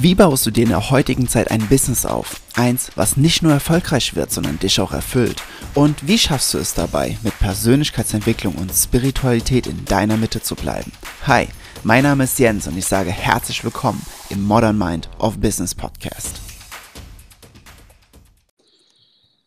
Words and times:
Wie 0.00 0.14
baust 0.14 0.46
du 0.46 0.52
dir 0.52 0.62
in 0.62 0.68
der 0.68 0.90
heutigen 0.90 1.26
Zeit 1.26 1.50
ein 1.50 1.66
Business 1.66 2.06
auf? 2.06 2.40
Eins, 2.54 2.92
was 2.94 3.16
nicht 3.16 3.42
nur 3.42 3.52
erfolgreich 3.52 4.14
wird, 4.14 4.30
sondern 4.30 4.60
dich 4.60 4.80
auch 4.80 4.92
erfüllt. 4.92 5.42
Und 5.74 6.06
wie 6.06 6.18
schaffst 6.18 6.54
du 6.54 6.58
es 6.58 6.72
dabei, 6.72 7.18
mit 7.24 7.36
Persönlichkeitsentwicklung 7.40 8.54
und 8.54 8.70
Spiritualität 8.72 9.66
in 9.66 9.84
deiner 9.86 10.16
Mitte 10.16 10.40
zu 10.40 10.54
bleiben? 10.54 10.92
Hi, 11.26 11.48
mein 11.82 12.04
Name 12.04 12.24
ist 12.24 12.38
Jens 12.38 12.68
und 12.68 12.78
ich 12.78 12.86
sage 12.86 13.10
herzlich 13.10 13.64
willkommen 13.64 14.00
im 14.30 14.40
Modern 14.40 14.78
Mind 14.78 15.08
of 15.18 15.40
Business 15.40 15.74
Podcast. 15.74 16.40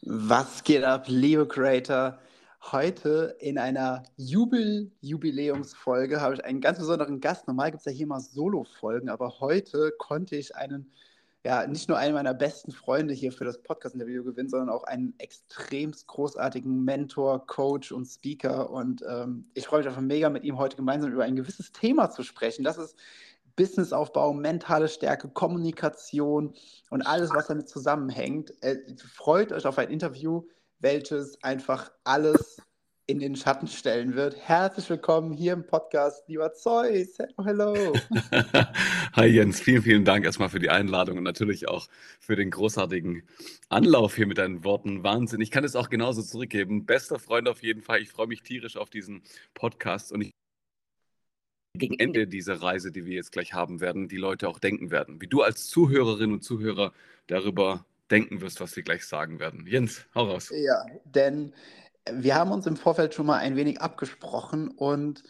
Was 0.02 0.66
geht 0.66 0.84
ab, 0.84 1.06
liebe 1.08 1.48
Creator? 1.48 2.18
Heute 2.64 3.36
in 3.40 3.58
einer 3.58 4.04
Jubel 4.18 4.92
Jubiläumsfolge 5.02 6.22
habe 6.22 6.36
ich 6.36 6.46
einen 6.46 6.62
ganz 6.62 6.78
besonderen 6.78 7.20
Gast. 7.20 7.48
Normal 7.48 7.72
gibt 7.72 7.82
es 7.82 7.86
ja 7.86 7.92
hier 7.92 8.06
mal 8.06 8.20
Solo-Folgen, 8.20 9.10
aber 9.10 9.40
heute 9.40 9.92
konnte 9.98 10.36
ich 10.36 10.56
einen, 10.56 10.92
ja, 11.44 11.66
nicht 11.66 11.90
nur 11.90 11.98
einen 11.98 12.14
meiner 12.14 12.36
besten 12.36 12.72
Freunde 12.72 13.16
hier 13.16 13.32
für 13.32 13.46
das 13.46 13.64
Podcast-Interview 13.64 14.24
gewinnen, 14.24 14.48
sondern 14.48 14.70
auch 14.70 14.84
einen 14.84 15.16
extrem 15.18 15.92
großartigen 16.06 16.84
Mentor, 16.84 17.48
Coach 17.48 17.92
und 17.92 18.06
Speaker. 18.06 18.70
Und 18.70 19.04
ähm, 19.10 19.50
ich 19.56 19.66
freue 19.66 19.80
mich 19.80 19.88
einfach 19.88 20.02
mega, 20.02 20.30
mit 20.30 20.44
ihm 20.44 20.60
heute 20.60 20.76
gemeinsam 20.76 21.12
über 21.12 21.24
ein 21.24 21.36
gewisses 21.36 21.72
Thema 21.72 22.12
zu 22.12 22.22
sprechen. 22.22 22.64
Das 22.64 22.78
ist 22.78 22.96
Businessaufbau, 23.56 24.34
mentale 24.34 24.88
Stärke, 24.88 25.30
Kommunikation 25.30 26.54
und 26.92 27.02
alles, 27.02 27.32
was 27.32 27.48
damit 27.48 27.68
zusammenhängt. 27.68 28.54
Äh, 28.62 28.78
freut 29.16 29.52
euch 29.52 29.66
auf 29.66 29.80
ein 29.80 29.90
Interview 29.90 30.44
welches 30.82 31.42
einfach 31.44 31.92
alles 32.04 32.62
in 33.06 33.20
den 33.20 33.36
Schatten 33.36 33.68
stellen 33.68 34.16
wird. 34.16 34.36
Herzlich 34.36 34.90
willkommen 34.90 35.32
hier 35.32 35.54
im 35.54 35.66
Podcast, 35.66 36.28
lieber 36.28 36.54
Zeus. 36.54 37.18
Hello, 37.20 37.74
hello. 37.76 37.94
Hi 39.14 39.28
Jens, 39.28 39.60
vielen, 39.60 39.84
vielen 39.84 40.06
Dank 40.06 40.26
erstmal 40.26 40.50
für 40.50 40.60
die 40.60 40.70
Einladung 40.70 41.18
und 41.18 41.24
natürlich 41.24 41.68
auch 41.68 41.88
für 42.20 42.36
den 42.36 42.50
großartigen 42.50 43.24
Anlauf 43.70 44.16
hier 44.16 44.26
mit 44.26 44.40
deinen 44.40 44.64
Worten. 44.64 45.04
Wahnsinn. 45.04 45.42
Ich 45.42 45.52
kann 45.52 45.64
es 45.64 45.76
auch 45.76 45.90
genauso 45.90 46.24
zurückgeben. 46.24 46.86
Bester 46.86 47.20
Freund 47.20 47.48
auf 47.48 47.62
jeden 47.62 47.82
Fall. 47.82 48.02
Ich 48.02 48.10
freue 48.10 48.28
mich 48.28 48.42
tierisch 48.42 48.78
auf 48.78 48.90
diesen 48.90 49.22
Podcast 49.54 50.12
und 50.12 50.22
ich 50.22 50.32
gegen 51.78 52.00
Ende 52.00 52.28
dieser 52.28 52.62
Reise, 52.62 52.92
die 52.92 53.06
wir 53.06 53.16
jetzt 53.16 53.32
gleich 53.32 53.54
haben 53.54 53.82
werden, 53.82 54.08
die 54.08 54.18
Leute 54.18 54.50
auch 54.50 54.60
denken 54.60 54.90
werden. 54.90 55.22
Wie 55.22 55.28
du 55.28 55.42
als 55.42 55.68
Zuhörerin 55.68 56.32
und 56.32 56.44
Zuhörer 56.44 56.92
darüber 57.28 57.86
denken 58.12 58.42
wirst, 58.42 58.60
was 58.62 58.76
wir 58.76 58.84
gleich 58.84 59.06
sagen 59.06 59.40
werden. 59.40 59.66
Jens, 59.66 60.06
hau 60.14 60.26
raus. 60.26 60.52
Ja, 60.54 60.86
denn 61.06 61.54
wir 62.12 62.36
haben 62.36 62.52
uns 62.52 62.66
im 62.66 62.76
Vorfeld 62.76 63.14
schon 63.14 63.26
mal 63.26 63.38
ein 63.38 63.56
wenig 63.56 63.82
abgesprochen 63.82 64.70
und 64.70 65.24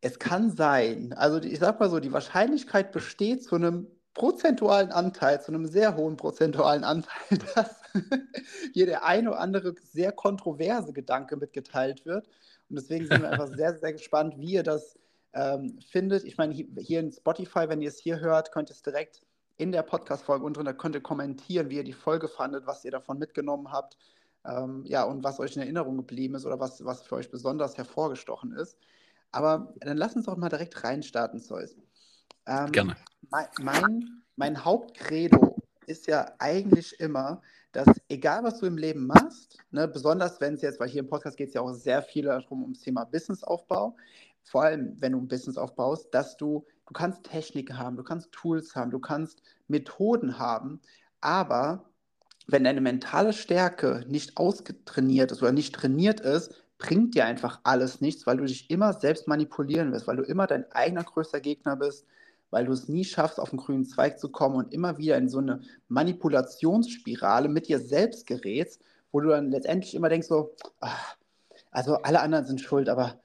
es 0.00 0.18
kann 0.18 0.54
sein, 0.54 1.12
also 1.14 1.40
ich 1.42 1.58
sag 1.58 1.80
mal 1.80 1.90
so, 1.90 1.98
die 1.98 2.12
Wahrscheinlichkeit 2.12 2.92
besteht 2.92 3.42
zu 3.42 3.56
einem 3.56 3.88
prozentualen 4.14 4.90
Anteil, 4.90 5.40
zu 5.40 5.52
einem 5.52 5.66
sehr 5.66 5.96
hohen 5.96 6.16
prozentualen 6.16 6.84
Anteil, 6.84 7.38
dass 7.54 7.76
hier 8.72 8.86
der 8.86 9.04
eine 9.04 9.30
oder 9.30 9.40
andere 9.40 9.74
sehr 9.80 10.12
kontroverse 10.12 10.92
Gedanke 10.92 11.36
mitgeteilt 11.36 12.04
wird. 12.04 12.26
Und 12.68 12.78
deswegen 12.78 13.06
sind 13.06 13.22
wir 13.22 13.30
einfach 13.30 13.48
sehr, 13.48 13.78
sehr 13.78 13.92
gespannt, 13.92 14.34
wie 14.38 14.52
ihr 14.52 14.62
das 14.62 14.98
ähm, 15.32 15.78
findet. 15.90 16.24
Ich 16.24 16.36
meine, 16.36 16.52
hier 16.54 17.00
in 17.00 17.12
Spotify, 17.12 17.68
wenn 17.68 17.80
ihr 17.80 17.88
es 17.88 17.98
hier 17.98 18.20
hört, 18.20 18.52
könnt 18.52 18.70
ihr 18.70 18.74
es 18.74 18.82
direkt 18.82 19.22
in 19.58 19.72
der 19.72 19.82
Podcast-Folge 19.82 20.44
unten 20.44 20.54
drunter 20.54 20.72
könnt 20.72 20.94
ihr 20.94 21.02
kommentieren, 21.02 21.68
wie 21.68 21.76
ihr 21.76 21.84
die 21.84 21.92
Folge 21.92 22.28
fandet, 22.28 22.66
was 22.66 22.84
ihr 22.84 22.92
davon 22.92 23.18
mitgenommen 23.18 23.70
habt. 23.70 23.98
Ähm, 24.44 24.84
ja, 24.86 25.02
und 25.02 25.24
was 25.24 25.40
euch 25.40 25.56
in 25.56 25.62
Erinnerung 25.62 25.96
geblieben 25.96 26.36
ist 26.36 26.46
oder 26.46 26.60
was, 26.60 26.84
was 26.84 27.02
für 27.02 27.16
euch 27.16 27.30
besonders 27.30 27.76
hervorgestochen 27.76 28.52
ist. 28.52 28.78
Aber 29.32 29.74
dann 29.80 29.96
lass 29.96 30.16
uns 30.16 30.26
doch 30.26 30.36
mal 30.36 30.48
direkt 30.48 30.82
reinstarten, 30.84 31.40
Zeus. 31.40 31.76
Ähm, 32.46 32.72
Gerne. 32.72 32.96
Mein, 33.30 33.46
mein, 33.60 34.22
mein 34.36 34.64
Hauptcredo 34.64 35.56
ist 35.86 36.06
ja 36.06 36.32
eigentlich 36.38 36.98
immer, 37.00 37.42
dass 37.72 37.88
egal 38.08 38.44
was 38.44 38.60
du 38.60 38.66
im 38.66 38.78
Leben 38.78 39.06
machst, 39.06 39.58
ne, 39.70 39.88
besonders 39.88 40.40
wenn 40.40 40.54
es 40.54 40.62
jetzt, 40.62 40.80
weil 40.80 40.88
hier 40.88 41.00
im 41.00 41.08
Podcast 41.08 41.36
geht 41.36 41.48
es 41.48 41.54
ja 41.54 41.60
auch 41.60 41.72
sehr 41.72 42.02
viel 42.02 42.24
darum, 42.24 42.62
ums 42.62 42.80
Thema 42.80 43.04
Businessaufbau, 43.04 43.96
vor 44.44 44.62
allem 44.62 44.96
wenn 45.00 45.12
du 45.12 45.18
ein 45.18 45.28
Business 45.28 45.58
aufbaust, 45.58 46.08
dass 46.14 46.36
du 46.36 46.64
Du 46.88 46.94
kannst 46.94 47.24
Techniken 47.24 47.78
haben, 47.78 47.96
du 47.96 48.02
kannst 48.02 48.32
Tools 48.32 48.74
haben, 48.74 48.90
du 48.90 48.98
kannst 48.98 49.42
Methoden 49.68 50.38
haben, 50.38 50.80
aber 51.20 51.84
wenn 52.46 52.64
deine 52.64 52.80
mentale 52.80 53.34
Stärke 53.34 54.06
nicht 54.08 54.38
ausgetrainiert 54.38 55.30
ist 55.30 55.42
oder 55.42 55.52
nicht 55.52 55.74
trainiert 55.74 56.20
ist, 56.20 56.54
bringt 56.78 57.14
dir 57.14 57.26
einfach 57.26 57.60
alles 57.62 58.00
nichts, 58.00 58.26
weil 58.26 58.38
du 58.38 58.46
dich 58.46 58.70
immer 58.70 58.94
selbst 58.94 59.28
manipulieren 59.28 59.92
wirst, 59.92 60.06
weil 60.06 60.16
du 60.16 60.22
immer 60.22 60.46
dein 60.46 60.70
eigener 60.72 61.04
größter 61.04 61.40
Gegner 61.40 61.76
bist, 61.76 62.06
weil 62.50 62.64
du 62.64 62.72
es 62.72 62.88
nie 62.88 63.04
schaffst, 63.04 63.38
auf 63.38 63.50
den 63.50 63.58
grünen 63.58 63.84
Zweig 63.84 64.18
zu 64.18 64.30
kommen 64.30 64.56
und 64.56 64.72
immer 64.72 64.96
wieder 64.96 65.18
in 65.18 65.28
so 65.28 65.38
eine 65.38 65.60
Manipulationsspirale 65.88 67.50
mit 67.50 67.68
dir 67.68 67.80
selbst 67.80 68.26
gerätst, 68.26 68.80
wo 69.12 69.20
du 69.20 69.28
dann 69.28 69.50
letztendlich 69.50 69.94
immer 69.94 70.08
denkst 70.08 70.28
so, 70.28 70.54
ach, 70.80 71.16
also 71.70 71.96
alle 71.96 72.20
anderen 72.20 72.46
sind 72.46 72.62
schuld, 72.62 72.88
aber 72.88 73.20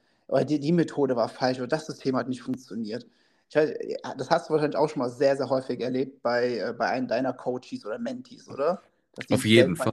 die, 0.46 0.60
die 0.60 0.72
Methode 0.72 1.16
war 1.16 1.30
falsch 1.30 1.58
oder 1.58 1.68
das 1.68 1.86
System 1.86 2.14
hat 2.16 2.28
nicht 2.28 2.42
funktioniert. 2.42 3.06
Weiß, 3.52 3.70
das 4.18 4.30
hast 4.30 4.48
du 4.48 4.54
wahrscheinlich 4.54 4.76
auch 4.76 4.88
schon 4.88 5.00
mal 5.00 5.10
sehr, 5.10 5.36
sehr 5.36 5.48
häufig 5.48 5.80
erlebt 5.80 6.22
bei, 6.22 6.58
äh, 6.58 6.74
bei 6.76 6.88
einem 6.88 7.08
deiner 7.08 7.32
Coaches 7.32 7.84
oder 7.84 7.98
Mentees, 7.98 8.48
oder? 8.48 8.82
Auf 9.30 9.44
jeden 9.44 9.76
Fall. 9.76 9.92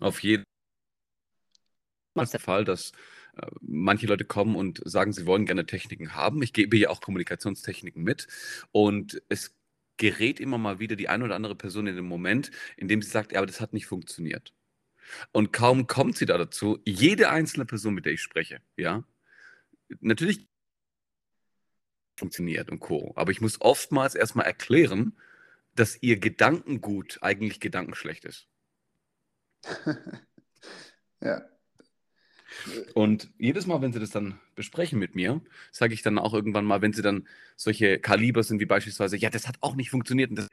Auf 0.00 0.22
jeden 0.22 0.44
Fall. 2.16 2.26
der 2.26 2.40
Fall, 2.40 2.64
dass 2.64 2.92
äh, 3.36 3.46
manche 3.60 4.06
Leute 4.06 4.24
kommen 4.24 4.56
und 4.56 4.80
sagen, 4.84 5.12
sie 5.12 5.26
wollen 5.26 5.46
gerne 5.46 5.66
Techniken 5.66 6.14
haben. 6.14 6.42
Ich 6.42 6.52
gebe 6.52 6.76
ja 6.76 6.90
auch 6.90 7.00
Kommunikationstechniken 7.00 8.02
mit 8.02 8.26
und 8.72 9.22
es 9.28 9.54
gerät 9.96 10.40
immer 10.40 10.58
mal 10.58 10.78
wieder 10.78 10.96
die 10.96 11.08
eine 11.08 11.24
oder 11.24 11.34
andere 11.34 11.56
Person 11.56 11.86
in 11.86 11.96
den 11.96 12.04
Moment, 12.04 12.50
in 12.76 12.88
dem 12.88 13.02
sie 13.02 13.10
sagt, 13.10 13.32
ja, 13.32 13.38
aber 13.38 13.46
das 13.46 13.60
hat 13.60 13.72
nicht 13.72 13.86
funktioniert. 13.86 14.54
Und 15.32 15.52
kaum 15.52 15.86
kommt 15.86 16.16
sie 16.16 16.26
da 16.26 16.38
dazu, 16.38 16.78
jede 16.84 17.30
einzelne 17.30 17.66
Person, 17.66 17.94
mit 17.94 18.04
der 18.04 18.12
ich 18.12 18.22
spreche, 18.22 18.60
ja, 18.76 19.04
natürlich 20.00 20.48
funktioniert 22.18 22.70
und 22.70 22.80
Co. 22.80 23.12
Aber 23.16 23.30
ich 23.30 23.40
muss 23.40 23.60
oftmals 23.60 24.14
erstmal 24.14 24.46
erklären, 24.46 25.16
dass 25.74 26.02
ihr 26.02 26.18
Gedankengut 26.18 27.18
eigentlich 27.22 27.60
gedankenschlecht 27.60 28.24
ist. 28.24 28.48
ja. 31.20 31.42
Und 32.94 33.30
jedes 33.38 33.66
Mal, 33.66 33.80
wenn 33.82 33.92
sie 33.92 34.00
das 34.00 34.10
dann 34.10 34.40
besprechen 34.54 34.98
mit 34.98 35.14
mir, 35.14 35.40
sage 35.70 35.94
ich 35.94 36.02
dann 36.02 36.18
auch 36.18 36.34
irgendwann 36.34 36.64
mal, 36.64 36.82
wenn 36.82 36.92
sie 36.92 37.02
dann 37.02 37.28
solche 37.56 37.98
Kaliber 37.98 38.42
sind 38.42 38.60
wie 38.60 38.66
beispielsweise, 38.66 39.16
ja, 39.16 39.30
das 39.30 39.46
hat 39.46 39.56
auch 39.60 39.76
nicht 39.76 39.90
funktioniert. 39.90 40.30
Und 40.30 40.36
das 40.36 40.48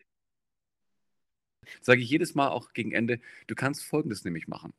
sage 1.81 2.01
ich 2.01 2.09
jedes 2.09 2.35
Mal 2.35 2.49
auch 2.49 2.73
gegen 2.73 2.91
Ende, 2.91 3.19
du 3.47 3.55
kannst 3.55 3.83
Folgendes 3.83 4.23
nämlich 4.23 4.47
machen. 4.47 4.73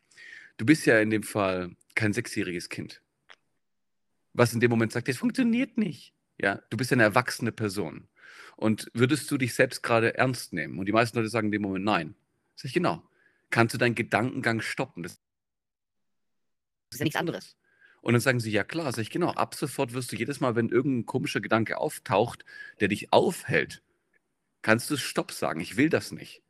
Du 0.57 0.65
bist 0.67 0.87
ja 0.87 1.01
in 1.01 1.11
dem 1.11 1.23
Fall 1.23 1.75
kein 1.95 2.13
sechsjähriges 2.13 2.69
Kind, 2.69 3.03
was 4.33 4.53
in 4.53 4.61
dem 4.61 4.71
Moment 4.71 4.93
sagt, 4.93 5.09
das 5.09 5.17
funktioniert 5.17 5.77
nicht. 5.79 6.16
Ja, 6.39 6.63
du 6.71 6.77
bist 6.77 6.91
ja 6.91 6.97
eine 6.97 7.03
erwachsene 7.05 7.53
Person. 7.53 8.09
Und 8.57 8.91
würdest 8.95 9.31
du 9.31 9.39
dich 9.39 9.55
selbst 9.55 9.83
gerade 9.83 10.17
ernst 10.17 10.53
nehmen? 10.53 10.79
Und 10.79 10.87
die 10.87 10.93
meisten 10.93 11.17
Leute 11.17 11.29
sagen 11.29 11.49
in 11.49 11.53
dem 11.53 11.63
Moment 11.63 11.85
nein. 11.85 12.15
Sag 12.55 12.67
ich, 12.67 12.75
genau. 12.75 13.03
Kannst 13.51 13.75
du 13.75 13.79
deinen 13.79 13.95
Gedankengang 13.95 14.61
stoppen? 14.61 15.03
Das 15.03 15.19
ist 16.91 16.99
ja 16.99 17.05
nichts 17.05 17.19
anderes. 17.19 17.57
Und 18.01 18.13
dann 18.13 18.21
sagen 18.21 18.41
sie, 18.41 18.51
ja 18.51 18.65
klar, 18.65 18.93
sag 18.93 19.03
ich, 19.03 19.11
genau, 19.11 19.31
ab 19.33 19.55
sofort 19.55 19.93
wirst 19.93 20.13
du 20.13 20.17
jedes 20.17 20.41
Mal, 20.41 20.55
wenn 20.55 20.69
irgendein 20.69 21.07
komischer 21.07 21.41
Gedanke 21.41 21.79
auftaucht, 21.79 22.45
der 22.81 22.89
dich 22.89 23.13
aufhält, 23.13 23.83
kannst 24.63 24.91
du 24.91 24.97
Stopp 24.97 25.33
sagen. 25.33 25.61
Ich 25.61 25.77
will 25.77 25.89
das 25.89 26.13
nicht. 26.13 26.43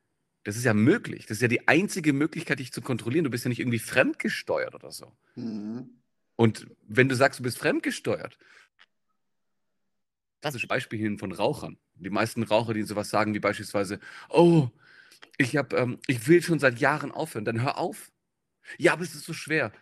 Das 0.45 0.57
ist 0.57 0.65
ja 0.65 0.75
möglich. 0.75 1.27
Das 1.27 1.39
ist 1.39 1.43
ja 1.43 1.49
die 1.49 1.67
einzige 1.67 2.13
Möglichkeit, 2.13 2.61
dich 2.61 2.73
zu 2.73 2.83
kontrollieren. 2.83 3.25
Du 3.25 3.31
bist 3.31 3.45
ja 3.45 3.49
nicht 3.49 3.59
irgendwie 3.59 3.79
fremdgesteuert 3.79 4.75
oder 4.75 4.93
so. 4.93 5.11
Mhm. 5.35 5.91
Und 6.37 6.67
wenn 6.87 7.09
du 7.09 7.17
sagst, 7.17 7.41
du 7.41 7.43
bist 7.43 7.59
fremdgesteuert 7.59 8.39
klassische 10.41 10.67
Beispiel 10.67 10.99
hin 10.99 11.19
von 11.19 11.33
Rauchern. 11.33 11.79
Die 11.95 12.11
meisten 12.11 12.43
Raucher, 12.43 12.75
die 12.75 12.83
sowas 12.83 13.11
sagen, 13.11 13.35
wie 13.35 13.41
beispielsweise, 13.41 14.01
oh, 14.29 14.69
ich, 15.39 15.57
hab, 15.57 15.73
ähm, 15.73 15.99
ich 16.07 16.27
will 16.29 16.43
schon 16.43 16.59
seit 16.59 16.79
Jahren 16.79 17.13
aufhören, 17.13 17.45
dann 17.45 17.63
hör 17.63 17.79
auf. 17.79 18.11
Ja, 18.79 18.93
aber 18.93 19.03
es 19.03 19.15
ist 19.15 19.25
so 19.25 19.33
schwer. 19.33 19.73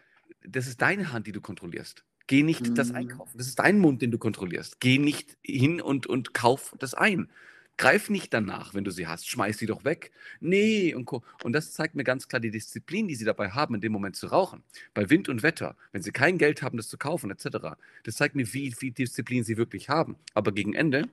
Das 0.47 0.67
ist 0.67 0.81
deine 0.83 1.13
Hand, 1.13 1.27
die 1.27 1.33
du 1.33 1.41
kontrollierst. 1.41 2.05
Geh 2.27 2.43
nicht 2.43 2.69
mhm. 2.69 2.75
das 2.75 2.93
einkaufen. 2.93 3.37
Das 3.37 3.47
ist 3.47 3.59
dein 3.59 3.79
Mund, 3.79 4.01
den 4.03 4.11
du 4.11 4.19
kontrollierst. 4.19 4.81
Geh 4.81 4.99
nicht 4.99 5.37
hin 5.43 5.81
und, 5.81 6.07
und 6.07 6.35
kauf 6.35 6.75
das 6.79 6.95
ein. 6.95 7.31
Greif 7.77 8.09
nicht 8.09 8.33
danach, 8.33 8.73
wenn 8.75 8.85
du 8.85 8.93
sie 8.93 9.09
hast. 9.09 9.29
Schmeiß 9.29 9.59
sie 9.59 9.67
doch 9.67 9.85
weg. 9.85 10.13
Nee, 10.41 10.95
und, 10.95 11.11
und 11.43 11.53
das 11.53 11.73
zeigt 11.73 11.97
mir 11.97 12.05
ganz 12.05 12.29
klar 12.29 12.39
die 12.39 12.53
Disziplin, 12.53 13.09
die 13.09 13.17
sie 13.17 13.25
dabei 13.25 13.51
haben, 13.51 13.75
in 13.75 13.81
dem 13.81 13.91
Moment 13.91 14.15
zu 14.15 14.29
rauchen. 14.29 14.63
Bei 14.95 15.11
Wind 15.11 15.29
und 15.29 15.43
Wetter, 15.43 15.77
wenn 15.91 16.01
sie 16.03 16.13
kein 16.13 16.39
Geld 16.39 16.63
haben, 16.63 16.77
das 16.77 16.89
zu 16.89 16.99
kaufen, 16.99 17.31
etc. 17.33 17.77
Das 18.05 18.17
zeigt 18.17 18.37
mir, 18.37 18.53
wie 18.53 18.73
viel 18.73 18.93
Disziplin 18.93 19.43
sie 19.43 19.57
wirklich 19.57 19.89
haben. 19.89 20.17
Aber 20.35 20.53
gegen 20.53 20.75
Ende 20.75 21.09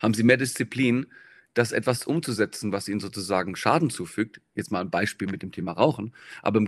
haben 0.00 0.14
sie 0.14 0.22
mehr 0.22 0.38
Disziplin, 0.38 1.06
das 1.52 1.72
etwas 1.72 2.06
umzusetzen, 2.06 2.72
was 2.72 2.88
ihnen 2.88 3.00
sozusagen 3.00 3.54
Schaden 3.54 3.90
zufügt. 3.90 4.40
Jetzt 4.54 4.70
mal 4.70 4.80
ein 4.80 4.90
Beispiel 4.90 5.28
mit 5.28 5.42
dem 5.42 5.52
Thema 5.52 5.72
Rauchen. 5.72 6.14
Aber 6.42 6.64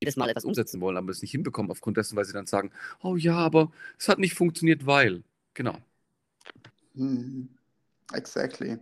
jedes 0.00 0.16
Mal 0.16 0.28
etwas 0.28 0.44
umsetzen 0.44 0.80
wollen, 0.80 0.96
aber 0.96 1.10
es 1.10 1.22
nicht 1.22 1.32
hinbekommen 1.32 1.70
aufgrund 1.72 1.96
dessen, 1.96 2.16
weil 2.16 2.24
sie 2.24 2.32
dann 2.32 2.46
sagen, 2.46 2.70
oh 3.02 3.16
ja, 3.16 3.36
aber 3.36 3.72
es 3.98 4.08
hat 4.08 4.18
nicht 4.20 4.34
funktioniert, 4.34 4.86
weil. 4.86 5.24
Genau. 5.54 5.78
Hm. 6.94 7.48
Exactly. 8.14 8.78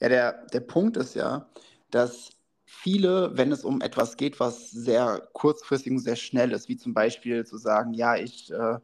Ja, 0.00 0.08
der, 0.10 0.46
der 0.52 0.60
Punkt 0.60 0.96
ist 0.96 1.14
ja, 1.14 1.48
dass 1.90 2.30
viele, 2.66 3.36
wenn 3.36 3.52
es 3.52 3.64
um 3.64 3.80
etwas 3.82 4.16
geht, 4.16 4.40
was 4.40 4.70
sehr 4.70 5.28
kurzfristig 5.34 5.92
und 5.92 6.00
sehr 6.00 6.16
schnell 6.16 6.52
ist, 6.52 6.68
wie 6.68 6.76
zum 6.76 6.94
Beispiel 6.94 7.46
zu 7.46 7.58
sagen, 7.58 7.94
ja, 7.94 8.16
ich 8.16 8.50
äh, 8.52 8.78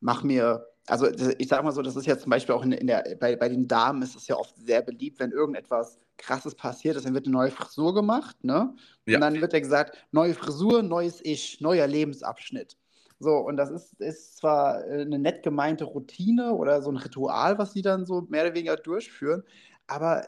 mache 0.00 0.26
mir, 0.26 0.66
also 0.86 1.08
ich 1.38 1.48
sage 1.48 1.64
mal 1.64 1.72
so, 1.72 1.82
das 1.82 1.96
ist 1.96 2.06
ja 2.06 2.18
zum 2.18 2.30
Beispiel 2.30 2.54
auch 2.54 2.64
in, 2.64 2.72
in 2.72 2.88
der, 2.88 3.16
bei, 3.20 3.36
bei 3.36 3.48
den 3.48 3.68
Damen 3.68 4.02
ist 4.02 4.16
es 4.16 4.28
ja 4.28 4.36
oft 4.36 4.56
sehr 4.56 4.82
beliebt, 4.82 5.20
wenn 5.20 5.32
irgendetwas 5.32 5.98
krasses 6.18 6.54
passiert 6.54 6.96
ist, 6.96 7.06
dann 7.06 7.14
wird 7.14 7.26
eine 7.26 7.34
neue 7.34 7.50
Frisur 7.50 7.94
gemacht, 7.94 8.44
ne? 8.44 8.74
Ja. 9.06 9.16
Und 9.18 9.22
dann 9.22 9.40
wird 9.40 9.52
ja 9.52 9.60
gesagt, 9.60 9.98
neue 10.12 10.34
Frisur, 10.34 10.82
neues 10.82 11.20
Ich, 11.24 11.60
neuer 11.60 11.86
Lebensabschnitt. 11.88 12.76
So, 13.20 13.36
und 13.38 13.56
das 13.56 13.70
ist, 13.70 14.00
ist 14.00 14.36
zwar 14.36 14.84
äh, 14.86 15.02
eine 15.02 15.18
nett 15.18 15.42
gemeinte 15.42 15.84
Routine 15.84 16.54
oder 16.54 16.82
so 16.82 16.90
ein 16.90 16.96
Ritual, 16.96 17.58
was 17.58 17.72
sie 17.72 17.82
dann 17.82 18.04
so 18.04 18.22
mehr 18.28 18.44
oder 18.44 18.54
weniger 18.54 18.76
durchführen, 18.76 19.44
aber 19.86 20.26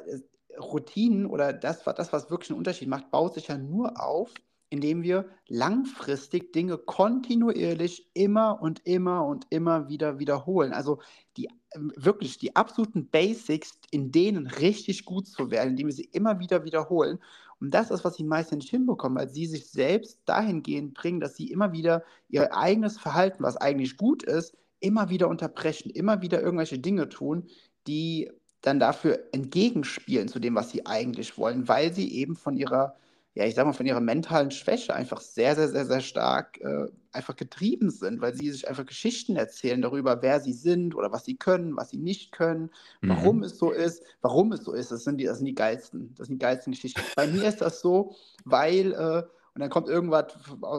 Routinen 0.59 1.27
oder 1.27 1.53
das, 1.53 1.83
das, 1.85 2.13
was 2.13 2.31
wirklich 2.31 2.51
einen 2.51 2.59
Unterschied 2.59 2.89
macht, 2.89 3.11
baut 3.11 3.35
sich 3.35 3.49
ja 3.49 3.59
nur 3.59 4.01
auf, 4.03 4.33
indem 4.71 5.03
wir 5.03 5.29
langfristig 5.49 6.53
Dinge 6.53 6.79
kontinuierlich 6.79 8.11
immer 8.15 8.61
und 8.61 8.81
immer 8.85 9.25
und 9.27 9.47
immer 9.51 9.89
wieder 9.89 10.19
wiederholen. 10.19 10.73
Also 10.73 11.01
die 11.37 11.49
ähm, 11.75 11.93
wirklich 11.97 12.39
die 12.39 12.57
absoluten 12.57 13.09
Basics, 13.09 13.79
in 13.91 14.11
denen 14.11 14.47
richtig 14.47 15.05
gut 15.05 15.27
zu 15.29 15.51
werden, 15.51 15.71
indem 15.71 15.87
wir 15.89 15.95
sie 15.95 16.09
immer 16.13 16.41
wieder 16.41 16.65
wiederholen. 16.65 17.19
Und 17.61 17.73
das 17.73 17.91
ist, 17.91 18.05
was 18.05 18.17
sie 18.17 18.25
meistens 18.25 18.59
nicht 18.59 18.71
hinbekommen, 18.71 19.19
weil 19.19 19.29
sie 19.29 19.47
sich 19.47 19.67
selbst 19.67 20.21
dahingehend 20.27 20.95
bringen, 20.95 21.21
dass 21.21 21.37
sie 21.37 21.51
immer 21.51 21.73
wieder 21.73 22.05
ihr 22.29 22.55
eigenes 22.55 22.99
Verhalten, 22.99 23.43
was 23.43 23.57
eigentlich 23.57 23.97
gut 23.97 24.23
ist, 24.23 24.55
immer 24.81 25.09
wieder 25.09 25.29
unterbrechen, 25.29 25.91
immer 25.91 26.21
wieder 26.21 26.43
irgendwelche 26.43 26.79
Dinge 26.79 27.09
tun, 27.09 27.47
die 27.87 28.31
dann 28.61 28.81
dafür 28.81 29.21
entgegenspielen 29.33 30.29
zu 30.29 30.39
dem, 30.39 30.55
was 30.55 30.71
sie 30.71 30.87
eigentlich 30.87 31.39
wollen, 31.39 31.69
weil 31.69 31.95
sie 31.95 32.13
eben 32.13 32.37
von 32.37 32.57
ihrer, 32.57 32.97
ja, 33.37 33.45
ich 33.45 33.55
sag 33.55 33.67
mal, 33.67 33.75
von 33.75 33.85
ihrer 33.85 34.01
mentalen 34.01 34.51
Schwäche 34.51 34.95
einfach 34.95 35.21
sehr, 35.21 35.55
sehr, 35.55 35.69
sehr, 35.69 35.85
sehr 35.85 36.01
stark 36.01 36.59
äh, 36.63 36.87
einfach 37.13 37.37
getrieben 37.37 37.91
sind, 37.91 38.23
weil 38.23 38.35
sie 38.35 38.51
sich 38.51 38.67
einfach 38.67 38.87
Geschichten 38.87 39.37
erzählen 39.37 39.83
darüber, 39.83 40.23
wer 40.23 40.41
sie 40.41 40.55
sind 40.55 40.95
oder 40.95 41.13
was 41.13 41.27
sie 41.27 41.37
können, 41.37 41.77
was 41.77 41.91
sie 41.91 41.99
nicht 41.99 42.33
können, 42.33 42.71
warum 43.03 43.37
mhm. 43.39 43.43
es 43.43 43.59
so 43.59 43.73
ist, 43.73 44.03
warum 44.23 44.53
es 44.53 44.65
so 44.65 44.73
ist. 44.73 44.91
Das 44.91 45.05
sind 45.05 45.19
die, 45.19 45.25
das 45.25 45.37
sind 45.37 45.45
die 45.45 45.55
geilsten, 45.55 46.15
das 46.17 46.29
sind 46.29 46.37
die 46.37 46.45
geilsten 46.45 46.73
Geschichten. 46.73 47.03
Bei 47.15 47.27
mir 47.27 47.47
ist 47.47 47.61
das 47.61 47.83
so, 47.83 48.17
weil 48.47 48.95
äh, 48.95 49.23
und 49.55 49.61
dann 49.61 49.71
kommt 49.71 49.89
irgendwas 49.89 50.35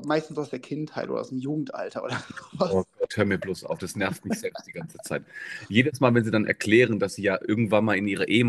meistens 0.06 0.38
aus 0.38 0.50
der 0.50 0.60
Kindheit 0.60 1.10
oder 1.10 1.22
aus 1.22 1.30
dem 1.30 1.40
Jugendalter 1.40 2.04
oder 2.04 2.24
was. 2.54 2.72
Oh 2.72 2.84
Gott, 3.00 3.18
hör 3.18 3.26
mir 3.26 3.40
bloß 3.40 3.66
auf, 3.66 3.78
das 3.78 3.96
nervt 3.96 4.26
mich 4.26 4.40
selbst 4.40 4.66
die 4.66 4.72
ganze 4.72 4.98
Zeit. 5.00 5.24
Jedes 5.70 6.00
Mal, 6.00 6.14
wenn 6.14 6.24
sie 6.24 6.32
dann 6.32 6.46
erklären, 6.46 7.00
dass 7.00 7.16
sie 7.16 7.24
ja 7.24 7.40
irgendwann 7.42 7.86
mal 7.86 7.98
in 7.98 8.08
ihrer 8.08 8.28
Ehe 8.28 8.46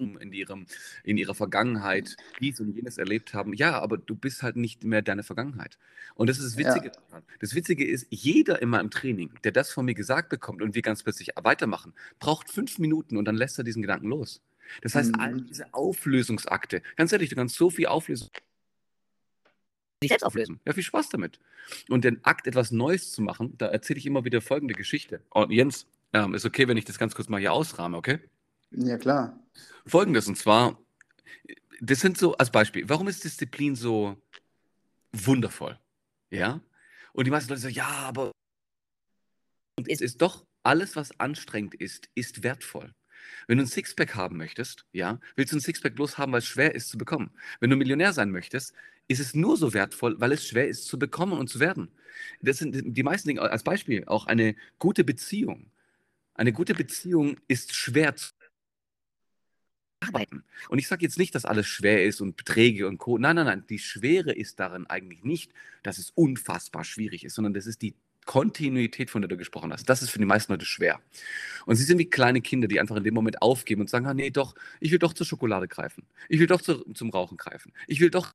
in, 0.00 0.32
ihrem, 0.32 0.66
in 1.04 1.16
ihrer 1.16 1.34
Vergangenheit 1.34 2.16
dies 2.40 2.60
und 2.60 2.74
jenes 2.74 2.98
erlebt 2.98 3.34
haben. 3.34 3.52
Ja, 3.54 3.80
aber 3.80 3.98
du 3.98 4.14
bist 4.14 4.42
halt 4.42 4.56
nicht 4.56 4.84
mehr 4.84 5.02
deine 5.02 5.22
Vergangenheit. 5.22 5.78
Und 6.14 6.28
das 6.28 6.38
ist 6.38 6.44
das 6.44 6.56
Witzige 6.56 6.86
ja. 6.86 6.92
daran. 7.08 7.22
Das 7.40 7.54
Witzige 7.54 7.86
ist, 7.86 8.06
jeder 8.10 8.62
immer 8.62 8.80
im 8.80 8.90
Training, 8.90 9.30
der 9.44 9.52
das 9.52 9.70
von 9.70 9.84
mir 9.84 9.94
gesagt 9.94 10.28
bekommt 10.28 10.62
und 10.62 10.74
wir 10.74 10.82
ganz 10.82 11.02
plötzlich 11.02 11.30
weitermachen, 11.40 11.92
braucht 12.18 12.50
fünf 12.50 12.78
Minuten 12.78 13.16
und 13.16 13.24
dann 13.24 13.36
lässt 13.36 13.58
er 13.58 13.64
diesen 13.64 13.82
Gedanken 13.82 14.08
los. 14.08 14.42
Das 14.82 14.94
heißt, 14.94 15.12
mhm. 15.12 15.20
all 15.20 15.40
diese 15.42 15.72
Auflösungsakte, 15.72 16.82
ganz 16.96 17.12
ehrlich, 17.12 17.30
du 17.30 17.36
kannst 17.36 17.56
so 17.56 17.70
viel 17.70 17.86
auflösen. 17.86 18.28
Dich 20.02 20.10
selbst 20.10 20.24
auflösen. 20.24 20.60
Ja, 20.66 20.72
viel 20.72 20.82
Spaß 20.82 21.08
damit. 21.08 21.38
Und 21.88 22.04
den 22.04 22.22
Akt, 22.24 22.46
etwas 22.46 22.70
Neues 22.70 23.12
zu 23.12 23.22
machen, 23.22 23.54
da 23.56 23.66
erzähle 23.66 23.98
ich 23.98 24.06
immer 24.06 24.24
wieder 24.24 24.40
folgende 24.40 24.74
Geschichte. 24.74 25.22
Und 25.30 25.50
Jens, 25.50 25.86
ähm, 26.12 26.34
ist 26.34 26.44
okay, 26.44 26.68
wenn 26.68 26.76
ich 26.76 26.84
das 26.84 26.98
ganz 26.98 27.14
kurz 27.14 27.28
mal 27.28 27.40
hier 27.40 27.52
ausrahme, 27.52 27.96
okay? 27.96 28.20
Ja, 28.70 28.98
klar. 28.98 29.38
Folgendes, 29.86 30.28
und 30.28 30.36
zwar, 30.36 30.78
das 31.80 32.00
sind 32.00 32.18
so, 32.18 32.36
als 32.36 32.50
Beispiel, 32.50 32.88
warum 32.88 33.08
ist 33.08 33.24
Disziplin 33.24 33.76
so 33.76 34.16
wundervoll? 35.12 35.78
Ja? 36.30 36.60
Und 37.12 37.24
die 37.26 37.30
meisten 37.30 37.50
Leute 37.50 37.62
sagen, 37.62 37.74
ja, 37.74 37.88
aber 37.88 38.32
es 39.86 40.00
ist 40.00 40.20
doch, 40.20 40.44
alles, 40.62 40.96
was 40.96 41.18
anstrengend 41.20 41.74
ist, 41.74 42.08
ist 42.14 42.42
wertvoll. 42.42 42.92
Wenn 43.46 43.58
du 43.58 43.64
ein 43.64 43.68
Sixpack 43.68 44.14
haben 44.14 44.36
möchtest, 44.36 44.84
ja, 44.92 45.20
willst 45.36 45.52
du 45.52 45.56
ein 45.56 45.60
Sixpack 45.60 45.94
bloß 45.94 46.18
haben, 46.18 46.32
weil 46.32 46.40
es 46.40 46.46
schwer 46.46 46.74
ist 46.74 46.88
zu 46.88 46.98
bekommen. 46.98 47.30
Wenn 47.60 47.70
du 47.70 47.76
Millionär 47.76 48.12
sein 48.12 48.30
möchtest, 48.30 48.74
ist 49.08 49.20
es 49.20 49.34
nur 49.34 49.56
so 49.56 49.72
wertvoll, 49.74 50.20
weil 50.20 50.32
es 50.32 50.46
schwer 50.46 50.66
ist 50.68 50.86
zu 50.86 50.98
bekommen 50.98 51.32
und 51.32 51.48
zu 51.48 51.60
werden. 51.60 51.88
Das 52.40 52.58
sind 52.58 52.96
die 52.96 53.02
meisten 53.02 53.28
Dinge, 53.28 53.42
als 53.42 53.62
Beispiel 53.62 54.04
auch 54.06 54.26
eine 54.26 54.56
gute 54.78 55.04
Beziehung. 55.04 55.70
Eine 56.34 56.52
gute 56.52 56.74
Beziehung 56.74 57.36
ist 57.48 57.74
schwer 57.74 58.16
zu 58.16 58.30
arbeiten. 60.00 60.44
Und 60.68 60.78
ich 60.78 60.88
sage 60.88 61.02
jetzt 61.04 61.18
nicht, 61.18 61.34
dass 61.34 61.44
alles 61.44 61.66
schwer 61.66 62.04
ist 62.04 62.20
und 62.20 62.36
Beträge 62.36 62.86
und 62.86 62.98
Co. 62.98 63.18
Nein, 63.18 63.36
nein, 63.36 63.46
nein. 63.46 63.64
Die 63.68 63.78
Schwere 63.78 64.32
ist 64.32 64.60
darin 64.60 64.86
eigentlich 64.86 65.24
nicht, 65.24 65.52
dass 65.82 65.98
es 65.98 66.10
unfassbar 66.10 66.84
schwierig 66.84 67.24
ist, 67.24 67.34
sondern 67.34 67.54
das 67.54 67.66
ist 67.66 67.82
die 67.82 67.94
Kontinuität, 68.26 69.08
von 69.08 69.22
der 69.22 69.28
du 69.28 69.36
gesprochen 69.36 69.72
hast, 69.72 69.88
das 69.88 70.02
ist 70.02 70.10
für 70.10 70.18
die 70.18 70.24
meisten 70.24 70.52
Leute 70.52 70.66
schwer. 70.66 71.00
Und 71.64 71.76
sie 71.76 71.84
sind 71.84 71.98
wie 71.98 72.10
kleine 72.10 72.40
Kinder, 72.40 72.66
die 72.66 72.80
einfach 72.80 72.96
in 72.96 73.04
dem 73.04 73.14
Moment 73.14 73.40
aufgeben 73.40 73.82
und 73.82 73.88
sagen, 73.88 74.06
ah, 74.06 74.14
nee, 74.14 74.30
doch, 74.30 74.54
ich 74.80 74.90
will 74.90 74.98
doch 74.98 75.14
zur 75.14 75.24
Schokolade 75.24 75.68
greifen. 75.68 76.04
Ich 76.28 76.40
will 76.40 76.48
doch 76.48 76.60
zu, 76.60 76.82
zum 76.92 77.10
Rauchen 77.10 77.36
greifen. 77.36 77.72
Ich 77.86 78.00
will 78.00 78.10
doch 78.10 78.34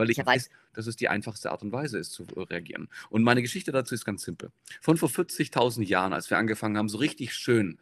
weil 0.00 0.10
ich 0.10 0.24
weiß, 0.24 0.48
dass 0.74 0.86
es 0.86 0.94
die 0.94 1.08
einfachste 1.08 1.50
Art 1.50 1.62
und 1.62 1.72
Weise 1.72 1.98
ist 1.98 2.12
zu 2.12 2.22
reagieren. 2.22 2.88
Und 3.10 3.24
meine 3.24 3.42
Geschichte 3.42 3.72
dazu 3.72 3.96
ist 3.96 4.04
ganz 4.04 4.22
simpel. 4.22 4.52
Von 4.80 4.96
vor 4.96 5.08
40.000 5.08 5.82
Jahren, 5.82 6.12
als 6.12 6.30
wir 6.30 6.38
angefangen 6.38 6.78
haben, 6.78 6.88
so 6.88 6.98
richtig 6.98 7.34
schön 7.34 7.80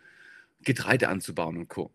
Getreide 0.61 1.09
anzubauen 1.09 1.57
und 1.57 1.69
Co 1.69 1.93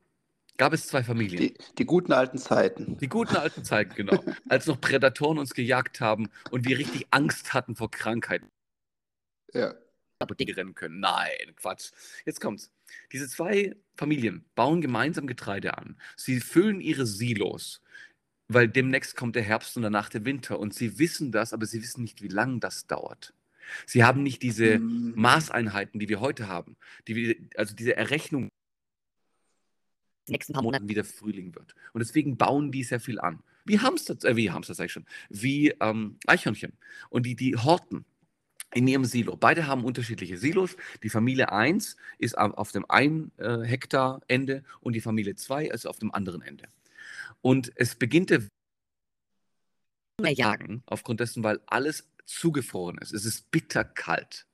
gab 0.61 0.73
es 0.73 0.85
zwei 0.85 1.03
Familien. 1.03 1.39
Die, 1.39 1.57
die, 1.79 1.85
guten 1.85 2.13
alten 2.13 2.37
Zeiten. 2.37 2.95
Die 2.99 3.07
guten 3.07 3.35
alten 3.35 3.63
Zeiten, 3.63 3.95
genau. 3.95 4.23
Als 4.47 4.67
noch 4.67 4.79
Prädatoren 4.79 5.39
uns 5.39 5.55
gejagt 5.55 6.01
haben 6.01 6.29
und 6.51 6.67
wir 6.67 6.77
richtig 6.77 7.07
Angst 7.09 7.55
hatten 7.55 7.75
vor 7.75 7.89
Krankheiten. 7.89 8.51
Ja. 9.53 9.73
Apotheke 10.19 10.55
rennen 10.55 10.75
können. 10.75 10.99
Nein, 10.99 11.55
Quatsch. 11.55 11.89
Jetzt 12.25 12.41
kommt's. 12.41 12.71
Diese 13.11 13.27
zwei 13.27 13.75
Familien 13.95 14.45
bauen 14.53 14.81
gemeinsam 14.81 15.25
Getreide 15.25 15.79
an. 15.79 15.99
Sie 16.15 16.39
füllen 16.39 16.79
ihre 16.79 17.07
Silos, 17.07 17.81
weil 18.47 18.67
demnächst 18.67 19.15
kommt 19.15 19.35
der 19.35 19.41
Herbst 19.41 19.75
und 19.77 19.83
danach 19.83 20.09
der 20.09 20.25
Winter. 20.25 20.59
Und 20.59 20.75
sie 20.75 20.99
wissen 20.99 21.31
das, 21.31 21.53
aber 21.53 21.65
sie 21.65 21.81
wissen 21.81 22.03
nicht, 22.03 22.21
wie 22.21 22.27
lange 22.27 22.59
das 22.59 22.85
dauert. 22.85 23.33
Sie 23.85 24.03
haben 24.03 24.23
nicht 24.23 24.41
diese 24.41 24.79
mhm. 24.79 25.13
Maßeinheiten, 25.15 25.99
die 25.99 26.09
wir 26.09 26.19
heute 26.19 26.47
haben. 26.47 26.75
Die 27.07 27.15
wir, 27.15 27.35
also 27.55 27.75
diese 27.75 27.95
Errechnung 27.95 28.49
den 30.27 30.33
nächsten 30.33 30.53
paar 30.53 30.63
Monaten 30.63 30.87
wieder 30.87 31.03
Frühling 31.03 31.53
wird. 31.55 31.75
Und 31.93 31.99
deswegen 31.99 32.37
bauen 32.37 32.71
die 32.71 32.83
sehr 32.83 32.99
viel 32.99 33.19
an. 33.19 33.43
Wie 33.65 33.79
Hamster, 33.79 34.17
äh, 34.27 34.35
wie 34.35 34.51
Hamster 34.51 34.73
sag 34.73 34.85
ich 34.85 34.91
schon, 34.91 35.05
wie 35.29 35.73
ähm, 35.81 36.17
Eichhörnchen. 36.27 36.73
Und 37.09 37.25
die, 37.25 37.35
die 37.35 37.55
horten 37.55 38.05
in 38.73 38.87
ihrem 38.87 39.05
Silo. 39.05 39.35
Beide 39.35 39.67
haben 39.67 39.83
unterschiedliche 39.83 40.37
Silos. 40.37 40.77
Die 41.03 41.09
Familie 41.09 41.51
1 41.51 41.97
ist 42.17 42.37
auf 42.37 42.71
dem 42.71 42.85
1 42.89 43.31
äh, 43.37 43.59
Hektar 43.63 44.21
Ende 44.27 44.63
und 44.79 44.93
die 44.93 45.01
Familie 45.01 45.35
2 45.35 45.65
ist 45.67 45.85
auf 45.85 45.99
dem 45.99 46.13
anderen 46.13 46.41
Ende. 46.41 46.67
Und 47.41 47.71
es 47.75 47.95
beginnt 47.95 48.29
der 48.29 48.41
Jagen 50.23 50.83
aufgrund 50.85 51.19
dessen, 51.19 51.43
weil 51.43 51.59
alles 51.65 52.07
zugefroren 52.25 52.97
ist. 52.97 53.13
Es 53.13 53.25
ist 53.25 53.51
bitterkalt. 53.51 54.45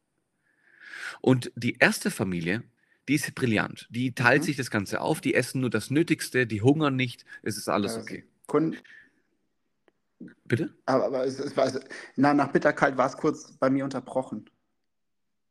Und 1.21 1.51
die 1.55 1.77
erste 1.79 2.11
Familie 2.11 2.63
die 3.07 3.15
ist 3.15 3.33
brillant. 3.35 3.87
Die 3.89 4.13
teilt 4.13 4.41
mhm. 4.41 4.45
sich 4.45 4.57
das 4.57 4.69
Ganze 4.69 5.01
auf, 5.01 5.21
die 5.21 5.33
essen 5.33 5.61
nur 5.61 5.69
das 5.69 5.89
Nötigste, 5.89 6.45
die 6.45 6.61
hungern 6.61 6.95
nicht, 6.95 7.25
es 7.41 7.57
ist 7.57 7.69
alles 7.69 7.97
okay. 7.97 8.25
Kun 8.47 8.75
Bitte? 10.45 10.73
Aber, 10.87 11.05
aber 11.05 11.25
es, 11.25 11.39
es 11.39 11.55
war, 11.55 11.71
na, 12.15 12.33
nach 12.33 12.51
bitterkalt 12.51 12.97
war 12.97 13.05
es 13.05 13.17
kurz 13.17 13.51
bei 13.59 13.69
mir 13.69 13.83
unterbrochen. 13.83 14.49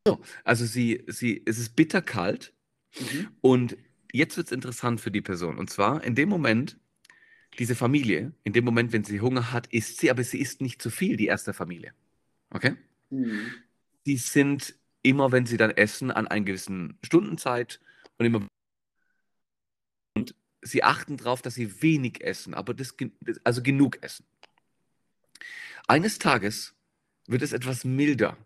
So, 0.05 0.21
also 0.43 0.65
sie, 0.65 1.05
sie, 1.07 1.43
es 1.47 1.59
ist 1.59 1.77
bitterkalt 1.77 2.53
mhm. 2.99 3.29
und 3.41 3.77
jetzt 4.13 4.37
wird 4.37 4.49
es 4.49 4.53
interessant 4.53 5.01
für 5.01 5.13
die 5.13 5.21
Person. 5.21 5.57
Und 5.57 5.71
zwar 5.71 6.03
in 6.03 6.17
dem 6.17 6.29
Moment, 6.29 6.79
diese 7.61 7.77
Familie, 7.77 8.33
in 8.43 8.55
dem 8.55 8.65
Moment, 8.65 8.93
wenn 8.93 9.05
sie 9.05 9.21
Hunger 9.21 9.53
hat, 9.53 9.69
isst 9.69 9.99
sie, 9.99 10.11
aber 10.11 10.25
sie 10.25 10.41
isst 10.41 10.61
nicht 10.61 10.83
zu 10.83 10.91
viel, 10.91 11.17
die 11.17 11.27
erste 11.27 11.53
Familie. 11.53 11.93
Okay? 12.51 12.77
Mhm. 13.11 13.53
Die 14.07 14.17
sind 14.17 14.75
immer 15.07 15.31
wenn 15.31 15.47
sie 15.47 15.57
dann 15.57 15.71
essen, 15.71 16.11
an 16.11 16.27
einer 16.27 16.45
gewissen 16.45 16.99
Stundenzeit 17.05 17.81
und 18.19 18.27
immer 18.27 18.47
und 20.17 20.35
sie 20.63 20.83
achten 20.83 21.17
darauf, 21.17 21.43
dass 21.43 21.55
sie 21.55 21.83
wenig 21.83 22.25
essen, 22.25 22.55
aber 22.55 22.75
das, 22.75 22.95
also 23.45 23.63
genug 23.63 24.03
essen. 24.03 24.27
Eines 25.87 26.19
Tages 26.19 26.75
wird 27.29 27.43
es 27.43 27.53
etwas 27.53 27.85
milder. 27.85 28.37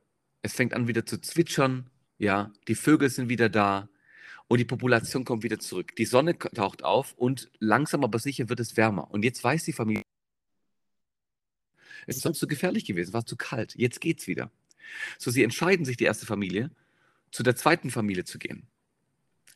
Es 0.43 0.53
fängt 0.53 0.75
an 0.75 0.89
wieder 0.89 1.07
zu 1.07 1.21
zwitschern, 1.21 1.89
ja, 2.19 2.53
die 2.69 2.75
Vögel 2.75 3.09
sind 3.09 3.31
wieder 3.31 3.49
da 3.49 3.89
und 4.49 4.59
die 4.59 4.65
Population 4.67 5.25
kommt 5.25 5.43
wieder 5.43 5.59
zurück. 5.59 5.97
Die 5.97 6.05
Sonne 6.05 6.37
taucht 6.37 6.85
auf 6.85 7.15
und 7.15 7.51
langsam 7.61 8.05
aber 8.05 8.19
sicher 8.19 8.51
wird 8.51 8.61
es 8.61 8.77
wärmer. 8.77 9.11
Und 9.11 9.25
jetzt 9.25 9.43
weiß 9.43 9.65
die 9.65 9.73
Familie, 9.73 10.03
es 12.07 12.17
ist 12.17 12.23
sonst 12.23 12.39
zu 12.39 12.47
gefährlich 12.47 12.85
gewesen, 12.85 13.13
war 13.13 13.27
zu 13.27 13.37
kalt. 13.37 13.75
Jetzt 13.77 14.01
geht's 14.01 14.27
wieder. 14.27 14.51
So, 15.19 15.31
sie 15.31 15.43
entscheiden 15.43 15.85
sich, 15.85 15.97
die 15.97 16.05
erste 16.05 16.27
Familie, 16.27 16.71
zu 17.31 17.43
der 17.43 17.57
zweiten 17.57 17.91
Familie 17.91 18.25
zu 18.25 18.39
gehen. 18.39 18.67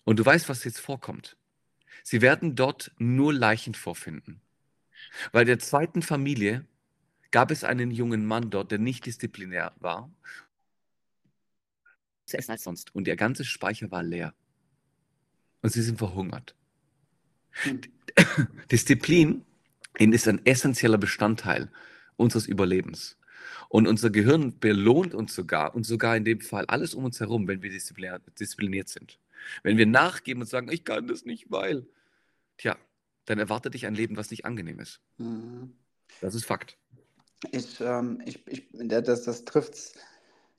Und 0.05 0.19
du 0.19 0.25
weißt, 0.25 0.49
was 0.49 0.65
jetzt 0.65 0.81
vorkommt. 0.81 1.37
Sie 2.03 2.21
werden 2.21 2.55
dort 2.55 2.93
nur 2.99 3.33
Leichen 3.33 3.75
vorfinden. 3.75 4.41
Weil 5.33 5.45
der 5.45 5.59
zweiten 5.59 6.03
Familie 6.03 6.67
gab 7.31 7.51
es 7.51 7.65
einen 7.65 7.91
jungen 7.91 8.27
Mann 8.27 8.51
dort, 8.51 8.71
der 8.71 8.79
nicht 8.79 9.07
disziplinär 9.07 9.73
war. 9.81 10.11
Zu 12.27 12.39
essen 12.39 12.53
als 12.53 12.63
sonst. 12.63 12.95
Und 12.95 13.09
ihr 13.09 13.17
ganzes 13.17 13.47
Speicher 13.47 13.91
war 13.91 14.03
leer. 14.03 14.35
Und 15.63 15.73
sie 15.73 15.83
sind 15.83 15.99
verhungert. 15.99 16.55
Hm. 17.51 17.81
Disziplin 18.71 19.45
ist 19.99 20.29
ein 20.29 20.45
essentieller 20.45 20.99
Bestandteil 20.99 21.71
unseres 22.17 22.47
Überlebens. 22.47 23.17
Und 23.69 23.87
unser 23.87 24.11
Gehirn 24.11 24.59
belohnt 24.59 25.15
uns 25.15 25.35
sogar, 25.35 25.75
und 25.75 25.85
sogar 25.85 26.17
in 26.17 26.25
dem 26.25 26.41
Fall 26.41 26.65
alles 26.67 26.95
um 26.95 27.05
uns 27.05 27.21
herum, 27.21 27.47
wenn 27.49 27.63
wir 27.63 27.71
diszipliniert 27.71 28.89
sind. 28.89 29.19
Wenn 29.63 29.77
wir 29.77 29.87
nachgeben 29.87 30.43
und 30.43 30.49
sagen, 30.49 30.71
ich 30.71 30.85
kann 30.85 31.07
das 31.07 31.25
nicht, 31.25 31.51
weil, 31.51 31.87
tja, 32.57 32.77
dann 33.27 33.39
erwartet 33.39 33.75
dich 33.75 33.87
ein 33.87 33.95
Leben, 33.95 34.17
was 34.17 34.31
nicht 34.31 34.45
angenehm 34.45 34.81
ist. 34.81 35.01
Mhm. 35.19 35.75
Das 36.21 36.35
ist 36.35 36.47
Fakt. 36.47 36.79
Ich, 37.51 37.81
ähm, 37.81 38.23
ich, 38.25 38.47
ich, 38.47 38.69
das, 38.73 39.25
das 39.25 39.45
trifft 39.45 39.75
es 39.75 39.95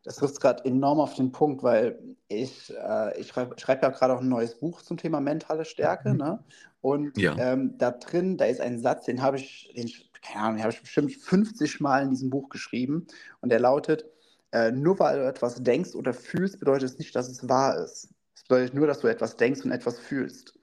das 0.06 0.18
trifft 0.18 0.40
gerade 0.40 0.64
enorm 0.66 1.00
auf 1.00 1.16
den 1.16 1.32
Punkt, 1.32 1.64
weil 1.64 1.98
ich, 2.28 2.72
äh, 2.72 3.20
ich 3.20 3.28
schreibe 3.28 3.60
schreib 3.60 3.82
ja 3.82 3.90
gerade 3.90 4.14
auch 4.14 4.22
ein 4.22 4.30
neues 4.30 4.54
Buch 4.54 4.84
zum 4.84 4.98
Thema 4.98 5.20
mentale 5.20 5.66
Stärke. 5.66 6.12
Mhm. 6.12 6.18
Ne? 6.18 6.44
Und 6.82 7.18
ja. 7.18 7.36
ähm, 7.40 7.76
da 7.80 7.90
drin, 7.90 8.38
da 8.38 8.46
ist 8.46 8.62
ein 8.62 8.80
Satz, 8.80 9.06
den 9.06 9.24
habe 9.24 9.38
ich, 9.38 9.74
den, 9.76 9.92
keine 10.26 10.44
Ahnung, 10.44 10.58
den 10.58 10.64
habe 10.64 10.74
ich 10.74 10.82
bestimmt 10.82 11.14
50 11.14 11.80
Mal 11.80 12.04
in 12.04 12.10
diesem 12.10 12.30
Buch 12.30 12.50
geschrieben. 12.50 13.08
Und 13.42 13.50
der 13.50 13.60
lautet: 13.60 14.06
äh, 14.52 14.72
Nur 14.72 15.00
weil 15.00 15.20
du 15.20 15.28
etwas 15.28 15.64
denkst 15.64 15.96
oder 15.96 16.14
fühlst, 16.14 16.60
bedeutet 16.60 16.92
es 16.92 16.98
nicht, 16.98 17.16
dass 17.16 17.30
es 17.30 17.48
wahr 17.48 17.84
ist. 17.84 18.10
Es 18.36 18.44
bedeutet 18.44 18.74
nur, 18.74 18.88
dass 18.88 19.00
du 19.00 19.08
etwas 19.08 19.38
denkst 19.38 19.62
und 19.62 19.72
etwas 19.72 20.00
fühlst. 20.00 20.58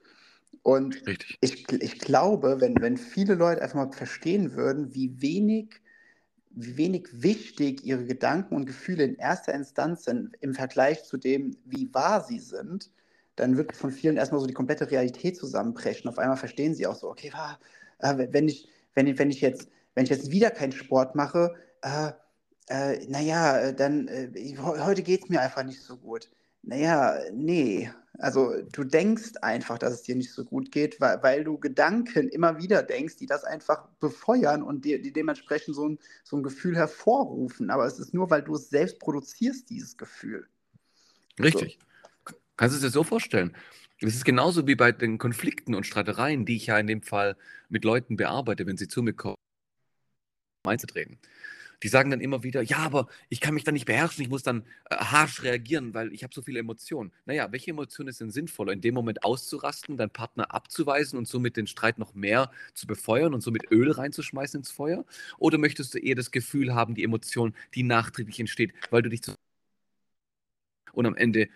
Und 0.61 1.05
Richtig. 1.05 1.37
Ich, 1.41 1.71
ich 1.71 1.99
glaube, 1.99 2.61
wenn, 2.61 2.75
wenn 2.79 2.97
viele 2.97 3.35
Leute 3.35 3.61
einfach 3.61 3.75
mal 3.75 3.91
verstehen 3.91 4.55
würden, 4.55 4.93
wie 4.93 5.21
wenig 5.21 5.81
wie 6.55 6.77
wenig 6.77 7.09
wichtig 7.11 7.83
ihre 7.83 8.05
Gedanken 8.05 8.55
und 8.55 8.65
Gefühle 8.65 9.03
in 9.03 9.15
erster 9.15 9.53
Instanz 9.53 10.03
sind 10.05 10.35
im 10.39 10.53
Vergleich 10.53 11.03
zu 11.03 11.17
dem, 11.17 11.57
wie 11.65 11.91
wahr 11.93 12.23
sie 12.23 12.39
sind, 12.39 12.91
dann 13.35 13.57
wird 13.57 13.75
von 13.75 13.91
vielen 13.91 14.17
erstmal 14.17 14.39
so 14.39 14.45
die 14.45 14.53
komplette 14.53 14.91
Realität 14.91 15.35
zusammenbrechen. 15.35 16.09
Auf 16.09 16.19
einmal 16.19 16.37
verstehen 16.37 16.75
sie 16.75 16.85
auch 16.85 16.95
so, 16.95 17.09
okay, 17.09 17.31
äh, 17.99 18.27
wenn, 18.31 18.47
ich, 18.47 18.69
wenn, 18.95 19.17
wenn, 19.17 19.29
ich 19.29 19.41
jetzt, 19.41 19.69
wenn 19.95 20.03
ich 20.03 20.09
jetzt 20.09 20.31
wieder 20.31 20.51
keinen 20.51 20.71
Sport 20.71 21.15
mache, 21.15 21.55
äh, 21.81 22.11
äh, 22.67 23.05
naja, 23.07 23.71
dann 23.71 24.07
äh, 24.07 24.57
heute 24.57 25.03
geht 25.03 25.23
es 25.23 25.29
mir 25.29 25.41
einfach 25.41 25.63
nicht 25.63 25.81
so 25.81 25.97
gut. 25.97 26.29
Naja, 26.61 27.19
nee. 27.33 27.91
Also 28.19 28.53
du 28.71 28.83
denkst 28.83 29.33
einfach, 29.41 29.77
dass 29.77 29.93
es 29.93 30.03
dir 30.03 30.15
nicht 30.15 30.31
so 30.31 30.45
gut 30.45 30.71
geht, 30.71 31.01
weil, 31.01 31.21
weil 31.23 31.43
du 31.43 31.57
Gedanken 31.57 32.29
immer 32.29 32.57
wieder 32.57 32.83
denkst, 32.83 33.17
die 33.17 33.25
das 33.25 33.43
einfach 33.43 33.87
befeuern 33.99 34.63
und 34.63 34.85
dir, 34.85 35.01
die 35.01 35.11
dementsprechend 35.11 35.75
so 35.75 35.89
ein, 35.89 35.99
so 36.23 36.37
ein 36.37 36.43
Gefühl 36.43 36.75
hervorrufen. 36.75 37.69
Aber 37.69 37.85
es 37.85 37.99
ist 37.99 38.13
nur, 38.13 38.29
weil 38.29 38.43
du 38.43 38.55
es 38.55 38.69
selbst 38.69 38.99
produzierst, 38.99 39.69
dieses 39.69 39.97
Gefühl. 39.97 40.47
Richtig. 41.39 41.79
So. 42.29 42.35
Kannst 42.55 42.75
du 42.75 42.77
es 42.77 42.83
dir 42.83 42.91
so 42.91 43.03
vorstellen? 43.03 43.55
Es 44.03 44.15
ist 44.15 44.25
genauso 44.25 44.67
wie 44.67 44.75
bei 44.75 44.91
den 44.91 45.17
Konflikten 45.17 45.73
und 45.75 45.85
Streitereien, 45.85 46.45
die 46.45 46.57
ich 46.57 46.67
ja 46.67 46.77
in 46.77 46.87
dem 46.87 47.01
Fall 47.01 47.37
mit 47.69 47.85
Leuten 47.85 48.17
bearbeite, 48.17 48.65
wenn 48.67 48.77
sie 48.77 48.87
zu 48.87 49.01
mir 49.01 49.13
kommen, 49.13 49.37
einzutreten 50.67 51.19
die 51.83 51.89
sagen 51.89 52.09
dann 52.09 52.21
immer 52.21 52.43
wieder, 52.43 52.61
ja, 52.61 52.77
aber 52.77 53.07
ich 53.27 53.41
kann 53.41 53.53
mich 53.53 53.65
dann 53.65 53.73
nicht 53.73 53.85
beherrschen, 53.85 54.23
ich 54.23 54.29
muss 54.29 54.41
dann 54.41 54.63
äh, 54.89 54.95
harsch 54.95 55.43
reagieren, 55.43 55.93
weil 55.93 56.13
ich 56.13 56.23
habe 56.23 56.33
so 56.33 56.41
viele 56.41 56.59
Emotionen. 56.59 57.11
Naja, 57.25 57.51
welche 57.51 57.71
Emotion 57.71 58.07
ist 58.07 58.21
denn 58.21 58.31
sinnvoller? 58.31 58.71
In 58.71 58.79
dem 58.79 58.93
Moment 58.93 59.23
auszurasten, 59.25 59.97
deinen 59.97 60.09
Partner 60.09 60.53
abzuweisen 60.53 61.19
und 61.19 61.27
somit 61.27 61.57
den 61.57 61.67
Streit 61.67 61.99
noch 61.99 62.13
mehr 62.13 62.51
zu 62.73 62.87
befeuern 62.87 63.33
und 63.33 63.41
somit 63.41 63.69
Öl 63.69 63.91
reinzuschmeißen 63.91 64.61
ins 64.61 64.71
Feuer? 64.71 65.05
Oder 65.37 65.57
möchtest 65.57 65.93
du 65.93 65.99
eher 65.99 66.15
das 66.15 66.31
Gefühl 66.31 66.73
haben, 66.73 66.95
die 66.95 67.03
Emotion, 67.03 67.53
die 67.75 67.83
nachträglich 67.83 68.39
entsteht, 68.39 68.73
weil 68.89 69.01
du 69.01 69.09
dich 69.09 69.21
zu 69.21 69.33
und 70.93 71.05
am 71.05 71.15
Ende 71.15 71.49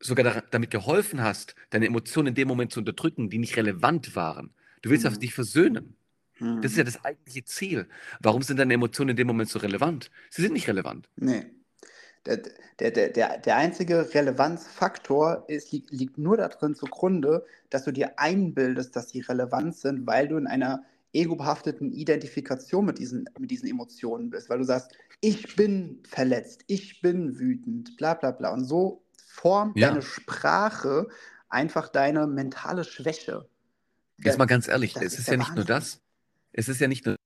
sogar 0.00 0.42
damit 0.50 0.70
geholfen 0.70 1.22
hast, 1.22 1.54
deine 1.70 1.86
Emotionen 1.86 2.28
in 2.28 2.34
dem 2.34 2.48
Moment 2.48 2.72
zu 2.72 2.80
unterdrücken, 2.80 3.30
die 3.30 3.38
nicht 3.38 3.56
relevant 3.56 4.16
waren. 4.16 4.52
Du 4.82 4.90
willst 4.90 5.08
mhm. 5.08 5.20
dich 5.20 5.34
versöhnen. 5.34 5.96
Das 6.40 6.72
ist 6.72 6.76
ja 6.76 6.82
mhm. 6.82 6.86
das 6.86 7.04
eigentliche 7.04 7.44
Ziel. 7.44 7.88
Warum 8.20 8.42
sind 8.42 8.58
deine 8.58 8.74
Emotionen 8.74 9.10
in 9.10 9.16
dem 9.16 9.28
Moment 9.28 9.48
so 9.48 9.58
relevant? 9.60 10.10
Sie 10.30 10.42
sind 10.42 10.52
nicht 10.52 10.68
relevant. 10.68 11.08
Nee. 11.16 11.46
Der, 12.26 12.38
der, 12.80 12.90
der, 12.90 13.38
der 13.38 13.56
einzige 13.56 14.14
Relevanzfaktor 14.14 15.44
ist, 15.48 15.72
liegt, 15.72 15.90
liegt 15.92 16.18
nur 16.18 16.38
darin 16.38 16.74
zugrunde, 16.74 17.44
dass 17.70 17.84
du 17.84 17.92
dir 17.92 18.18
einbildest, 18.18 18.96
dass 18.96 19.10
sie 19.10 19.20
relevant 19.20 19.76
sind, 19.76 20.06
weil 20.06 20.26
du 20.28 20.36
in 20.36 20.46
einer 20.46 20.84
ego-behafteten 21.12 21.92
Identifikation 21.92 22.86
mit 22.86 22.98
diesen, 22.98 23.28
mit 23.38 23.50
diesen 23.50 23.68
Emotionen 23.68 24.30
bist, 24.30 24.50
weil 24.50 24.58
du 24.58 24.64
sagst, 24.64 24.90
ich 25.20 25.54
bin 25.54 26.02
verletzt, 26.08 26.64
ich 26.66 27.00
bin 27.00 27.38
wütend, 27.38 27.96
bla 27.96 28.14
bla 28.14 28.32
bla. 28.32 28.52
Und 28.52 28.64
so 28.64 29.03
formt 29.34 29.76
ja. 29.76 29.88
deine 29.88 30.02
Sprache 30.02 31.08
einfach 31.48 31.88
deine 31.88 32.26
mentale 32.26 32.84
Schwäche. 32.84 33.48
Jetzt 34.18 34.38
mal 34.38 34.46
ganz 34.46 34.68
ehrlich, 34.68 34.94
es 34.96 35.14
ist, 35.14 35.18
ist 35.20 35.28
ja 35.28 35.36
nicht 35.36 35.54
nur 35.56 35.64
das. 35.64 36.00
Es 36.52 36.68
ist 36.68 36.80
ja 36.80 36.86
nicht 36.86 37.04
nur 37.04 37.16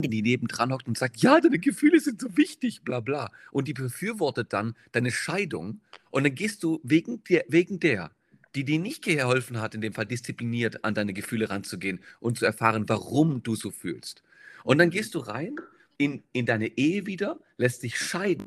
die 0.00 0.22
nebendran 0.22 0.72
hockt 0.72 0.88
und 0.88 0.98
sagt, 0.98 1.18
ja, 1.18 1.40
deine 1.40 1.58
Gefühle 1.58 2.00
sind 2.00 2.20
so 2.20 2.36
wichtig, 2.36 2.82
bla 2.82 3.00
bla. 3.00 3.30
Und 3.50 3.68
die 3.68 3.72
befürwortet 3.72 4.52
dann 4.52 4.74
deine 4.92 5.10
Scheidung. 5.10 5.80
Und 6.10 6.24
dann 6.24 6.34
gehst 6.34 6.62
du 6.62 6.80
wegen 6.82 7.22
der, 7.24 7.44
wegen 7.48 7.78
der, 7.78 8.10
die 8.54 8.64
dir 8.64 8.78
nicht 8.78 9.02
geholfen 9.04 9.60
hat, 9.60 9.74
in 9.74 9.80
dem 9.80 9.92
Fall 9.92 10.06
diszipliniert 10.06 10.84
an 10.84 10.94
deine 10.94 11.12
Gefühle 11.12 11.50
ranzugehen 11.50 12.00
und 12.20 12.38
zu 12.38 12.46
erfahren, 12.46 12.88
warum 12.88 13.42
du 13.42 13.54
so 13.54 13.70
fühlst. 13.70 14.22
Und 14.64 14.78
dann 14.78 14.90
gehst 14.90 15.14
du 15.14 15.20
rein 15.20 15.56
in, 15.98 16.22
in 16.32 16.46
deine 16.46 16.66
Ehe 16.76 17.06
wieder, 17.06 17.38
lässt 17.56 17.82
dich 17.82 17.98
scheiden, 17.98 18.46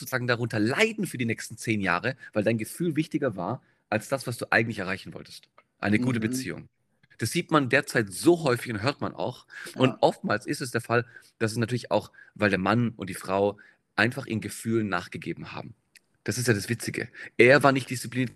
sozusagen 0.00 0.26
darunter 0.26 0.58
leiden 0.58 1.06
für 1.06 1.18
die 1.18 1.26
nächsten 1.26 1.56
zehn 1.56 1.80
Jahre, 1.80 2.16
weil 2.32 2.42
dein 2.42 2.58
Gefühl 2.58 2.96
wichtiger 2.96 3.36
war 3.36 3.62
als 3.88 4.08
das, 4.08 4.26
was 4.26 4.38
du 4.38 4.50
eigentlich 4.50 4.78
erreichen 4.78 5.14
wolltest. 5.14 5.48
Eine 5.78 5.98
gute 5.98 6.18
mhm. 6.18 6.22
Beziehung. 6.22 6.68
Das 7.18 7.32
sieht 7.32 7.50
man 7.50 7.68
derzeit 7.68 8.12
so 8.12 8.44
häufig 8.44 8.72
und 8.72 8.82
hört 8.82 9.00
man 9.02 9.14
auch. 9.14 9.46
Ja. 9.74 9.82
Und 9.82 9.96
oftmals 10.00 10.46
ist 10.46 10.62
es 10.62 10.70
der 10.70 10.80
Fall, 10.80 11.04
dass 11.38 11.52
es 11.52 11.58
natürlich 11.58 11.90
auch, 11.90 12.10
weil 12.34 12.50
der 12.50 12.58
Mann 12.58 12.94
und 12.96 13.10
die 13.10 13.14
Frau 13.14 13.58
einfach 13.94 14.26
ihren 14.26 14.40
Gefühlen 14.40 14.88
nachgegeben 14.88 15.52
haben. 15.52 15.74
Das 16.24 16.38
ist 16.38 16.48
ja 16.48 16.54
das 16.54 16.68
Witzige. 16.68 17.08
Er 17.36 17.62
war 17.62 17.72
nicht 17.72 17.90
diszipliniert, 17.90 18.32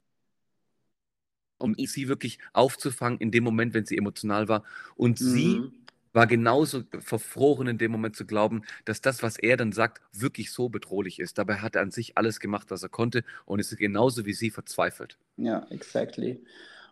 um 1.59 1.75
sie 1.79 2.09
wirklich 2.09 2.39
aufzufangen 2.53 3.19
in 3.21 3.31
dem 3.31 3.45
Moment, 3.45 3.73
wenn 3.73 3.87
sie 3.87 3.97
emotional 3.97 4.49
war. 4.49 4.65
Und 4.97 5.21
mhm. 5.21 5.25
sie 5.25 5.63
war 6.15 6.27
genauso 6.27 6.83
verfroren 7.01 7.67
in 7.67 7.79
dem 7.79 7.93
Moment 7.93 8.17
zu 8.17 8.25
glauben, 8.25 8.63
dass 8.85 9.01
das, 9.01 9.23
was 9.23 9.37
er 9.37 9.57
dann 9.57 9.73
sagt, 9.73 10.01
wirklich 10.13 10.53
so 10.53 10.69
bedrohlich 10.69 11.19
ist. 11.21 11.37
Dabei 11.37 11.57
hat 11.57 11.75
er 11.75 11.83
an 11.83 11.91
sich 11.91 12.17
alles 12.17 12.41
gemacht, 12.41 12.71
was 12.71 12.83
er 12.83 12.89
konnte 12.89 13.25
und 13.45 13.59
ist 13.59 13.77
genauso 13.77 14.25
wie 14.25 14.33
sie 14.33 14.51
verzweifelt. 14.51 15.19
Ja, 15.37 15.67
exactly. 15.71 16.43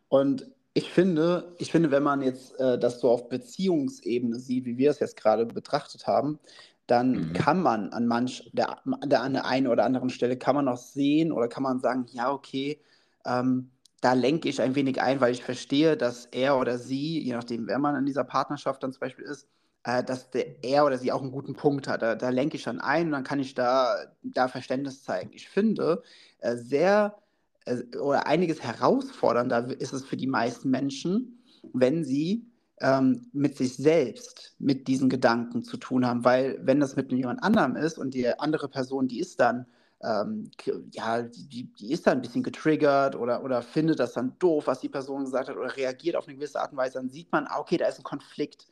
Und 0.08 0.46
ich 0.74 0.90
finde, 0.90 1.54
ich 1.58 1.70
finde, 1.70 1.90
wenn 1.90 2.02
man 2.02 2.22
jetzt 2.22 2.58
äh, 2.58 2.78
das 2.78 3.00
so 3.00 3.10
auf 3.10 3.28
Beziehungsebene 3.28 4.38
sieht, 4.38 4.64
wie 4.64 4.78
wir 4.78 4.90
es 4.90 4.98
jetzt 4.98 5.16
gerade 5.16 5.46
betrachtet 5.46 6.06
haben, 6.06 6.38
dann 6.86 7.12
mhm. 7.12 7.32
kann 7.32 7.62
man 7.62 7.92
an 7.92 8.06
manch, 8.06 8.50
der, 8.52 8.78
der, 9.04 9.22
an 9.22 9.34
der 9.34 9.46
einen 9.46 9.68
oder 9.68 9.84
anderen 9.84 10.10
Stelle 10.10 10.36
kann 10.36 10.56
man 10.56 10.68
auch 10.68 10.78
sehen 10.78 11.30
oder 11.30 11.48
kann 11.48 11.62
man 11.62 11.80
sagen, 11.80 12.06
ja, 12.10 12.32
okay, 12.32 12.80
ähm, 13.24 13.70
da 14.02 14.14
lenke 14.14 14.48
ich 14.48 14.60
ein 14.60 14.74
wenig 14.74 15.00
ein, 15.00 15.20
weil 15.20 15.32
ich 15.32 15.44
verstehe, 15.44 15.96
dass 15.96 16.26
er 16.26 16.58
oder 16.58 16.76
sie, 16.76 17.22
je 17.22 17.32
nachdem, 17.34 17.68
wer 17.68 17.78
man 17.78 17.96
in 17.96 18.04
dieser 18.04 18.24
Partnerschaft 18.24 18.82
dann 18.82 18.92
zum 18.92 19.00
Beispiel 19.00 19.24
ist, 19.24 19.46
äh, 19.84 20.02
dass 20.02 20.28
der, 20.30 20.64
er 20.64 20.84
oder 20.84 20.98
sie 20.98 21.12
auch 21.12 21.22
einen 21.22 21.30
guten 21.30 21.54
Punkt 21.54 21.86
hat. 21.86 22.02
Da, 22.02 22.16
da 22.16 22.28
lenke 22.30 22.56
ich 22.56 22.64
dann 22.64 22.80
ein 22.80 23.06
und 23.06 23.12
dann 23.12 23.22
kann 23.22 23.38
ich 23.38 23.54
da, 23.54 23.94
da 24.24 24.48
Verständnis 24.48 25.04
zeigen. 25.04 25.30
Ich 25.32 25.48
finde, 25.48 26.02
äh, 26.40 26.56
sehr 26.56 27.16
äh, 27.64 27.96
oder 27.96 28.26
einiges 28.26 28.60
herausfordernder 28.60 29.80
ist 29.80 29.92
es 29.92 30.04
für 30.04 30.16
die 30.16 30.26
meisten 30.26 30.68
Menschen, 30.68 31.38
wenn 31.72 32.04
sie 32.04 32.50
ähm, 32.80 33.28
mit 33.32 33.56
sich 33.56 33.76
selbst, 33.76 34.56
mit 34.58 34.88
diesen 34.88 35.10
Gedanken 35.10 35.62
zu 35.62 35.76
tun 35.76 36.04
haben. 36.04 36.24
Weil 36.24 36.58
wenn 36.62 36.80
das 36.80 36.96
mit 36.96 37.12
jemand 37.12 37.40
anderem 37.44 37.76
ist 37.76 37.98
und 37.98 38.14
die 38.14 38.28
andere 38.40 38.68
Person, 38.68 39.06
die 39.06 39.20
ist 39.20 39.38
dann, 39.38 39.66
ähm, 40.02 40.50
ja, 40.92 41.22
die, 41.22 41.72
die 41.72 41.92
ist 41.92 42.06
dann 42.06 42.18
ein 42.18 42.22
bisschen 42.22 42.42
getriggert 42.42 43.14
oder, 43.14 43.44
oder 43.44 43.62
findet 43.62 44.00
das 44.00 44.14
dann 44.14 44.36
doof, 44.38 44.66
was 44.66 44.80
die 44.80 44.88
Person 44.88 45.24
gesagt 45.24 45.48
hat 45.48 45.56
oder 45.56 45.76
reagiert 45.76 46.16
auf 46.16 46.26
eine 46.26 46.36
gewisse 46.36 46.60
Art 46.60 46.72
und 46.72 46.78
Weise, 46.78 46.94
dann 46.94 47.08
sieht 47.08 47.30
man, 47.30 47.46
ah, 47.46 47.60
okay, 47.60 47.76
da 47.76 47.86
ist 47.86 47.98
ein 47.98 48.04
Konflikt. 48.04 48.66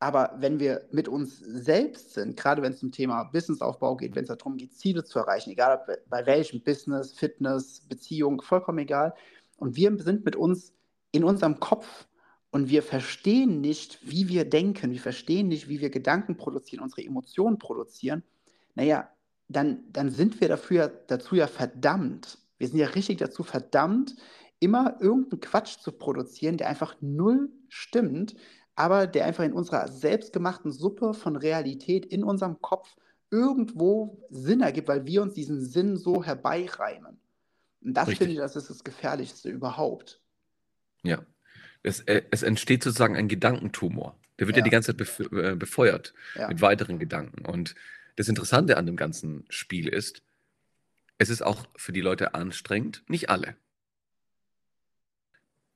Aber 0.00 0.34
wenn 0.38 0.60
wir 0.60 0.86
mit 0.92 1.08
uns 1.08 1.38
selbst 1.38 2.14
sind, 2.14 2.36
gerade 2.36 2.62
wenn 2.62 2.72
es 2.72 2.78
zum 2.80 2.92
Thema 2.92 3.24
Businessaufbau 3.24 3.96
geht, 3.96 4.14
wenn 4.14 4.24
es 4.24 4.36
darum 4.36 4.56
geht, 4.56 4.74
Ziele 4.74 5.04
zu 5.04 5.18
erreichen, 5.18 5.50
egal 5.50 5.84
bei 6.08 6.26
welchem 6.26 6.62
Business, 6.62 7.12
Fitness, 7.12 7.80
Beziehung, 7.88 8.40
vollkommen 8.40 8.78
egal, 8.78 9.14
und 9.56 9.74
wir 9.74 9.96
sind 9.98 10.24
mit 10.24 10.36
uns 10.36 10.72
in 11.10 11.24
unserem 11.24 11.58
Kopf 11.58 12.06
und 12.50 12.68
wir 12.68 12.82
verstehen 12.82 13.60
nicht, 13.60 13.98
wie 14.08 14.28
wir 14.28 14.48
denken, 14.48 14.92
wir 14.92 15.00
verstehen 15.00 15.48
nicht, 15.48 15.68
wie 15.68 15.80
wir 15.80 15.90
Gedanken 15.90 16.36
produzieren, 16.36 16.82
unsere 16.82 17.02
Emotionen 17.02 17.58
produzieren, 17.58 18.22
naja, 18.74 19.10
dann, 19.48 19.80
dann 19.90 20.10
sind 20.10 20.40
wir 20.40 20.48
dafür, 20.48 20.88
dazu 21.06 21.34
ja 21.34 21.46
verdammt, 21.46 22.38
Wir 22.58 22.68
sind 22.68 22.78
ja 22.78 22.88
richtig 22.88 23.18
dazu 23.18 23.42
verdammt, 23.44 24.16
immer 24.60 24.96
irgendeinen 25.00 25.40
Quatsch 25.40 25.78
zu 25.78 25.92
produzieren, 25.92 26.56
der 26.56 26.68
einfach 26.68 26.96
null 27.00 27.50
stimmt, 27.68 28.34
aber 28.74 29.06
der 29.06 29.24
einfach 29.26 29.44
in 29.44 29.52
unserer 29.52 29.88
selbstgemachten 29.88 30.72
Suppe 30.72 31.14
von 31.14 31.36
Realität 31.36 32.04
in 32.06 32.24
unserem 32.24 32.60
Kopf 32.60 32.96
irgendwo 33.30 34.26
Sinn 34.30 34.60
ergibt, 34.60 34.88
weil 34.88 35.06
wir 35.06 35.22
uns 35.22 35.34
diesen 35.34 35.60
Sinn 35.64 35.96
so 35.96 36.24
herbeireimen. 36.24 37.18
Und 37.82 37.94
das 37.94 38.08
Richtig. 38.08 38.18
finde 38.18 38.32
ich, 38.34 38.38
das 38.38 38.56
ist 38.56 38.70
das 38.70 38.82
Gefährlichste 38.84 39.48
überhaupt. 39.50 40.20
Ja. 41.04 41.24
Es, 41.84 42.00
äh, 42.00 42.22
es 42.32 42.42
entsteht 42.42 42.82
sozusagen 42.82 43.16
ein 43.16 43.28
Gedankentumor. 43.28 44.16
Der 44.38 44.46
wird 44.46 44.56
ja, 44.56 44.60
Ja. 44.60 44.64
die 44.64 44.70
ganze 44.70 44.96
Zeit 44.96 45.32
äh, 45.32 45.54
befeuert 45.54 46.12
Ja. 46.34 46.48
mit 46.48 46.60
weiteren 46.60 46.98
Gedanken. 46.98 47.46
Und 47.46 47.74
das 48.18 48.28
Interessante 48.28 48.76
an 48.76 48.86
dem 48.86 48.96
ganzen 48.96 49.44
Spiel 49.48 49.86
ist, 49.86 50.24
es 51.18 51.28
ist 51.28 51.40
auch 51.40 51.68
für 51.76 51.92
die 51.92 52.00
Leute 52.00 52.34
anstrengend, 52.34 53.04
nicht 53.06 53.30
alle, 53.30 53.56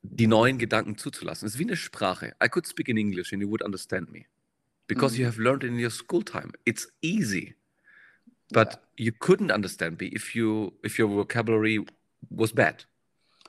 die 0.03 0.27
neuen 0.27 0.59
Gedanken 0.59 0.99
zuzulassen. 0.99 1.47
Es 1.47 1.55
ist 1.55 1.61
wie 1.61 1.65
eine 1.65 1.77
Sprache. 1.77 2.35
I 2.43 2.49
could 2.49 2.67
speak 2.67 2.89
in 2.89 2.97
English 2.97 3.33
and 3.33 3.41
you 3.41 3.49
would 3.49 3.63
understand 3.63 4.11
me. 4.11 4.27
Because 4.89 5.17
you 5.17 5.23
Mhm. 5.23 5.29
have 5.29 5.41
learned 5.41 5.63
in 5.63 5.79
your 5.79 5.91
school 5.91 6.25
time. 6.25 6.51
It's 6.65 6.93
easy. 7.01 7.55
But 8.51 8.81
you 8.97 9.13
couldn't 9.13 9.53
understand 9.55 10.01
me 10.01 10.09
if 10.09 10.35
you 10.35 10.77
if 10.83 10.99
your 10.99 11.09
vocabulary 11.11 11.87
was 12.29 12.53
bad, 12.53 12.89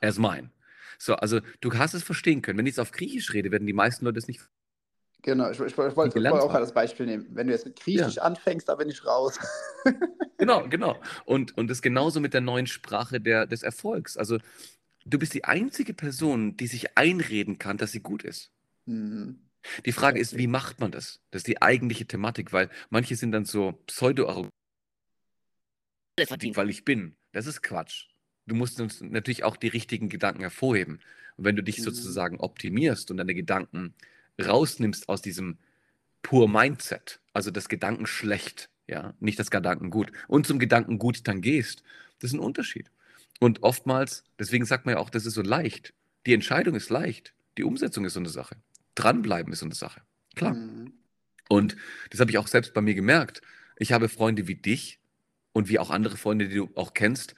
as 0.02 0.18
mine. 0.18 0.52
So, 0.98 1.14
also 1.16 1.40
du 1.60 1.72
hast 1.76 1.94
es 1.94 2.04
verstehen 2.04 2.42
können. 2.42 2.58
Wenn 2.58 2.66
ich 2.66 2.74
jetzt 2.74 2.80
auf 2.80 2.92
Griechisch 2.92 3.32
rede, 3.32 3.50
werden 3.50 3.66
die 3.66 3.72
meisten 3.72 4.04
Leute 4.04 4.18
es 4.18 4.28
nicht. 4.28 4.40
Genau, 5.24 5.50
ich, 5.50 5.58
ich, 5.58 5.66
ich 5.66 5.96
wollte 5.96 6.12
gelernt 6.14 6.38
auch 6.38 6.50
gerade 6.50 6.64
das 6.64 6.74
Beispiel 6.74 7.06
nehmen. 7.06 7.26
Wenn 7.30 7.46
du 7.46 7.54
jetzt 7.54 7.64
mit 7.64 7.80
Griechisch 7.80 8.18
anfängst, 8.18 8.68
da 8.68 8.74
bin 8.74 8.88
ich 8.88 9.04
raus. 9.04 9.38
Genau, 10.36 10.68
genau. 10.68 11.00
Und 11.24 11.56
und 11.56 11.68
das 11.70 11.80
genauso 11.80 12.20
mit 12.20 12.34
der 12.34 12.40
neuen 12.40 12.66
Sprache 12.66 13.20
der 13.20 13.46
des 13.46 13.62
Erfolgs. 13.62 14.16
Also 14.16 14.38
du 15.06 15.18
bist 15.18 15.32
die 15.32 15.44
einzige 15.44 15.94
Person, 15.94 16.56
die 16.56 16.66
sich 16.66 16.98
einreden 16.98 17.58
kann, 17.58 17.78
dass 17.78 17.92
sie 17.92 18.00
gut 18.00 18.24
ist. 18.24 18.50
Mhm. 18.84 19.38
Die 19.86 19.92
Frage 19.92 20.18
ist, 20.18 20.36
wie 20.36 20.48
macht 20.48 20.80
man 20.80 20.90
das? 20.90 21.20
Das 21.30 21.40
ist 21.40 21.46
die 21.46 21.62
eigentliche 21.62 22.04
Thematik, 22.06 22.52
weil 22.52 22.68
manche 22.90 23.16
sind 23.16 23.32
dann 23.32 23.44
so 23.44 23.72
pseudo 23.86 24.50
weil 26.18 26.70
ich 26.70 26.84
bin. 26.84 27.16
Das 27.32 27.46
ist 27.46 27.62
Quatsch. 27.62 28.08
Du 28.46 28.54
musst 28.54 28.80
uns 28.80 29.00
natürlich 29.00 29.44
auch 29.44 29.56
die 29.56 29.68
richtigen 29.68 30.08
Gedanken 30.08 30.42
hervorheben. 30.42 31.00
Und 31.36 31.44
wenn 31.44 31.56
du 31.56 31.62
dich 31.62 31.78
Mhm. 31.78 31.84
sozusagen 31.84 32.40
optimierst 32.40 33.10
und 33.10 33.16
deine 33.16 33.34
Gedanken 33.34 33.94
rausnimmst 34.40 35.08
aus 35.08 35.22
diesem 35.22 35.58
pur 36.22 36.48
Mindset, 36.48 37.20
also 37.32 37.50
das 37.50 37.68
Gedanken 37.68 38.06
schlecht, 38.06 38.70
ja, 38.86 39.14
nicht 39.20 39.38
das 39.38 39.50
Gedanken 39.50 39.90
gut, 39.90 40.12
und 40.28 40.46
zum 40.46 40.58
Gedanken 40.58 40.98
gut 40.98 41.26
dann 41.28 41.40
gehst, 41.40 41.82
das 42.18 42.30
ist 42.30 42.34
ein 42.34 42.40
Unterschied. 42.40 42.90
Und 43.40 43.62
oftmals, 43.62 44.24
deswegen 44.38 44.64
sagt 44.64 44.86
man 44.86 44.94
ja 44.94 45.00
auch, 45.00 45.10
das 45.10 45.26
ist 45.26 45.34
so 45.34 45.42
leicht. 45.42 45.92
Die 46.26 46.34
Entscheidung 46.34 46.74
ist 46.74 46.90
leicht, 46.90 47.34
die 47.58 47.64
Umsetzung 47.64 48.04
ist 48.04 48.14
so 48.14 48.20
eine 48.20 48.28
Sache. 48.28 48.56
Dranbleiben 48.94 49.52
ist 49.52 49.60
so 49.60 49.66
eine 49.66 49.74
Sache. 49.74 50.02
Klar. 50.34 50.54
Mhm. 50.54 50.92
Und 51.48 51.76
das 52.10 52.20
habe 52.20 52.30
ich 52.30 52.38
auch 52.38 52.48
selbst 52.48 52.72
bei 52.74 52.80
mir 52.80 52.94
gemerkt. 52.94 53.42
Ich 53.76 53.92
habe 53.92 54.08
Freunde 54.08 54.46
wie 54.46 54.54
dich 54.54 55.00
und 55.52 55.68
wie 55.68 55.78
auch 55.78 55.90
andere 55.90 56.16
Freunde, 56.16 56.48
die 56.48 56.56
du 56.56 56.70
auch 56.74 56.94
kennst, 56.94 57.34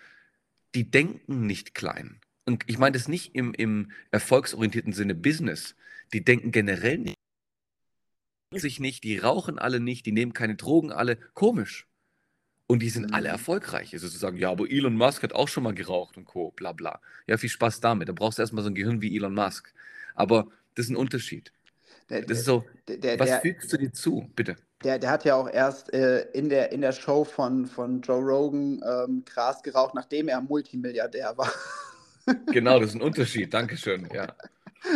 die 0.75 0.91
denken 0.91 1.47
nicht 1.47 1.75
klein. 1.75 2.21
Und 2.45 2.65
ich 2.67 2.79
meine 2.79 2.93
das 2.93 3.09
nicht 3.09 3.35
im, 3.35 3.53
im 3.55 3.91
erfolgsorientierten 4.11 4.93
Sinne 4.93 5.15
Business. 5.15 5.75
Die 6.13 6.25
denken 6.25 6.53
generell 6.53 6.99
nicht. 6.99 7.17
sich 8.55 8.81
nicht, 8.81 9.05
die 9.05 9.19
rauchen 9.19 9.59
alle 9.59 9.81
nicht, 9.81 10.07
die 10.07 10.13
nehmen 10.13 10.33
keine 10.33 10.55
Drogen 10.55 10.93
alle. 10.93 11.17
Komisch. 11.35 11.87
Und 12.69 12.81
die 12.81 12.91
sind 12.91 13.09
Mhm. 13.09 13.15
alle 13.15 13.29
erfolgreich. 13.29 13.93
Also 13.93 14.09
zu 14.09 14.17
sagen, 14.19 14.39
ja, 14.39 14.51
aber 14.51 14.71
Elon 14.71 14.97
Musk 14.97 15.23
hat 15.23 15.33
auch 15.33 15.49
schon 15.49 15.63
mal 15.65 15.75
geraucht 15.75 16.17
und 16.17 16.25
Co. 16.25 16.53
bla 16.53 16.73
bla. 16.73 17.01
Ja, 17.27 17.37
viel 17.37 17.51
Spaß 17.51 17.81
damit. 17.81 18.09
Da 18.09 18.13
brauchst 18.13 18.39
du 18.39 18.43
erstmal 18.43 18.63
so 18.65 18.71
ein 18.71 18.75
Gehirn 18.75 19.03
wie 19.03 19.15
Elon 19.17 19.35
Musk. 19.35 19.73
Aber 20.15 20.49
das 20.75 20.87
ist 20.87 20.91
ein 20.91 20.97
Unterschied. 20.97 21.53
Der, 22.09 22.23
Das 22.23 22.39
ist 22.39 22.45
so, 22.45 22.65
der, 22.89 22.97
der, 22.99 23.19
was 23.19 23.41
fügst 23.41 23.73
du 23.73 23.77
dir 23.77 23.93
zu? 23.93 24.31
Bitte. 24.37 24.57
der, 24.85 24.99
der 25.01 25.11
hat 25.11 25.25
ja 25.25 25.35
auch 25.35 25.49
erst 25.51 25.93
äh, 25.93 26.23
in, 26.33 26.49
der, 26.49 26.73
in 26.73 26.81
der 26.81 26.93
Show 26.93 27.25
von, 27.25 27.67
von 27.67 28.01
Joe 28.01 28.21
Rogan 28.23 28.81
ähm, 28.89 29.25
Gras 29.27 29.63
geraucht, 29.63 29.95
nachdem 29.95 30.29
er 30.29 30.41
Multimilliardär 30.41 31.37
war. 31.37 31.53
Genau, 32.53 32.79
das 32.81 32.91
ist 32.91 32.95
ein 32.95 33.03
Unterschied. 33.11 33.53
Dankeschön. 33.53 34.09
Ja, 34.13 34.35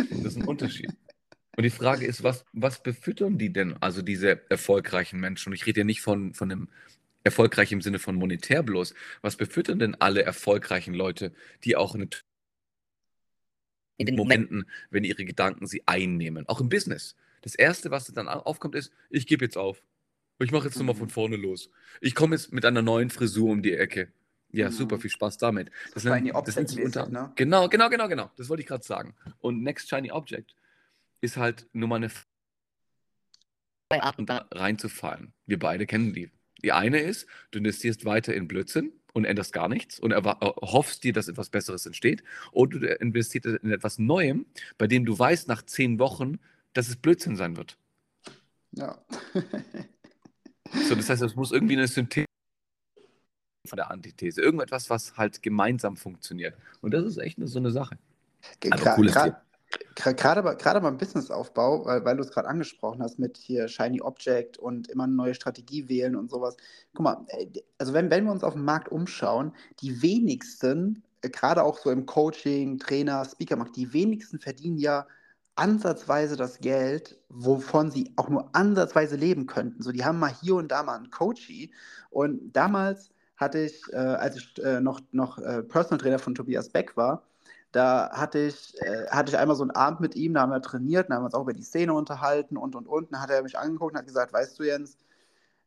das 0.09 0.19
ist 0.19 0.37
ein 0.37 0.45
Unterschied. 0.47 0.91
Und 1.57 1.63
die 1.63 1.69
Frage 1.69 2.05
ist, 2.05 2.23
was, 2.23 2.45
was 2.53 2.81
befüttern 2.81 3.37
die 3.37 3.51
denn, 3.51 3.75
also 3.81 4.01
diese 4.01 4.49
erfolgreichen 4.49 5.19
Menschen? 5.19 5.49
Und 5.49 5.55
ich 5.55 5.65
rede 5.65 5.81
ja 5.81 5.83
nicht 5.83 6.01
von, 6.01 6.33
von 6.33 6.51
einem 6.51 6.69
erfolgreich 7.23 7.71
im 7.71 7.81
Sinne 7.81 7.99
von 7.99 8.15
monetär 8.15 8.63
bloß. 8.63 8.93
Was 9.21 9.35
befüttern 9.35 9.77
denn 9.79 9.95
alle 9.95 10.23
erfolgreichen 10.23 10.93
Leute, 10.93 11.33
die 11.63 11.75
auch 11.75 11.93
eine 11.93 12.07
in 13.97 14.07
den 14.07 14.15
Momenten, 14.15 14.65
wenn 14.89 15.03
ihre 15.03 15.25
Gedanken 15.25 15.67
sie 15.67 15.83
einnehmen, 15.85 16.47
auch 16.49 16.59
im 16.59 16.69
Business. 16.69 17.15
Das 17.43 17.53
Erste, 17.53 17.91
was 17.91 18.07
dann 18.07 18.27
au- 18.27 18.39
aufkommt, 18.39 18.73
ist, 18.73 18.91
ich 19.11 19.27
gebe 19.27 19.45
jetzt 19.45 19.57
auf. 19.57 19.83
Ich 20.39 20.51
mache 20.51 20.65
jetzt 20.67 20.77
nochmal 20.77 20.95
Mhm. 20.95 20.99
von 20.99 21.09
vorne 21.09 21.35
los. 21.35 21.69
Ich 21.99 22.15
komme 22.15 22.35
jetzt 22.35 22.51
mit 22.51 22.65
einer 22.65 22.81
neuen 22.81 23.11
Frisur 23.11 23.51
um 23.51 23.61
die 23.61 23.73
Ecke. 23.73 24.11
Ja, 24.51 24.69
Mhm. 24.69 24.73
super, 24.73 24.99
viel 24.99 25.11
Spaß 25.11 25.37
damit. 25.37 25.69
Das, 25.93 26.01
Shiny 26.01 26.31
nennt, 26.31 26.47
das 26.47 26.55
nennt 26.55 26.69
sich 26.69 26.83
unter 26.83 27.07
ne? 27.09 27.31
Genau, 27.35 27.69
genau, 27.69 27.89
genau, 27.89 28.07
genau. 28.07 28.31
Das 28.37 28.49
wollte 28.49 28.61
ich 28.61 28.67
gerade 28.67 28.83
sagen. 28.83 29.13
Und 29.39 29.61
Next 29.61 29.87
Shiny 29.87 30.11
Object 30.11 30.55
ist 31.21 31.37
halt 31.37 31.67
nur 31.73 31.87
mal 31.87 31.97
eine 31.97 32.11
und 34.17 34.29
da 34.29 34.47
reinzufallen. 34.51 35.33
Wir 35.45 35.59
beide 35.59 35.85
kennen 35.85 36.13
die. 36.13 36.31
Die 36.63 36.71
eine 36.71 36.99
ist, 36.99 37.27
du 37.51 37.59
investierst 37.59 38.05
weiter 38.05 38.33
in 38.33 38.47
Blödsinn 38.47 38.93
und 39.13 39.25
änderst 39.25 39.51
gar 39.51 39.67
nichts 39.67 39.99
und 39.99 40.11
äh, 40.11 40.21
hoffst 40.23 41.03
dir, 41.03 41.13
dass 41.13 41.27
etwas 41.27 41.49
Besseres 41.49 41.85
entsteht. 41.85 42.23
Oder 42.51 42.79
du 42.79 42.87
investierst 42.95 43.63
in 43.63 43.71
etwas 43.71 43.99
Neuem, 43.99 44.45
bei 44.77 44.87
dem 44.87 45.05
du 45.05 45.17
weißt 45.17 45.47
nach 45.47 45.63
zehn 45.63 45.99
Wochen, 45.99 46.39
dass 46.73 46.87
es 46.87 46.95
Blödsinn 46.95 47.35
sein 47.35 47.57
wird. 47.57 47.77
Ja. 48.71 49.03
So, 50.87 50.95
das 50.95 51.09
heißt, 51.09 51.21
es 51.21 51.35
muss 51.35 51.51
irgendwie 51.51 51.75
eine 51.75 51.87
Synthese 51.87 52.27
von 53.67 53.75
der 53.75 53.91
Antithese. 53.91 54.41
Irgendetwas, 54.41 54.89
was 54.89 55.17
halt 55.17 55.41
gemeinsam 55.41 55.97
funktioniert. 55.97 56.55
Und 56.79 56.93
das 56.93 57.05
ist 57.05 57.17
echt 57.17 57.37
eine, 57.37 57.47
so 57.47 57.59
eine 57.59 57.71
Sache. 57.71 57.97
Aber 58.69 58.95
Gerade 59.95 60.55
gerade 60.57 60.81
beim 60.81 60.97
Businessaufbau, 60.97 61.85
weil, 61.85 62.05
weil 62.05 62.15
du 62.15 62.23
es 62.23 62.31
gerade 62.31 62.47
angesprochen 62.47 63.01
hast 63.03 63.19
mit 63.19 63.37
hier 63.37 63.67
Shiny 63.67 64.01
Object 64.01 64.57
und 64.57 64.89
immer 64.89 65.03
eine 65.03 65.13
neue 65.13 65.33
Strategie 65.33 65.89
wählen 65.89 66.15
und 66.15 66.31
sowas. 66.31 66.55
Guck 66.93 67.03
mal, 67.03 67.25
äh, 67.27 67.47
also 67.77 67.93
wenn, 67.93 68.09
wenn 68.09 68.25
wir 68.25 68.31
uns 68.31 68.43
auf 68.43 68.53
dem 68.53 68.63
Markt 68.63 68.89
umschauen, 68.89 69.53
die 69.81 70.01
wenigsten, 70.01 71.03
äh, 71.21 71.29
gerade 71.29 71.63
auch 71.63 71.77
so 71.77 71.91
im 71.91 72.05
Coaching, 72.05 72.79
Trainer, 72.79 73.25
Speakermarkt, 73.25 73.75
die 73.75 73.91
wenigsten 73.93 74.39
verdienen 74.39 74.77
ja 74.77 75.05
ansatzweise 75.55 76.37
das 76.37 76.59
Geld, 76.59 77.19
wovon 77.29 77.91
sie 77.91 78.13
auch 78.15 78.29
nur 78.29 78.49
ansatzweise 78.55 79.15
leben 79.15 79.45
könnten. 79.47 79.83
So, 79.83 79.91
die 79.91 80.05
haben 80.05 80.19
mal 80.19 80.33
hier 80.41 80.55
und 80.55 80.71
da 80.71 80.83
mal 80.83 80.95
einen 80.97 81.11
Coachie. 81.11 81.73
Und 82.09 82.53
damals 82.53 83.11
hatte 83.37 83.59
ich, 83.59 83.81
äh, 83.91 83.97
als 83.97 84.37
ich 84.37 84.63
äh, 84.63 84.79
noch, 84.79 85.01
noch 85.11 85.37
äh, 85.39 85.63
Personal 85.63 85.99
Trainer 85.99 86.19
von 86.19 86.35
Tobias 86.35 86.69
Beck 86.69 86.95
war, 86.95 87.23
da 87.71 88.09
hatte 88.11 88.39
ich, 88.39 88.73
äh, 88.81 89.07
hatte 89.09 89.31
ich 89.31 89.37
einmal 89.37 89.55
so 89.55 89.63
einen 89.63 89.71
Abend 89.71 90.01
mit 90.01 90.15
ihm, 90.15 90.33
da 90.33 90.41
haben 90.41 90.51
wir 90.51 90.61
trainiert, 90.61 91.09
da 91.09 91.15
haben 91.15 91.21
wir 91.21 91.25
uns 91.25 91.33
auch 91.33 91.43
über 91.43 91.53
die 91.53 91.63
Szene 91.63 91.93
unterhalten 91.93 92.57
und 92.57 92.75
und 92.75 92.87
und. 92.87 93.11
Dann 93.11 93.21
hat 93.21 93.29
er 93.29 93.43
mich 93.43 93.57
angeguckt 93.57 93.93
und 93.93 93.99
hat 93.99 94.07
gesagt, 94.07 94.33
weißt 94.33 94.59
du, 94.59 94.63
Jens, 94.63 94.97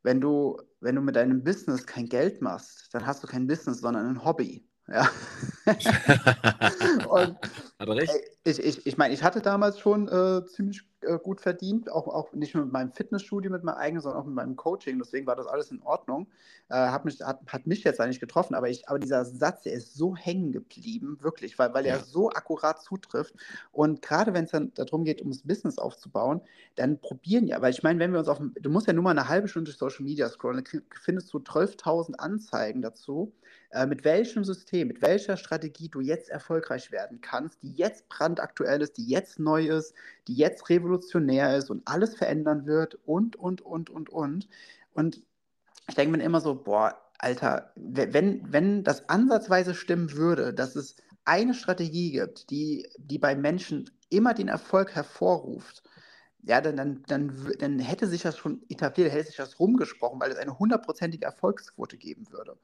wenn 0.03 0.21
du, 0.21 0.61
wenn 0.81 0.95
du 0.95 1.01
mit 1.01 1.17
deinem 1.17 1.43
Business 1.43 1.87
kein 1.87 2.09
Geld 2.09 2.43
machst, 2.43 2.93
dann 2.93 3.07
hast 3.07 3.23
du 3.23 3.27
kein 3.27 3.47
Business, 3.47 3.81
sondern 3.81 4.07
ein 4.07 4.25
Hobby. 4.25 4.69
Ja. 4.87 5.09
und 7.09 7.39
Hat 7.79 7.89
er 7.89 7.97
recht? 7.97 8.13
Ich, 8.45 8.59
ich, 8.59 8.87
ich 8.87 8.97
meine, 8.99 9.15
ich 9.15 9.23
hatte 9.23 9.41
damals 9.41 9.81
schon 9.81 10.09
äh, 10.09 10.45
ziemlich 10.47 10.85
äh, 11.05 11.19
gut 11.23 11.41
verdient, 11.41 11.91
auch, 11.91 12.09
auch 12.09 12.33
nicht 12.33 12.55
nur 12.55 12.65
mit 12.65 12.73
meinem 12.73 12.93
Fitnessstudio, 12.93 13.51
mit 13.51 13.65
meinem 13.65 13.77
eigenen, 13.77 14.03
sondern 14.03 14.21
auch 14.23 14.27
mit 14.27 14.35
meinem 14.35 14.57
Coaching. 14.57 14.99
Deswegen 14.99 15.27
war 15.27 15.37
das 15.37 15.47
alles 15.47 15.71
in 15.71 15.83
Ordnung. 15.83 16.29
Äh, 16.71 16.75
hat, 16.75 17.05
mich, 17.05 17.21
hat, 17.21 17.41
hat 17.47 17.67
mich 17.67 17.85
jetzt 17.85 18.01
eigentlich 18.01 18.21
getroffen, 18.21 18.55
aber, 18.55 18.69
ich, 18.71 18.89
aber 18.89 18.99
dieser 18.99 19.25
Satz, 19.25 19.63
der 19.63 19.75
ist 19.75 19.95
so 19.95 20.17
hängen 20.17 20.53
geblieben, 20.53 21.19
wirklich, 21.21 21.59
weil, 21.59 21.75
weil 21.75 21.87
Ja. 21.87 21.93
er 21.95 22.01
so 22.01 22.31
akkurat 22.31 22.83
zutrifft. 22.83 23.35
Und 23.73 24.03
gerade 24.03 24.35
wenn 24.35 24.45
es 24.45 24.51
dann 24.53 24.73
darum 24.75 25.05
geht, 25.05 25.21
ums 25.21 25.43
Business 25.43 25.79
aufzubauen, 25.79 26.41
dann 26.77 26.99
probieren 27.01 27.47
ja, 27.47 27.61
weil 27.63 27.73
ich 27.73 27.83
meine, 27.83 28.01
wenn 28.01 28.13
wir 28.13 28.19
uns 28.21 28.29
auf, 28.29 28.41
du 28.41 28.71
musst 28.71 28.87
ja 28.87 28.93
nur 28.93 29.05
mal 29.05 29.11
eine 29.11 29.29
halbe 29.29 29.49
Stunde 29.49 29.71
durch 29.71 29.79
Social 29.79 30.05
Media 30.05 30.29
scrollen, 30.29 30.65
dann 30.65 30.83
findest 31.01 31.33
du 31.33 31.39
12.000 31.39 32.15
Anzeigen 32.17 32.83
dazu, 32.83 33.33
äh, 33.71 33.87
mit 33.87 34.05
welchem 34.05 34.45
System, 34.45 34.89
mit 34.89 35.03
welcher 35.03 35.37
Strategie 35.37 35.89
du 35.89 36.01
jetzt 36.01 36.31
erfolgreich 36.31 36.93
werden 36.93 37.21
kannst, 37.21 37.63
die 37.63 37.73
jetzt 37.73 38.09
brandaktuell 38.09 38.83
ist, 38.83 38.97
die 38.99 39.07
jetzt 39.07 39.39
neu 39.39 39.67
ist, 39.67 39.95
die 40.29 40.35
jetzt 40.35 40.69
revolutionär 40.71 40.94
ist 40.99 41.71
und 41.71 41.83
alles 41.87 42.17
verändern 42.17 42.67
wird 42.67 42.97
und, 43.07 43.37
und, 43.37 43.61
und, 43.61 43.91
und, 43.91 44.11
und. 44.11 44.49
Und 44.95 45.23
ich 45.89 45.95
denke 45.95 46.17
mir 46.17 46.25
immer 46.25 46.41
so, 46.41 46.55
boah, 46.55 46.99
Alter, 47.19 47.73
we- 47.77 48.13
wenn, 48.13 48.53
wenn 48.53 48.85
das 48.85 49.09
ansatzweise 49.09 49.75
stimmen 49.75 50.13
würde, 50.13 50.55
dass 50.55 50.77
es 50.77 50.97
eine 51.25 51.55
Strategie 51.55 52.13
gibt, 52.13 52.51
die, 52.51 52.89
die 52.99 53.19
bei 53.19 53.35
Menschen 53.35 53.91
immer 54.11 54.35
den 54.35 54.49
Erfolg 54.49 54.95
hervorruft, 54.95 55.83
ja, 56.43 56.61
dann, 56.61 56.77
dann, 56.77 57.03
dann, 57.09 57.53
dann 57.59 57.79
hätte 57.79 58.07
sich 58.07 58.23
das 58.23 58.37
schon 58.37 58.63
etabliert, 58.69 59.13
hätte 59.13 59.27
sich 59.27 59.37
das 59.37 59.59
rumgesprochen, 59.59 60.21
weil 60.21 60.31
es 60.31 60.37
eine 60.39 60.59
hundertprozentige 60.59 61.25
Erfolgsquote 61.25 61.97
geben 61.97 62.31
würde. 62.31 62.59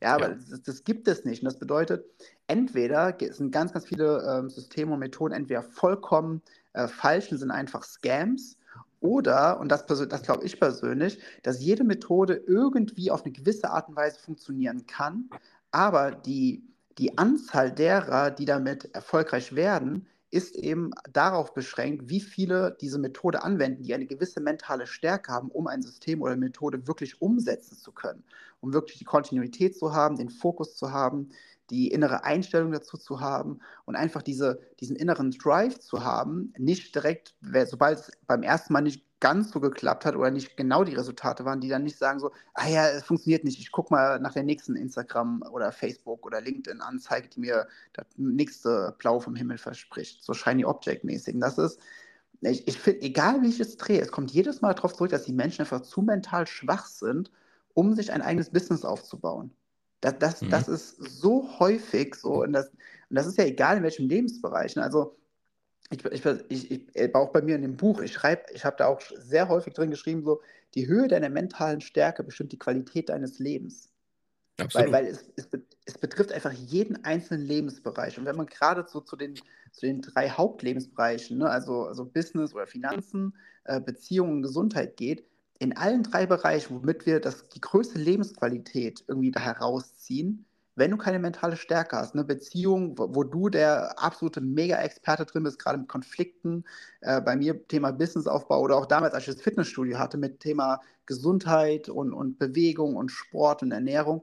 Ja, 0.00 0.14
aber 0.14 0.30
ja. 0.30 0.34
Das, 0.50 0.62
das, 0.62 0.84
gibt 0.84 1.08
es 1.08 1.24
nicht. 1.24 1.42
Und 1.42 1.46
das 1.46 1.58
bedeutet, 1.58 2.04
entweder 2.46 3.16
sind 3.30 3.52
ganz, 3.52 3.72
ganz 3.72 3.86
viele 3.86 4.22
ähm, 4.28 4.50
Systeme 4.50 4.92
und 4.92 5.00
Methoden 5.00 5.34
entweder 5.34 5.62
vollkommen 5.62 6.42
äh, 6.72 6.88
falsch 6.88 7.30
und 7.30 7.38
sind 7.38 7.50
einfach 7.50 7.84
Scams 7.84 8.56
oder, 9.00 9.58
und 9.58 9.68
das, 9.68 9.84
das 9.86 10.22
glaube 10.22 10.44
ich 10.44 10.60
persönlich, 10.60 11.18
dass 11.42 11.60
jede 11.60 11.82
Methode 11.82 12.34
irgendwie 12.46 13.10
auf 13.10 13.24
eine 13.24 13.32
gewisse 13.32 13.70
Art 13.70 13.88
und 13.88 13.96
Weise 13.96 14.20
funktionieren 14.20 14.86
kann, 14.86 15.28
aber 15.72 16.12
die, 16.12 16.62
die 16.98 17.18
Anzahl 17.18 17.72
derer, 17.72 18.30
die 18.30 18.44
damit 18.44 18.94
erfolgreich 18.94 19.56
werden, 19.56 20.06
ist 20.32 20.56
eben 20.56 20.92
darauf 21.12 21.52
beschränkt, 21.52 22.08
wie 22.08 22.20
viele 22.20 22.76
diese 22.80 22.98
Methode 22.98 23.42
anwenden, 23.42 23.82
die 23.82 23.94
eine 23.94 24.06
gewisse 24.06 24.40
mentale 24.40 24.86
Stärke 24.86 25.30
haben, 25.30 25.50
um 25.50 25.66
ein 25.66 25.82
System 25.82 26.22
oder 26.22 26.36
Methode 26.36 26.86
wirklich 26.86 27.20
umsetzen 27.20 27.76
zu 27.76 27.92
können, 27.92 28.24
um 28.60 28.72
wirklich 28.72 28.98
die 28.98 29.04
Kontinuität 29.04 29.76
zu 29.76 29.92
haben, 29.92 30.16
den 30.16 30.30
Fokus 30.30 30.74
zu 30.74 30.90
haben, 30.90 31.28
die 31.68 31.88
innere 31.88 32.24
Einstellung 32.24 32.72
dazu 32.72 32.96
zu 32.96 33.20
haben 33.20 33.60
und 33.84 33.94
einfach 33.94 34.22
diese, 34.22 34.60
diesen 34.80 34.96
inneren 34.96 35.30
Drive 35.32 35.78
zu 35.78 36.02
haben, 36.02 36.54
nicht 36.56 36.94
direkt, 36.94 37.36
sobald 37.66 37.98
es 38.00 38.10
beim 38.26 38.42
ersten 38.42 38.72
Mal 38.72 38.80
nicht 38.80 39.04
ganz 39.22 39.52
so 39.52 39.60
geklappt 39.60 40.04
hat 40.04 40.16
oder 40.16 40.32
nicht 40.32 40.56
genau 40.56 40.82
die 40.82 40.96
Resultate 40.96 41.44
waren, 41.44 41.60
die 41.60 41.68
dann 41.68 41.84
nicht 41.84 41.96
sagen 41.96 42.18
so, 42.18 42.32
ah 42.54 42.68
ja, 42.68 42.88
es 42.88 43.04
funktioniert 43.04 43.44
nicht, 43.44 43.60
ich 43.60 43.70
gucke 43.70 43.94
mal 43.94 44.18
nach 44.18 44.32
der 44.32 44.42
nächsten 44.42 44.74
Instagram 44.74 45.44
oder 45.52 45.70
Facebook 45.70 46.26
oder 46.26 46.40
LinkedIn-Anzeige, 46.40 47.28
die 47.28 47.38
mir 47.38 47.68
das 47.92 48.06
nächste 48.16 48.96
Blau 48.98 49.20
vom 49.20 49.36
Himmel 49.36 49.58
verspricht, 49.58 50.24
so 50.24 50.34
Shiny 50.34 50.64
Object-mäßig. 50.64 51.36
Das 51.38 51.56
ist, 51.56 51.78
ich, 52.40 52.66
ich 52.66 52.76
finde, 52.76 53.02
egal 53.02 53.42
wie 53.42 53.48
ich 53.48 53.60
es 53.60 53.76
drehe, 53.76 54.00
es 54.00 54.10
kommt 54.10 54.32
jedes 54.32 54.60
Mal 54.60 54.74
darauf 54.74 54.92
zurück, 54.92 55.12
dass 55.12 55.24
die 55.24 55.32
Menschen 55.32 55.60
einfach 55.60 55.82
zu 55.82 56.02
mental 56.02 56.48
schwach 56.48 56.86
sind, 56.86 57.30
um 57.74 57.94
sich 57.94 58.12
ein 58.12 58.22
eigenes 58.22 58.50
Business 58.50 58.84
aufzubauen. 58.84 59.52
Das, 60.00 60.18
das, 60.18 60.42
mhm. 60.42 60.50
das 60.50 60.66
ist 60.66 60.96
so 60.96 61.60
häufig 61.60 62.16
so, 62.16 62.42
und 62.42 62.54
das, 62.54 62.70
und 63.08 63.16
das 63.16 63.28
ist 63.28 63.38
ja 63.38 63.44
egal 63.44 63.76
in 63.76 63.84
welchem 63.84 64.08
Lebensbereich. 64.08 64.74
Ne? 64.74 64.82
Also 64.82 65.16
ich, 65.92 66.04
ich, 66.48 66.70
ich, 66.70 66.96
äh, 66.96 67.10
auch 67.12 67.30
bei 67.32 67.42
mir 67.42 67.56
in 67.56 67.62
dem 67.62 67.76
Buch, 67.76 68.00
ich 68.00 68.12
schreibe, 68.12 68.44
ich 68.52 68.64
habe 68.64 68.76
da 68.78 68.86
auch 68.86 69.00
sehr 69.18 69.48
häufig 69.48 69.74
drin 69.74 69.90
geschrieben, 69.90 70.24
so, 70.24 70.40
die 70.74 70.86
Höhe 70.86 71.06
deiner 71.06 71.28
mentalen 71.28 71.80
Stärke 71.80 72.24
bestimmt 72.24 72.52
die 72.52 72.58
Qualität 72.58 73.10
deines 73.10 73.38
Lebens. 73.38 73.90
Absolut. 74.58 74.92
Weil, 74.92 74.92
weil 74.92 75.06
es, 75.06 75.24
es, 75.36 75.48
es, 75.84 75.98
betrifft 75.98 76.32
einfach 76.32 76.52
jeden 76.52 77.04
einzelnen 77.04 77.46
Lebensbereich. 77.46 78.18
Und 78.18 78.24
wenn 78.24 78.36
man 78.36 78.46
gerade 78.46 78.86
so 78.88 79.00
zu 79.00 79.16
den, 79.16 79.34
zu 79.72 79.86
den 79.86 80.00
drei 80.00 80.30
Hauptlebensbereichen, 80.30 81.38
ne, 81.38 81.50
also, 81.50 81.84
also 81.84 82.04
Business 82.04 82.54
oder 82.54 82.66
Finanzen, 82.66 83.34
äh, 83.64 83.80
Beziehungen, 83.80 84.42
Gesundheit 84.42 84.96
geht, 84.96 85.24
in 85.58 85.76
allen 85.76 86.02
drei 86.02 86.26
Bereichen, 86.26 86.80
womit 86.80 87.06
wir 87.06 87.20
das, 87.20 87.48
die 87.48 87.60
größte 87.60 87.98
Lebensqualität 87.98 89.04
irgendwie 89.06 89.30
da 89.30 89.40
herausziehen, 89.40 90.44
wenn 90.74 90.90
du 90.90 90.96
keine 90.96 91.18
mentale 91.18 91.56
Stärke 91.56 91.96
hast, 91.96 92.14
eine 92.14 92.24
Beziehung, 92.24 92.96
wo, 92.98 93.14
wo 93.14 93.24
du 93.24 93.48
der 93.48 94.02
absolute 94.02 94.40
Mega-Experte 94.40 95.26
drin 95.26 95.42
bist, 95.42 95.58
gerade 95.58 95.78
mit 95.78 95.88
Konflikten, 95.88 96.64
äh, 97.00 97.20
bei 97.20 97.36
mir 97.36 97.66
Thema 97.68 97.92
Businessaufbau 97.92 98.60
oder 98.60 98.76
auch 98.76 98.86
damals, 98.86 99.14
als 99.14 99.28
ich 99.28 99.34
das 99.34 99.42
Fitnessstudio 99.42 99.98
hatte, 99.98 100.16
mit 100.16 100.40
Thema 100.40 100.80
Gesundheit 101.06 101.88
und, 101.88 102.12
und 102.12 102.38
Bewegung 102.38 102.96
und 102.96 103.10
Sport 103.10 103.62
und 103.62 103.72
Ernährung. 103.72 104.22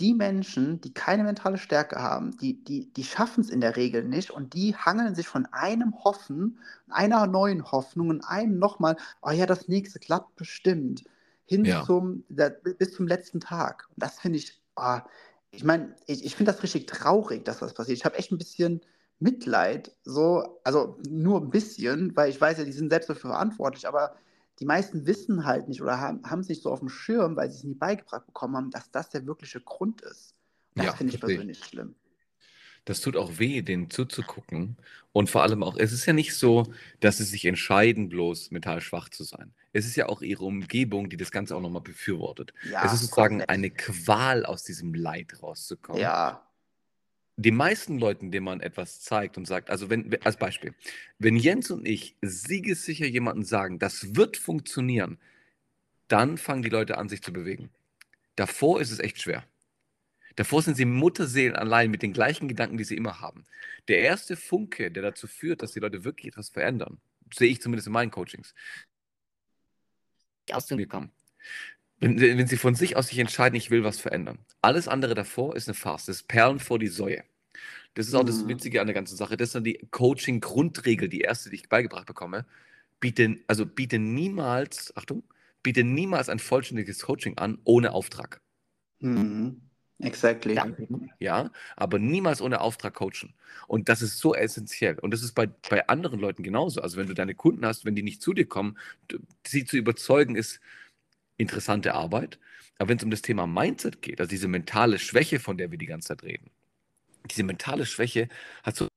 Die 0.00 0.14
Menschen, 0.14 0.80
die 0.80 0.92
keine 0.92 1.22
mentale 1.22 1.56
Stärke 1.56 2.02
haben, 2.02 2.36
die, 2.38 2.64
die, 2.64 2.92
die 2.92 3.04
schaffen 3.04 3.42
es 3.42 3.50
in 3.50 3.60
der 3.60 3.76
Regel 3.76 4.02
nicht 4.02 4.32
und 4.32 4.54
die 4.54 4.74
hangeln 4.74 5.14
sich 5.14 5.28
von 5.28 5.46
einem 5.52 5.94
Hoffen, 6.02 6.58
einer 6.88 7.28
neuen 7.28 7.70
Hoffnung 7.70 8.08
und 8.08 8.22
einem 8.22 8.58
nochmal, 8.58 8.96
oh 9.22 9.30
ja, 9.30 9.46
das 9.46 9.68
nächste 9.68 10.00
klappt 10.00 10.34
bestimmt, 10.34 11.04
hin 11.46 11.64
ja. 11.64 11.84
zum, 11.84 12.24
bis 12.78 12.94
zum 12.94 13.06
letzten 13.06 13.38
Tag. 13.38 13.86
Und 13.90 14.02
das 14.02 14.18
finde 14.18 14.38
ich, 14.38 14.60
oh, 14.74 14.98
ich 15.54 15.64
meine, 15.64 15.94
ich, 16.06 16.24
ich 16.24 16.36
finde 16.36 16.52
das 16.52 16.62
richtig 16.62 16.86
traurig, 16.86 17.44
dass 17.44 17.58
das 17.58 17.74
passiert. 17.74 17.98
Ich 17.98 18.04
habe 18.04 18.16
echt 18.16 18.32
ein 18.32 18.38
bisschen 18.38 18.80
Mitleid, 19.20 19.96
so, 20.02 20.60
also 20.64 20.98
nur 21.08 21.40
ein 21.40 21.50
bisschen, 21.50 22.16
weil 22.16 22.30
ich 22.30 22.40
weiß 22.40 22.58
ja, 22.58 22.64
die 22.64 22.72
sind 22.72 22.90
selbst 22.90 23.08
dafür 23.08 23.30
verantwortlich, 23.30 23.86
aber 23.86 24.16
die 24.58 24.66
meisten 24.66 25.06
wissen 25.06 25.44
halt 25.44 25.68
nicht 25.68 25.82
oder 25.82 26.00
haben, 26.00 26.40
es 26.40 26.48
nicht 26.48 26.62
so 26.62 26.70
auf 26.70 26.80
dem 26.80 26.88
Schirm, 26.88 27.36
weil 27.36 27.50
sie 27.50 27.58
es 27.58 27.64
nie 27.64 27.74
beigebracht 27.74 28.26
bekommen 28.26 28.56
haben, 28.56 28.70
dass 28.70 28.90
das 28.90 29.10
der 29.10 29.26
wirkliche 29.26 29.60
Grund 29.60 30.02
ist. 30.02 30.34
Das 30.74 30.86
ja, 30.86 30.92
finde 30.92 31.14
ich 31.14 31.20
persönlich 31.20 31.64
schlimm 31.64 31.94
das 32.84 33.00
tut 33.00 33.16
auch 33.16 33.38
weh, 33.38 33.62
denen 33.62 33.90
zuzugucken. 33.90 34.76
Und 35.12 35.30
vor 35.30 35.42
allem 35.42 35.62
auch, 35.62 35.76
es 35.76 35.92
ist 35.92 36.06
ja 36.06 36.12
nicht 36.12 36.34
so, 36.34 36.72
dass 37.00 37.18
sie 37.18 37.24
sich 37.24 37.44
entscheiden, 37.44 38.08
bloß 38.08 38.50
mental 38.50 38.80
schwach 38.80 39.08
zu 39.08 39.24
sein. 39.24 39.54
Es 39.72 39.86
ist 39.86 39.96
ja 39.96 40.06
auch 40.06 40.22
ihre 40.22 40.44
Umgebung, 40.44 41.08
die 41.08 41.16
das 41.16 41.30
Ganze 41.30 41.56
auch 41.56 41.60
nochmal 41.60 41.82
befürwortet. 41.82 42.52
Ja, 42.70 42.84
es 42.84 42.92
ist 42.92 43.00
sozusagen 43.00 43.38
komplett. 43.38 43.48
eine 43.48 43.70
Qual, 43.70 44.44
aus 44.44 44.64
diesem 44.64 44.92
Leid 44.92 45.42
rauszukommen. 45.42 46.00
Ja. 46.00 46.46
Die 47.36 47.50
meisten 47.50 47.98
Leuten, 47.98 48.30
denen 48.30 48.44
man 48.44 48.60
etwas 48.60 49.00
zeigt 49.00 49.36
und 49.36 49.46
sagt, 49.46 49.70
also 49.70 49.90
wenn, 49.90 50.16
als 50.22 50.36
Beispiel, 50.36 50.74
wenn 51.18 51.36
Jens 51.36 51.70
und 51.70 51.86
ich 51.86 52.16
siegessicher 52.22 53.06
jemanden 53.06 53.44
sagen, 53.44 53.78
das 53.78 54.14
wird 54.14 54.36
funktionieren, 54.36 55.18
dann 56.06 56.38
fangen 56.38 56.62
die 56.62 56.68
Leute 56.68 56.98
an, 56.98 57.08
sich 57.08 57.22
zu 57.22 57.32
bewegen. 57.32 57.70
Davor 58.36 58.80
ist 58.80 58.90
es 58.90 59.00
echt 59.00 59.22
schwer. 59.22 59.44
Davor 60.36 60.62
sind 60.62 60.76
sie 60.76 60.84
Mutterseelen 60.84 61.56
allein 61.56 61.90
mit 61.90 62.02
den 62.02 62.12
gleichen 62.12 62.48
Gedanken, 62.48 62.76
die 62.76 62.84
sie 62.84 62.96
immer 62.96 63.20
haben. 63.20 63.44
Der 63.88 64.00
erste 64.00 64.36
Funke, 64.36 64.90
der 64.90 65.02
dazu 65.02 65.26
führt, 65.26 65.62
dass 65.62 65.72
die 65.72 65.80
Leute 65.80 66.04
wirklich 66.04 66.28
etwas 66.28 66.48
verändern, 66.48 66.98
sehe 67.32 67.50
ich 67.50 67.60
zumindest 67.60 67.86
in 67.86 67.92
meinen 67.92 68.10
Coachings, 68.10 68.54
aus 70.50 70.70
mir 70.70 70.86
kommen. 70.86 71.10
Wenn, 72.00 72.20
wenn, 72.20 72.46
sie 72.46 72.56
von 72.56 72.74
sich 72.74 72.96
aus 72.96 73.08
sich 73.08 73.18
entscheiden, 73.18 73.56
ich 73.56 73.70
will 73.70 73.84
was 73.84 73.98
verändern. 73.98 74.38
Alles 74.60 74.88
andere 74.88 75.14
davor 75.14 75.56
ist 75.56 75.68
eine 75.68 75.74
Farce. 75.74 76.06
Das 76.06 76.16
ist 76.16 76.28
Perlen 76.28 76.58
vor 76.58 76.78
die 76.78 76.88
Säue. 76.88 77.22
Das 77.94 78.08
ist 78.08 78.14
auch 78.14 78.24
das 78.24 78.42
mhm. 78.42 78.48
Witzige 78.48 78.80
an 78.80 78.88
der 78.88 78.94
ganzen 78.94 79.16
Sache. 79.16 79.36
Das 79.36 79.50
ist 79.50 79.54
dann 79.54 79.64
die 79.64 79.86
Coaching-Grundregel, 79.90 81.08
die 81.08 81.20
erste, 81.20 81.50
die 81.50 81.56
ich 81.56 81.68
beigebracht 81.68 82.06
bekomme. 82.06 82.44
Biete, 83.00 83.38
also 83.46 83.64
biete 83.64 83.98
niemals, 83.98 84.94
Achtung, 84.96 85.22
biete 85.62 85.84
niemals 85.84 86.28
ein 86.28 86.40
vollständiges 86.40 87.02
Coaching 87.02 87.38
an 87.38 87.58
ohne 87.64 87.92
Auftrag. 87.92 88.40
Mhm. 88.98 89.62
Exactly. 90.00 90.60
Ja, 91.20 91.50
aber 91.76 91.98
niemals 91.98 92.42
ohne 92.42 92.60
Auftrag 92.60 92.94
coachen. 92.94 93.32
Und 93.68 93.88
das 93.88 94.02
ist 94.02 94.18
so 94.18 94.34
essentiell. 94.34 94.98
Und 94.98 95.12
das 95.12 95.22
ist 95.22 95.32
bei, 95.34 95.46
bei 95.46 95.86
anderen 95.88 96.18
Leuten 96.20 96.42
genauso. 96.42 96.80
Also 96.82 96.96
wenn 96.96 97.06
du 97.06 97.14
deine 97.14 97.34
Kunden 97.34 97.64
hast, 97.64 97.84
wenn 97.84 97.94
die 97.94 98.02
nicht 98.02 98.20
zu 98.20 98.32
dir 98.34 98.46
kommen, 98.46 98.76
sie 99.46 99.64
zu 99.64 99.76
überzeugen, 99.76 100.34
ist 100.34 100.60
interessante 101.36 101.94
Arbeit. 101.94 102.38
Aber 102.78 102.88
wenn 102.88 102.98
es 102.98 103.04
um 103.04 103.10
das 103.10 103.22
Thema 103.22 103.46
Mindset 103.46 104.02
geht, 104.02 104.20
also 104.20 104.28
diese 104.28 104.48
mentale 104.48 104.98
Schwäche, 104.98 105.38
von 105.38 105.58
der 105.58 105.70
wir 105.70 105.78
die 105.78 105.86
ganze 105.86 106.08
Zeit 106.08 106.24
reden, 106.24 106.50
diese 107.30 107.44
mentale 107.44 107.86
Schwäche 107.86 108.28
hat 108.64 108.76
so 108.76 108.88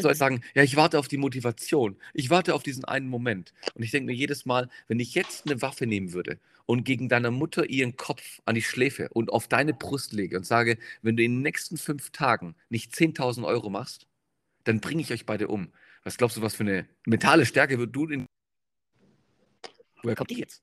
soll 0.00 0.14
sagen, 0.14 0.42
ja, 0.54 0.62
ich 0.62 0.76
warte 0.76 0.98
auf 0.98 1.08
die 1.08 1.18
Motivation. 1.18 1.96
Ich 2.14 2.30
warte 2.30 2.54
auf 2.54 2.62
diesen 2.62 2.84
einen 2.84 3.08
Moment. 3.08 3.52
Und 3.74 3.82
ich 3.82 3.90
denke 3.90 4.06
mir 4.06 4.16
jedes 4.16 4.46
Mal, 4.46 4.68
wenn 4.88 5.00
ich 5.00 5.14
jetzt 5.14 5.46
eine 5.46 5.60
Waffe 5.60 5.86
nehmen 5.86 6.12
würde 6.12 6.38
und 6.64 6.84
gegen 6.84 7.08
deiner 7.08 7.30
Mutter 7.30 7.68
ihren 7.68 7.96
Kopf 7.96 8.40
an 8.46 8.54
die 8.54 8.62
Schläfe 8.62 9.08
und 9.10 9.30
auf 9.30 9.48
deine 9.48 9.74
Brust 9.74 10.12
lege 10.12 10.36
und 10.36 10.44
sage, 10.44 10.78
wenn 11.02 11.16
du 11.16 11.22
in 11.22 11.32
den 11.32 11.42
nächsten 11.42 11.76
fünf 11.76 12.10
Tagen 12.10 12.54
nicht 12.70 12.94
10.000 12.94 13.44
Euro 13.44 13.68
machst, 13.68 14.06
dann 14.64 14.80
bringe 14.80 15.02
ich 15.02 15.12
euch 15.12 15.26
beide 15.26 15.48
um. 15.48 15.72
Was 16.04 16.16
glaubst 16.16 16.36
du, 16.36 16.42
was 16.42 16.54
für 16.54 16.64
eine 16.64 16.88
mentale 17.06 17.44
Stärke 17.46 17.78
wird 17.78 17.94
du 17.94 18.06
in. 18.06 18.26
Woher 20.02 20.16
kommt 20.16 20.30
die 20.30 20.38
jetzt? 20.38 20.62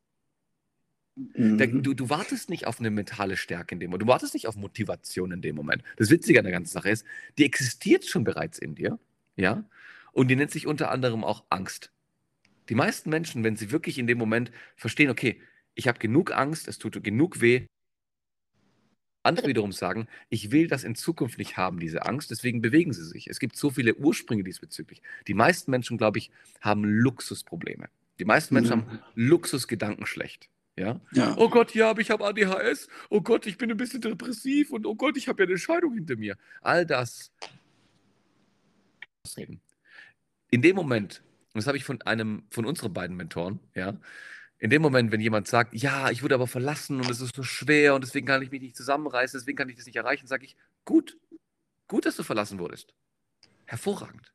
Mhm. 1.16 1.84
Du, 1.84 1.94
du, 1.94 2.10
wartest 2.10 2.50
nicht 2.50 2.66
auf 2.66 2.80
eine 2.80 2.90
mentale 2.90 3.38
Stärke 3.38 3.76
in 3.76 3.80
dem 3.80 3.92
Moment. 3.92 4.04
Du 4.04 4.12
wartest 4.12 4.34
nicht 4.34 4.48
auf 4.48 4.56
Motivation 4.56 5.32
in 5.32 5.42
dem 5.42 5.56
Moment. 5.56 5.84
Das 5.98 6.10
Witzige 6.10 6.40
an 6.40 6.46
der 6.46 6.54
ganzen 6.54 6.72
Sache 6.72 6.90
ist, 6.90 7.06
die 7.38 7.46
existiert 7.46 8.06
schon 8.06 8.24
bereits 8.24 8.58
in 8.58 8.76
dir. 8.76 8.98
Ja? 9.40 9.64
Und 10.12 10.28
die 10.28 10.36
nennt 10.36 10.52
sich 10.52 10.68
unter 10.68 10.92
anderem 10.92 11.24
auch 11.24 11.46
Angst. 11.50 11.92
Die 12.68 12.76
meisten 12.76 13.10
Menschen, 13.10 13.44
wenn 13.44 13.56
sie 13.56 13.72
wirklich 13.72 13.98
in 13.98 14.08
dem 14.08 14.18
Moment 14.18 14.52
verstehen, 14.76 15.10
okay, 15.10 15.42
ich 15.76 15.88
habe 15.88 16.00
genug 16.00 16.32
Angst, 16.32 16.68
es 16.68 16.78
tut 16.78 17.02
genug 17.04 17.42
weh, 17.42 17.66
andere 19.24 19.48
wiederum 19.48 19.72
sagen, 19.72 20.08
ich 20.30 20.52
will 20.52 20.68
das 20.68 20.84
in 20.84 20.96
Zukunft 20.96 21.38
nicht 21.38 21.58
haben, 21.58 21.80
diese 21.80 22.06
Angst, 22.06 22.32
deswegen 22.32 22.62
bewegen 22.62 22.94
sie 22.94 23.04
sich. 23.04 23.28
Es 23.28 23.40
gibt 23.40 23.56
so 23.56 23.70
viele 23.70 23.96
Ursprünge 23.96 24.44
diesbezüglich. 24.44 25.02
Die 25.28 25.34
meisten 25.34 25.72
Menschen, 25.72 25.98
glaube 25.98 26.20
ich, 26.20 26.32
haben 26.62 26.84
Luxusprobleme. 26.84 27.90
Die 28.20 28.26
meisten 28.26 28.54
Menschen 28.54 28.80
mhm. 28.80 28.92
haben 28.92 29.00
Luxusgedanken 29.16 30.06
schlecht. 30.06 30.50
Ja? 30.78 31.02
ja? 31.12 31.36
Oh 31.38 31.50
Gott, 31.50 31.76
ja, 31.76 31.90
aber 31.90 32.02
ich 32.02 32.12
habe 32.12 32.26
ADHS. 32.26 32.88
Oh 33.10 33.22
Gott, 33.22 33.46
ich 33.46 33.58
bin 33.58 33.70
ein 33.70 33.78
bisschen 33.78 34.02
depressiv 34.02 34.72
und 34.72 34.86
oh 34.86 34.96
Gott, 34.96 35.18
ich 35.18 35.28
habe 35.28 35.44
ja 35.44 35.50
eine 35.50 35.58
Scheidung 35.58 35.94
hinter 35.94 36.16
mir. 36.16 36.38
All 36.62 36.86
das 36.86 37.32
reden. 39.38 39.62
In 40.52 40.62
dem 40.62 40.76
Moment, 40.76 41.22
das 41.54 41.68
habe 41.68 41.78
ich 41.78 41.84
von 41.84 42.02
einem, 42.04 42.44
von 42.50 42.66
unseren 42.66 42.94
beiden 42.94 43.16
Mentoren, 43.16 43.60
ja, 43.76 43.98
in 44.62 44.70
dem 44.70 44.82
Moment, 44.82 45.12
wenn 45.12 45.22
jemand 45.22 45.48
sagt, 45.48 45.74
ja, 45.74 46.10
ich 46.10 46.22
wurde 46.22 46.36
aber 46.36 46.48
verlassen 46.48 46.98
und 46.98 47.10
es 47.10 47.22
ist 47.22 47.36
so 47.36 47.44
schwer 47.44 47.96
und 47.96 48.04
deswegen 48.04 48.28
kann 48.28 48.42
ich 48.42 48.52
mich 48.52 48.62
nicht 48.62 48.76
zusammenreißen, 48.76 49.40
deswegen 49.40 49.58
kann 49.58 49.70
ich 49.70 49.78
das 49.78 49.86
nicht 49.86 49.96
erreichen, 49.96 50.28
sage 50.28 50.46
ich, 50.46 50.58
gut, 50.84 51.18
gut, 51.88 52.06
dass 52.06 52.18
du 52.18 52.24
verlassen 52.24 52.60
wurdest. 52.60 52.94
Hervorragend. 53.66 54.34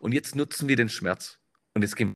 Und 0.00 0.12
jetzt 0.12 0.34
nutzen 0.34 0.68
wir 0.68 0.74
den 0.74 0.88
Schmerz 0.88 1.38
und 1.74 1.82
jetzt 1.82 1.94
gehen 1.94 2.14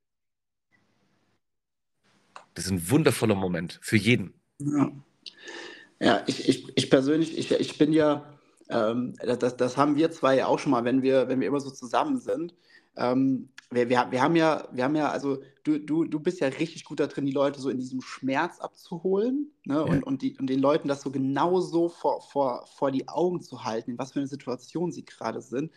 Das 2.55 2.65
ist 2.65 2.73
ein 2.73 2.91
wundervoller 2.91 3.37
Moment 3.37 3.79
für 3.83 3.97
jeden. 3.97 4.35
Ja. 4.59 4.91
Ja, 6.03 6.25
ich, 6.27 6.49
ich, 6.49 6.67
ich 6.77 6.91
persönlich, 6.91 7.37
ich, 7.37 7.53
ich 7.53 7.77
bin 7.77 7.93
ja, 7.93 8.40
ähm, 8.71 9.15
das, 9.23 9.57
das 9.57 9.77
haben 9.77 9.97
wir 9.97 10.11
zwei 10.11 10.37
ja 10.37 10.47
auch 10.47 10.59
schon 10.59 10.73
mal, 10.73 10.85
wenn 10.85 11.03
wir, 11.03 11.29
wenn 11.29 11.41
wir 11.41 11.49
immer 11.49 11.61
so 11.61 11.71
zusammen 11.71 12.19
sind. 12.19 12.55
Ähm, 12.97 13.49
wir, 13.71 13.89
wir, 13.89 14.07
wir 14.11 14.23
haben 14.23 14.37
ja, 14.37 14.67
wir 14.73 14.85
haben 14.85 14.97
ja, 14.97 15.11
also 15.11 15.39
du, 15.63 15.79
du, 15.79 16.05
du 16.05 16.21
bist 16.21 16.41
ja 16.41 16.49
richtig 16.49 16.85
gut 16.85 17.01
da 17.01 17.07
drin, 17.07 17.27
die 17.27 17.33
Leute 17.33 17.61
so 17.61 17.71
in 17.71 17.79
diesem 17.79 18.01
Schmerz 18.01 18.59
abzuholen 18.59 19.53
ne? 19.65 19.75
Ja. 19.75 19.83
und, 19.83 20.03
und, 20.03 20.23
die, 20.23 20.37
und 20.39 20.49
den 20.49 20.61
Leuten 20.61 20.89
das 20.89 21.03
so 21.03 21.11
genau 21.11 21.61
so 21.61 21.89
vor, 21.89 22.21
vor, 22.21 22.67
vor 22.67 22.91
die 22.91 23.09
Augen 23.09 23.41
zu 23.41 23.65
halten, 23.65 23.93
in 23.93 23.99
was 23.99 24.13
für 24.13 24.19
eine 24.19 24.29
Situation 24.29 24.93
sie 24.93 25.05
gerade 25.05 25.41
sind. 25.41 25.71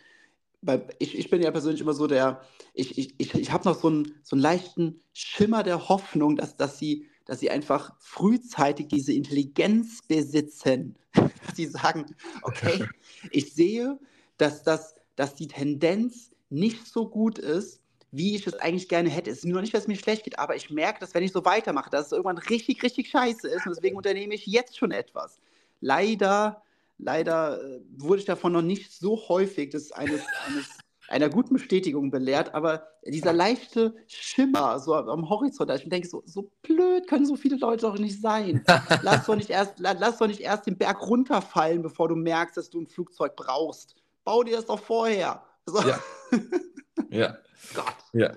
Weil 0.60 0.88
ich, 0.98 1.16
ich 1.18 1.30
bin 1.30 1.42
ja 1.42 1.50
persönlich 1.50 1.82
immer 1.82 1.92
so 1.92 2.06
der, 2.06 2.40
ich, 2.72 2.98
ich, 2.98 3.14
ich, 3.18 3.34
ich 3.34 3.52
habe 3.52 3.68
noch 3.68 3.78
so 3.78 3.88
einen, 3.88 4.14
so 4.22 4.34
einen 4.34 4.42
leichten 4.42 5.00
Schimmer 5.12 5.62
der 5.62 5.88
Hoffnung, 5.88 6.36
dass, 6.36 6.56
dass, 6.56 6.78
sie, 6.78 7.06
dass 7.24 7.40
sie 7.40 7.50
einfach 7.50 7.94
frühzeitig 7.98 8.88
diese 8.88 9.12
Intelligenz 9.12 10.00
besitzen. 10.06 10.96
dass 11.12 11.32
sie 11.56 11.66
sagen, 11.66 12.14
okay, 12.42 12.86
ich 13.30 13.52
sehe, 13.54 13.98
dass, 14.36 14.62
das, 14.62 14.94
dass 15.16 15.34
die 15.34 15.48
Tendenz 15.48 16.30
nicht 16.50 16.86
so 16.86 17.08
gut 17.08 17.38
ist, 17.38 17.80
wie 18.10 18.36
ich 18.36 18.46
es 18.46 18.54
eigentlich 18.54 18.88
gerne 18.88 19.10
hätte. 19.10 19.30
Es 19.30 19.38
ist 19.38 19.44
nur 19.44 19.60
nicht, 19.60 19.74
dass 19.74 19.82
es 19.82 19.88
mir 19.88 19.96
schlecht 19.96 20.22
geht, 20.22 20.38
aber 20.38 20.54
ich 20.54 20.70
merke, 20.70 21.00
dass 21.00 21.14
wenn 21.14 21.24
ich 21.24 21.32
so 21.32 21.44
weitermache, 21.44 21.90
dass 21.90 22.06
es 22.06 22.12
irgendwann 22.12 22.38
richtig, 22.38 22.82
richtig 22.82 23.08
scheiße 23.08 23.48
ist 23.48 23.66
und 23.66 23.74
deswegen 23.74 23.96
unternehme 23.96 24.34
ich 24.34 24.46
jetzt 24.46 24.78
schon 24.78 24.92
etwas. 24.92 25.40
Leider, 25.80 26.62
leider 26.98 27.60
äh, 27.60 27.80
wurde 27.96 28.20
ich 28.20 28.24
davon 28.24 28.52
noch 28.52 28.62
nicht 28.62 28.92
so 28.92 29.28
häufig 29.28 29.70
des 29.70 29.90
eines, 29.90 30.22
eines 30.46 30.78
einer 31.08 31.28
guten 31.28 31.54
Bestätigung 31.54 32.10
belehrt, 32.10 32.54
aber 32.54 32.88
dieser 33.04 33.32
leichte 33.32 33.94
Schimmer 34.06 34.78
so 34.78 34.94
am 34.94 35.28
Horizont, 35.28 35.70
ich 35.70 35.88
denke, 35.88 36.08
so, 36.08 36.22
so 36.26 36.50
blöd 36.62 37.06
können 37.08 37.26
so 37.26 37.36
viele 37.36 37.56
Leute 37.56 37.82
doch 37.82 37.98
nicht 37.98 38.20
sein. 38.20 38.64
Lass 39.02 39.26
doch 39.26 39.36
nicht, 39.36 39.50
erst, 39.50 39.78
lass 39.78 40.18
doch 40.18 40.26
nicht 40.26 40.40
erst 40.40 40.66
den 40.66 40.78
Berg 40.78 41.06
runterfallen, 41.06 41.82
bevor 41.82 42.08
du 42.08 42.16
merkst, 42.16 42.56
dass 42.56 42.70
du 42.70 42.80
ein 42.80 42.86
Flugzeug 42.86 43.36
brauchst. 43.36 43.96
Bau 44.24 44.42
dir 44.42 44.56
das 44.56 44.66
doch 44.66 44.80
vorher. 44.80 45.44
So. 45.66 45.80
Ja. 45.82 46.00
ja. 47.10 47.38
Gott. 47.74 47.96
Ja. 48.12 48.36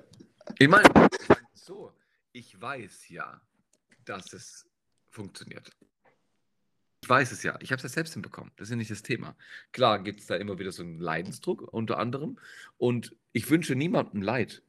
Ich 0.60 0.68
meine, 0.68 0.84
so, 1.54 1.92
ich 2.32 2.60
weiß 2.60 3.10
ja, 3.10 3.42
dass 4.06 4.34
es 4.34 4.66
funktioniert. 5.10 5.72
Ich 7.08 7.10
weiß 7.10 7.32
es 7.32 7.42
ja. 7.42 7.58
Ich 7.62 7.72
habe 7.72 7.78
es 7.78 7.84
ja 7.84 7.88
selbst 7.88 8.16
hinbekommen. 8.16 8.52
Das 8.58 8.68
ist 8.68 8.72
ja 8.72 8.76
nicht 8.76 8.92
das 8.92 9.02
Thema. 9.02 9.38
Klar 9.72 10.04
gibt 10.04 10.20
es 10.20 10.26
da 10.26 10.36
immer 10.36 10.60
wieder 10.60 10.74
so 10.74 10.84
einen 10.84 11.00
Leidensdruck 11.00 11.62
unter 11.62 12.00
anderem. 12.00 12.38
Und 12.78 13.16
ich 13.32 13.50
wünsche 13.50 13.76
niemandem 13.76 14.22
Leid. 14.22 14.62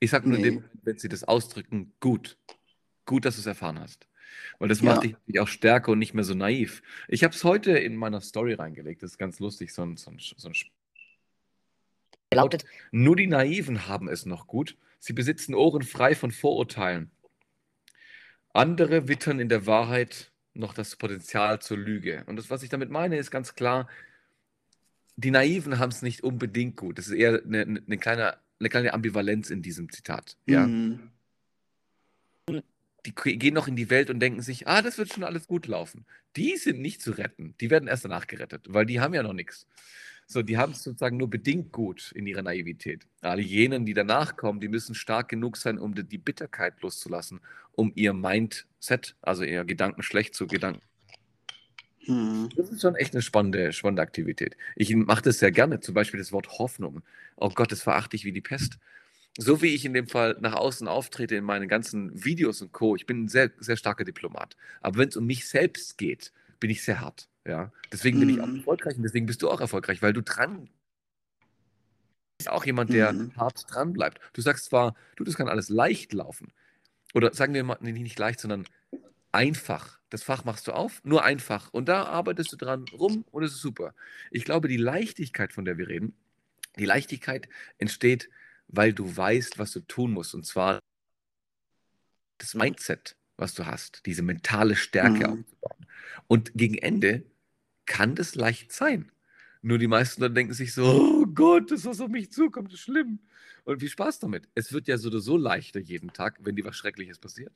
Ich 0.00 0.10
sage 0.10 0.26
nur, 0.26 0.38
nee. 0.38 0.44
dem, 0.44 0.64
wenn 0.84 0.96
sie 0.96 1.10
das 1.10 1.22
ausdrücken, 1.22 1.92
gut. 2.00 2.38
Gut, 3.04 3.26
dass 3.26 3.34
du 3.34 3.40
es 3.42 3.46
erfahren 3.46 3.78
hast. 3.78 4.08
Weil 4.58 4.70
das 4.70 4.80
macht 4.80 5.04
ja. 5.04 5.10
dich 5.28 5.38
auch 5.38 5.48
stärker 5.48 5.92
und 5.92 5.98
nicht 5.98 6.14
mehr 6.14 6.24
so 6.24 6.32
naiv. 6.32 6.82
Ich 7.08 7.24
habe 7.24 7.34
es 7.34 7.44
heute 7.44 7.72
in 7.72 7.96
meiner 7.96 8.22
Story 8.22 8.54
reingelegt. 8.54 9.02
Das 9.02 9.10
ist 9.10 9.18
ganz 9.18 9.38
lustig, 9.38 9.74
so 9.74 9.82
ein, 9.82 9.98
so 9.98 10.12
ein, 10.12 10.16
so 10.18 10.48
ein 10.48 10.54
lautet, 12.32 12.64
nur 12.90 13.16
die 13.16 13.26
Naiven 13.26 13.86
haben 13.86 14.08
es 14.08 14.24
noch 14.24 14.46
gut. 14.46 14.78
Sie 14.98 15.12
besitzen 15.12 15.54
Ohren 15.54 15.82
frei 15.82 16.14
von 16.14 16.30
Vorurteilen. 16.30 17.10
Andere 18.54 19.08
wittern 19.08 19.40
in 19.40 19.50
der 19.50 19.66
Wahrheit 19.66 20.31
noch 20.54 20.74
das 20.74 20.96
Potenzial 20.96 21.60
zur 21.60 21.78
Lüge. 21.78 22.24
Und 22.26 22.36
das, 22.36 22.50
was 22.50 22.62
ich 22.62 22.68
damit 22.68 22.90
meine, 22.90 23.16
ist 23.16 23.30
ganz 23.30 23.54
klar, 23.54 23.88
die 25.16 25.30
Naiven 25.30 25.78
haben 25.78 25.90
es 25.90 26.02
nicht 26.02 26.22
unbedingt 26.22 26.76
gut. 26.76 26.98
Das 26.98 27.08
ist 27.08 27.14
eher 27.14 27.42
eine, 27.44 27.62
eine, 27.62 27.98
kleine, 27.98 28.38
eine 28.58 28.68
kleine 28.68 28.94
Ambivalenz 28.94 29.50
in 29.50 29.62
diesem 29.62 29.90
Zitat. 29.90 30.36
Ja? 30.46 30.66
Mhm. 30.66 31.10
Die 33.04 33.12
gehen 33.12 33.54
noch 33.54 33.66
in 33.66 33.74
die 33.74 33.90
Welt 33.90 34.10
und 34.10 34.20
denken 34.20 34.42
sich, 34.42 34.68
ah, 34.68 34.80
das 34.80 34.96
wird 34.96 35.12
schon 35.12 35.24
alles 35.24 35.48
gut 35.48 35.66
laufen. 35.66 36.06
Die 36.36 36.56
sind 36.56 36.80
nicht 36.80 37.02
zu 37.02 37.10
retten. 37.10 37.54
Die 37.60 37.68
werden 37.68 37.88
erst 37.88 38.04
danach 38.04 38.28
gerettet, 38.28 38.66
weil 38.68 38.86
die 38.86 39.00
haben 39.00 39.12
ja 39.12 39.24
noch 39.24 39.32
nichts. 39.32 39.66
So, 40.26 40.42
die 40.42 40.56
haben 40.56 40.72
es 40.72 40.82
sozusagen 40.82 41.16
nur 41.16 41.28
bedingt 41.28 41.72
gut 41.72 42.12
in 42.14 42.26
ihrer 42.26 42.42
Naivität. 42.42 43.06
Alle 43.20 43.42
jenen, 43.42 43.84
die 43.84 43.94
danach 43.94 44.36
kommen, 44.36 44.60
die 44.60 44.68
müssen 44.68 44.94
stark 44.94 45.28
genug 45.28 45.56
sein, 45.56 45.78
um 45.78 45.94
die, 45.94 46.18
Bitterkeit 46.18 46.80
loszulassen, 46.80 47.40
um 47.72 47.92
ihr 47.94 48.12
Mindset, 48.12 49.16
also 49.20 49.44
ihr 49.44 49.64
Gedanken 49.64 50.02
schlecht 50.02 50.34
zu 50.34 50.46
Gedanken. 50.46 50.82
Hm. 52.04 52.48
Das 52.56 52.70
ist 52.70 52.82
schon 52.82 52.96
echt 52.96 53.14
eine 53.14 53.22
spannende, 53.22 53.72
spannende 53.72 54.02
Aktivität. 54.02 54.56
Ich 54.74 54.94
mache 54.94 55.22
das 55.22 55.38
sehr 55.38 55.52
gerne, 55.52 55.80
zum 55.80 55.94
Beispiel 55.94 56.18
das 56.18 56.32
Wort 56.32 56.58
Hoffnung. 56.58 57.02
Oh 57.36 57.50
Gott, 57.50 57.70
das 57.70 57.82
verachte 57.82 58.16
ich 58.16 58.24
wie 58.24 58.32
die 58.32 58.40
Pest. 58.40 58.78
So 59.38 59.62
wie 59.62 59.74
ich 59.74 59.84
in 59.84 59.94
dem 59.94 60.08
Fall 60.08 60.36
nach 60.40 60.54
außen 60.54 60.88
auftrete 60.88 61.36
in 61.36 61.44
meinen 61.44 61.68
ganzen 61.68 62.24
Videos 62.24 62.60
und 62.60 62.72
Co. 62.72 62.96
Ich 62.96 63.06
bin 63.06 63.24
ein 63.24 63.28
sehr, 63.28 63.50
sehr 63.58 63.76
starker 63.76 64.04
Diplomat. 64.04 64.56
Aber 64.80 64.98
wenn 64.98 65.08
es 65.08 65.16
um 65.16 65.26
mich 65.26 65.48
selbst 65.48 65.96
geht, 65.96 66.32
bin 66.60 66.70
ich 66.70 66.82
sehr 66.82 67.00
hart. 67.00 67.28
Ja, 67.46 67.72
deswegen 67.90 68.20
bin 68.20 68.28
ich 68.28 68.40
auch 68.40 68.46
mhm. 68.46 68.58
erfolgreich 68.58 68.96
und 68.96 69.02
deswegen 69.02 69.26
bist 69.26 69.42
du 69.42 69.50
auch 69.50 69.60
erfolgreich, 69.60 70.00
weil 70.00 70.12
du 70.12 70.22
dran 70.22 70.68
bist 72.42 72.50
auch 72.50 72.64
jemand, 72.64 72.92
der 72.92 73.12
mhm. 73.12 73.36
hart 73.36 73.64
dran 73.68 73.92
bleibt. 73.92 74.20
Du 74.32 74.42
sagst 74.42 74.64
zwar, 74.66 74.96
du, 75.16 75.22
das 75.22 75.36
kann 75.36 75.48
alles 75.48 75.68
leicht 75.68 76.12
laufen. 76.12 76.52
Oder 77.14 77.32
sagen 77.34 77.54
wir 77.54 77.62
mal, 77.62 77.78
nee, 77.80 77.92
nicht 77.92 78.18
leicht, 78.18 78.40
sondern 78.40 78.66
einfach. 79.30 80.00
Das 80.10 80.22
Fach 80.24 80.44
machst 80.44 80.66
du 80.66 80.72
auf, 80.72 81.00
nur 81.04 81.24
einfach. 81.24 81.72
Und 81.72 81.88
da 81.88 82.04
arbeitest 82.04 82.52
du 82.52 82.56
dran 82.56 82.84
rum 82.92 83.24
und 83.30 83.44
es 83.44 83.52
ist 83.52 83.60
super. 83.60 83.94
Ich 84.30 84.44
glaube, 84.44 84.66
die 84.66 84.76
Leichtigkeit, 84.76 85.52
von 85.52 85.64
der 85.64 85.78
wir 85.78 85.88
reden, 85.88 86.16
die 86.78 86.84
Leichtigkeit 86.84 87.48
entsteht, 87.78 88.28
weil 88.66 88.92
du 88.92 89.16
weißt, 89.16 89.58
was 89.58 89.70
du 89.72 89.80
tun 89.80 90.12
musst. 90.12 90.34
Und 90.34 90.44
zwar 90.44 90.80
das 92.38 92.54
Mindset, 92.54 93.14
was 93.36 93.54
du 93.54 93.66
hast, 93.66 94.04
diese 94.06 94.22
mentale 94.22 94.74
Stärke 94.74 95.28
mhm. 95.28 95.44
aufzubauen. 95.44 95.86
Und 96.26 96.52
gegen 96.54 96.76
Ende 96.76 97.24
kann 97.86 98.14
das 98.14 98.34
leicht 98.34 98.72
sein. 98.72 99.10
Nur 99.62 99.78
die 99.78 99.86
meisten 99.86 100.20
dann 100.20 100.34
denken 100.34 100.52
sich 100.52 100.74
so, 100.74 100.84
oh 100.84 101.26
Gott, 101.26 101.70
das, 101.70 101.84
was 101.84 102.00
auf 102.00 102.08
mich 102.08 102.32
zukommt, 102.32 102.72
ist 102.72 102.80
schlimm. 102.80 103.20
Und 103.64 103.78
viel 103.78 103.88
Spaß 103.88 104.18
damit. 104.18 104.48
Es 104.54 104.72
wird 104.72 104.88
ja 104.88 104.98
so 104.98 105.08
oder 105.08 105.20
so 105.20 105.36
leichter 105.36 105.78
jeden 105.78 106.12
Tag, 106.12 106.38
wenn 106.42 106.56
dir 106.56 106.64
was 106.64 106.74
Schreckliches 106.74 107.18
passiert. 107.18 107.52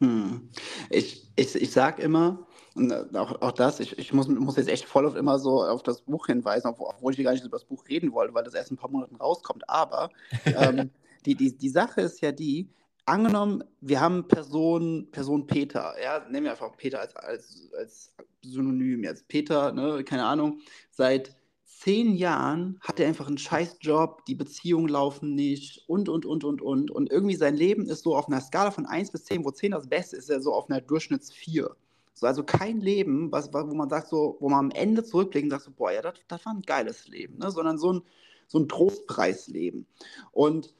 Hm. 0.00 0.50
Ich, 0.90 1.30
ich, 1.36 1.54
ich 1.54 1.70
sage 1.70 2.02
immer, 2.02 2.46
und 2.74 2.92
auch, 3.16 3.40
auch 3.40 3.52
das, 3.52 3.80
ich, 3.80 3.98
ich 3.98 4.12
muss, 4.12 4.28
muss 4.28 4.56
jetzt 4.56 4.68
echt 4.68 4.84
voll 4.84 5.06
auf 5.06 5.16
immer 5.16 5.38
so 5.38 5.64
auf 5.64 5.82
das 5.82 6.02
Buch 6.02 6.26
hinweisen, 6.26 6.68
obwohl 6.68 7.12
ich 7.12 7.24
gar 7.24 7.32
nicht 7.32 7.44
über 7.44 7.56
das 7.56 7.64
Buch 7.64 7.88
reden 7.88 8.12
wollte, 8.12 8.34
weil 8.34 8.44
das 8.44 8.54
erst 8.54 8.70
in 8.70 8.76
ein 8.76 8.80
paar 8.80 8.90
Monaten 8.90 9.16
rauskommt. 9.16 9.68
Aber 9.68 10.10
ähm, 10.44 10.90
die, 11.26 11.34
die, 11.34 11.56
die 11.56 11.68
Sache 11.68 12.02
ist 12.02 12.20
ja 12.20 12.30
die, 12.30 12.68
angenommen, 13.08 13.64
wir 13.80 14.00
haben 14.00 14.28
Person, 14.28 15.08
Person 15.10 15.46
Peter, 15.46 15.94
ja, 16.02 16.24
nehmen 16.28 16.44
wir 16.44 16.52
einfach 16.52 16.76
Peter 16.76 17.00
als, 17.00 17.16
als, 17.16 17.70
als 17.76 18.14
Synonym 18.42 19.04
jetzt. 19.04 19.28
Peter, 19.28 19.72
ne, 19.72 20.04
keine 20.04 20.24
Ahnung, 20.24 20.60
seit 20.90 21.36
zehn 21.64 22.14
Jahren 22.14 22.78
hat 22.80 22.98
er 22.98 23.06
einfach 23.06 23.28
einen 23.28 23.38
Scheißjob, 23.38 24.24
die 24.26 24.34
Beziehungen 24.34 24.88
laufen 24.88 25.34
nicht 25.34 25.84
und, 25.86 26.08
und, 26.08 26.26
und, 26.26 26.44
und, 26.44 26.60
und. 26.60 26.90
Und 26.90 27.10
irgendwie 27.10 27.36
sein 27.36 27.56
Leben 27.56 27.86
ist 27.86 28.02
so 28.02 28.16
auf 28.16 28.26
einer 28.28 28.40
Skala 28.40 28.72
von 28.72 28.86
1 28.86 29.12
bis 29.12 29.24
10, 29.24 29.44
wo 29.44 29.50
10 29.50 29.72
das 29.72 29.88
Beste 29.88 30.16
ist, 30.16 30.24
ist 30.24 30.30
er 30.30 30.40
so 30.40 30.52
auf 30.52 30.68
einer 30.68 30.80
Durchschnitts 30.80 31.32
4. 31.32 31.70
So, 32.14 32.26
also 32.26 32.42
kein 32.42 32.80
Leben, 32.80 33.30
was, 33.30 33.52
wo 33.52 33.74
man 33.74 33.88
sagt, 33.88 34.08
so, 34.08 34.36
wo 34.40 34.48
man 34.48 34.58
am 34.58 34.70
Ende 34.72 35.04
zurückblickt 35.04 35.44
und 35.44 35.50
sagt, 35.50 35.64
so, 35.64 35.70
boah, 35.70 35.92
ja, 35.92 36.02
das, 36.02 36.14
das 36.26 36.44
war 36.44 36.52
ein 36.52 36.62
geiles 36.62 37.06
Leben, 37.06 37.38
ne? 37.38 37.50
sondern 37.52 37.78
so 37.78 37.92
ein, 37.92 38.02
so 38.48 38.58
ein 38.58 38.68
Trostpreisleben. 38.68 39.86
Und 40.32 40.74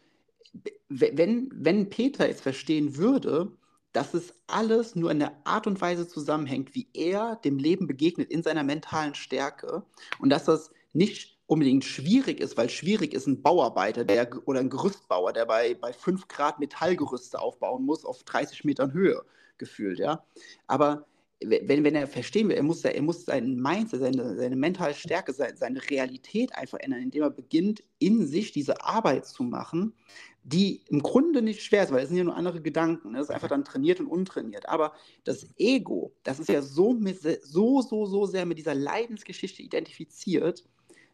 wenn, 0.88 1.50
wenn 1.54 1.90
Peter 1.90 2.26
jetzt 2.26 2.42
verstehen 2.42 2.96
würde, 2.96 3.52
dass 3.92 4.14
es 4.14 4.34
alles 4.46 4.94
nur 4.94 5.10
in 5.10 5.18
der 5.18 5.36
Art 5.44 5.66
und 5.66 5.80
Weise 5.80 6.06
zusammenhängt, 6.06 6.74
wie 6.74 6.88
er 6.92 7.36
dem 7.36 7.58
Leben 7.58 7.86
begegnet 7.86 8.30
in 8.30 8.42
seiner 8.42 8.62
mentalen 8.62 9.14
Stärke 9.14 9.82
und 10.18 10.30
dass 10.30 10.44
das 10.44 10.70
nicht 10.92 11.38
unbedingt 11.46 11.84
schwierig 11.84 12.40
ist, 12.40 12.56
weil 12.56 12.68
schwierig 12.68 13.14
ist 13.14 13.26
ein 13.26 13.42
Bauarbeiter 13.42 14.04
der, 14.04 14.28
oder 14.46 14.60
ein 14.60 14.68
Gerüstbauer, 14.68 15.32
der 15.32 15.46
bei, 15.46 15.74
bei 15.74 15.92
5 15.92 16.28
Grad 16.28 16.58
Metallgerüste 16.58 17.40
aufbauen 17.40 17.84
muss 17.84 18.04
auf 18.04 18.22
30 18.22 18.64
Metern 18.64 18.92
Höhe 18.92 19.24
gefühlt, 19.56 19.98
ja. 19.98 20.24
Aber 20.66 21.06
wenn, 21.40 21.84
wenn 21.84 21.94
er 21.94 22.08
verstehen 22.08 22.48
will, 22.48 22.56
er 22.56 22.62
muss, 22.62 22.84
er 22.84 23.00
muss 23.00 23.24
sein 23.24 23.56
Mindset, 23.56 24.00
seine, 24.00 24.36
seine 24.36 24.56
mentale 24.56 24.94
Stärke, 24.94 25.32
seine, 25.32 25.56
seine 25.56 25.90
Realität 25.90 26.54
einfach 26.54 26.78
ändern, 26.80 27.02
indem 27.02 27.22
er 27.22 27.30
beginnt, 27.30 27.84
in 28.00 28.26
sich 28.26 28.50
diese 28.50 28.82
Arbeit 28.82 29.26
zu 29.26 29.44
machen, 29.44 29.94
die 30.42 30.82
im 30.88 31.00
Grunde 31.00 31.42
nicht 31.42 31.62
schwer 31.62 31.84
ist, 31.84 31.92
weil 31.92 32.02
es 32.02 32.08
sind 32.08 32.18
ja 32.18 32.24
nur 32.24 32.36
andere 32.36 32.60
Gedanken. 32.60 33.12
Ne? 33.12 33.18
Das 33.18 33.28
ist 33.28 33.34
einfach 33.34 33.48
dann 33.48 33.64
trainiert 33.64 34.00
und 34.00 34.08
untrainiert. 34.08 34.68
Aber 34.68 34.94
das 35.24 35.46
Ego, 35.58 36.12
das 36.24 36.40
ist 36.40 36.48
ja 36.48 36.62
so, 36.62 36.92
mit, 36.94 37.20
so, 37.20 37.82
so, 37.82 38.06
so 38.06 38.26
sehr 38.26 38.46
mit 38.46 38.58
dieser 38.58 38.74
Leidensgeschichte 38.74 39.62
identifiziert, 39.62 40.64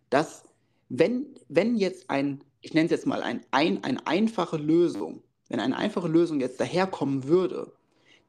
dass 0.08 0.44
wenn, 0.88 1.38
wenn 1.48 1.76
jetzt 1.76 2.08
ein, 2.08 2.44
ich 2.62 2.72
nenne 2.72 2.86
es 2.86 2.92
jetzt 2.92 3.06
mal 3.06 3.22
ein, 3.22 3.44
ein, 3.50 3.82
eine 3.84 4.06
einfache 4.06 4.56
Lösung, 4.56 5.22
wenn 5.48 5.60
eine 5.60 5.76
einfache 5.76 6.08
Lösung 6.08 6.40
jetzt 6.40 6.60
daherkommen 6.60 7.24
würde, 7.24 7.72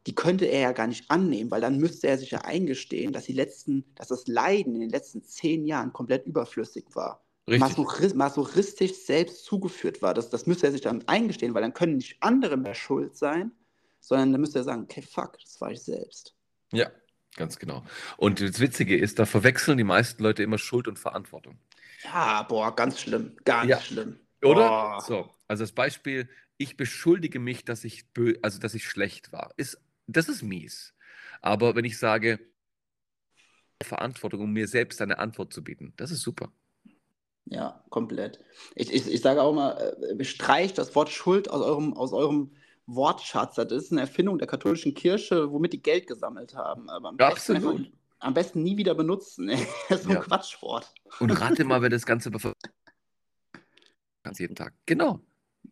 die 0.05 0.15
könnte 0.15 0.45
er 0.45 0.61
ja 0.61 0.71
gar 0.71 0.87
nicht 0.87 1.09
annehmen, 1.09 1.51
weil 1.51 1.61
dann 1.61 1.77
müsste 1.77 2.07
er 2.07 2.17
sich 2.17 2.31
ja 2.31 2.41
eingestehen, 2.41 3.11
dass 3.11 3.25
die 3.25 3.33
letzten, 3.33 3.85
dass 3.95 4.07
das 4.07 4.27
Leiden 4.27 4.75
in 4.75 4.81
den 4.81 4.89
letzten 4.89 5.23
zehn 5.23 5.65
Jahren 5.65 5.93
komplett 5.93 6.25
überflüssig 6.25 6.85
war. 6.93 7.21
Richtig. 7.47 8.15
masochistisch 8.15 8.93
selbst 9.05 9.45
zugeführt 9.45 10.01
war. 10.01 10.15
Das, 10.15 10.31
das 10.31 10.47
müsste 10.47 10.65
er 10.65 10.71
sich 10.71 10.81
dann 10.81 11.07
eingestehen, 11.07 11.53
weil 11.53 11.61
dann 11.61 11.75
können 11.75 11.97
nicht 11.97 12.17
andere 12.21 12.57
mehr 12.57 12.73
schuld 12.73 13.15
sein, 13.15 13.51
sondern 13.99 14.31
dann 14.31 14.41
müsste 14.41 14.59
er 14.59 14.63
sagen, 14.63 14.83
okay, 14.83 15.03
fuck, 15.03 15.37
das 15.39 15.61
war 15.61 15.71
ich 15.71 15.81
selbst. 15.81 16.33
Ja, 16.71 16.89
Ganz 17.35 17.59
genau. 17.59 17.83
Und 18.17 18.39
das 18.39 18.59
Witzige 18.59 18.97
ist, 18.97 19.19
da 19.19 19.25
verwechseln 19.25 19.77
die 19.77 19.83
meisten 19.83 20.23
Leute 20.23 20.41
immer 20.41 20.57
Schuld 20.57 20.87
und 20.87 20.97
Verantwortung. 20.97 21.59
Ja, 22.03 22.43
boah, 22.43 22.73
ganz 22.73 23.01
schlimm. 23.01 23.35
Ganz 23.43 23.69
ja. 23.69 23.81
schlimm. 23.81 24.19
Oder? 24.41 24.97
Oh. 24.97 24.99
So, 25.01 25.29
also 25.47 25.63
das 25.63 25.73
Beispiel, 25.73 26.29
ich 26.57 26.77
beschuldige 26.77 27.39
mich, 27.39 27.65
dass 27.65 27.83
ich 27.83 28.05
also 28.41 28.59
dass 28.59 28.73
ich 28.73 28.87
schlecht 28.87 29.33
war. 29.33 29.53
Ist, 29.57 29.77
das 30.07 30.29
ist 30.29 30.43
mies. 30.43 30.93
Aber 31.41 31.75
wenn 31.75 31.85
ich 31.85 31.97
sage, 31.97 32.39
Verantwortung, 33.81 34.41
um 34.41 34.53
mir 34.53 34.67
selbst 34.67 35.01
eine 35.01 35.19
Antwort 35.19 35.53
zu 35.53 35.63
bieten, 35.63 35.93
das 35.97 36.11
ist 36.11 36.21
super. 36.21 36.51
Ja, 37.45 37.83
komplett. 37.89 38.39
Ich, 38.73 38.91
ich, 38.91 39.07
ich 39.07 39.21
sage 39.21 39.41
auch 39.41 39.53
mal, 39.53 39.95
äh, 40.17 40.23
streicht 40.23 40.77
das 40.77 40.95
Wort 40.95 41.09
Schuld 41.09 41.49
aus 41.49 41.61
eurem, 41.61 41.93
aus 41.93 42.11
eurem 42.11 42.55
Wortschatz. 42.87 43.55
Das 43.55 43.71
ist 43.71 43.91
eine 43.91 44.01
Erfindung 44.01 44.39
der 44.39 44.47
katholischen 44.47 44.93
Kirche, 44.95 45.51
womit 45.51 45.73
die 45.73 45.81
Geld 45.81 46.07
gesammelt 46.07 46.55
haben. 46.55 46.89
Aber 46.89 47.09
am, 47.09 47.17
Absolut. 47.17 47.77
Besten, 47.77 47.97
am 48.19 48.33
besten 48.33 48.63
nie 48.63 48.77
wieder 48.77 48.95
benutzen. 48.95 49.49
Das 49.89 49.99
ist 49.99 50.03
so 50.05 50.09
ein 50.09 50.15
ja. 50.15 50.21
Quatschwort. 50.21 50.91
Und 51.19 51.31
rate 51.39 51.63
mal, 51.65 51.81
wer 51.81 51.89
das 51.89 52.05
Ganze 52.05 52.31
ganz 54.23 54.39
jeden 54.39 54.55
Tag. 54.55 54.73
Genau. 54.87 55.19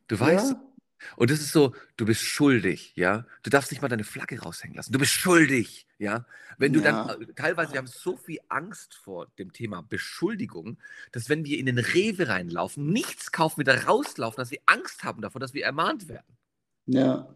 Du 0.08 0.20
weißt. 0.20 0.52
Ja. 0.52 0.73
Und 1.16 1.30
das 1.30 1.40
ist 1.40 1.52
so, 1.52 1.76
du 1.98 2.06
bist 2.06 2.22
schuldig, 2.22 2.94
ja. 2.96 3.26
Du 3.44 3.50
darfst 3.50 3.72
nicht 3.72 3.82
mal 3.82 3.88
deine 3.88 4.04
Flagge 4.04 4.40
raushängen 4.40 4.76
lassen. 4.76 4.92
Du 4.92 5.00
bist 5.00 5.12
schuldig, 5.12 5.88
ja. 5.98 6.26
Wenn 6.58 6.74
du 6.74 6.82
ja. 6.82 7.06
dann, 7.06 7.22
äh, 7.22 7.26
teilweise, 7.34 7.74
wir 7.74 7.80
haben 7.80 7.88
so 7.88 8.18
viel 8.18 8.40
Angst 8.50 8.96
vor 8.96 9.28
dem 9.40 9.54
Thema 9.54 9.82
Beschuldigung, 9.82 10.78
dass 11.12 11.30
wenn 11.30 11.46
wir 11.46 11.58
in 11.58 11.66
den 11.66 11.80
Rewe 11.80 12.30
reinlaufen, 12.30 12.88
nichts 12.88 13.32
kaufen, 13.32 13.60
wieder 13.60 13.86
rauslaufen, 13.86 14.38
dass 14.38 14.52
wir 14.52 14.60
Angst 14.66 15.04
haben 15.04 15.22
davor, 15.22 15.40
dass 15.40 15.54
wir 15.54 15.66
ermahnt 15.66 16.08
werden. 16.08 16.38
Ja. 16.86 17.28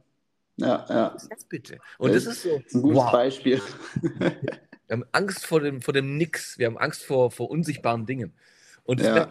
Ja, 0.58 0.86
ja. 0.90 1.12
Was 1.14 1.24
ist 1.24 1.32
das 1.32 1.46
bitte? 1.46 1.78
Und 1.98 2.14
das, 2.16 2.26
das 2.26 2.38
ist 2.38 2.44
so. 2.44 2.56
Ein 2.56 2.82
gutes 2.82 2.98
wow. 2.98 3.12
Beispiel. 3.12 3.62
wir 4.02 4.32
haben 4.90 5.06
Angst 5.12 5.46
vor 5.46 5.62
dem, 5.62 5.82
vor 5.82 5.94
dem 5.94 6.18
Nix. 6.18 6.58
Wir 6.58 6.66
haben 6.66 6.78
Angst 6.78 7.04
vor, 7.04 7.30
vor 7.32 7.50
unsichtbaren 7.50 8.06
Dingen. 8.06 8.34
Und 8.88 9.02
ja. 9.02 9.30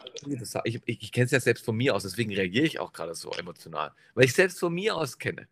ich, 0.64 0.83
ich, 0.85 1.03
ich 1.03 1.12
kenne 1.12 1.25
es 1.25 1.31
ja 1.31 1.40
selbst 1.40 1.64
von 1.64 1.75
mir 1.75 1.95
aus, 1.95 2.03
deswegen 2.03 2.31
reagiere 2.31 2.66
ich 2.66 2.79
auch 2.79 2.92
gerade 2.92 3.14
so 3.14 3.31
emotional. 3.31 3.90
Weil 4.14 4.27
ich 4.27 4.35
selbst 4.35 4.61
von 4.61 4.73
mir 4.75 4.95
aus 4.95 5.19
kenne. 5.19 5.49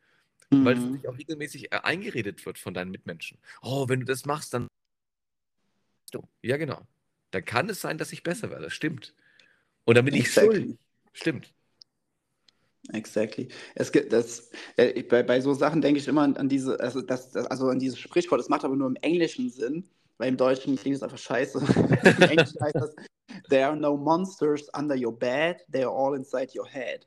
Mhm. 0.51 0.65
Weil 0.67 0.77
es 0.77 1.09
auch 1.09 1.17
regelmäßig 1.17 1.73
äh, 1.73 1.81
eingeredet 1.83 2.45
wird 2.45 2.59
von 2.59 2.75
deinen 2.75 2.91
Mitmenschen. 2.91 3.39
Oh, 3.63 3.89
wenn 3.89 4.01
du 4.01 4.07
das 4.07 4.27
machst, 4.27 4.53
dann. 4.53 4.69
Ja, 6.43 6.59
genau. 6.59 6.87
Dann 7.31 7.47
kann 7.47 7.71
es 7.71 7.81
sein, 7.81 7.97
dass 7.97 8.13
ich 8.13 8.23
besser 8.23 8.51
werde. 8.51 8.65
Das 8.65 8.75
stimmt. 8.75 9.15
Und 9.87 9.97
dann 9.97 10.05
bin 10.05 10.15
exactly. 10.15 10.51
ich 10.51 10.63
schuldig. 10.65 10.79
Stimmt. 11.15 11.55
Exactly. 12.93 13.49
Es 13.75 13.91
gibt 13.91 14.13
das, 14.13 14.51
äh, 14.77 15.03
bei, 15.03 15.23
bei 15.23 15.41
so 15.41 15.55
Sachen 15.55 15.81
denke 15.81 15.99
ich 15.99 16.09
immer 16.09 16.23
an, 16.23 16.37
an 16.37 16.51
diese, 16.51 16.79
also, 16.79 17.01
das, 17.01 17.31
das, 17.31 17.47
also 17.47 17.69
an 17.69 17.79
dieses 17.79 17.99
Sprichwort, 17.99 18.39
das 18.39 18.51
macht 18.51 18.67
aber 18.67 18.77
nur 18.77 18.87
im 18.87 18.97
englischen 18.97 19.49
Sinn, 19.49 19.89
weil 20.19 20.29
im 20.29 20.37
Deutschen 20.37 20.77
klingt 20.77 20.97
es 20.97 21.03
einfach 21.03 21.19
scheiße. 21.19 21.59
Im 22.19 22.23
Englischen 22.23 22.61
heißt 22.61 22.77
das, 22.77 22.95
there 23.49 23.67
are 23.67 23.77
no 23.77 23.97
monsters 23.97 24.69
under 24.77 24.97
your 24.97 25.17
bed, 25.17 25.65
they 25.73 25.83
are 25.85 25.93
all 25.93 26.15
inside 26.17 26.53
your 26.57 26.67
head. 26.67 27.07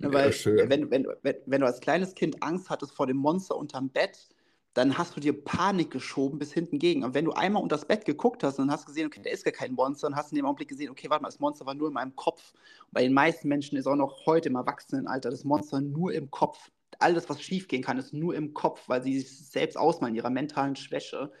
Ja, 0.00 0.12
weil 0.12 0.30
wenn, 0.68 0.90
wenn, 0.90 1.06
wenn, 1.22 1.36
wenn 1.46 1.60
du 1.60 1.66
als 1.66 1.80
kleines 1.80 2.14
Kind 2.14 2.42
Angst 2.42 2.68
hattest 2.68 2.92
vor 2.92 3.06
dem 3.06 3.16
Monster 3.16 3.56
unterm 3.56 3.88
Bett, 3.88 4.28
dann 4.76 4.98
hast 4.98 5.16
du 5.16 5.20
dir 5.20 5.32
Panik 5.32 5.90
geschoben 5.90 6.38
bis 6.38 6.52
hinten 6.52 6.78
gegen. 6.78 7.02
Und 7.02 7.14
wenn 7.14 7.24
du 7.24 7.32
einmal 7.32 7.62
unter 7.62 7.76
das 7.76 7.86
Bett 7.86 8.04
geguckt 8.04 8.44
hast 8.44 8.58
und 8.58 8.70
hast 8.70 8.84
gesehen, 8.84 9.06
okay, 9.06 9.22
da 9.24 9.30
ist 9.30 9.42
gar 9.42 9.52
kein 9.52 9.72
Monster, 9.72 10.06
und 10.06 10.16
hast 10.16 10.32
in 10.32 10.36
dem 10.36 10.44
Augenblick 10.44 10.68
gesehen, 10.68 10.90
okay, 10.90 11.08
warte 11.08 11.22
mal, 11.22 11.28
das 11.28 11.40
Monster 11.40 11.64
war 11.64 11.72
nur 11.72 11.88
in 11.88 11.94
meinem 11.94 12.14
Kopf. 12.14 12.52
Und 12.82 12.92
bei 12.92 13.02
den 13.02 13.14
meisten 13.14 13.48
Menschen 13.48 13.78
ist 13.78 13.86
auch 13.86 13.96
noch 13.96 14.26
heute 14.26 14.50
im 14.50 14.54
Erwachsenenalter 14.54 15.30
das 15.30 15.44
Monster 15.44 15.80
nur 15.80 16.12
im 16.12 16.30
Kopf. 16.30 16.70
Alles, 16.98 17.26
was 17.30 17.40
schiefgehen 17.40 17.82
kann, 17.82 17.96
ist 17.96 18.12
nur 18.12 18.34
im 18.34 18.52
Kopf, 18.52 18.82
weil 18.86 19.02
sie 19.02 19.18
sich 19.18 19.48
selbst 19.48 19.78
ausmalen, 19.78 20.14
ihrer 20.14 20.30
mentalen 20.30 20.76
Schwäche. 20.76 21.32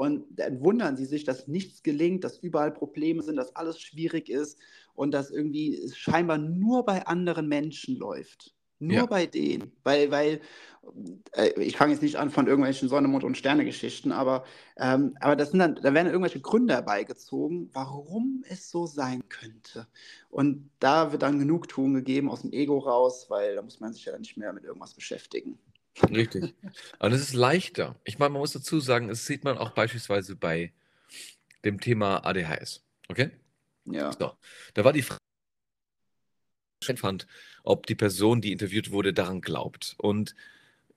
Und 0.00 0.24
dann 0.30 0.64
wundern 0.64 0.96
sie 0.96 1.04
sich, 1.04 1.24
dass 1.24 1.46
nichts 1.46 1.82
gelingt, 1.82 2.24
dass 2.24 2.38
überall 2.38 2.72
Probleme 2.72 3.22
sind, 3.22 3.36
dass 3.36 3.54
alles 3.54 3.78
schwierig 3.78 4.30
ist 4.30 4.58
und 4.94 5.10
dass 5.10 5.30
irgendwie 5.30 5.76
es 5.76 5.94
scheinbar 5.94 6.38
nur 6.38 6.86
bei 6.86 7.06
anderen 7.06 7.48
Menschen 7.48 7.98
läuft. 7.98 8.54
Nur 8.78 8.96
ja. 8.96 9.04
bei 9.04 9.26
denen. 9.26 9.72
Weil, 9.84 10.10
weil 10.10 10.40
äh, 11.32 11.50
ich 11.62 11.76
fange 11.76 11.92
jetzt 11.92 12.00
nicht 12.00 12.16
an 12.16 12.30
von 12.30 12.46
irgendwelchen 12.46 12.88
Sonne, 12.88 13.08
Mond 13.08 13.24
und 13.24 13.36
Sterne-Geschichten, 13.36 14.10
aber, 14.10 14.44
ähm, 14.78 15.18
aber 15.20 15.36
das 15.36 15.50
sind 15.50 15.58
dann, 15.58 15.74
da 15.74 15.92
werden 15.92 16.06
irgendwelche 16.06 16.40
Gründe 16.40 16.72
herbeigezogen, 16.72 17.68
warum 17.74 18.42
es 18.48 18.70
so 18.70 18.86
sein 18.86 19.28
könnte. 19.28 19.86
Und 20.30 20.70
da 20.78 21.12
wird 21.12 21.20
dann 21.20 21.38
Genugtuung 21.38 21.92
gegeben 21.92 22.30
aus 22.30 22.40
dem 22.40 22.52
Ego 22.52 22.78
raus, 22.78 23.26
weil 23.28 23.54
da 23.54 23.60
muss 23.60 23.80
man 23.80 23.92
sich 23.92 24.06
ja 24.06 24.18
nicht 24.18 24.38
mehr 24.38 24.54
mit 24.54 24.64
irgendwas 24.64 24.94
beschäftigen. 24.94 25.58
Richtig. 26.10 26.54
Aber 26.98 27.10
das 27.10 27.20
ist 27.20 27.34
leichter. 27.34 27.96
Ich 28.04 28.18
meine, 28.18 28.30
man 28.30 28.40
muss 28.40 28.52
dazu 28.52 28.80
sagen, 28.80 29.08
das 29.08 29.26
sieht 29.26 29.44
man 29.44 29.58
auch 29.58 29.70
beispielsweise 29.70 30.36
bei 30.36 30.72
dem 31.64 31.80
Thema 31.80 32.24
ADHS. 32.24 32.82
Okay? 33.08 33.30
Ja. 33.84 34.12
So. 34.12 34.32
Da 34.74 34.84
war 34.84 34.92
die 34.92 35.02
Frage, 35.02 35.20
fand, 36.96 37.26
ob 37.62 37.86
die 37.86 37.94
Person, 37.94 38.40
die 38.40 38.52
interviewt 38.52 38.90
wurde, 38.90 39.12
daran 39.12 39.40
glaubt. 39.40 39.94
Und 39.98 40.34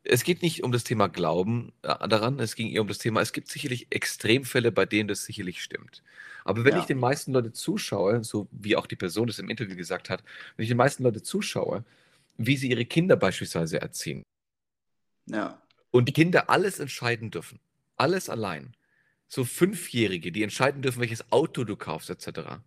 es 0.04 0.24
geht 0.24 0.42
nicht 0.42 0.64
um 0.64 0.72
das 0.72 0.84
Thema 0.84 1.08
Glauben 1.08 1.72
äh, 1.82 2.08
daran, 2.08 2.40
es 2.40 2.56
ging 2.56 2.70
eher 2.70 2.82
um 2.82 2.88
das 2.88 2.98
Thema, 2.98 3.22
es 3.22 3.34
gibt 3.34 3.50
sicherlich 3.50 3.88
Extremfälle, 3.90 4.72
bei 4.72 4.86
denen 4.86 5.08
das 5.08 5.24
sicherlich 5.24 5.62
stimmt. 5.62 6.04
Aber 6.46 6.66
wenn 6.66 6.74
ja. 6.74 6.80
ich 6.80 6.86
den 6.86 7.00
meisten 7.00 7.32
Leute 7.32 7.54
zuschaue, 7.54 8.24
so 8.24 8.48
wie 8.52 8.76
auch 8.76 8.86
die 8.86 8.98
Person 8.98 9.28
das 9.28 9.40
im 9.40 9.50
Interview 9.50 9.76
gesagt 9.76 10.10
hat, 10.10 10.24
wenn 10.56 10.64
ich 10.64 10.70
den 10.70 10.78
meisten 10.78 11.04
Leute 11.04 11.22
zuschaue, 11.22 11.86
wie 12.38 12.58
sie 12.58 12.70
ihre 12.70 12.86
Kinder 12.86 13.16
beispielsweise 13.16 13.80
erziehen, 13.80 14.24
ja. 15.28 15.62
Und 15.92 16.10
die 16.10 16.14
Kinder 16.14 16.50
alles 16.50 16.80
entscheiden 16.80 17.32
dürfen. 17.32 17.60
Alles 17.98 18.30
allein. 18.30 18.76
So 19.28 19.46
Fünfjährige, 19.46 20.32
die 20.32 20.44
entscheiden 20.44 20.82
dürfen, 20.82 21.02
welches 21.02 21.32
Auto 21.32 21.64
du 21.64 21.76
kaufst, 21.76 22.10
etc. 22.10 22.58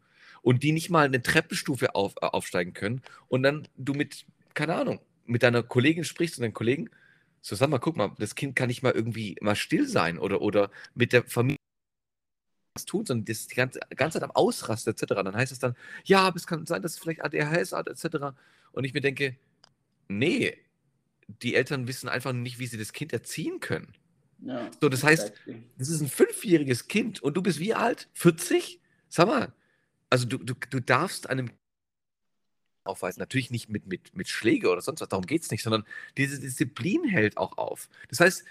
Und 0.43 0.63
die 0.63 0.73
nicht 0.73 0.91
mal 0.91 1.07
eine 1.07 1.23
Treppenstufe 1.23 1.95
auf, 1.95 2.15
äh, 2.23 2.27
aufsteigen 2.27 2.73
können. 2.73 3.03
Und 3.29 3.43
dann 3.43 3.69
du 3.77 3.95
mit, 3.95 4.27
keine 4.55 4.75
Ahnung, 4.75 5.01
mit 5.25 5.43
deiner 5.43 5.63
Kollegin 5.63 6.05
sprichst 6.05 6.39
und 6.39 6.43
deinen 6.43 6.55
Kollegen, 6.55 6.91
so 7.41 7.57
sag 7.57 7.69
mal, 7.69 7.79
guck 7.79 7.97
mal, 7.97 8.13
das 8.19 8.35
Kind 8.35 8.57
kann 8.57 8.69
nicht 8.69 8.83
mal 8.83 8.93
irgendwie 8.93 9.37
mal 9.41 9.57
still 9.57 9.87
sein 9.87 10.19
oder, 10.19 10.41
oder 10.41 10.71
mit 10.95 11.13
der 11.13 11.25
Familie 11.25 11.59
was 12.75 12.85
tun, 12.85 13.07
sondern 13.07 13.25
das 13.25 13.47
die 13.47 13.55
ganze, 13.55 13.81
ganze 13.97 14.19
Zeit 14.19 14.29
am 14.29 14.35
Ausrasten 14.35 14.93
etc. 14.93 15.15
Dann 15.15 15.35
heißt 15.35 15.53
es 15.53 15.59
dann, 15.59 15.75
ja, 16.05 16.21
aber 16.21 16.37
es 16.37 16.47
kann 16.47 16.67
sein, 16.67 16.83
dass 16.83 16.93
es 16.93 16.99
vielleicht 16.99 17.25
ADHS 17.25 17.73
hat 17.73 17.89
etc. 17.89 18.37
Und 18.73 18.85
ich 18.85 18.95
mir 18.95 19.01
denke, 19.01 19.37
nee, 20.09 20.57
die 21.29 21.55
Eltern 21.55 21.89
wissen 21.89 22.09
einfach 22.09 22.33
nicht, 22.33 22.59
wie 22.59 22.67
sie 22.67 22.79
das 22.79 22.93
Kind 22.93 23.13
erziehen 23.13 23.61
können. 23.61 23.95
Ja, 24.41 24.71
so, 24.81 24.89
das 24.89 25.03
heißt, 25.03 25.33
das 25.79 25.89
ist 25.89 26.01
ein 26.01 26.09
fünfjähriges 26.09 26.89
Kind 26.89 27.23
und 27.23 27.37
du 27.37 27.43
bist 27.43 27.59
wie 27.59 27.75
alt? 27.75 28.09
40? 28.15 28.81
Sag 29.09 29.29
mal, 29.29 29.53
also 30.11 30.27
du, 30.27 30.39
du, 30.39 30.55
du 30.71 30.81
darfst 30.81 31.29
einem 31.29 31.51
aufweisen, 32.85 33.21
natürlich 33.21 33.51
nicht 33.51 33.69
mit, 33.69 33.87
mit, 33.87 34.17
mit 34.17 34.29
Schläge 34.29 34.71
oder 34.71 34.81
sonst 34.81 35.01
was, 35.01 35.09
darum 35.09 35.27
geht 35.27 35.43
es 35.43 35.51
nicht, 35.51 35.63
sondern 35.63 35.85
diese 36.17 36.39
Disziplin 36.39 37.05
hält 37.05 37.37
auch 37.37 37.59
auf. 37.59 37.89
Das 38.09 38.21
heißt, 38.21 38.45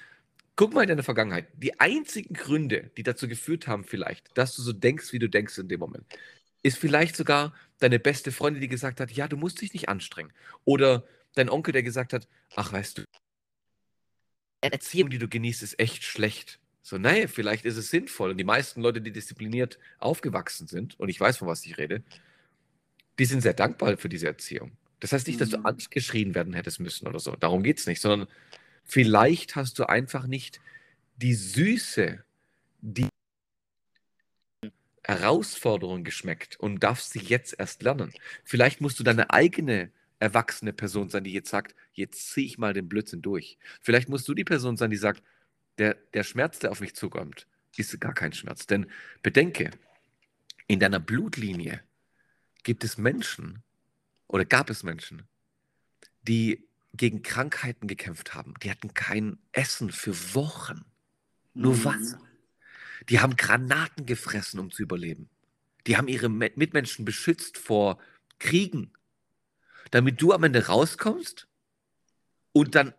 guck 0.55 0.73
mal 0.73 0.81
in 0.81 0.89
deine 0.89 1.03
Vergangenheit. 1.03 1.47
Die 1.55 1.79
einzigen 1.79 2.33
Gründe, 2.33 2.91
die 2.97 3.03
dazu 3.03 3.27
geführt 3.27 3.67
haben, 3.67 3.83
vielleicht, 3.83 4.37
dass 4.37 4.55
du 4.55 4.61
so 4.61 4.73
denkst, 4.73 5.13
wie 5.13 5.19
du 5.19 5.29
denkst 5.29 5.57
in 5.57 5.67
dem 5.67 5.79
Moment, 5.79 6.05
ist 6.63 6.77
vielleicht 6.77 7.15
sogar 7.15 7.53
deine 7.79 7.99
beste 7.99 8.31
Freundin, 8.31 8.61
die 8.61 8.67
gesagt 8.67 8.99
hat, 8.99 9.11
ja, 9.11 9.27
du 9.27 9.37
musst 9.37 9.61
dich 9.61 9.73
nicht 9.73 9.89
anstrengen. 9.89 10.33
Oder 10.63 11.07
dein 11.35 11.49
Onkel, 11.49 11.71
der 11.71 11.83
gesagt 11.83 12.13
hat, 12.13 12.27
ach 12.55 12.73
weißt 12.73 12.99
du, 12.99 13.03
eine 14.61 14.73
Erziehung, 14.73 15.09
die 15.09 15.19
du 15.19 15.27
genießt, 15.27 15.63
ist 15.63 15.79
echt 15.79 16.03
schlecht. 16.03 16.59
So, 16.81 16.97
naja, 16.97 17.27
vielleicht 17.27 17.65
ist 17.65 17.77
es 17.77 17.89
sinnvoll. 17.89 18.31
Und 18.31 18.37
die 18.37 18.43
meisten 18.43 18.81
Leute, 18.81 19.01
die 19.01 19.11
diszipliniert 19.11 19.79
aufgewachsen 19.99 20.67
sind, 20.67 20.99
und 20.99 21.09
ich 21.09 21.19
weiß, 21.19 21.37
von 21.37 21.47
was 21.47 21.65
ich 21.65 21.77
rede, 21.77 22.03
die 23.19 23.25
sind 23.25 23.41
sehr 23.41 23.53
dankbar 23.53 23.97
für 23.97 24.09
diese 24.09 24.27
Erziehung. 24.27 24.71
Das 24.99 25.11
heißt 25.11 25.27
nicht, 25.27 25.39
dass 25.39 25.49
du 25.49 25.59
mhm. 25.59 25.65
angeschrien 25.65 26.35
werden 26.35 26.53
hättest 26.53 26.79
müssen 26.79 27.07
oder 27.07 27.19
so. 27.19 27.35
Darum 27.35 27.63
geht 27.63 27.79
es 27.79 27.87
nicht, 27.87 28.01
sondern 28.01 28.27
vielleicht 28.83 29.55
hast 29.55 29.79
du 29.79 29.87
einfach 29.87 30.27
nicht 30.27 30.61
die 31.17 31.33
Süße, 31.33 32.23
die 32.81 33.07
Herausforderung 35.03 36.03
geschmeckt 36.03 36.59
und 36.59 36.79
darfst 36.81 37.11
sie 37.11 37.19
jetzt 37.19 37.55
erst 37.57 37.83
lernen. 37.83 38.11
Vielleicht 38.43 38.81
musst 38.81 38.99
du 38.99 39.03
deine 39.03 39.29
eigene 39.31 39.91
erwachsene 40.19 40.73
Person 40.73 41.09
sein, 41.09 41.23
die 41.23 41.33
jetzt 41.33 41.49
sagt, 41.49 41.75
jetzt 41.93 42.31
ziehe 42.31 42.45
ich 42.45 42.57
mal 42.57 42.73
den 42.73 42.87
Blödsinn 42.87 43.21
durch. 43.21 43.57
Vielleicht 43.81 44.09
musst 44.09 44.27
du 44.27 44.33
die 44.33 44.43
Person 44.43 44.77
sein, 44.77 44.89
die 44.89 44.97
sagt, 44.97 45.23
der, 45.77 45.95
der 46.13 46.23
Schmerz, 46.23 46.59
der 46.59 46.71
auf 46.71 46.79
mich 46.79 46.95
zukommt, 46.95 47.47
ist 47.75 47.99
gar 47.99 48.13
kein 48.13 48.33
Schmerz. 48.33 48.65
Denn 48.67 48.87
bedenke, 49.21 49.71
in 50.67 50.79
deiner 50.79 50.99
Blutlinie 50.99 51.81
gibt 52.63 52.83
es 52.83 52.97
Menschen 52.97 53.63
oder 54.27 54.45
gab 54.45 54.69
es 54.69 54.83
Menschen, 54.83 55.23
die 56.23 56.67
gegen 56.93 57.21
Krankheiten 57.21 57.87
gekämpft 57.87 58.33
haben. 58.33 58.53
Die 58.63 58.71
hatten 58.71 58.93
kein 58.93 59.37
Essen 59.51 59.91
für 59.91 60.33
Wochen, 60.33 60.85
nur 61.53 61.75
mhm. 61.75 61.83
Wasser. 61.83 62.21
Die 63.09 63.19
haben 63.19 63.35
Granaten 63.35 64.05
gefressen, 64.05 64.59
um 64.59 64.71
zu 64.71 64.81
überleben. 64.81 65.29
Die 65.85 65.97
haben 65.97 66.07
ihre 66.07 66.29
Mitmenschen 66.29 67.05
beschützt 67.05 67.57
vor 67.57 67.99
Kriegen, 68.39 68.91
damit 69.91 70.21
du 70.21 70.33
am 70.33 70.43
Ende 70.43 70.67
rauskommst 70.67 71.47
und 72.53 72.75
dann 72.75 72.93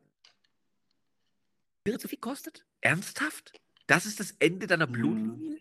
so 1.99 2.09
viel 2.09 2.19
kostet? 2.19 2.65
Ernsthaft? 2.81 3.53
Das 3.87 4.07
ist 4.07 4.19
das 4.19 4.33
Ende 4.39 4.67
deiner. 4.67 4.87
Blutlinie? 4.87 5.61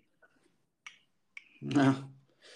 Ja. 1.61 2.09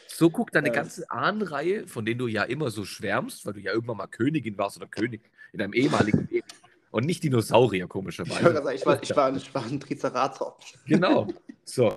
So 0.08 0.30
guckt 0.30 0.56
deine 0.56 0.68
Ja. 0.68 0.74
ganze 0.74 1.10
Ahnenreihe, 1.12 1.88
von 1.88 2.04
denen 2.04 2.18
du 2.20 2.28
ja 2.28 2.44
immer 2.44 2.72
so 2.72 2.84
schwärmst, 2.84 3.46
weil 3.46 3.54
du 3.54 3.60
ja 3.62 3.72
irgendwann 3.72 3.98
mal 3.98 4.08
Königin 4.08 4.58
warst 4.58 4.78
oder 4.78 4.88
König 4.88 5.22
in 5.54 5.60
deinem 5.60 5.74
ehemaligen 5.74 6.28
Leben. 6.30 6.48
Und 6.92 7.06
nicht 7.06 7.24
Dinosaurier, 7.24 7.84
Ich, 7.86 7.90
komischerweise. 7.90 8.40
gerade 8.42 8.56
sagen, 8.64 8.76
ich, 8.76 8.86
war, 8.86 9.04
ich, 9.04 9.16
war, 9.16 9.36
ich 9.36 9.54
war 9.54 9.64
ein 9.66 9.80
Triceratops. 9.80 10.74
Genau. 10.86 11.28
So. 11.66 11.96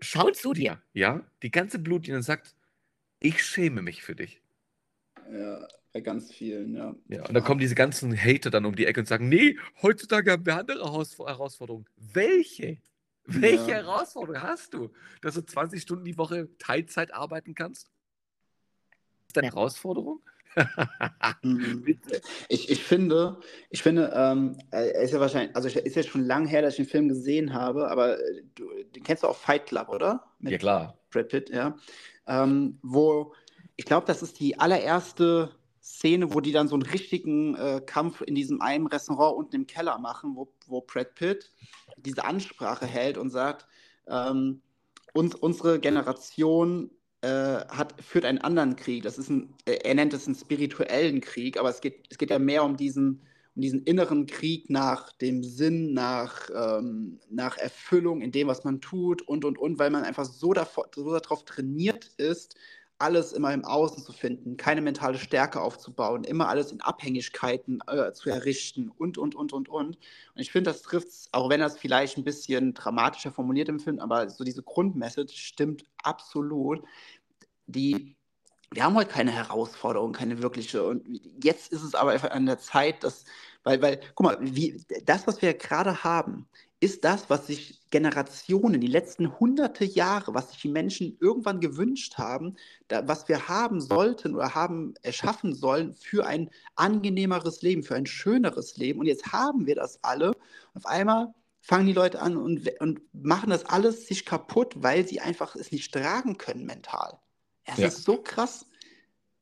Schaut 0.00 0.34
zu 0.34 0.52
dir, 0.52 0.82
ja, 0.92 1.24
die 1.44 1.52
ganze 1.52 1.78
Blutlinie 1.78 2.16
und 2.16 2.24
sagt, 2.24 2.56
ich 3.20 3.44
schäme 3.44 3.80
mich 3.80 4.02
für 4.02 4.16
dich. 4.16 4.42
Ja, 5.32 5.66
bei 5.92 6.00
ganz 6.00 6.32
vielen, 6.32 6.74
ja. 6.74 6.94
Ja, 7.08 7.26
und 7.26 7.34
dann 7.34 7.44
kommen 7.44 7.60
diese 7.60 7.74
ganzen 7.74 8.16
Hater 8.16 8.50
dann 8.50 8.64
um 8.64 8.74
die 8.74 8.86
Ecke 8.86 9.00
und 9.00 9.06
sagen, 9.06 9.28
nee, 9.28 9.56
heutzutage 9.82 10.32
haben 10.32 10.46
wir 10.46 10.56
andere 10.56 10.80
Heraus- 10.80 11.18
Herausforderungen. 11.18 11.86
Welche? 11.96 12.78
Welche 13.24 13.70
Ja. 13.70 13.76
Herausforderung 13.78 14.42
hast 14.42 14.74
du? 14.74 14.90
Dass 15.22 15.34
du 15.34 15.42
20 15.42 15.82
Stunden 15.82 16.04
die 16.04 16.18
Woche 16.18 16.48
Teilzeit 16.58 17.12
arbeiten 17.14 17.54
kannst? 17.54 17.88
Ist 19.28 19.36
das 19.36 19.42
eine 19.42 19.52
Herausforderung? 19.52 20.20
Mhm. 21.42 21.84
Ich, 22.48 22.68
ich 22.68 22.82
finde, 22.82 23.38
ich 23.70 23.82
finde, 23.82 24.12
ähm, 24.14 24.58
er 24.72 25.02
ist 25.02 25.12
ja 25.12 25.20
wahrscheinlich, 25.20 25.54
also 25.54 25.68
ist 25.68 25.94
ja 25.94 26.02
schon 26.02 26.24
lange 26.24 26.48
her, 26.48 26.62
dass 26.62 26.74
ich 26.74 26.84
den 26.86 26.90
Film 26.90 27.08
gesehen 27.08 27.52
habe, 27.54 27.88
aber 27.88 28.18
äh, 28.18 28.42
du, 28.56 28.68
den 28.82 29.04
kennst 29.04 29.22
du 29.22 29.28
auch 29.28 29.36
Fight 29.36 29.66
Club, 29.66 29.88
oder? 29.88 30.24
Mit 30.40 30.52
Ja, 30.52 30.58
klar. 30.58 30.98
Brad 31.10 31.28
Pitt, 31.28 31.50
ja. 31.50 31.76
Ähm, 32.26 32.78
wo, 32.82 33.34
ich 33.80 33.86
glaube, 33.86 34.06
das 34.06 34.20
ist 34.20 34.38
die 34.40 34.58
allererste 34.58 35.52
Szene, 35.82 36.34
wo 36.34 36.40
die 36.40 36.52
dann 36.52 36.68
so 36.68 36.74
einen 36.74 36.82
richtigen 36.82 37.54
äh, 37.54 37.80
Kampf 37.80 38.20
in 38.20 38.34
diesem 38.34 38.60
einen 38.60 38.86
Restaurant 38.86 39.38
unten 39.38 39.56
im 39.56 39.66
Keller 39.66 39.96
machen, 39.96 40.36
wo, 40.36 40.52
wo 40.66 40.82
Brad 40.82 41.14
Pitt 41.14 41.50
diese 41.96 42.26
Ansprache 42.26 42.84
hält 42.84 43.16
und 43.16 43.30
sagt, 43.30 43.66
ähm, 44.06 44.60
uns, 45.14 45.34
unsere 45.34 45.80
Generation 45.80 46.90
äh, 47.22 47.28
hat, 47.28 47.94
führt 48.02 48.26
einen 48.26 48.36
anderen 48.36 48.76
Krieg. 48.76 49.02
Das 49.02 49.16
ist 49.16 49.30
ein, 49.30 49.54
äh, 49.64 49.78
er 49.82 49.94
nennt 49.94 50.12
es 50.12 50.26
einen 50.26 50.36
spirituellen 50.36 51.22
Krieg, 51.22 51.58
aber 51.58 51.70
es 51.70 51.80
geht, 51.80 52.06
es 52.10 52.18
geht 52.18 52.28
ja 52.28 52.38
mehr 52.38 52.64
um 52.64 52.76
diesen, 52.76 53.22
um 53.54 53.62
diesen 53.62 53.82
inneren 53.84 54.26
Krieg 54.26 54.68
nach 54.68 55.10
dem 55.12 55.42
Sinn, 55.42 55.94
nach, 55.94 56.50
ähm, 56.54 57.18
nach 57.30 57.56
Erfüllung 57.56 58.20
in 58.20 58.30
dem, 58.30 58.46
was 58.46 58.62
man 58.62 58.82
tut 58.82 59.22
und 59.22 59.46
und 59.46 59.56
und, 59.56 59.78
weil 59.78 59.88
man 59.88 60.04
einfach 60.04 60.26
so, 60.26 60.52
davor, 60.52 60.90
so 60.94 61.18
darauf 61.18 61.46
trainiert 61.46 62.10
ist, 62.18 62.56
alles 63.00 63.32
immer 63.32 63.52
im 63.52 63.64
Außen 63.64 64.02
zu 64.02 64.12
finden, 64.12 64.56
keine 64.56 64.82
mentale 64.82 65.18
Stärke 65.18 65.60
aufzubauen, 65.60 66.24
immer 66.24 66.48
alles 66.48 66.70
in 66.70 66.80
Abhängigkeiten 66.80 67.80
äh, 67.86 68.12
zu 68.12 68.30
errichten 68.30 68.90
und 68.90 69.16
und 69.18 69.34
und 69.34 69.52
und 69.52 69.68
und. 69.68 69.96
Und 69.96 69.98
ich 70.34 70.52
finde, 70.52 70.70
das 70.70 70.82
trifft 70.82 71.08
es, 71.08 71.28
auch 71.32 71.48
wenn 71.48 71.60
das 71.60 71.78
vielleicht 71.78 72.18
ein 72.18 72.24
bisschen 72.24 72.74
dramatischer 72.74 73.32
formuliert 73.32 73.68
im 73.68 73.80
Film, 73.80 74.00
aber 74.00 74.28
so 74.28 74.44
diese 74.44 74.62
Grundmessage 74.62 75.32
stimmt 75.32 75.84
absolut. 76.02 76.82
Die, 77.66 78.16
wir 78.70 78.84
haben 78.84 78.94
heute 78.94 79.10
keine 79.10 79.32
Herausforderung, 79.32 80.12
keine 80.12 80.42
wirkliche. 80.42 80.84
Und 80.84 81.06
jetzt 81.42 81.72
ist 81.72 81.82
es 81.82 81.94
aber 81.94 82.10
einfach 82.12 82.30
an 82.32 82.46
der 82.46 82.58
Zeit, 82.58 83.02
dass, 83.02 83.24
weil, 83.64 83.80
weil, 83.80 84.00
guck 84.14 84.26
mal, 84.26 84.38
wie, 84.40 84.82
das, 85.04 85.26
was 85.26 85.40
wir 85.40 85.54
gerade 85.54 86.04
haben, 86.04 86.46
ist 86.80 87.04
das, 87.04 87.28
was 87.28 87.46
sich 87.46 87.78
Generationen, 87.90 88.80
die 88.80 88.86
letzten 88.86 89.38
hunderte 89.38 89.84
Jahre, 89.84 90.32
was 90.34 90.50
sich 90.50 90.62
die 90.62 90.68
Menschen 90.68 91.18
irgendwann 91.20 91.60
gewünscht 91.60 92.16
haben, 92.16 92.56
da, 92.88 93.06
was 93.06 93.28
wir 93.28 93.48
haben 93.48 93.80
sollten 93.82 94.34
oder 94.34 94.54
haben 94.54 94.94
erschaffen 95.02 95.54
sollen 95.54 95.92
für 95.92 96.26
ein 96.26 96.50
angenehmeres 96.76 97.60
Leben, 97.60 97.82
für 97.82 97.96
ein 97.96 98.06
schöneres 98.06 98.78
Leben. 98.78 99.00
Und 99.00 99.06
jetzt 99.06 99.30
haben 99.32 99.66
wir 99.66 99.74
das 99.74 100.02
alle. 100.02 100.32
Auf 100.74 100.86
einmal 100.86 101.34
fangen 101.60 101.86
die 101.86 101.92
Leute 101.92 102.22
an 102.22 102.38
und, 102.38 102.66
und 102.80 103.02
machen 103.12 103.50
das 103.50 103.66
alles 103.66 104.06
sich 104.06 104.24
kaputt, 104.24 104.74
weil 104.76 105.06
sie 105.06 105.20
einfach 105.20 105.56
es 105.56 105.70
nicht 105.72 105.92
tragen 105.92 106.38
können 106.38 106.64
mental. 106.64 107.18
Es 107.64 107.78
Ja. 107.78 107.88
ist 107.88 108.04
so 108.04 108.22
krass. 108.22 108.64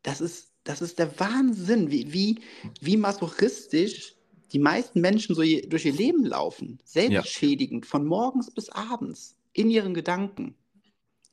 Das 0.02 0.20
ist, 0.20 0.52
das 0.64 0.82
ist 0.82 0.98
der 0.98 1.18
Wahnsinn, 1.20 1.90
wie, 1.90 2.12
wie, 2.12 2.40
wie 2.80 2.96
masochistisch 2.96 4.17
die 4.52 4.58
meisten 4.58 5.00
Menschen 5.00 5.34
so 5.34 5.42
je, 5.42 5.66
durch 5.66 5.84
ihr 5.84 5.92
Leben 5.92 6.24
laufen. 6.24 6.78
Selbstschädigend, 6.84 7.86
von 7.86 8.06
morgens 8.06 8.50
bis 8.50 8.68
abends, 8.70 9.36
in 9.52 9.70
ihren 9.70 9.94
Gedanken. 9.94 10.54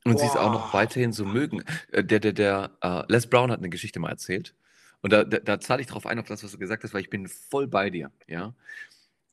Und 0.04 0.18
sie 0.20 0.26
es 0.26 0.36
auch 0.36 0.52
noch 0.52 0.70
Boah. 0.70 0.78
weiterhin 0.80 1.12
so 1.12 1.24
mögen. 1.24 1.62
Äh, 1.90 2.04
Der, 2.04 2.20
der, 2.20 2.32
der, 2.32 2.70
äh, 2.80 3.02
Les 3.12 3.26
Brown 3.26 3.50
hat 3.50 3.58
eine 3.58 3.70
Geschichte 3.70 3.98
mal 3.98 4.10
erzählt. 4.10 4.54
Und 5.02 5.12
da, 5.12 5.24
da, 5.24 5.38
da 5.38 5.60
zahle 5.60 5.80
ich 5.82 5.88
drauf 5.88 6.06
ein, 6.06 6.18
auf 6.18 6.26
das, 6.26 6.44
was 6.44 6.52
du 6.52 6.58
gesagt 6.58 6.84
hast, 6.84 6.94
weil 6.94 7.02
ich 7.02 7.10
bin 7.10 7.28
voll 7.28 7.66
bei 7.66 7.90
dir. 7.90 8.10
Ja? 8.26 8.54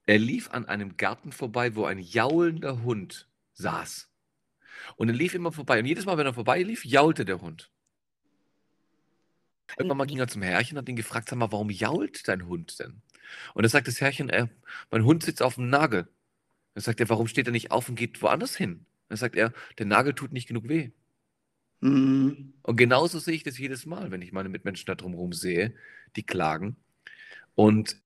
Er 0.06 0.18
lief 0.18 0.50
an 0.52 0.66
einem 0.66 0.98
Garten 0.98 1.32
vorbei, 1.32 1.76
wo 1.76 1.86
ein 1.86 2.00
jaulender 2.00 2.84
Hund 2.84 3.28
saß. 3.54 4.10
Und 4.96 5.10
er 5.10 5.16
lief 5.16 5.34
immer 5.34 5.52
vorbei. 5.52 5.80
Und 5.80 5.86
jedes 5.86 6.06
Mal, 6.06 6.18
wenn 6.18 6.26
er 6.26 6.34
vorbei 6.34 6.62
lief, 6.62 6.86
jaulte 6.86 7.24
der 7.24 7.42
Hund. 7.42 7.72
Irgendwann 9.78 9.98
mal 9.98 10.06
ging 10.06 10.20
er 10.20 10.28
zum 10.28 10.42
Herrchen 10.42 10.78
und 10.78 10.82
hat 10.82 10.90
ihn 10.90 10.96
gefragt, 10.96 11.30
sag 11.30 11.38
mal, 11.38 11.52
warum 11.52 11.70
jault 11.70 12.28
dein 12.28 12.48
Hund 12.48 12.80
denn? 12.80 13.02
Und 13.54 13.64
da 13.64 13.70
sagt 13.70 13.88
das 13.88 14.02
Herrchen, 14.02 14.30
äh, 14.30 14.48
mein 14.92 15.06
Hund 15.06 15.24
sitzt 15.24 15.42
auf 15.42 15.56
dem 15.56 15.70
Nagel. 15.70 16.08
Dann 16.74 16.84
sagt 16.84 17.00
er, 17.00 17.10
warum 17.10 17.28
steht 17.28 17.48
er 17.48 17.52
nicht 17.52 17.72
auf 17.72 17.90
und 17.90 17.96
geht 17.96 18.22
woanders 18.22 18.56
hin? 18.56 18.86
Dann 19.10 19.18
sagt 19.18 19.36
er, 19.36 19.54
der 19.78 19.86
Nagel 19.86 20.14
tut 20.14 20.32
nicht 20.32 20.48
genug 20.48 20.68
weh. 20.68 20.92
Mhm. 21.82 22.54
Und 22.62 22.78
genauso 22.78 23.20
sehe 23.20 23.36
ich 23.36 23.44
das 23.44 23.58
jedes 23.58 23.86
Mal, 23.86 24.12
wenn 24.12 24.22
ich 24.22 24.32
meine 24.32 24.50
Mitmenschen 24.50 24.86
da 24.86 24.96
drumherum 24.96 25.34
sehe, 25.34 25.76
die 26.16 26.24
klagen. 26.24 26.78
Und 27.56 27.98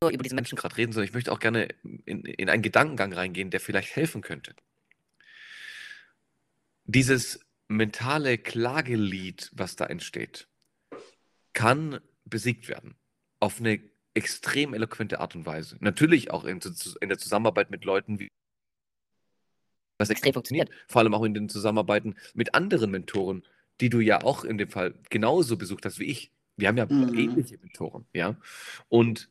nur 0.00 0.10
über 0.10 0.22
diese 0.22 0.34
Menschen 0.34 0.56
gerade 0.56 0.76
reden, 0.76 0.92
sondern 0.92 1.08
ich 1.08 1.14
möchte 1.14 1.32
auch 1.32 1.40
gerne 1.40 1.68
in, 2.04 2.24
in 2.24 2.48
einen 2.48 2.62
Gedankengang 2.62 3.12
reingehen, 3.12 3.50
der 3.50 3.60
vielleicht 3.60 3.94
helfen 3.94 4.22
könnte. 4.22 4.54
Dieses 6.84 7.40
mentale 7.68 8.38
Klagelied, 8.38 9.50
was 9.52 9.76
da 9.76 9.86
entsteht, 9.86 10.48
kann 11.52 12.00
besiegt 12.24 12.68
werden. 12.68 12.94
Auf 13.40 13.60
eine 13.60 13.80
extrem 14.14 14.74
eloquente 14.74 15.20
Art 15.20 15.34
und 15.36 15.46
Weise. 15.46 15.76
Natürlich 15.80 16.30
auch 16.30 16.44
in, 16.44 16.60
in 17.00 17.08
der 17.08 17.18
Zusammenarbeit 17.18 17.70
mit 17.70 17.84
Leuten 17.84 18.18
wie 18.18 18.28
was 19.98 20.10
extrem 20.10 20.32
funktioniert. 20.32 20.70
Vor 20.86 21.00
allem 21.00 21.14
auch 21.14 21.24
in 21.24 21.34
den 21.34 21.48
Zusammenarbeiten 21.48 22.14
mit 22.34 22.54
anderen 22.54 22.90
Mentoren, 22.90 23.44
die 23.80 23.90
du 23.90 24.00
ja 24.00 24.22
auch 24.22 24.44
in 24.44 24.58
dem 24.58 24.70
Fall 24.70 24.94
genauso 25.10 25.56
besucht 25.56 25.84
hast 25.84 25.98
wie 25.98 26.04
ich. 26.04 26.32
Wir 26.56 26.68
haben 26.68 26.76
ja 26.76 26.86
Mhm. 26.86 27.14
ähnliche 27.14 27.58
Mentoren, 27.58 28.06
ja. 28.12 28.36
Und 28.88 29.28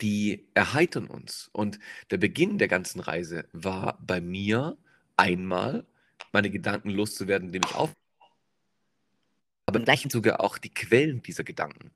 die 0.00 0.48
erheitern 0.54 1.06
uns. 1.06 1.48
Und 1.52 1.78
der 2.10 2.18
Beginn 2.18 2.58
der 2.58 2.68
ganzen 2.68 3.00
Reise 3.00 3.48
war 3.52 3.98
bei 4.04 4.20
mir 4.20 4.76
einmal, 5.16 5.86
meine 6.32 6.50
Gedanken 6.50 6.90
loszuwerden, 6.90 7.48
indem 7.48 7.62
ich 7.64 7.74
auf. 7.74 7.92
Aber 9.66 9.78
im 9.78 9.84
gleichen 9.84 10.10
Zuge 10.10 10.40
auch 10.40 10.58
die 10.58 10.74
Quellen 10.74 11.22
dieser 11.22 11.44
Gedanken. 11.44 11.92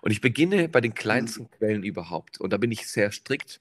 Und 0.00 0.10
ich 0.10 0.20
beginne 0.20 0.68
bei 0.68 0.80
den 0.80 0.94
kleinsten 0.94 1.50
Quellen 1.50 1.82
überhaupt. 1.82 2.40
Und 2.40 2.52
da 2.52 2.56
bin 2.56 2.72
ich 2.72 2.88
sehr 2.88 3.12
strikt 3.12 3.60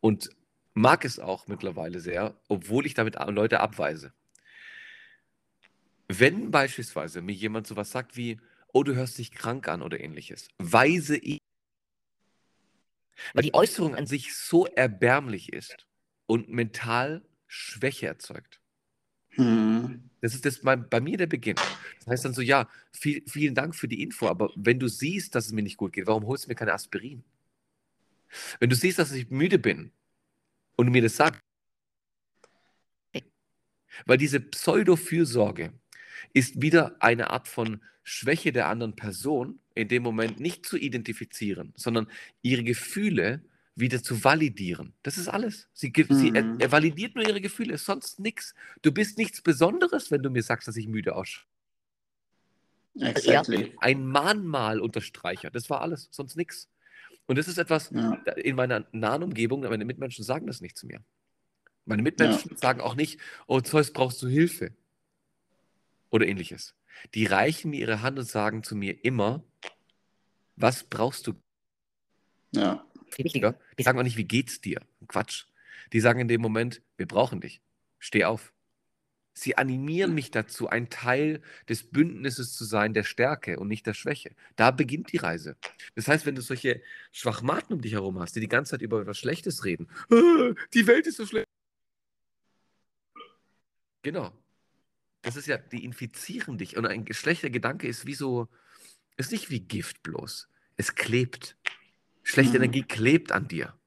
und 0.00 0.30
mag 0.74 1.04
es 1.04 1.18
auch 1.18 1.46
mittlerweile 1.46 2.00
sehr, 2.00 2.34
obwohl 2.48 2.86
ich 2.86 2.94
damit 2.94 3.16
Leute 3.28 3.60
abweise. 3.60 4.12
Wenn 6.08 6.50
beispielsweise 6.50 7.22
mir 7.22 7.32
jemand 7.32 7.66
sowas 7.66 7.90
sagt 7.90 8.16
wie, 8.16 8.38
oh, 8.72 8.82
du 8.82 8.94
hörst 8.94 9.18
dich 9.18 9.32
krank 9.32 9.68
an 9.68 9.82
oder 9.82 9.98
ähnliches, 9.98 10.48
weise 10.58 11.16
ich, 11.16 11.40
weil 13.32 13.42
die 13.42 13.54
Äußerung 13.54 13.94
an 13.94 14.06
sich 14.06 14.36
so 14.36 14.66
erbärmlich 14.66 15.52
ist 15.52 15.86
und 16.26 16.48
mental 16.48 17.22
Schwäche 17.46 18.06
erzeugt. 18.06 18.60
Mhm. 19.36 20.10
Das 20.26 20.34
ist 20.34 20.44
das 20.44 20.58
bei, 20.58 20.74
bei 20.74 21.00
mir 21.00 21.16
der 21.16 21.28
Beginn. 21.28 21.54
Das 22.00 22.08
heißt 22.08 22.24
dann 22.24 22.34
so, 22.34 22.42
ja, 22.42 22.68
viel, 22.90 23.22
vielen 23.28 23.54
Dank 23.54 23.76
für 23.76 23.86
die 23.86 24.02
Info, 24.02 24.26
aber 24.26 24.50
wenn 24.56 24.80
du 24.80 24.88
siehst, 24.88 25.36
dass 25.36 25.46
es 25.46 25.52
mir 25.52 25.62
nicht 25.62 25.76
gut 25.76 25.92
geht, 25.92 26.08
warum 26.08 26.26
holst 26.26 26.46
du 26.46 26.48
mir 26.48 26.56
keine 26.56 26.72
Aspirin? 26.72 27.22
Wenn 28.58 28.68
du 28.68 28.74
siehst, 28.74 28.98
dass 28.98 29.12
ich 29.12 29.30
müde 29.30 29.60
bin 29.60 29.92
und 30.74 30.86
du 30.86 30.92
mir 30.92 31.02
das 31.02 31.14
sagst, 31.14 31.40
weil 34.04 34.18
diese 34.18 34.40
Pseudo-Fürsorge 34.40 35.72
ist 36.32 36.60
wieder 36.60 37.00
eine 37.00 37.30
Art 37.30 37.46
von 37.46 37.80
Schwäche 38.02 38.50
der 38.50 38.66
anderen 38.66 38.96
Person, 38.96 39.60
in 39.76 39.86
dem 39.86 40.02
Moment 40.02 40.40
nicht 40.40 40.66
zu 40.66 40.76
identifizieren, 40.76 41.72
sondern 41.76 42.08
ihre 42.42 42.64
Gefühle 42.64 43.44
wieder 43.76 44.02
zu 44.02 44.24
validieren. 44.24 44.94
Das 45.02 45.18
ist 45.18 45.28
alles. 45.28 45.68
Sie, 45.74 45.92
sie 46.08 46.32
er, 46.34 46.42
Mhm. 46.42 46.60
er 46.60 46.72
validiert 46.72 47.14
nur 47.14 47.26
ihre 47.28 47.40
Gefühle, 47.42 47.76
sonst 47.78 48.18
nichts. 48.18 48.54
Du 48.82 48.90
bist 48.90 49.18
nichts 49.18 49.42
Besonderes, 49.42 50.10
wenn 50.10 50.22
du 50.22 50.30
mir 50.30 50.42
sagst, 50.42 50.66
dass 50.66 50.76
ich 50.76 50.88
müde 50.88 51.14
ausschaue. 51.14 51.46
Exactly. 52.98 53.74
Ein 53.78 54.06
Mahnmal 54.06 54.80
unterstreicher. 54.80 55.50
Das 55.50 55.68
war 55.68 55.82
alles, 55.82 56.08
sonst 56.10 56.36
nichts. 56.36 56.70
Und 57.26 57.36
das 57.36 57.48
ist 57.48 57.58
etwas, 57.58 57.90
Ja. 57.90 58.14
in 58.36 58.56
meiner 58.56 58.86
nahen 58.92 59.22
Umgebung, 59.22 59.60
meine 59.60 59.84
Mitmenschen 59.84 60.24
sagen 60.24 60.46
das 60.46 60.62
nicht 60.62 60.78
zu 60.78 60.86
mir. 60.86 61.04
Meine 61.84 62.02
Mitmenschen 62.02 62.56
sagen 62.56 62.80
auch 62.80 62.94
nicht, 62.94 63.20
oh 63.46 63.60
Zeus, 63.60 63.92
brauchst 63.92 64.22
du 64.22 64.28
Hilfe? 64.28 64.74
Oder 66.10 66.26
ähnliches. 66.26 66.74
Die 67.14 67.26
reichen 67.26 67.70
mir 67.72 67.80
ihre 67.80 68.00
Hand 68.00 68.18
und 68.18 68.24
sagen 68.26 68.62
zu 68.62 68.74
mir 68.74 69.04
immer, 69.04 69.44
was 70.56 70.84
brauchst 70.84 71.26
du? 71.26 71.34
ja. 72.52 72.82
Wichtiger, 73.24 73.58
die 73.78 73.82
sagen 73.82 73.98
auch 73.98 74.02
nicht, 74.04 74.16
wie 74.16 74.24
geht's 74.24 74.60
dir? 74.60 74.80
Quatsch. 75.08 75.44
Die 75.92 76.00
sagen 76.00 76.20
in 76.20 76.28
dem 76.28 76.40
Moment, 76.40 76.82
wir 76.96 77.06
brauchen 77.06 77.40
dich. 77.40 77.60
Steh 77.98 78.24
auf. 78.24 78.52
Sie 79.34 79.58
animieren 79.58 80.14
mich 80.14 80.30
dazu, 80.30 80.68
ein 80.70 80.88
Teil 80.88 81.42
des 81.68 81.90
Bündnisses 81.90 82.54
zu 82.54 82.64
sein, 82.64 82.94
der 82.94 83.04
Stärke 83.04 83.58
und 83.58 83.68
nicht 83.68 83.86
der 83.86 83.92
Schwäche. 83.92 84.34
Da 84.56 84.70
beginnt 84.70 85.12
die 85.12 85.18
Reise. 85.18 85.56
Das 85.94 86.08
heißt, 86.08 86.24
wenn 86.24 86.34
du 86.34 86.40
solche 86.40 86.80
Schwachmaten 87.12 87.74
um 87.74 87.82
dich 87.82 87.92
herum 87.92 88.18
hast, 88.18 88.34
die 88.34 88.40
die 88.40 88.48
ganze 88.48 88.70
Zeit 88.70 88.82
über 88.82 89.02
etwas 89.02 89.18
Schlechtes 89.18 89.64
reden, 89.66 89.88
"Ah, 90.10 90.54
die 90.72 90.86
Welt 90.86 91.06
ist 91.06 91.18
so 91.18 91.26
schlecht. 91.26 91.46
Genau. 94.02 94.32
Das 95.22 95.36
ist 95.36 95.46
ja, 95.46 95.58
die 95.58 95.84
infizieren 95.84 96.58
dich. 96.58 96.76
Und 96.76 96.86
ein 96.86 97.06
schlechter 97.12 97.50
Gedanke 97.50 97.88
ist 97.88 98.06
wie 98.06 98.14
so, 98.14 98.48
ist 99.16 99.32
nicht 99.32 99.50
wie 99.50 99.60
Gift 99.60 100.02
bloß. 100.02 100.48
Es 100.76 100.94
klebt. 100.94 101.56
Schlechte 102.26 102.58
Mhm. 102.58 102.64
Energie 102.64 102.82
klebt 102.82 103.30
an 103.30 103.46
dir. 103.46 103.78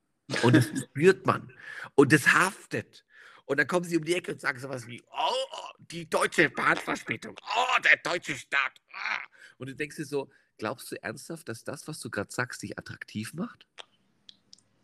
Und 0.44 0.56
das 0.56 0.68
spürt 0.68 1.26
man. 1.26 1.52
Und 1.96 2.14
das 2.14 2.34
haftet. 2.34 3.06
Und 3.46 3.58
dann 3.60 3.68
kommen 3.68 3.84
sie 3.86 3.98
um 3.98 4.06
die 4.06 4.16
Ecke 4.16 4.32
und 4.32 4.40
sagen 4.40 4.60
sowas 4.60 4.88
wie, 4.88 5.04
oh, 5.12 5.74
die 5.92 6.10
deutsche 6.10 6.50
Bahnverspätung, 6.50 7.36
oh, 7.42 7.82
der 7.84 7.98
deutsche 7.98 8.36
Staat. 8.38 8.74
Ah. 8.94 9.20
Und 9.58 9.68
du 9.68 9.76
denkst 9.76 9.98
dir 9.98 10.06
so, 10.06 10.30
glaubst 10.58 10.90
du 10.92 11.04
ernsthaft, 11.04 11.50
dass 11.50 11.64
das, 11.66 11.88
was 11.88 12.00
du 12.00 12.10
gerade 12.10 12.32
sagst, 12.32 12.62
dich 12.62 12.78
attraktiv 12.78 13.34
macht? 13.34 13.68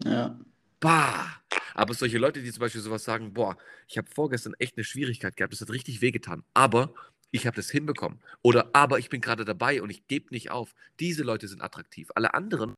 Ja. 0.04 0.38
Bah! 0.82 1.42
Aber 1.76 1.94
solche 1.94 2.18
Leute, 2.18 2.42
die 2.42 2.52
zum 2.52 2.60
Beispiel 2.62 2.82
sowas 2.82 3.04
sagen, 3.06 3.34
boah, 3.34 3.58
ich 3.88 3.98
habe 3.98 4.10
vorgestern 4.10 4.54
echt 4.60 4.76
eine 4.78 4.84
Schwierigkeit 4.84 5.38
gehabt, 5.38 5.54
das 5.54 5.62
hat 5.62 5.70
richtig 5.70 6.02
wehgetan, 6.02 6.44
aber 6.54 6.94
ich 7.32 7.46
habe 7.48 7.56
das 7.56 7.70
hinbekommen. 7.70 8.22
Oder 8.42 8.70
aber 8.74 9.00
ich 9.00 9.10
bin 9.10 9.22
gerade 9.22 9.46
dabei 9.46 9.82
und 9.82 9.90
ich 9.90 10.08
gebe 10.08 10.34
nicht 10.34 10.52
auf. 10.52 10.74
Diese 11.00 11.24
Leute 11.24 11.48
sind 11.48 11.62
attraktiv. 11.62 12.10
Alle 12.16 12.34
anderen, 12.34 12.76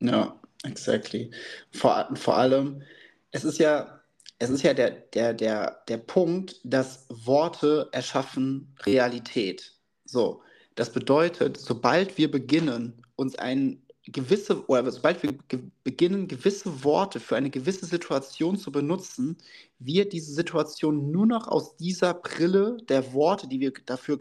Ja, 0.00 0.38
exactly. 0.64 1.30
Vor, 1.72 2.08
vor 2.14 2.36
allem, 2.36 2.82
es 3.30 3.44
ist 3.44 3.58
ja, 3.58 4.00
es 4.38 4.50
ist 4.50 4.62
ja 4.62 4.74
der, 4.74 4.90
der, 4.90 5.32
der, 5.34 5.82
der 5.88 5.98
Punkt, 5.98 6.60
dass 6.64 7.06
Worte 7.08 7.88
erschaffen 7.92 8.74
Realität. 8.84 9.72
So, 10.04 10.42
das 10.74 10.92
bedeutet, 10.92 11.56
sobald 11.56 12.18
wir 12.18 12.30
beginnen, 12.30 13.02
uns 13.16 13.36
ein 13.36 13.82
gewisse, 14.06 14.66
oder 14.68 14.90
sobald 14.90 15.22
wir 15.22 15.32
ge 15.48 15.60
beginnen, 15.84 16.28
gewisse 16.28 16.84
Worte 16.84 17.18
für 17.20 17.36
eine 17.36 17.50
gewisse 17.50 17.86
Situation 17.86 18.56
zu 18.56 18.70
benutzen, 18.70 19.38
wir 19.78 20.08
diese 20.08 20.32
Situation 20.32 21.10
nur 21.10 21.26
noch 21.26 21.48
aus 21.48 21.76
dieser 21.76 22.14
Brille 22.14 22.76
der 22.88 23.12
Worte, 23.12 23.48
die 23.48 23.60
wir 23.60 23.72
dafür 23.86 24.18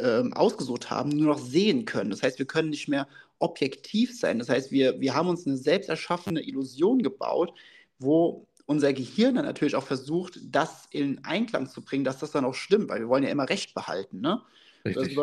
ähm, 0.00 0.32
ausgesucht 0.32 0.90
haben, 0.90 1.10
nur 1.10 1.34
noch 1.34 1.38
sehen 1.38 1.84
können. 1.84 2.10
Das 2.10 2.22
heißt, 2.22 2.38
wir 2.38 2.46
können 2.46 2.70
nicht 2.70 2.88
mehr 2.88 3.08
objektiv 3.38 4.18
sein. 4.18 4.38
Das 4.38 4.48
heißt, 4.48 4.70
wir, 4.70 5.00
wir 5.00 5.14
haben 5.14 5.28
uns 5.28 5.46
eine 5.46 5.56
selbst 5.56 5.88
erschaffene 5.88 6.42
Illusion 6.46 7.02
gebaut, 7.02 7.52
wo 7.98 8.46
unser 8.66 8.92
Gehirn 8.92 9.36
dann 9.36 9.44
natürlich 9.44 9.76
auch 9.76 9.84
versucht, 9.84 10.40
das 10.42 10.86
in 10.90 11.24
Einklang 11.24 11.68
zu 11.68 11.82
bringen, 11.82 12.04
dass 12.04 12.18
das 12.18 12.32
dann 12.32 12.44
auch 12.44 12.54
stimmt, 12.54 12.88
weil 12.88 13.00
wir 13.00 13.08
wollen 13.08 13.22
ja 13.24 13.30
immer 13.30 13.48
Recht 13.48 13.74
behalten. 13.74 14.20
Ne? 14.20 14.42
Richtig, 14.84 15.16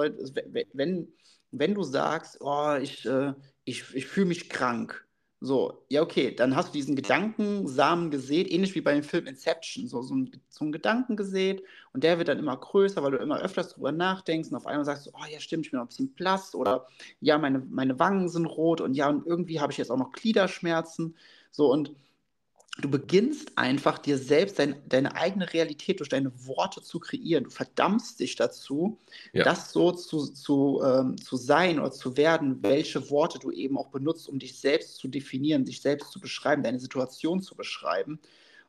wenn- 0.53 0.67
wenn, 0.73 1.07
wenn 1.51 1.73
du 1.73 1.83
sagst, 1.83 2.37
oh, 2.39 2.75
ich, 2.81 3.05
äh, 3.05 3.33
ich, 3.65 3.83
ich 3.93 4.05
fühle 4.07 4.27
mich 4.27 4.49
krank, 4.49 5.05
so, 5.45 5.83
ja, 5.89 6.01
okay, 6.01 6.33
dann 6.33 6.55
hast 6.55 6.69
du 6.69 6.73
diesen 6.73 6.95
Gedankensamen 6.95 8.11
gesät, 8.11 8.49
ähnlich 8.49 8.75
wie 8.75 8.81
bei 8.81 8.93
dem 8.93 9.03
Film 9.03 9.27
Inception, 9.27 9.89
so, 9.89 10.01
so, 10.01 10.15
ein, 10.15 10.31
so 10.47 10.63
einen 10.63 10.71
Gedanken 10.71 11.17
gesät 11.17 11.63
und 11.91 12.05
der 12.05 12.17
wird 12.17 12.29
dann 12.29 12.39
immer 12.39 12.55
größer, 12.55 13.03
weil 13.03 13.11
du 13.11 13.17
immer 13.17 13.41
öfters 13.41 13.73
drüber 13.73 13.91
nachdenkst 13.91 14.49
und 14.49 14.55
auf 14.55 14.65
einmal 14.65 14.85
sagst 14.85 15.07
du, 15.07 15.11
oh 15.13 15.25
ja, 15.29 15.41
stimmt, 15.41 15.65
ich 15.65 15.71
bin 15.71 15.79
noch 15.79 15.85
ein 15.85 15.89
bisschen 15.89 16.13
blass 16.13 16.55
oder 16.55 16.87
ja, 17.19 17.37
meine, 17.37 17.59
meine 17.59 17.99
Wangen 17.99 18.29
sind 18.29 18.45
rot 18.45 18.79
und 18.79 18.93
ja, 18.93 19.09
und 19.09 19.27
irgendwie 19.27 19.59
habe 19.59 19.73
ich 19.73 19.77
jetzt 19.77 19.91
auch 19.91 19.97
noch 19.97 20.13
Gliederschmerzen, 20.13 21.17
so, 21.51 21.69
und 21.69 21.93
du 22.77 22.89
beginnst 22.89 23.55
einfach 23.57 23.99
dir 23.99 24.17
selbst 24.17 24.57
dein, 24.57 24.81
deine 24.87 25.15
eigene 25.15 25.51
Realität 25.53 25.99
durch 25.99 26.09
deine 26.09 26.31
Worte 26.47 26.81
zu 26.81 26.99
kreieren. 26.99 27.43
Du 27.43 27.49
verdammst 27.51 28.19
dich 28.19 28.35
dazu, 28.35 28.99
ja, 29.31 29.43
das 29.43 29.71
so 29.71 29.91
zu, 29.91 30.27
zu, 30.33 30.81
ähm, 30.83 31.17
zu 31.17 31.37
sein 31.37 31.79
oder 31.79 31.91
zu 31.91 32.17
werden, 32.17 32.63
welche 32.63 33.09
Worte 33.11 33.37
du 33.37 33.51
eben 33.51 33.77
auch 33.77 33.89
benutzt, 33.89 34.27
um 34.27 34.39
dich 34.39 34.59
selbst 34.59 34.95
zu 34.97 35.07
definieren, 35.07 35.65
dich 35.65 35.81
selbst 35.81 36.11
zu 36.11 36.19
beschreiben, 36.19 36.63
deine 36.63 36.79
Situation 36.79 37.41
zu 37.41 37.55
beschreiben. 37.55 38.19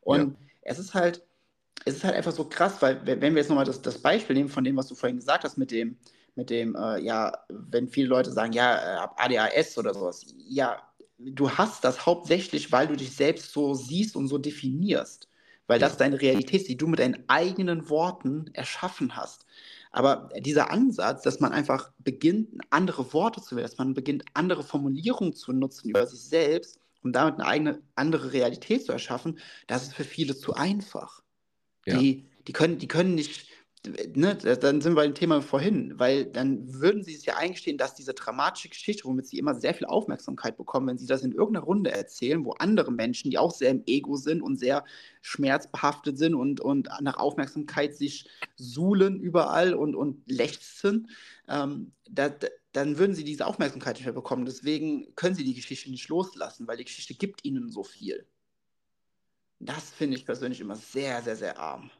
ja, 0.06 0.22
Und 0.22 0.36
es 0.60 0.78
ist 0.78 0.92
halt, 0.92 1.22
es 1.86 1.96
ist 1.96 2.04
halt 2.04 2.14
einfach 2.14 2.32
so 2.32 2.44
krass, 2.44 2.82
weil 2.82 3.00
wenn 3.06 3.20
wir 3.34 3.40
jetzt 3.40 3.48
nochmal 3.48 3.64
das, 3.64 3.80
das 3.80 3.98
Beispiel 3.98 4.36
nehmen 4.36 4.50
von 4.50 4.64
dem, 4.64 4.76
was 4.76 4.88
du 4.88 4.94
vorhin 4.94 5.16
gesagt 5.16 5.44
hast, 5.44 5.56
mit 5.56 5.70
dem, 5.70 5.96
mit 6.34 6.50
dem, 6.50 6.74
äh, 6.76 7.00
ja, 7.00 7.32
wenn 7.48 7.88
viele 7.88 8.08
Leute 8.08 8.32
sagen, 8.32 8.52
ja, 8.52 8.76
äh, 8.76 8.96
hab 8.98 9.18
ADHS 9.18 9.78
oder 9.78 9.94
sowas, 9.94 10.26
ja, 10.36 10.82
du 11.18 11.50
hast 11.50 11.84
das 11.84 12.06
hauptsächlich, 12.06 12.72
weil 12.72 12.88
du 12.88 12.96
dich 12.96 13.14
selbst 13.16 13.52
so 13.52 13.74
siehst 13.74 14.16
und 14.16 14.28
so 14.28 14.38
definierst, 14.38 15.28
weil 15.66 15.78
das 15.78 15.96
deine 15.96 16.20
Realität 16.20 16.62
ist, 16.62 16.68
die 16.68 16.76
du 16.76 16.86
mit 16.86 16.98
deinen 17.00 17.24
eigenen 17.28 17.88
Worten 17.88 18.50
erschaffen 18.52 19.16
hast. 19.16 19.46
Aber 19.90 20.28
dieser 20.38 20.70
Ansatz, 20.70 21.22
dass 21.22 21.40
man 21.40 21.52
einfach 21.52 21.92
beginnt, 21.98 22.50
andere 22.70 23.12
Worte 23.12 23.40
zu 23.40 23.56
wählen, 23.56 23.66
dass 23.66 23.78
man 23.78 23.94
beginnt, 23.94 24.24
andere 24.34 24.62
Formulierungen 24.64 25.34
zu 25.34 25.52
nutzen 25.52 25.88
über 25.90 26.06
sich 26.06 26.20
selbst, 26.20 26.78
um 27.02 27.12
damit 27.12 27.34
eine 27.34 27.46
eigene 27.46 27.82
andere 27.94 28.32
Realität 28.32 28.84
zu 28.84 28.92
erschaffen, 28.92 29.38
das 29.66 29.84
ist 29.84 29.94
für 29.94 30.04
viele 30.04 30.36
zu 30.36 30.54
einfach. 30.54 31.22
ja, 31.86 32.02
Die, 32.02 32.30
die 32.46 32.52
können, 32.52 32.78
die 32.78 32.88
können 32.88 33.14
nicht, 33.14 33.48
ne, 33.86 34.36
dann 34.36 34.80
sind 34.80 34.92
wir 34.92 34.96
bei 34.96 35.06
dem 35.06 35.14
Thema 35.14 35.42
vorhin, 35.42 35.98
weil 35.98 36.24
dann 36.24 36.80
würden 36.80 37.02
sie 37.02 37.14
es 37.14 37.24
ja 37.26 37.36
eingestehen, 37.36 37.76
dass 37.76 37.94
diese 37.94 38.14
dramatische 38.14 38.68
Geschichte, 38.68 39.04
womit 39.04 39.26
sie 39.26 39.38
immer 39.38 39.54
sehr 39.54 39.74
viel 39.74 39.86
Aufmerksamkeit 39.86 40.56
bekommen, 40.56 40.86
wenn 40.86 40.98
sie 40.98 41.06
das 41.06 41.22
in 41.22 41.32
irgendeiner 41.32 41.66
Runde 41.66 41.90
erzählen, 41.90 42.44
wo 42.44 42.52
andere 42.52 42.92
Menschen, 42.92 43.30
die 43.30 43.38
auch 43.38 43.52
sehr 43.52 43.70
im 43.70 43.82
Ego 43.86 44.16
sind 44.16 44.40
und 44.40 44.58
sehr 44.58 44.84
schmerzbehaftet 45.20 46.18
sind 46.18 46.34
und, 46.34 46.60
und 46.60 46.88
nach 47.00 47.18
Aufmerksamkeit 47.18 47.94
sich 47.94 48.28
suhlen 48.56 49.20
überall 49.20 49.74
und, 49.74 49.94
und 49.94 50.22
lechzen, 50.30 51.10
ähm, 51.48 51.92
da, 52.08 52.30
da, 52.30 52.48
dann 52.72 52.98
würden 52.98 53.14
sie 53.14 53.24
diese 53.24 53.46
Aufmerksamkeit 53.46 53.96
nicht 53.96 54.04
mehr 54.04 54.14
bekommen. 54.14 54.46
Deswegen 54.46 55.14
können 55.14 55.34
sie 55.34 55.44
die 55.44 55.54
Geschichte 55.54 55.90
nicht 55.90 56.08
loslassen, 56.08 56.66
weil 56.66 56.78
die 56.78 56.84
Geschichte 56.84 57.14
gibt 57.14 57.44
ihnen 57.44 57.70
so 57.70 57.84
viel. 57.84 58.26
Das 59.60 59.90
finde 59.90 60.16
ich 60.16 60.26
persönlich 60.26 60.60
immer 60.60 60.76
sehr, 60.76 61.22
sehr, 61.22 61.36
sehr 61.36 61.58
arm. 61.58 61.90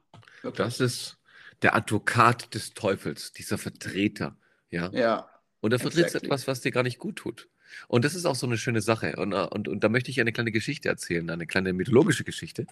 das 0.43 0.43
Wirklich. 0.43 0.80
ist 0.80 1.18
der 1.65 1.75
Advokat 1.75 2.55
des 2.55 2.75
Teufels, 2.75 3.33
dieser 3.33 3.59
Vertreter, 3.59 4.37
ja. 4.71 4.91
Ja, 4.93 5.29
Und 5.61 5.73
er 5.73 5.79
vertritt 5.79 6.05
exactly. 6.05 6.29
etwas, 6.29 6.47
was 6.47 6.61
dir 6.61 6.71
gar 6.71 6.83
nicht 6.83 6.99
gut 6.99 7.17
tut. 7.17 7.49
Und 7.89 8.05
das 8.05 8.15
ist 8.15 8.27
auch 8.27 8.37
so 8.37 8.47
eine 8.47 8.59
schöne 8.59 8.83
Sache. 8.83 9.17
Und, 9.17 9.33
äh, 9.33 9.49
und, 9.51 9.67
und 9.67 9.83
da 9.83 9.89
möchte 9.89 10.11
ich 10.11 10.21
eine 10.21 10.33
kleine 10.33 10.53
Geschichte 10.53 10.89
erzählen, 10.91 11.29
eine 11.31 11.47
kleine 11.47 11.73
mythologische 11.73 12.23
Geschichte, 12.23 12.67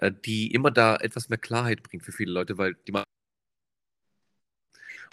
äh, 0.00 0.10
die 0.24 0.52
immer 0.52 0.72
da 0.72 0.96
etwas 0.96 1.28
mehr 1.28 1.38
Klarheit 1.38 1.84
bringt 1.84 2.04
für 2.04 2.12
viele 2.12 2.32
Leute, 2.32 2.58
weil 2.58 2.74
die 2.86 2.92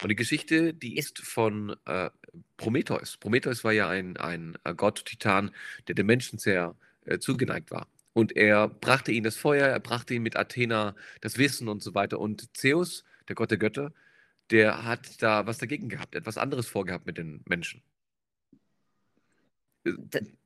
und 0.02 0.08
die 0.08 0.16
Geschichte, 0.16 0.74
die 0.74 0.96
ist 0.96 1.20
von 1.20 1.76
äh, 1.84 2.10
Prometheus. 2.56 3.18
Prometheus 3.18 3.62
war 3.62 3.72
ja 3.72 3.88
ein, 3.88 4.16
ein 4.16 4.58
äh, 4.64 4.74
Gott, 4.74 5.04
Titan, 5.04 5.52
der 5.86 5.94
dem 5.94 6.06
Menschen 6.06 6.40
sehr 6.40 6.74
äh, 7.04 7.20
zugeneigt 7.20 7.70
war. 7.70 7.86
Und 8.12 8.36
er 8.36 8.68
brachte 8.68 9.12
ihnen 9.12 9.24
das 9.24 9.36
Feuer, 9.36 9.68
er 9.68 9.80
brachte 9.80 10.14
ihnen 10.14 10.24
mit 10.24 10.36
Athena 10.36 10.96
das 11.20 11.38
Wissen 11.38 11.68
und 11.68 11.82
so 11.82 11.94
weiter. 11.94 12.18
Und 12.18 12.56
Zeus, 12.56 13.04
der 13.28 13.34
Gott 13.34 13.50
der 13.50 13.58
Götter, 13.58 13.92
der 14.50 14.84
hat 14.84 15.22
da 15.22 15.46
was 15.46 15.58
dagegen 15.58 15.88
gehabt, 15.88 16.14
etwas 16.14 16.38
anderes 16.38 16.68
vorgehabt 16.68 17.06
mit 17.06 17.18
den 17.18 17.42
Menschen. 17.46 17.82
Äh, 19.84 19.92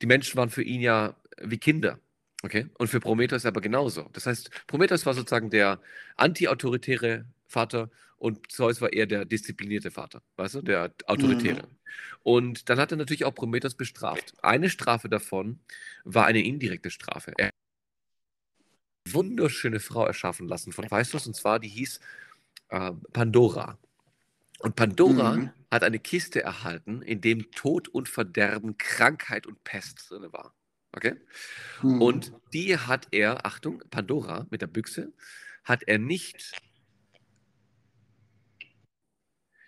Die 0.03 0.07
Menschen 0.07 0.37
waren 0.37 0.51
für 0.51 0.63
ihn 0.63 0.81
ja 0.81 1.17
wie 1.43 1.59
Kinder. 1.59 1.99
Okay? 2.43 2.69
Und 2.79 2.89
für 2.89 3.01
Prometheus 3.01 3.47
aber 3.47 3.61
genauso. 3.61 4.09
Das 4.13 4.27
heißt, 4.27 4.51
Prometheus 4.67 5.07
war 5.07 5.15
sozusagen 5.15 5.51
der 5.51 5.81
anti-autoritäre 6.17 7.25
Vater 7.47 7.91
und 8.19 8.51
Zeus 8.51 8.81
war 8.81 8.93
eher 8.93 9.07
der 9.07 9.25
disziplinierte 9.25 9.91
Vater, 9.91 10.23
weißt 10.37 10.57
du, 10.57 10.63
der 10.63 10.93
autoritäre. 11.07 11.63
Mhm. 11.63 11.77
Und 12.23 12.69
dann 12.69 12.79
hat 12.79 12.91
er 12.91 12.99
natürlich 12.99 13.25
auch 13.25 13.35
Prometheus 13.35 13.75
bestraft. 13.75 14.35
Eine 14.43 14.71
Strafe 14.71 15.09
davon 15.09 15.61
war 16.05 16.27
eine 16.27 16.43
indirekte 16.45 16.91
Strafe. 16.91 17.33
Er 17.37 17.47
hat 17.47 17.53
eine 19.05 19.15
wunderschöne 19.15 19.81
Frau 19.81 20.07
erschaffen 20.07 20.49
lassen 20.49 20.73
von 20.73 20.85
Hephaistos, 20.85 21.27
und 21.27 21.35
zwar 21.35 21.59
die 21.59 21.69
hieß 21.69 22.01
äh, 22.69 22.93
Pandora. 23.13 23.79
Und 24.61 24.77
Pandora 24.77 25.37
Mhm. 25.37 25.51
hat 25.71 25.85
eine 25.85 25.99
Kiste 25.99 26.43
erhalten, 26.43 27.03
in 27.03 27.21
dem 27.21 27.51
Tod 27.53 27.89
und 27.89 28.09
Verderben, 28.09 28.79
Krankheit 28.79 29.47
und 29.47 29.63
Pest 29.65 30.11
drin 30.11 30.33
war. 30.33 30.55
Okay? 30.93 31.17
Mhm. 31.83 32.01
Und 32.03 32.33
die 32.55 32.79
hat 32.79 33.09
er, 33.11 33.45
Achtung, 33.45 33.83
Pandora 33.91 34.47
mit 34.51 34.63
der 34.63 34.67
Büchse, 34.69 35.13
hat 35.65 35.83
er 35.85 35.99
nicht. 35.99 36.53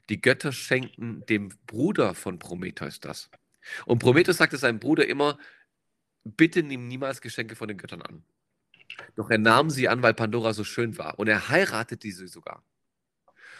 Die 0.08 0.20
Götter 0.20 0.52
schenken 0.52 1.24
dem 1.26 1.50
Bruder 1.66 2.14
von 2.14 2.38
Prometheus 2.38 3.00
das. 3.00 3.30
Und 3.84 3.98
Prometheus 3.98 4.38
sagte 4.38 4.56
seinem 4.56 4.80
Bruder 4.80 5.06
immer: 5.06 5.38
Bitte 6.24 6.62
nimm 6.62 6.88
niemals 6.88 7.20
Geschenke 7.20 7.56
von 7.56 7.68
den 7.68 7.76
Göttern 7.76 8.02
an. 8.02 8.24
Doch 9.16 9.30
er 9.30 9.38
nahm 9.38 9.70
sie 9.70 9.88
an, 9.88 10.02
weil 10.02 10.14
Pandora 10.14 10.54
so 10.54 10.64
schön 10.64 10.96
war. 10.98 11.18
Und 11.18 11.28
er 11.28 11.48
heiratete 11.50 12.10
sie 12.10 12.28
sogar. 12.28 12.64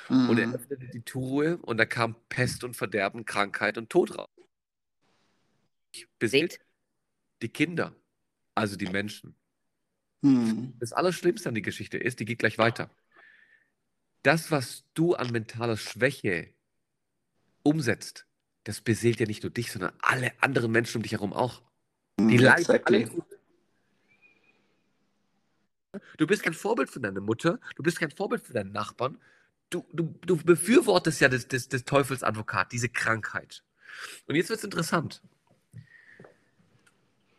Und 0.08 0.38
er 0.38 0.48
Mhm. 0.48 0.54
öffnete 0.54 0.88
die 0.88 1.02
Truhe 1.02 1.58
und 1.58 1.76
da 1.78 1.84
kam 1.86 2.16
Pest 2.28 2.64
und 2.64 2.76
Verderben, 2.76 3.24
Krankheit 3.24 3.78
und 3.78 3.90
Tod 3.90 4.16
raus. 4.16 4.28
beseelt 6.18 6.60
die 7.42 7.48
Kinder, 7.48 7.94
also 8.54 8.76
die 8.76 8.86
Menschen. 8.86 9.34
Hm. 10.22 10.74
Das 10.80 10.92
Allerschlimmste 10.92 11.48
an 11.48 11.54
die 11.54 11.62
Geschichte 11.62 11.98
ist, 11.98 12.20
die 12.20 12.24
geht 12.24 12.38
gleich 12.38 12.58
weiter. 12.58 12.90
Das, 14.22 14.50
was 14.50 14.84
du 14.94 15.14
an 15.14 15.30
mentaler 15.32 15.76
Schwäche 15.76 16.52
umsetzt, 17.62 18.26
das 18.64 18.80
beseelt 18.80 19.20
ja 19.20 19.26
nicht 19.26 19.42
nur 19.42 19.50
dich, 19.50 19.72
sondern 19.72 19.92
alle 20.02 20.32
anderen 20.42 20.70
Menschen 20.72 20.98
um 20.98 21.02
dich 21.02 21.12
herum 21.12 21.32
auch. 21.32 21.62
Die 22.18 22.36
Hm, 22.36 22.44
leiden 22.44 22.62
exactly. 22.62 23.06
alle. 23.06 23.28
Du 26.18 26.26
bist 26.26 26.42
kein 26.42 26.54
Vorbild 26.54 26.90
für 26.90 27.00
deine 27.00 27.20
Mutter, 27.20 27.60
du 27.76 27.82
bist 27.82 27.98
kein 27.98 28.10
Vorbild 28.10 28.42
für 28.42 28.52
deinen 28.52 28.72
Nachbarn. 28.72 29.18
Du, 29.70 29.86
du, 29.92 30.14
du 30.24 30.36
befürwortest 30.36 31.20
ja 31.20 31.28
des, 31.28 31.48
des, 31.48 31.68
des 31.68 31.84
Teufels 31.84 32.22
Advokat, 32.22 32.72
diese 32.72 32.88
Krankheit. 32.88 33.62
Und 34.26 34.34
jetzt 34.34 34.48
wird 34.48 34.58
es 34.58 34.64
interessant. 34.64 35.22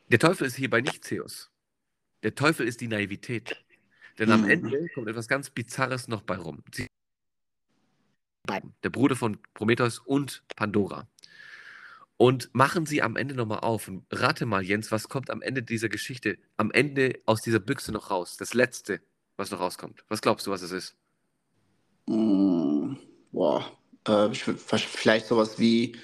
Der 0.09 0.19
Teufel 0.19 0.47
ist 0.47 0.55
hierbei 0.55 0.82
nicht 0.82 1.03
Zeus. 1.03 1.51
Der 2.23 2.36
Teufel 2.36 2.67
ist 2.67 2.82
die 2.82 2.88
Naivität. 2.88 3.63
Denn 4.17 4.32
am 4.32 4.41
Mhm. 4.41 4.49
Ende 4.49 4.89
kommt 4.93 5.07
etwas 5.07 5.27
ganz 5.27 5.49
Bizarres 5.49 6.07
noch 6.07 6.21
bei 6.21 6.36
rum. 6.36 6.63
Sie 6.73 6.88
der 8.84 8.89
Bruder 8.89 9.15
von 9.15 9.38
Prometheus 9.53 9.99
und 9.99 10.43
Pandora. 10.55 11.07
Und 12.17 12.53
machen 12.53 12.86
sie 12.86 13.01
am 13.01 13.15
Ende 13.15 13.36
nochmal 13.36 13.59
auf. 13.59 13.88
Und 13.88 14.05
rate 14.11 14.45
mal, 14.45 14.63
Jens, 14.63 14.91
was 14.91 15.07
kommt 15.07 15.30
am 15.30 15.41
Ende 15.41 15.63
dieser 15.63 15.88
Geschichte, 15.88 16.38
am 16.57 16.71
Ende 16.71 17.21
aus 17.25 17.41
dieser 17.41 17.59
Büchse 17.59 17.91
noch 17.91 18.09
raus? 18.09 18.36
Das 18.38 18.53
Letzte, 18.53 19.01
was 19.38 19.51
noch 19.51 19.59
rauskommt. 19.59 20.03
Was 20.09 20.21
glaubst 20.21 20.47
du, 20.47 20.51
was 20.51 20.61
es 20.61 20.71
ist? 20.71 20.95
Hm, 22.10 22.97
boah, 23.32 23.64
äh, 24.07 24.34
vielleicht 24.34 25.28
sowas 25.28 25.60
wie 25.60 25.95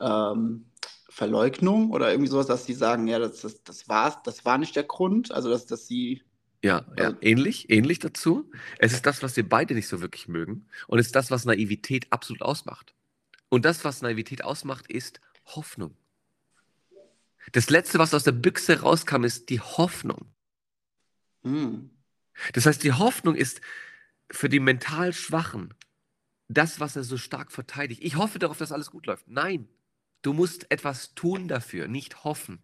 ähm, 0.00 0.66
Verleugnung 1.08 1.90
oder 1.92 2.10
irgendwie 2.10 2.28
sowas, 2.30 2.46
dass 2.46 2.66
sie 2.66 2.74
sagen, 2.74 3.06
ja, 3.08 3.18
das, 3.18 3.40
das, 3.40 3.62
das 3.64 3.88
war's, 3.88 4.18
das 4.24 4.44
war 4.44 4.58
nicht 4.58 4.76
der 4.76 4.82
Grund, 4.84 5.32
also 5.32 5.48
dass, 5.48 5.64
dass 5.64 5.86
sie, 5.86 6.22
Ja, 6.62 6.84
ja, 6.98 7.04
Also- 7.06 7.16
ähnlich, 7.22 7.70
ähnlich 7.70 8.00
dazu. 8.00 8.50
Es 8.78 8.92
ist 8.92 9.06
das, 9.06 9.22
was 9.22 9.34
wir 9.36 9.48
beide 9.48 9.74
nicht 9.74 9.88
so 9.88 10.02
wirklich 10.02 10.28
mögen. 10.28 10.68
Und 10.88 10.98
es 10.98 11.06
ist 11.06 11.16
das, 11.16 11.30
was 11.30 11.46
Naivität 11.46 12.12
absolut 12.12 12.42
ausmacht. 12.42 12.94
Und 13.48 13.64
das, 13.64 13.84
was 13.84 14.02
Naivität 14.02 14.44
ausmacht, 14.44 14.90
ist 14.90 15.20
Hoffnung. 15.46 15.96
Das 17.52 17.70
Letzte, 17.70 17.98
was 17.98 18.12
aus 18.12 18.24
der 18.24 18.32
Büchse 18.32 18.80
rauskam, 18.80 19.24
ist 19.24 19.48
die 19.48 19.60
Hoffnung. 19.60 20.26
hm, 21.44 21.90
Das 22.52 22.66
heißt, 22.66 22.82
die 22.82 22.92
Hoffnung 22.92 23.34
ist 23.36 23.60
für 24.30 24.48
die 24.48 24.60
mental 24.60 25.12
Schwachen 25.12 25.74
das, 26.48 26.80
was 26.80 26.96
er 26.96 27.04
so 27.04 27.16
stark 27.16 27.50
verteidigt. 27.50 28.02
Ich 28.04 28.16
hoffe 28.16 28.38
darauf, 28.38 28.58
dass 28.58 28.72
alles 28.72 28.90
gut 28.90 29.06
läuft. 29.06 29.28
Nein, 29.28 29.68
du 30.22 30.32
musst 30.32 30.70
etwas 30.70 31.14
tun 31.14 31.48
dafür, 31.48 31.88
nicht 31.88 32.24
hoffen. 32.24 32.62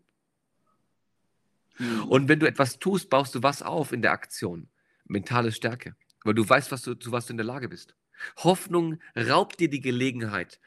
hm, 1.76 2.08
Und 2.08 2.28
wenn 2.28 2.40
du 2.40 2.46
etwas 2.46 2.78
tust, 2.78 3.10
baust 3.10 3.34
du 3.34 3.42
was 3.42 3.62
auf 3.62 3.92
in 3.92 4.02
der 4.02 4.12
Aktion? 4.12 4.68
Mentale 5.04 5.52
Stärke, 5.52 5.96
weil 6.24 6.34
du 6.34 6.48
weißt, 6.48 6.70
was 6.70 6.82
du, 6.82 6.94
zu 6.94 7.12
was 7.12 7.26
du 7.26 7.32
in 7.32 7.38
der 7.38 7.46
Lage 7.46 7.68
bist. 7.68 7.96
Hoffnung 8.38 9.00
raubt 9.16 9.58
dir 9.58 9.68
die 9.68 9.80
Gelegenheit, 9.80 10.60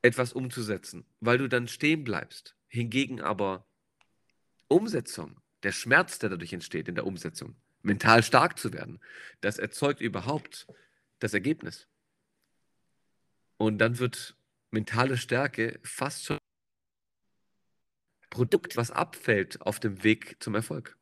etwas 0.00 0.32
umzusetzen, 0.32 1.04
weil 1.20 1.38
du 1.38 1.48
dann 1.48 1.68
stehen 1.68 2.04
bleibst. 2.04 2.56
Hingegen 2.68 3.20
aber 3.20 3.66
Umsetzung, 4.68 5.40
der 5.62 5.72
Schmerz, 5.72 6.18
der 6.18 6.30
dadurch 6.30 6.52
entsteht 6.52 6.88
in 6.88 6.94
der 6.94 7.06
Umsetzung, 7.06 7.56
mental 7.82 8.22
stark 8.22 8.58
zu 8.58 8.72
werden, 8.72 9.00
das 9.40 9.58
erzeugt 9.58 10.00
überhaupt 10.00 10.66
das 11.20 11.34
Ergebnis. 11.34 11.88
Und 13.56 13.78
dann 13.78 13.98
wird 13.98 14.36
mentale 14.70 15.16
Stärke 15.16 15.80
fast 15.82 16.24
schon 16.24 16.38
Produkt, 18.30 18.76
was 18.76 18.90
abfällt 18.90 19.60
auf 19.62 19.80
dem 19.80 20.04
Weg 20.04 20.36
zum 20.40 20.54
Erfolg. 20.54 20.96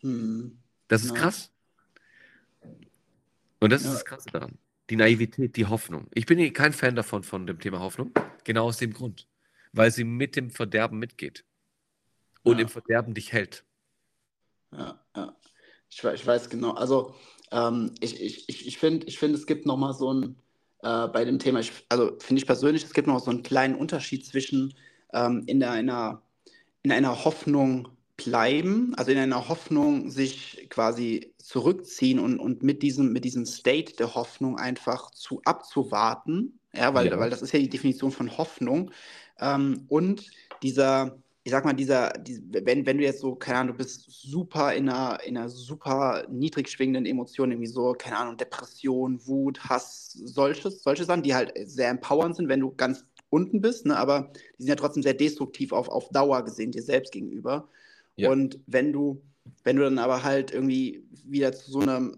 hm, 0.00 0.58
Das 0.88 1.02
ist 1.04 1.10
Ja. 1.14 1.16
krass. 1.16 1.52
Und 3.60 3.70
das 3.70 3.82
ist 3.82 3.88
Ja. 3.88 3.92
das 3.94 4.04
Krasse 4.04 4.30
daran. 4.30 4.58
Die 4.90 4.96
Naivität, 4.96 5.56
die 5.56 5.66
Hoffnung. 5.66 6.08
Ich 6.14 6.26
bin 6.26 6.38
eh 6.38 6.50
kein 6.50 6.72
Fan 6.72 6.96
davon, 6.96 7.22
von 7.22 7.46
dem 7.46 7.58
Thema 7.58 7.80
Hoffnung. 7.80 8.12
Genau 8.44 8.66
aus 8.66 8.78
dem 8.78 8.92
Grund. 8.92 9.28
Weil 9.72 9.90
sie 9.90 10.04
mit 10.04 10.34
dem 10.36 10.50
Verderben 10.50 10.98
mitgeht. 10.98 11.44
Und 12.42 12.56
Ja. 12.56 12.62
im 12.62 12.68
Verderben 12.68 13.14
dich 13.14 13.32
hält. 13.32 13.64
ja, 14.72 15.04
ja. 15.16 15.36
Ich, 15.90 16.02
ich 16.04 16.26
weiß 16.26 16.50
genau, 16.50 16.72
also 16.72 17.14
ähm, 17.50 17.92
ich, 18.00 18.20
ich, 18.20 18.48
ich, 18.48 18.66
ich 18.66 18.78
finde, 18.78 19.06
ich 19.06 19.18
find, 19.18 19.34
es 19.34 19.46
gibt 19.46 19.66
nochmal 19.66 19.94
so 19.94 20.12
ein, 20.12 20.36
äh, 20.82 21.08
bei 21.08 21.24
dem 21.24 21.38
Thema, 21.38 21.60
ich, 21.60 21.72
also 21.88 22.12
finde 22.18 22.40
ich 22.40 22.46
persönlich, 22.46 22.84
es 22.84 22.92
gibt 22.92 23.08
noch 23.08 23.20
so 23.20 23.30
einen 23.30 23.42
kleinen 23.42 23.74
Unterschied 23.74 24.26
zwischen 24.26 24.74
ähm, 25.12 25.44
in 25.46 25.62
einer, 25.62 26.22
in 26.82 26.92
einer 26.92 27.24
Hoffnung 27.24 27.88
bleiben, 28.16 28.94
also 28.96 29.12
in 29.12 29.18
einer 29.18 29.48
Hoffnung 29.48 30.10
sich 30.10 30.66
quasi 30.70 31.32
zurückziehen 31.38 32.18
und, 32.18 32.38
und 32.38 32.62
mit 32.62 32.82
diesem, 32.82 33.12
mit 33.12 33.24
diesem 33.24 33.46
State 33.46 33.94
der 33.96 34.14
Hoffnung 34.14 34.58
einfach 34.58 35.10
zu 35.12 35.40
abzuwarten, 35.44 36.58
ja, 36.74 36.92
weil, 36.94 37.06
Ja. 37.06 37.18
weil 37.18 37.30
das 37.30 37.42
ist 37.42 37.52
ja 37.52 37.60
die 37.60 37.68
Definition 37.68 38.10
von 38.10 38.36
Hoffnung. 38.36 38.90
Ähm, 39.40 39.84
und 39.88 40.26
dieser, 40.62 41.16
ich 41.48 41.52
sag 41.52 41.64
mal, 41.64 41.72
dieser, 41.72 42.10
die, 42.10 42.42
wenn, 42.50 42.84
wenn 42.84 42.98
du 42.98 43.04
jetzt 43.04 43.20
so, 43.20 43.34
keine 43.34 43.60
Ahnung, 43.60 43.72
du 43.72 43.78
bist 43.78 44.04
super 44.10 44.74
in 44.74 44.86
einer, 44.86 45.18
in 45.24 45.34
einer 45.34 45.48
super 45.48 46.26
niedrig 46.28 46.68
schwingenden 46.68 47.06
Emotion, 47.06 47.50
irgendwie 47.50 47.68
so, 47.68 47.94
keine 47.94 48.18
Ahnung, 48.18 48.36
Depression, 48.36 49.18
Wut, 49.26 49.58
Hass, 49.64 50.12
solches, 50.12 50.82
solche 50.82 51.06
Sachen, 51.06 51.22
die 51.22 51.34
halt 51.34 51.54
sehr 51.64 51.88
empowernd 51.88 52.36
sind, 52.36 52.50
wenn 52.50 52.60
du 52.60 52.74
ganz 52.76 53.06
unten 53.30 53.62
bist, 53.62 53.86
ne, 53.86 53.96
aber 53.96 54.30
die 54.58 54.64
sind 54.64 54.68
ja 54.68 54.76
trotzdem 54.76 55.02
sehr 55.02 55.14
destruktiv 55.14 55.72
auf, 55.72 55.88
auf 55.88 56.10
Dauer 56.10 56.44
gesehen, 56.44 56.70
dir 56.70 56.82
selbst 56.82 57.12
gegenüber. 57.12 57.66
Ja. 58.16 58.30
Und 58.30 58.60
wenn 58.66 58.92
du, 58.92 59.22
wenn 59.64 59.76
du 59.76 59.84
dann 59.84 59.98
aber 59.98 60.24
halt 60.24 60.52
irgendwie 60.52 61.02
wieder 61.24 61.54
zu 61.54 61.70
so 61.70 61.80
einem, 61.80 62.14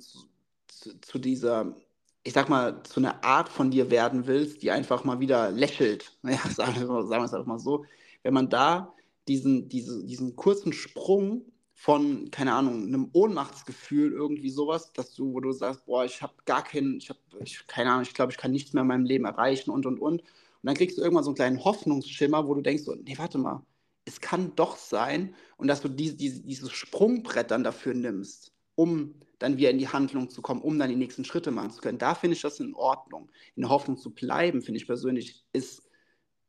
zu, 0.66 0.99
zu 1.03 1.20
dieser, 1.20 1.76
ich 2.24 2.33
sag 2.33 2.49
mal, 2.49 2.83
zu 2.83 2.99
einer 2.99 3.22
Art 3.22 3.49
von 3.49 3.70
dir 3.70 3.93
werden 3.93 4.26
willst, 4.26 4.62
die 4.62 4.72
einfach 4.72 5.05
mal 5.05 5.20
wieder 5.20 5.53
lächelt, 5.53 6.18
sagen 6.51 6.74
wir, 6.74 7.07
sagen 7.07 7.22
wir 7.22 7.26
es 7.26 7.33
einfach 7.33 7.47
mal 7.47 7.61
so, 7.61 7.85
wenn 8.24 8.35
man 8.35 8.49
da 8.49 8.93
diesen, 9.31 9.68
diese, 9.68 10.05
diesen 10.05 10.35
kurzen 10.35 10.72
Sprung 10.72 11.45
von, 11.72 12.31
keine 12.31 12.53
Ahnung, 12.53 12.83
einem 12.83 13.09
Ohnmachtsgefühl, 13.12 14.12
irgendwie 14.12 14.51
sowas, 14.51 14.93
dass 14.93 15.14
du, 15.14 15.33
wo 15.33 15.41
du 15.41 15.53
sagst, 15.53 15.87
boah, 15.87 16.05
ich 16.05 16.20
habe 16.20 16.35
gar 16.45 16.64
keinen, 16.64 16.99
ich 16.99 17.09
habe, 17.09 17.20
keine 17.68 17.91
Ahnung, 17.91 18.03
ich 18.03 18.12
glaube, 18.12 18.33
ich 18.33 18.39
kann 18.39 18.51
nichts 18.51 18.72
mehr 18.72 18.83
in 18.83 18.89
meinem 18.89 19.05
Leben 19.05 19.24
erreichen 19.24 19.70
und 19.70 19.87
und 19.87 20.01
und. 20.01 20.20
Und 20.22 20.26
dann 20.62 20.74
kriegst 20.74 20.99
du 20.99 21.03
irgendwann 21.03 21.24
so 21.24 21.31
einen 21.31 21.37
kleinen 21.37 21.64
Hoffnungsschimmer, 21.64 22.47
wo 22.47 22.55
du 22.55 22.61
denkst, 22.61 22.83
so, 22.83 22.95
nee, 22.97 23.16
warte 23.16 23.39
mal, 23.39 23.64
es 24.05 24.20
kann 24.20 24.55
doch 24.57 24.76
sein 24.76 25.35
und 25.57 25.68
dass 25.68 25.81
du 25.81 25.89
die, 25.89 26.16
die, 26.16 26.43
dieses 26.43 26.72
Sprungbrett 26.72 27.51
dann 27.53 27.64
dafür 27.64 27.95
nimmst, 27.95 28.53
um 28.74 29.14
dann 29.39 29.57
wieder 29.57 29.70
in 29.70 29.78
die 29.78 29.89
Handlung 29.89 30.28
zu 30.28 30.43
kommen, 30.43 30.61
um 30.61 30.78
dann 30.78 30.91
die 30.91 30.97
nächsten 30.97 31.24
Schritte 31.24 31.53
machen 31.53 31.70
zu 31.70 31.81
können. 31.81 31.99
Da 31.99 32.14
finde 32.14 32.35
ich 32.35 32.43
das 32.43 32.61
in 32.61 32.74
Ordnung. 32.74 33.31
In 33.55 33.62
der 33.62 33.70
Hoffnung 33.70 33.97
zu 33.97 34.11
bleiben, 34.11 34.61
finde 34.61 34.78
ich 34.78 34.87
persönlich, 34.87 35.45
ist, 35.53 35.83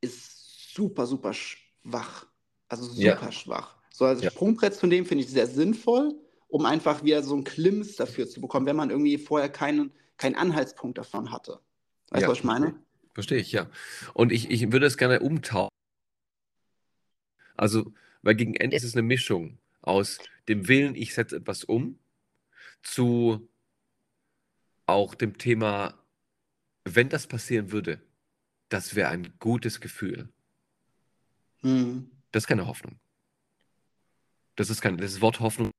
ist 0.02 0.74
super, 0.74 1.06
super 1.06 1.34
schwach. 1.34 2.31
Also 2.72 2.86
super 2.86 3.01
Ja. 3.03 3.32
schwach. 3.34 3.76
So 3.91 4.05
als 4.05 4.22
Ja. 4.22 4.32
Sprungbrett 4.32 4.74
zu 4.74 4.88
nehmen, 4.88 5.05
finde 5.05 5.26
ich 5.26 5.30
sehr 5.30 5.45
sinnvoll, 5.45 6.15
um 6.47 6.65
einfach 6.65 7.03
wieder 7.03 7.22
so 7.22 7.34
einen 7.34 7.43
Klimms 7.43 7.97
dafür 7.97 8.30
zu 8.30 8.39
bekommen, 8.39 8.65
wenn 8.65 8.78
man 8.78 8.89
irgendwie 8.89 9.17
vorher 9.17 9.49
keinen, 9.49 9.91
keinen 10.15 10.36
Anhaltspunkt 10.36 10.97
davon 10.97 11.34
hatte. 11.34 11.59
Weißt 12.11 12.22
du, 12.22 12.26
Ja. 12.26 12.28
was 12.30 12.38
ich 12.38 12.43
meine? 12.45 12.76
Verstehe 13.13 13.39
ich, 13.39 13.51
ja. 13.51 13.69
Und 14.13 14.32
ich, 14.32 14.49
ich 14.49 14.72
würde 14.72 14.86
es 14.86 14.97
gerne 14.97 15.19
umtauschen. 15.19 15.67
Also, 17.57 17.91
weil 18.22 18.36
gegen 18.36 18.55
Ende 18.55 18.78
ist 18.78 18.84
es 18.86 18.93
eine 18.93 19.01
Mischung 19.01 19.57
aus 19.82 20.19
dem 20.47 20.69
Willen, 20.69 20.95
ich 20.95 21.13
setze 21.13 21.36
etwas 21.36 21.65
um, 21.65 21.99
zu 22.84 23.49
auch 24.86 25.13
dem 25.13 25.38
Thema, 25.38 25.93
wenn 26.86 27.09
das 27.09 27.28
passieren 27.28 27.74
würde, 27.74 28.01
das 28.69 28.95
wäre 28.95 29.09
ein 29.09 29.34
gutes 29.39 29.82
Gefühl. 29.82 30.30
Hm. 31.63 32.09
Das 32.32 32.44
ist 32.44 32.48
keine 32.48 32.68
Hoffnung. 32.68 33.00
Das 34.56 34.70
ist 34.70 34.82
kein, 34.82 34.98
das 34.98 35.22
Wort 35.22 35.40
Hoffnung. 35.40 35.72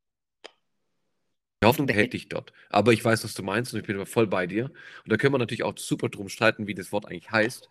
Die 1.63 1.67
Hoffnung 1.67 1.89
hält 1.89 2.13
dich 2.13 2.29
dort. 2.29 2.53
Aber 2.71 2.93
ich 2.93 3.05
weiß, 3.05 3.23
was 3.23 3.35
du 3.35 3.43
meinst 3.43 3.73
und 3.73 3.81
ich 3.81 3.87
bin 3.87 4.05
voll 4.07 4.27
bei 4.27 4.47
dir. 4.47 4.65
Und 4.65 5.13
da 5.13 5.17
können 5.17 5.33
wir 5.33 5.39
natürlich 5.39 5.63
auch 5.63 5.79
super 5.79 6.09
drum 6.09 6.29
streiten, 6.29 6.67
wie 6.67 6.75
das 6.75 6.91
Wort 6.91 7.07
eigentlich 7.07 7.31
heißt. 7.31 7.69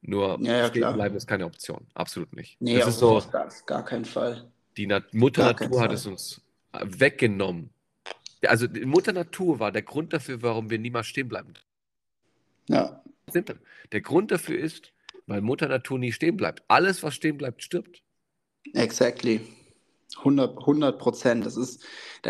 Nur 0.00 0.38
Ja, 0.40 0.58
ja, 0.58 0.68
stehen 0.68 0.92
bleiben 0.94 1.16
ist 1.16 1.26
keine 1.26 1.44
Option. 1.44 1.86
Absolut 1.94 2.34
nicht. 2.34 2.60
Nee, 2.60 2.78
das 2.78 2.88
ist 2.88 2.98
so, 3.00 3.16
auf 3.16 3.30
gar, 3.66 3.84
keinen 3.84 4.04
Fall. 4.04 4.50
die 4.76 4.86
Nat 4.86 5.12
Mutter 5.12 5.52
Gar 5.54 5.68
Natur 5.68 5.80
hat 5.80 5.92
es 5.92 6.06
uns 6.06 6.40
äh, 6.72 6.84
weggenommen. 6.86 7.70
Also 8.46 8.68
die 8.68 8.86
Mutter 8.86 9.12
Natur 9.12 9.58
war 9.58 9.72
der 9.72 9.82
Grund 9.82 10.12
dafür, 10.12 10.40
warum 10.42 10.70
wir 10.70 10.78
niemals 10.78 11.08
stehen 11.08 11.28
bleiben. 11.28 11.54
Ja, 12.68 13.02
Simpel. 13.26 13.58
Der 13.92 14.00
Grund 14.00 14.30
dafür 14.30 14.58
ist, 14.58 14.92
weil 15.26 15.40
Mutter 15.40 15.68
Natur 15.68 15.98
nie 15.98 16.12
stehen 16.12 16.36
bleibt. 16.36 16.62
Alles, 16.68 17.02
was 17.02 17.14
stehen 17.14 17.36
bleibt, 17.36 17.62
stirbt. 17.62 18.02
Exactly. 18.74 19.40
100 20.18 20.58
100 20.58 20.98
Prozent. 20.98 21.46
Das 21.46 21.56
ist, 21.56 21.84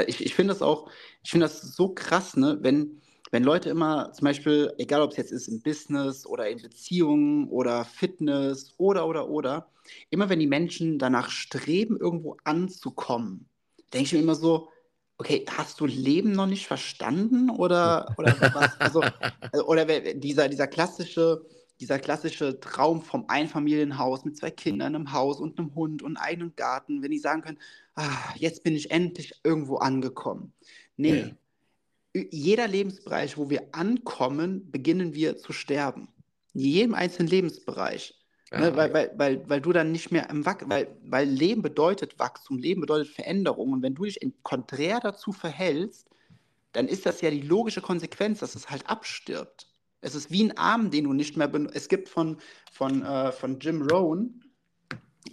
ich, 0.07 0.25
ich 0.25 0.35
finde 0.35 0.53
das 0.53 0.63
auch, 0.63 0.91
ich 1.23 1.31
finde 1.31 1.47
das 1.47 1.61
so 1.61 1.91
krass, 1.91 2.37
ne, 2.37 2.59
wenn, 2.61 3.01
wenn 3.31 3.45
Leute 3.45 3.71
immer, 3.71 4.13
zum 4.13 4.25
Beispiel, 4.25 4.73
egal 4.79 5.03
ob 5.03 5.13
es 5.13 5.17
jetzt 5.17 5.33
ist 5.33 5.49
im 5.49 5.63
Business 5.63 6.27
oder 6.27 6.49
in 6.49 6.61
Beziehungen 6.61 7.49
oder 7.49 7.85
Fitness 7.85 8.75
oder, 8.79 9.07
oder, 9.07 9.29
oder, 9.29 9.71
immer 10.11 10.29
wenn 10.29 10.41
die 10.41 10.47
Menschen 10.47 10.99
danach 10.99 11.31
streben, 11.31 11.97
irgendwo 11.99 12.37
anzukommen, 12.45 13.49
denke 13.93 14.07
ich 14.07 14.13
mir 14.13 14.21
immer 14.21 14.35
so, 14.35 14.69
okay, 15.19 15.45
hast 15.51 15.81
du 15.81 15.87
Leben 15.87 16.33
noch 16.33 16.47
nicht 16.47 16.67
verstanden 16.67 17.51
oder, 17.51 18.15
oder 18.17 18.37
was? 18.55 18.81
Also, 18.81 19.03
äh, 19.53 19.59
oder 19.59 19.85
dieser, 20.15 20.49
dieser 20.49 20.67
klassische, 20.67 21.45
dieser 21.81 21.99
klassische 21.99 22.61
Traum 22.61 23.03
vom 23.03 23.27
Einfamilienhaus 23.29 24.25
mit 24.25 24.37
zwei 24.37 24.51
Kindern, 24.51 24.95
einem 24.95 25.13
Haus 25.13 25.41
und 25.41 25.59
einem 25.59 25.75
Hund 25.75 26.03
und 26.03 26.17
einem 26.17 26.27
eigenen 26.27 26.57
Garten, 26.57 27.03
wenn 27.03 27.11
die 27.11 27.19
sagen 27.19 27.43
können, 27.43 27.59
ah, 27.95 28.35
jetzt 28.37 28.65
bin 28.65 28.75
ich 28.75 28.91
endlich 28.91 29.35
irgendwo 29.45 29.77
angekommen. 29.77 30.53
Nee, 30.97 31.21
ja 31.21 31.31
jeder 32.31 32.69
Lebensbereich, 32.69 33.37
wo 33.37 33.51
wir 33.51 33.69
ankommen, 33.73 34.71
beginnen 34.71 35.15
wir 35.15 35.37
zu 35.37 35.53
sterben. 35.53 36.09
In 36.55 36.61
jedem 36.61 36.95
einzelnen 36.95 37.29
Lebensbereich. 37.29 38.15
Ja, 38.51 38.61
ne, 38.61 38.77
weil, 38.77 38.93
weil, 38.95 39.13
weil, 39.17 39.49
weil 39.49 39.61
du 39.61 39.73
dann 39.73 39.93
nicht 39.93 40.11
mehr 40.11 40.31
im 40.31 40.47
Wachstum, 40.47 40.71
weil, 40.71 40.89
weil 41.03 41.29
Leben 41.29 41.61
bedeutet 41.61 42.19
Wachstum, 42.19 42.57
Leben 42.57 42.81
bedeutet 42.81 43.09
Veränderung. 43.09 43.73
Und 43.73 43.83
wenn 43.83 43.95
du 43.95 44.05
dich 44.05 44.19
konträr 44.43 45.01
dazu 45.01 45.33
verhältst, 45.33 46.09
dann 46.73 46.89
ist 46.89 47.05
das 47.05 47.21
ja 47.21 47.31
die 47.31 47.43
logische 47.43 47.83
Konsequenz, 47.83 48.41
dass 48.41 48.55
es 48.55 48.71
halt 48.71 48.89
abstirbt. 48.89 49.67
Es 50.01 50.15
ist 50.15 50.31
wie 50.31 50.45
ein 50.45 50.57
Arm, 50.57 50.91
den 50.91 51.05
du 51.05 51.13
nicht 51.13 51.37
mehr 51.37 51.49
benutzt. 51.49 51.77
Es 51.77 51.89
gibt 51.89 52.09
von, 52.09 52.39
von, 52.73 53.03
äh, 53.03 53.33
von 53.33 53.59
Jim 53.59 53.83
Rohn, 53.83 54.43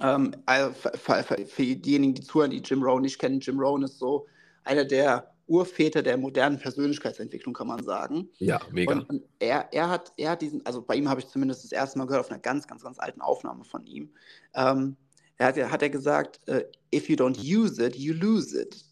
ähm, 0.01 0.36
also 0.45 0.74
für, 0.74 1.24
für, 1.24 1.45
für, 1.45 1.76
diejenigen, 1.76 2.16
die 2.16 2.24
zuhören, 2.24 2.51
die 2.51 2.57
Jim 2.57 2.84
Rohn 2.84 3.01
nicht 3.01 3.20
kennen, 3.20 3.39
Jim 3.39 3.59
Rohn 3.59 3.84
ist 3.84 3.99
so 3.99 4.28
einer 4.63 4.86
der 4.86 5.32
Urväter 5.47 6.01
der 6.01 6.18
modernen 6.18 6.57
Persönlichkeitsentwicklung, 6.57 7.53
kann 7.53 7.68
man 7.68 7.84
sagen. 7.84 8.30
Ja, 8.39 8.59
mega. 8.72 8.93
Und, 8.93 9.09
und 9.09 9.24
er, 9.39 9.72
er, 9.72 9.89
hat, 9.89 10.11
er 10.18 10.32
hat 10.32 10.41
diesen, 10.41 10.66
also 10.66 10.82
bei 10.82 10.95
ihm 10.95 11.07
habe 11.07 11.22
ich 11.22 11.28
zumindest 11.28 11.63
das 11.63 11.72
erste 11.72 11.99
Mal 11.99 12.05
gehört, 12.05 12.26
auf 12.26 12.32
einer 12.32 12.39
ganz, 12.39 12.68
ganz, 12.68 12.84
ganz 12.84 12.97
alten 12.99 13.22
Aufnahme 13.22 13.63
von 13.63 13.86
ihm. 13.86 14.09
Ähm, 14.55 14.95
er 15.38 15.47
hat, 15.47 15.72
hat 15.72 15.82
er 15.82 15.89
gesagt, 15.89 16.39
uh, 16.49 16.61
if 16.93 17.09
you 17.09 17.16
don't 17.16 17.38
use 17.38 17.84
it, 17.84 17.95
you 17.95 18.13
lose 18.13 18.59
it. 18.59 18.84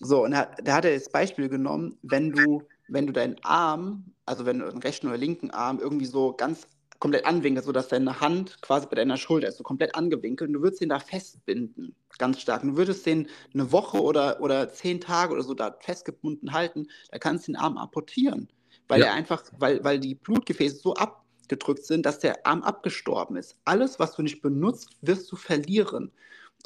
So, 0.00 0.24
und 0.24 0.32
da 0.32 0.48
hat 0.48 0.84
er 0.84 0.94
das 0.94 1.08
Beispiel 1.08 1.48
genommen, 1.48 1.96
wenn 2.02 2.32
du, 2.32 2.62
wenn 2.92 3.06
du 3.06 3.12
deinen 3.12 3.36
Arm, 3.42 4.04
also 4.26 4.46
wenn 4.46 4.58
du 4.58 4.70
den 4.70 4.78
rechten 4.78 5.08
oder 5.08 5.16
linken 5.16 5.50
Arm 5.50 5.78
irgendwie 5.80 6.06
so 6.06 6.34
ganz 6.34 6.66
komplett 7.02 7.26
anwinkelt, 7.26 7.64
sodass 7.64 7.88
deine 7.88 8.20
Hand 8.20 8.62
quasi 8.62 8.86
bei 8.86 8.94
deiner 8.94 9.16
Schulter 9.16 9.48
ist, 9.48 9.58
so 9.58 9.64
komplett 9.64 9.96
angewinkelt. 9.96 10.48
Und 10.48 10.54
du 10.54 10.62
würdest 10.62 10.82
den 10.82 10.90
da 10.90 11.00
festbinden, 11.00 11.96
ganz 12.18 12.40
stark. 12.40 12.62
Und 12.62 12.70
du 12.70 12.76
würdest 12.76 13.04
den 13.06 13.28
eine 13.52 13.72
Woche 13.72 14.00
oder, 14.00 14.40
oder 14.40 14.72
zehn 14.72 15.00
Tage 15.00 15.32
oder 15.32 15.42
so 15.42 15.52
da 15.54 15.76
festgebunden 15.80 16.52
halten, 16.52 16.86
da 17.10 17.18
kannst 17.18 17.48
du 17.48 17.52
den 17.52 17.56
Arm 17.56 17.76
apportieren. 17.76 18.48
Weil 18.86 19.00
ja. 19.00 19.06
er 19.06 19.14
einfach, 19.14 19.42
weil, 19.58 19.82
weil 19.82 19.98
die 19.98 20.14
Blutgefäße 20.14 20.76
so 20.76 20.94
abgedrückt 20.94 21.84
sind, 21.84 22.06
dass 22.06 22.20
der 22.20 22.46
Arm 22.46 22.62
abgestorben 22.62 23.34
ist. 23.34 23.56
Alles, 23.64 23.98
was 23.98 24.14
du 24.14 24.22
nicht 24.22 24.40
benutzt, 24.40 24.90
wirst 25.00 25.32
du 25.32 25.34
verlieren. 25.34 26.12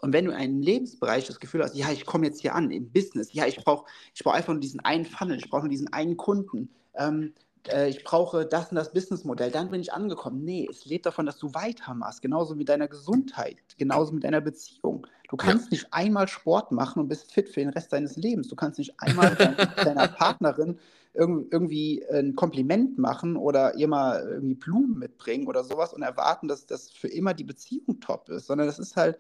Und 0.03 0.13
wenn 0.13 0.27
du 0.27 0.31
in 0.31 0.37
einem 0.37 0.61
Lebensbereich 0.61 1.27
das 1.27 1.41
Gefühl 1.41 1.63
hast, 1.63 1.75
ja, 1.75 1.91
ich 1.91 2.05
komme 2.05 2.27
jetzt 2.27 2.41
hier 2.41 2.55
an, 2.55 2.71
im 2.71 2.91
Business, 2.91 3.33
ja, 3.33 3.47
ich 3.47 3.57
brauche 3.57 3.87
ich 4.15 4.23
brauch 4.23 4.35
einfach 4.35 4.53
nur 4.53 4.61
diesen 4.61 4.81
einen 4.81 5.07
Funnel, 5.07 5.39
ich 5.39 5.49
brauche 5.49 5.63
nur 5.63 5.71
diesen 5.71 5.93
einen 5.93 6.17
Kunden, 6.17 6.69
ähm, 6.95 7.33
äh, 7.69 7.89
ich 7.89 8.05
brauche 8.05 8.47
das 8.47 8.71
und 8.71 8.77
das 8.77 8.93
Businessmodell, 8.93 9.51
dann 9.51 9.71
bin 9.71 9.81
ich 9.81 9.93
angekommen. 9.93 10.45
Nee, 10.45 10.69
es 10.71 10.85
lebt 10.85 11.07
davon, 11.07 11.27
dass 11.27 11.39
du 11.39 11.55
weitermachst, 11.55 12.23
genauso 12.23 12.55
mit 12.55 12.69
deiner 12.69 12.89
Gesundheit, 12.89 13.57
genauso 13.79 14.13
mit 14.13 14.25
deiner 14.25 14.41
Beziehung. 14.41 15.07
Du 15.29 15.37
kannst 15.37 15.67
ja. 15.67 15.71
nicht 15.71 15.87
einmal 15.93 16.29
Sport 16.29 16.73
machen 16.73 17.01
und 17.01 17.09
bist 17.09 17.33
fit 17.33 17.49
für 17.49 17.61
den 17.61 17.71
Rest 17.71 17.93
deines 17.93 18.17
Lebens. 18.17 18.49
Du 18.49 18.57
kannst 18.57 18.79
nicht 18.79 18.95
einmal 18.99 19.35
deiner 19.77 20.09
Partnerin 20.09 20.79
irgendwie 21.15 22.05
ein 22.13 22.35
Kompliment 22.35 22.99
machen 22.99 23.37
oder 23.37 23.75
ihr 23.77 23.89
mal 23.89 24.23
irgendwie 24.29 24.55
Blumen 24.55 24.99
mitbringen 24.99 25.47
oder 25.47 25.65
sowas 25.65 25.95
und 25.95 26.03
erwarten, 26.03 26.47
dass 26.47 26.67
das 26.67 26.91
für 26.91 27.09
immer 27.09 27.33
die 27.33 27.45
Beziehung 27.45 28.01
top 28.01 28.29
ist, 28.29 28.47
sondern 28.47 28.67
das 28.67 28.79
ist 28.79 28.97
halt, 28.97 29.19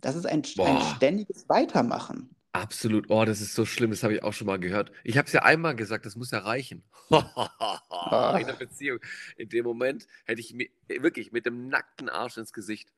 das 0.00 0.16
ist 0.16 0.26
ein, 0.26 0.42
ein 0.58 0.80
ständiges 0.96 1.48
Weitermachen. 1.48 2.30
Absolut. 2.52 3.10
Oh, 3.10 3.24
das 3.24 3.40
ist 3.40 3.54
so 3.54 3.64
schlimm. 3.66 3.90
Das 3.90 4.02
habe 4.02 4.14
ich 4.14 4.22
auch 4.22 4.32
schon 4.32 4.46
mal 4.46 4.58
gehört. 4.58 4.90
Ich 5.04 5.16
habe 5.18 5.26
es 5.26 5.32
ja 5.32 5.42
einmal 5.42 5.76
gesagt, 5.76 6.06
das 6.06 6.16
muss 6.16 6.30
ja 6.30 6.38
reichen. 6.38 6.82
In 7.10 8.46
der 8.46 8.56
Beziehung. 8.58 8.98
In 9.36 9.48
dem 9.48 9.64
Moment 9.64 10.06
hätte 10.24 10.40
ich 10.40 10.54
mir 10.54 10.68
wirklich 10.88 11.30
mit 11.30 11.46
dem 11.46 11.68
nackten 11.68 12.08
Arsch 12.08 12.36
ins 12.36 12.52
Gesicht. 12.52 12.92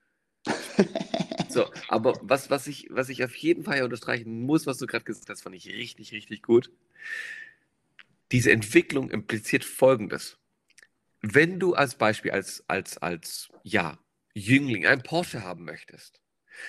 So, 1.49 1.69
aber 1.89 2.17
was, 2.23 2.49
was, 2.49 2.69
ich, 2.69 2.87
was 2.91 3.09
ich 3.09 3.25
auf 3.25 3.35
jeden 3.35 3.65
Fall 3.65 3.83
unterstreichen 3.83 4.43
muss, 4.43 4.69
was 4.69 4.79
du 4.79 4.87
gerade 4.87 5.05
gesagt 5.05 5.29
hast, 5.29 5.43
fand 5.43 5.57
ich 5.57 5.67
richtig, 5.67 6.13
richtig 6.13 6.43
gut. 6.43 6.71
Diese 8.31 8.53
Entwicklung 8.53 9.11
impliziert 9.11 9.65
Folgendes. 9.65 10.39
Wenn 11.23 11.59
du 11.59 11.75
als 11.75 11.97
Beispiel, 11.97 12.31
als, 12.31 12.63
als, 12.69 12.99
als 12.99 13.49
ja, 13.65 13.99
Jüngling 14.33 14.87
einen 14.87 15.03
Porsche 15.03 15.43
haben 15.43 15.65
möchtest, 15.65 16.20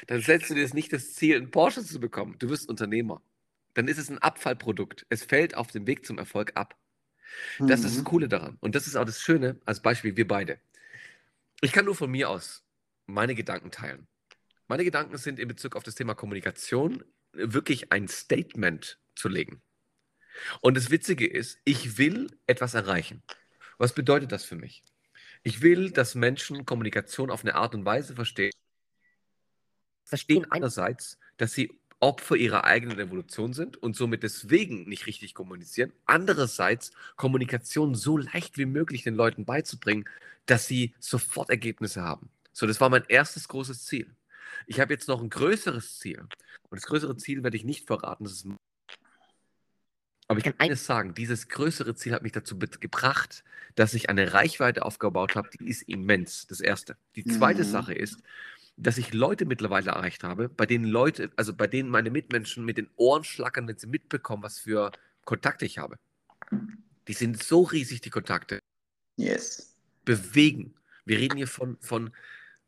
dann 0.07 0.21
setzt 0.21 0.49
du 0.49 0.55
dir 0.55 0.61
jetzt 0.61 0.73
nicht 0.73 0.93
das 0.93 1.13
Ziel, 1.13 1.37
einen 1.37 1.51
Porsche 1.51 1.83
zu 1.83 1.99
bekommen. 1.99 2.35
Du 2.39 2.49
wirst 2.49 2.69
Unternehmer. 2.69 3.21
Dann 3.73 3.87
ist 3.87 3.97
es 3.97 4.09
ein 4.09 4.17
Abfallprodukt. 4.17 5.05
Es 5.09 5.23
fällt 5.23 5.55
auf 5.55 5.71
dem 5.71 5.87
Weg 5.87 6.05
zum 6.05 6.17
Erfolg 6.17 6.51
ab. 6.55 6.77
Das 7.59 7.67
mhm. 7.67 7.73
ist 7.73 7.83
das 7.83 7.97
mhm. 7.97 8.03
Coole 8.03 8.27
daran. 8.27 8.57
Und 8.59 8.75
das 8.75 8.87
ist 8.87 8.95
auch 8.95 9.05
das 9.05 9.21
Schöne, 9.21 9.59
als 9.65 9.81
Beispiel 9.81 10.15
wir 10.17 10.27
beide. 10.27 10.59
Ich 11.61 11.71
kann 11.71 11.85
nur 11.85 11.95
von 11.95 12.11
mir 12.11 12.29
aus 12.29 12.63
meine 13.05 13.35
Gedanken 13.35 13.71
teilen. 13.71 14.07
Meine 14.67 14.83
Gedanken 14.83 15.17
sind 15.17 15.39
in 15.39 15.47
Bezug 15.47 15.75
auf 15.75 15.83
das 15.83 15.95
Thema 15.95 16.15
Kommunikation 16.15 17.03
wirklich 17.33 17.91
ein 17.91 18.07
Statement 18.07 18.99
zu 19.15 19.29
legen. 19.29 19.61
Und 20.61 20.77
das 20.77 20.89
Witzige 20.89 21.27
ist, 21.27 21.59
ich 21.65 21.97
will 21.97 22.27
etwas 22.47 22.73
erreichen. 22.73 23.21
Was 23.77 23.93
bedeutet 23.93 24.31
das 24.31 24.45
für 24.45 24.55
mich? 24.55 24.83
Ich 25.43 25.61
will, 25.61 25.91
dass 25.91 26.15
Menschen 26.15 26.65
Kommunikation 26.65 27.31
auf 27.31 27.43
eine 27.43 27.55
Art 27.55 27.73
und 27.73 27.83
Weise 27.83 28.15
verstehen, 28.15 28.51
verstehen 30.03 30.45
einerseits, 30.51 31.17
dass 31.37 31.53
sie 31.53 31.71
Opfer 31.99 32.35
ihrer 32.35 32.63
eigenen 32.63 32.99
Evolution 32.99 33.53
sind 33.53 33.77
und 33.77 33.95
somit 33.95 34.23
deswegen 34.23 34.89
nicht 34.89 35.05
richtig 35.05 35.35
kommunizieren. 35.35 35.93
Andererseits 36.05 36.91
Kommunikation 37.15 37.93
so 37.93 38.17
leicht 38.17 38.57
wie 38.57 38.65
möglich 38.65 39.03
den 39.03 39.13
Leuten 39.13 39.45
beizubringen, 39.45 40.05
dass 40.47 40.67
sie 40.67 40.95
sofort 40.99 41.51
Ergebnisse 41.51 42.01
haben. 42.01 42.29
So, 42.53 42.65
das 42.65 42.81
war 42.81 42.89
mein 42.89 43.05
erstes 43.07 43.47
großes 43.47 43.85
Ziel. 43.85 44.15
Ich 44.65 44.79
habe 44.79 44.93
jetzt 44.93 45.07
noch 45.07 45.21
ein 45.21 45.29
größeres 45.29 45.99
Ziel. 45.99 46.19
Und 46.69 46.79
das 46.79 46.87
größere 46.87 47.15
Ziel 47.17 47.43
werde 47.43 47.55
ich 47.55 47.63
nicht 47.63 47.85
verraten. 47.85 48.23
Das 48.23 48.33
ist 48.33 48.47
aber 50.27 50.37
ich 50.37 50.45
kann 50.45 50.53
eines 50.59 50.85
sagen, 50.85 51.13
dieses 51.13 51.49
größere 51.49 51.93
Ziel 51.93 52.13
hat 52.13 52.23
mich 52.23 52.31
dazu 52.31 52.57
gebracht, 52.57 53.43
dass 53.75 53.93
ich 53.93 54.09
eine 54.09 54.33
Reichweite 54.33 54.85
aufgebaut 54.85 55.35
habe, 55.35 55.49
die 55.49 55.67
ist 55.67 55.81
immens. 55.89 56.47
Das 56.47 56.61
erste. 56.61 56.95
Die 57.17 57.25
zweite 57.25 57.65
mhm. 57.65 57.67
Sache 57.67 57.93
ist, 57.93 58.23
dass 58.77 58.97
ich 58.97 59.13
Leute 59.13 59.45
mittlerweile 59.45 59.91
erreicht 59.91 60.23
habe, 60.23 60.49
bei 60.49 60.65
denen 60.65 60.85
Leute, 60.85 61.31
also 61.35 61.53
bei 61.53 61.67
denen 61.67 61.89
meine 61.89 62.09
Mitmenschen 62.09 62.65
mit 62.65 62.77
den 62.77 62.89
Ohren 62.95 63.23
schlackern, 63.23 63.67
wenn 63.67 63.77
sie 63.77 63.87
mitbekommen, 63.87 64.43
was 64.43 64.59
für 64.59 64.91
Kontakte 65.25 65.65
ich 65.65 65.77
habe. 65.77 65.97
Die 67.07 67.13
sind 67.13 67.41
so 67.41 67.61
riesig, 67.61 68.01
die 68.01 68.09
Kontakte. 68.09 68.59
Yes. 69.17 69.75
Bewegen. 70.05 70.73
Wir 71.05 71.19
reden 71.19 71.37
hier 71.37 71.47
von, 71.47 71.77
von 71.79 72.11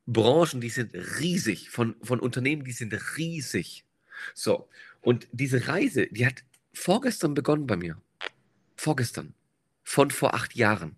Branchen, 0.06 0.62
die 0.62 0.70
sind 0.70 0.94
riesig, 0.94 1.70
von, 1.70 1.96
von 2.02 2.20
Unternehmen, 2.20 2.64
die 2.64 2.72
sind 2.72 2.94
riesig. 3.18 3.86
So, 4.34 4.70
und 5.02 5.28
diese 5.32 5.68
Reise, 5.68 6.08
die 6.08 6.26
hat 6.26 6.44
vorgestern 6.74 7.34
begonnen 7.34 7.68
bei 7.68 7.78
mir. 7.78 8.02
Vorgestern. 8.76 9.34
Von 9.84 10.12
vor 10.12 10.34
acht 10.34 10.56
Jahren. 10.56 10.98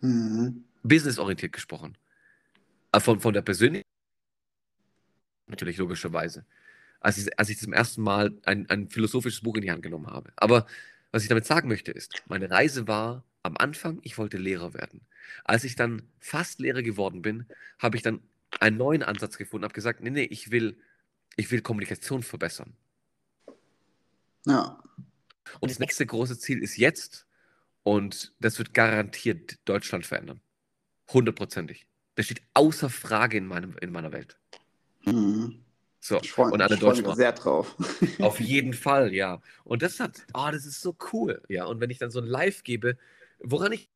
Mhm. 0.00 0.64
Businessorientiert 0.82 1.52
gesprochen. 1.52 1.96
Äh, 2.94 3.00
von, 3.00 3.20
von 3.20 3.34
der 3.34 3.42
Persönlichkeit 3.42 3.84
natürlich 5.46 5.76
logischerweise, 5.76 6.44
als 7.00 7.18
ich, 7.18 7.38
als 7.38 7.48
ich 7.50 7.58
zum 7.58 7.72
ersten 7.72 8.02
Mal 8.02 8.32
ein, 8.44 8.68
ein 8.70 8.88
philosophisches 8.88 9.42
Buch 9.42 9.56
in 9.56 9.62
die 9.62 9.70
Hand 9.70 9.82
genommen 9.82 10.06
habe. 10.06 10.32
Aber 10.36 10.66
was 11.12 11.22
ich 11.22 11.28
damit 11.28 11.46
sagen 11.46 11.68
möchte 11.68 11.92
ist, 11.92 12.22
meine 12.26 12.50
Reise 12.50 12.88
war 12.88 13.24
am 13.42 13.56
Anfang, 13.58 14.00
ich 14.02 14.16
wollte 14.16 14.38
Lehrer 14.38 14.74
werden. 14.74 15.02
Als 15.44 15.64
ich 15.64 15.76
dann 15.76 16.02
fast 16.18 16.60
Lehrer 16.60 16.82
geworden 16.82 17.20
bin, 17.22 17.46
habe 17.78 17.96
ich 17.96 18.02
dann 18.02 18.20
einen 18.58 18.78
neuen 18.78 19.02
Ansatz 19.02 19.36
gefunden, 19.36 19.64
habe 19.64 19.74
gesagt, 19.74 20.00
nee, 20.00 20.10
nee, 20.10 20.24
ich 20.24 20.50
will, 20.50 20.78
ich 21.36 21.50
will 21.50 21.60
Kommunikation 21.60 22.22
verbessern. 22.22 22.74
Ja. 24.46 24.82
Und 25.60 25.70
das 25.70 25.78
nächste 25.78 26.06
große 26.06 26.38
Ziel 26.38 26.62
ist 26.62 26.78
jetzt, 26.78 27.26
und 27.82 28.32
das 28.40 28.58
wird 28.58 28.72
garantiert 28.72 29.58
Deutschland 29.66 30.06
verändern. 30.06 30.40
Hundertprozentig. 31.12 31.86
Das 32.14 32.26
steht 32.26 32.42
außer 32.54 32.90
Frage 32.90 33.38
in, 33.38 33.46
meinem, 33.46 33.76
in 33.80 33.90
meiner 33.92 34.12
Welt. 34.12 34.36
Mhm. 35.04 35.64
So, 36.00 36.20
ich 36.20 36.32
freue 36.32 36.50
mich 36.50 36.78
freu 36.78 37.14
sehr 37.14 37.32
drauf. 37.32 37.76
Auf 38.20 38.38
jeden 38.38 38.74
Fall, 38.74 39.14
ja. 39.14 39.40
Und 39.64 39.82
das 39.82 40.00
hat, 40.00 40.26
oh, 40.34 40.48
das 40.52 40.66
ist 40.66 40.82
so 40.82 40.94
cool, 41.12 41.40
ja. 41.48 41.64
Und 41.64 41.80
wenn 41.80 41.88
ich 41.88 41.96
dann 41.96 42.10
so 42.10 42.20
ein 42.20 42.26
Live 42.26 42.62
gebe, 42.62 42.98
woran 43.38 43.72
ich, 43.72 43.88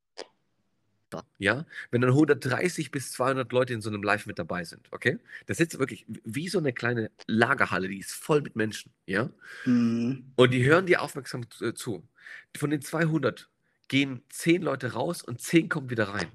ja, 1.39 1.67
wenn 1.91 2.01
dann 2.01 2.11
130 2.11 2.91
bis 2.91 3.13
200 3.13 3.53
Leute 3.53 3.75
in 3.75 3.83
so 3.83 3.91
einem 3.91 4.03
Live 4.03 4.25
mit 4.25 4.39
dabei 4.39 4.65
sind, 4.65 4.89
okay? 4.91 5.19
Das 5.45 5.61
ist 5.61 5.79
wirklich 5.79 6.07
wie 6.25 6.49
so 6.49 6.59
eine 6.59 6.73
kleine 6.73 7.11
Lagerhalle, 7.27 7.89
die 7.89 7.99
ist 7.99 8.13
voll 8.13 8.41
mit 8.41 8.57
Menschen, 8.57 8.91
ja. 9.05 9.29
Mhm. 9.67 10.33
Und 10.35 10.51
die 10.53 10.65
hören 10.65 10.87
dir 10.87 11.03
aufmerksam 11.03 11.43
zu. 11.75 12.09
Von 12.57 12.71
den 12.71 12.81
200 12.81 13.51
gehen 13.89 14.23
zehn 14.31 14.63
Leute 14.63 14.95
raus 14.95 15.23
und 15.23 15.43
zehn 15.43 15.69
kommen 15.69 15.91
wieder 15.91 16.09
rein. 16.09 16.29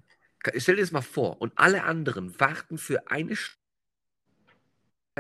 Stell 0.58 0.76
dir 0.76 0.82
das 0.82 0.92
mal 0.92 1.02
vor. 1.02 1.42
Und 1.42 1.54
alle 1.56 1.84
anderen 1.84 2.40
warten 2.40 2.78
für 2.78 3.10
eine 3.10 3.36
Stunde 3.36 3.64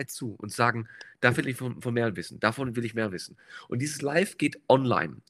zu 0.07 0.35
und 0.35 0.51
sagen, 0.51 0.89
da 1.21 1.37
will 1.37 1.47
ich 1.47 1.57
von, 1.57 1.81
von 1.81 1.93
mehr 1.93 2.15
wissen, 2.15 2.39
davon 2.39 2.75
will 2.75 2.83
ich 2.83 2.93
mehr 2.95 3.11
wissen. 3.11 3.37
Und 3.67 3.79
dieses 3.79 4.01
Live 4.01 4.37
geht 4.37 4.59
online. 4.67 5.21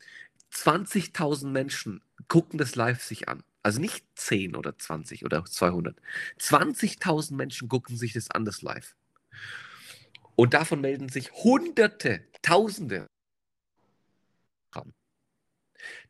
20.000 0.53 1.47
Menschen 1.47 2.01
gucken 2.27 2.57
das 2.57 2.75
Live 2.75 3.03
sich 3.03 3.27
an. 3.27 3.43
Also 3.61 3.79
nicht 3.79 4.05
10 4.15 4.55
oder 4.55 4.77
20 4.77 5.25
oder 5.25 5.43
200. 5.45 5.97
20.000 6.39 7.35
Menschen 7.35 7.69
gucken 7.69 7.97
sich 7.97 8.13
das 8.13 8.31
an, 8.31 8.45
das 8.45 8.61
Live. 8.61 8.95
Und 10.35 10.53
davon 10.53 10.81
melden 10.81 11.09
sich 11.09 11.31
Hunderte, 11.31 12.25
Tausende. 12.41 13.07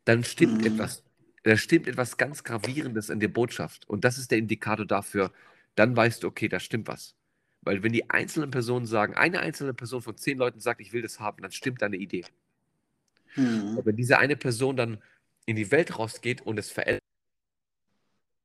Dann 0.06 0.24
stimmt 0.24 0.62
mhm. 0.62 0.68
etwas. 0.68 1.04
Da 1.44 1.58
stimmt 1.58 1.88
etwas 1.88 2.18
ganz 2.18 2.44
Gravierendes 2.44 3.10
in 3.10 3.20
der 3.20 3.28
Botschaft. 3.28 3.88
Und 3.88 4.06
das 4.06 4.18
ist 4.18 4.32
der 4.32 4.38
Indikator 4.38 4.86
dafür. 4.86 5.32
Dann 5.76 5.96
weißt 5.96 6.24
du, 6.24 6.28
okay, 6.28 6.48
da 6.48 6.60
stimmt 6.60 6.88
was. 6.88 7.16
Weil 7.62 7.84
wenn 7.84 7.94
die 7.94 8.10
einzelnen 8.10 8.52
Personen 8.52 8.86
sagen, 8.86 9.16
eine 9.16 9.40
einzelne 9.40 9.74
Person 9.74 10.02
von 10.02 10.18
zehn 10.18 10.38
Leuten 10.38 10.60
sagt, 10.60 10.82
ich 10.82 10.94
will 10.94 11.02
das 11.02 11.20
haben, 11.20 11.42
dann 11.42 11.52
stimmt 11.52 11.82
deine 11.82 11.98
Idee. 11.98 12.26
Mhm. 13.36 13.76
Aber 13.78 13.86
wenn 13.88 13.96
diese 13.96 14.20
eine 14.20 14.36
Person 14.36 14.76
dann 14.76 15.02
in 15.46 15.56
die 15.56 15.72
Welt 15.72 15.98
rausgeht 15.98 16.42
und 16.42 16.58
es 16.60 16.72
verändert, 16.72 17.04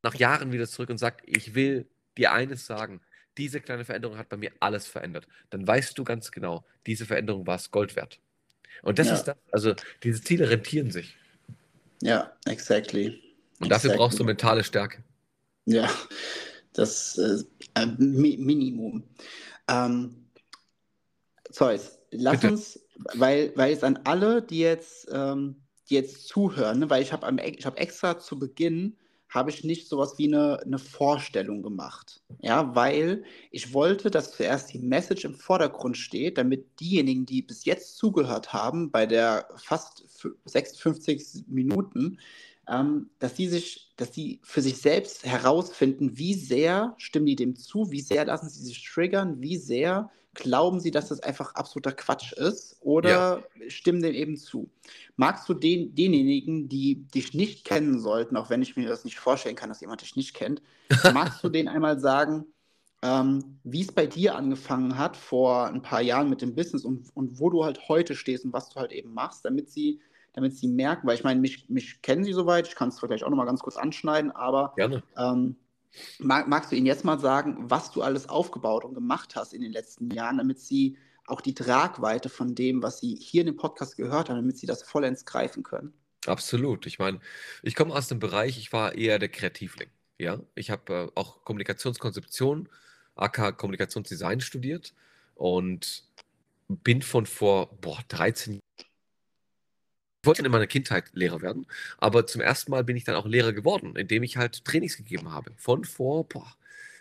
nach 0.03 0.15
Jahren 0.15 0.53
wieder 0.53 0.67
zurück 0.67 0.91
und 0.91 0.99
sagt, 0.99 1.23
ich 1.27 1.55
will 1.55 1.87
dir 2.17 2.33
eines 2.33 2.67
sagen, 2.67 3.01
diese 3.37 3.61
kleine 3.61 3.85
Veränderung 3.85 4.19
hat 4.19 4.29
bei 4.29 4.37
mir 4.37 4.53
alles 4.61 4.87
verändert, 4.87 5.29
dann 5.51 5.67
weißt 5.67 5.97
du 5.97 6.05
ganz 6.05 6.31
genau, 6.33 6.65
diese 6.87 7.07
Veränderung 7.07 7.47
war 7.47 7.57
es 7.57 7.71
Gold 7.71 7.95
wert. 7.97 8.21
Und 8.83 8.99
das 8.99 9.09
ja. 9.09 9.15
ist 9.15 9.25
das, 9.25 9.37
also 9.53 9.75
diese 10.03 10.23
Ziele 10.23 10.51
rentieren 10.51 10.91
sich. 10.91 11.17
Ja, 12.03 12.33
exactly. 12.47 13.21
Und 13.61 13.71
dafür 13.71 13.91
exactly. 13.91 13.97
brauchst 13.97 14.19
du 14.19 14.25
mentale 14.25 14.65
Stärke. 14.65 15.03
Ja, 15.65 15.91
das 16.73 17.19
äh, 17.19 17.87
Minimum. 17.99 19.05
Ähm, 19.69 20.29
Zeus, 21.51 21.99
lass 22.11 22.41
Bitte. 22.41 22.53
uns, 22.53 22.81
weil, 23.15 23.53
weil 23.57 23.73
es 23.73 23.83
an 23.83 23.99
alle, 24.05 24.43
die 24.43 24.61
jetzt, 24.61 25.09
ähm, 25.13 25.63
die 25.89 25.95
jetzt 25.95 26.29
zuhören, 26.29 26.81
ne, 26.81 26.91
weil 26.91 27.03
ich 27.03 27.13
habe 27.13 27.27
hab 27.27 27.81
extra 27.81 28.19
zu 28.19 28.39
Beginn 28.39 28.97
habe 29.29 29.51
ich 29.51 29.65
nicht 29.65 29.89
sowas 29.89 30.15
wie 30.19 30.29
eine, 30.29 30.61
eine 30.65 30.79
Vorstellung 30.79 31.63
gemacht. 31.63 32.23
Ja, 32.41 32.75
weil 32.75 33.25
ich 33.51 33.75
wollte, 33.75 34.11
dass 34.11 34.33
zuerst 34.33 34.73
die 34.73 34.79
Message 34.79 35.25
im 35.25 35.35
Vordergrund 35.35 35.97
steht, 35.97 36.39
damit 36.39 36.81
diejenigen, 36.81 37.27
die 37.27 37.43
bis 37.43 37.65
jetzt 37.65 37.97
zugehört 37.97 38.53
haben, 38.53 38.91
bei 38.91 39.07
der 39.07 39.49
fast 39.57 40.05
56 40.47 41.45
Minuten, 41.49 42.19
ähm, 42.69 43.11
dass 43.19 43.35
die 43.35 43.49
sich, 43.49 43.93
dass 43.97 44.11
die 44.11 44.41
für 44.43 44.63
sich 44.63 44.79
selbst 44.79 45.25
herausfinden, 45.25 46.17
wie 46.17 46.35
sehr 46.35 46.95
stimmen 46.99 47.27
die 47.27 47.37
dem 47.37 47.57
zu, 47.57 47.91
wie 47.91 48.01
sehr 48.01 48.25
lassen 48.27 48.49
sie 48.49 48.65
sich 48.65 48.85
triggern, 48.85 49.41
wie 49.41 49.57
sehr 49.57 50.11
glauben 50.39 50.81
sie, 50.81 50.91
dass 50.91 51.09
das 51.09 51.21
einfach 51.21 51.55
absoluter 51.55 51.93
Quatsch 51.93 52.33
ist 52.33 52.79
oder 52.81 53.43
ja. 53.57 53.69
stimmen 53.69 54.03
dem 54.03 54.15
eben 54.15 54.37
zu. 54.37 54.71
Magst 55.17 55.49
du 55.49 55.55
den, 55.55 55.95
denjenigen, 55.95 56.69
die 56.69 57.07
dich 57.09 57.35
nicht 57.35 57.65
kennen 57.65 57.99
sollten, 57.99 58.37
auch 58.37 58.49
wenn 58.49 58.63
ich 58.63 58.77
mir 58.77 58.89
das 58.89 59.05
nicht 59.05 59.19
vorstellen 59.19 59.57
kann, 59.57 59.69
dass 59.69 59.81
jemand 59.81 60.03
dich 60.03 60.17
nicht 60.17 60.35
kennt, 60.35 60.63
magst 61.13 61.43
du 61.43 61.49
denen 61.49 61.69
einmal 61.69 61.99
sagen, 61.99 62.47
ähm, 63.03 63.59
wie 63.65 63.83
es 63.83 63.93
bei 63.93 64.07
dir 64.07 64.37
angefangen 64.37 64.97
hat 64.97 65.17
vor 65.17 65.67
ein 65.67 65.83
paar 65.83 66.01
Jahren 66.01 66.31
mit 66.31 66.41
dem 66.41 66.55
Business 66.55 66.85
und, 66.85 67.15
und 67.15 67.39
wo 67.39 67.51
du 67.51 67.65
halt 67.65 67.89
heute 67.89 68.15
stehst 68.15 68.45
und 68.45 68.53
was 68.53 68.71
du 68.71 68.77
halt 68.77 68.93
eben 68.93 69.13
machst, 69.13 69.45
damit 69.45 69.71
sie 69.71 70.01
damit 70.35 70.57
sie 70.57 70.69
merken, 70.69 71.09
weil 71.09 71.17
ich 71.17 71.25
meine, 71.25 71.41
mich, 71.41 71.69
mich 71.69 72.01
kennen 72.01 72.23
sie 72.23 72.33
soweit, 72.33 72.69
ich 72.69 72.77
kann 72.77 72.91
es 72.91 73.01
vielleicht 73.01 73.25
auch 73.25 73.31
nochmal 73.31 73.47
ganz 73.47 73.61
kurz 73.61 73.77
anschneiden, 73.77 74.31
aber 74.31 74.73
ähm, 75.17 75.57
mag, 76.19 76.49
magst 76.49 76.73
du 76.73 76.77
ihnen 76.77 76.87
jetzt 76.87 77.05
mal 77.05 77.19
sagen, 77.19 77.71
was 77.71 77.91
du 77.91 78.03
alles 78.03 78.29
aufgebaut 78.29 78.85
und 78.85 78.95
gemacht 78.95 79.37
hast 79.37 79.53
in 79.53 79.63
den 79.63 79.73
letzten 79.73 80.11
Jahren, 80.11 80.39
damit 80.39 80.61
sie 80.61 80.97
auch 81.27 81.41
die 81.41 81.55
Tragweite 81.55 82.29
von 82.29 82.55
dem, 82.55 82.83
was 82.83 83.01
sie 83.01 83.15
hier 83.15 83.43
in 83.43 83.47
dem 83.47 83.57
Podcast 83.57 83.97
gehört 83.97 84.29
haben, 84.29 84.37
damit 84.37 84.59
sie 84.59 84.67
das 84.67 84.83
vollends 84.83 85.25
greifen 85.25 85.63
können? 85.63 85.93
Absolut. 86.27 86.87
Ich 86.87 86.99
meine, 86.99 87.21
ich 87.63 87.75
komme 87.75 87.95
aus 87.95 88.09
dem 88.09 88.19
Bereich, 88.19 88.59
ich 88.59 88.73
war 88.73 88.95
eher 88.95 89.19
der 89.19 89.29
Kreativling. 89.29 89.89
Ja, 90.19 90.41
ich 90.55 90.71
habe 90.71 90.93
äh, 90.93 91.19
auch 91.19 91.45
Kommunikationskonzeption, 91.45 92.69
AK 93.15 93.57
Kommunikationsdesign 93.57 94.41
studiert 94.41 94.95
und 95.35 96.05
bin 96.69 97.03
von 97.03 97.27
vor 97.27 97.79
boah, 97.81 98.01
13 98.09 98.61
Wollte 100.29 100.45
in 100.45 100.53
meiner 100.53 100.67
Kindheit 100.67 101.07
Lehrer 101.15 101.41
werden, 101.41 101.67
aber 101.97 102.27
zum 102.27 102.43
ersten 102.43 102.71
Mal 102.71 102.85
bin 102.85 102.99
ich 102.99 103.05
dann 103.05 103.15
auch 103.15 103.25
Lehrer 103.25 103.55
geworden, 103.55 103.97
indem 103.97 104.23
ich 104.23 104.37
halt 104.37 104.63
Trainings 104.63 104.99
gegeben 104.99 105.33
habe. 105.33 105.53
Von 105.57 105.85
vor 105.85 106.29
boah, 106.29 106.55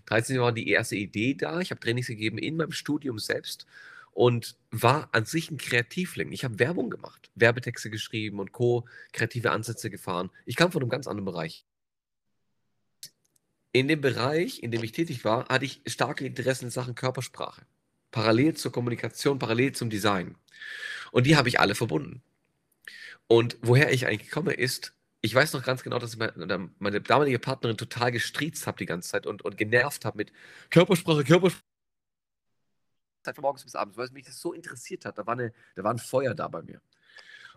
13 0.05 0.37
Jahren 0.37 0.45
war 0.45 0.51
die 0.53 0.69
erste 0.69 0.95
Idee 0.95 1.33
da. 1.33 1.59
Ich 1.59 1.71
habe 1.71 1.81
Trainings 1.81 2.07
gegeben 2.07 2.37
in 2.37 2.55
meinem 2.55 2.71
Studium 2.71 3.19
selbst 3.19 3.67
und 4.13 4.55
war 4.71 5.09
an 5.11 5.25
sich 5.25 5.51
ein 5.51 5.57
Kreativling. 5.57 6.31
Ich 6.31 6.45
habe 6.45 6.57
Werbung 6.57 6.89
gemacht, 6.89 7.29
Werbetexte 7.35 7.89
geschrieben 7.89 8.39
und 8.39 8.53
Co., 8.53 8.85
kreative 9.11 9.51
Ansätze 9.51 9.89
gefahren. 9.89 10.29
Ich 10.45 10.55
kam 10.55 10.71
von 10.71 10.81
einem 10.81 10.89
ganz 10.89 11.05
anderen 11.05 11.25
Bereich. 11.25 11.65
In 13.73 13.89
dem 13.89 13.99
Bereich, 13.99 14.63
in 14.63 14.71
dem 14.71 14.85
ich 14.85 14.93
tätig 14.93 15.25
war, 15.25 15.49
hatte 15.49 15.65
ich 15.65 15.81
starke 15.85 16.25
Interessen 16.25 16.63
in 16.63 16.71
Sachen 16.71 16.95
Körpersprache. 16.95 17.63
Parallel 18.11 18.55
zur 18.55 18.71
Kommunikation, 18.71 19.37
parallel 19.37 19.73
zum 19.73 19.89
Design. 19.89 20.35
Und 21.11 21.27
die 21.27 21.35
habe 21.35 21.49
ich 21.49 21.59
alle 21.59 21.75
verbunden. 21.75 22.23
Und 23.27 23.57
woher 23.61 23.91
ich 23.91 24.07
eigentlich 24.07 24.31
komme, 24.31 24.53
ist, 24.53 24.93
ich 25.21 25.33
weiß 25.33 25.53
noch 25.53 25.63
ganz 25.63 25.83
genau, 25.83 25.99
dass 25.99 26.13
ich 26.13 26.19
meine, 26.19 26.69
meine 26.79 27.01
damalige 27.01 27.39
Partnerin 27.39 27.77
total 27.77 28.11
gestriezt 28.11 28.67
habe 28.67 28.77
die 28.77 28.85
ganze 28.85 29.09
Zeit 29.09 29.27
und, 29.27 29.41
und 29.41 29.57
genervt 29.57 30.05
habe 30.05 30.17
mit 30.17 30.31
Körpersprache, 30.69 31.23
Körpersprache. 31.23 31.63
Von 33.23 33.41
morgens 33.41 33.65
bis 33.65 33.75
abends, 33.75 33.97
weil 33.97 34.09
mich 34.11 34.25
das 34.25 34.39
so 34.39 34.53
interessiert 34.53 35.03
hat. 35.03 35.17
Da 35.17 35.25
war, 35.27 35.33
eine, 35.33 35.53
da 35.75 35.83
war 35.83 35.93
ein 35.93 35.97
Feuer 35.97 36.33
da 36.33 36.47
bei 36.47 36.61
mir. 36.61 36.81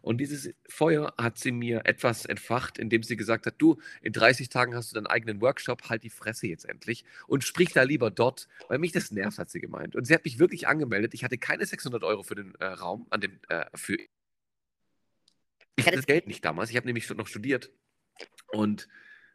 Und 0.03 0.19
dieses 0.19 0.51
Feuer 0.69 1.15
hat 1.19 1.39
sie 1.39 1.53
mir 1.53 1.83
etwas 1.85 2.25
entfacht, 2.25 2.79
indem 2.79 3.03
sie 3.03 3.17
gesagt 3.17 3.47
hat, 3.47 3.55
du, 3.59 3.79
in 4.01 4.13
30 4.13 4.49
Tagen 4.49 4.75
hast 4.75 4.91
du 4.91 4.95
deinen 4.95 5.07
eigenen 5.07 5.41
Workshop, 5.41 5.89
halt 5.89 6.03
die 6.03 6.11
Fresse 6.11 6.47
jetzt 6.47 6.65
endlich 6.65 7.05
und 7.27 7.45
sprich 7.45 7.73
da 7.73 7.83
lieber 7.83 8.11
dort, 8.11 8.49
weil 8.69 8.79
mich 8.79 8.93
das 8.93 9.11
nervt, 9.11 9.39
hat 9.39 9.51
sie 9.51 9.61
gemeint. 9.61 9.95
Und 9.95 10.07
sie 10.07 10.15
hat 10.15 10.25
mich 10.25 10.39
wirklich 10.39 10.67
angemeldet. 10.67 11.15
Ich 11.15 11.23
hatte 11.23 11.39
keine 11.39 11.67
600 11.67 12.03
Euro 12.03 12.23
für 12.23 12.35
den 12.35 12.55
äh, 12.57 12.65
Raum, 12.65 13.07
an 13.11 13.21
dem, 13.21 13.39
äh, 13.49 13.67
für 13.75 13.99
ich 15.81 15.87
hatte 15.87 15.97
das 15.97 16.07
Geld 16.07 16.27
nicht 16.27 16.45
damals. 16.45 16.71
Ich 16.71 16.77
habe 16.77 16.87
nämlich 16.87 17.09
noch 17.11 17.27
studiert 17.27 17.71
und 18.49 18.89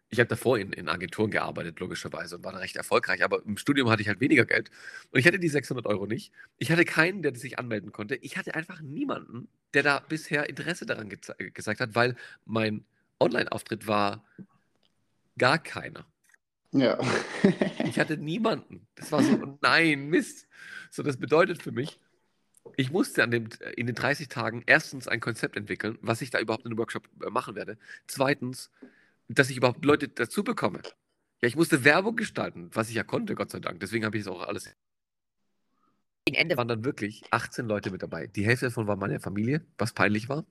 ich 0.09 0.19
habe 0.19 0.27
davor 0.27 0.57
in, 0.59 0.71
in 0.71 0.87
Agenturen 0.87 1.31
gearbeitet, 1.31 1.79
logischerweise, 1.79 2.37
und 2.37 2.43
war 2.43 2.51
da 2.51 2.59
recht 2.59 2.75
erfolgreich. 2.75 3.23
Aber 3.23 3.43
im 3.43 3.57
Studium 3.57 3.89
hatte 3.89 4.01
ich 4.01 4.07
halt 4.07 4.19
weniger 4.19 4.45
Geld. 4.45 4.69
Und 5.11 5.19
ich 5.19 5.25
hatte 5.25 5.39
die 5.39 5.49
600 5.49 5.85
Euro 5.87 6.05
nicht. 6.05 6.31
Ich 6.57 6.71
hatte 6.71 6.85
keinen, 6.85 7.21
der 7.21 7.35
sich 7.35 7.57
anmelden 7.59 7.91
konnte. 7.91 8.15
Ich 8.15 8.37
hatte 8.37 8.55
einfach 8.55 8.81
niemanden, 8.81 9.47
der 9.73 9.83
da 9.83 9.99
bisher 9.99 10.47
Interesse 10.47 10.85
daran 10.85 11.09
ge 11.09 11.19
gezeigt 11.51 11.79
hat, 11.79 11.95
weil 11.95 12.15
mein 12.45 12.85
Online-Auftritt 13.19 13.87
war 13.87 14.23
gar 15.37 15.57
keiner. 15.57 16.05
Ja. 16.71 16.99
ich 17.85 17.99
hatte 17.99 18.17
niemanden. 18.17 18.87
Das 18.95 19.11
war 19.11 19.23
so, 19.23 19.57
nein, 19.61 20.09
Mist. 20.09 20.47
So, 20.91 21.03
das 21.03 21.17
bedeutet 21.17 21.63
für 21.63 21.71
mich, 21.71 21.99
ich 22.77 22.91
musste 22.91 23.23
an 23.23 23.31
dem, 23.31 23.49
in 23.75 23.87
den 23.87 23.95
30 23.95 24.27
Tagen 24.27 24.63
erstens 24.65 25.07
ein 25.07 25.19
Konzept 25.19 25.55
entwickeln, 25.57 25.97
was 26.01 26.21
ich 26.21 26.29
da 26.29 26.39
überhaupt 26.39 26.65
in 26.65 26.71
einem 26.71 26.77
Workshop 26.77 27.07
äh, 27.25 27.29
machen 27.29 27.55
werde. 27.55 27.77
Zweitens, 28.07 28.71
dass 29.27 29.49
ich 29.49 29.57
überhaupt 29.57 29.85
Leute 29.85 30.07
dazu 30.09 30.43
bekomme. 30.43 30.81
Ja, 31.41 31.47
ich 31.47 31.55
musste 31.55 31.83
Werbung 31.83 32.15
gestalten, 32.15 32.69
was 32.73 32.89
ich 32.89 32.95
ja 32.95 33.03
konnte, 33.03 33.35
Gott 33.35 33.51
sei 33.51 33.59
Dank. 33.59 33.79
Deswegen 33.79 34.05
habe 34.05 34.17
ich 34.17 34.21
es 34.21 34.27
auch 34.27 34.41
alles. 34.41 34.75
Gegen 36.27 36.37
Ende 36.37 36.57
waren 36.57 36.67
dann 36.67 36.83
wirklich 36.83 37.23
18 37.29 37.67
Leute 37.67 37.91
mit 37.91 38.01
dabei. 38.01 38.25
Die 38.25 38.43
Hälfte 38.43 38.65
davon 38.65 38.87
war 38.87 38.95
meine 38.95 39.19
Familie, 39.19 39.63
was 39.77 39.93
peinlich 39.93 40.27
war. 40.27 40.43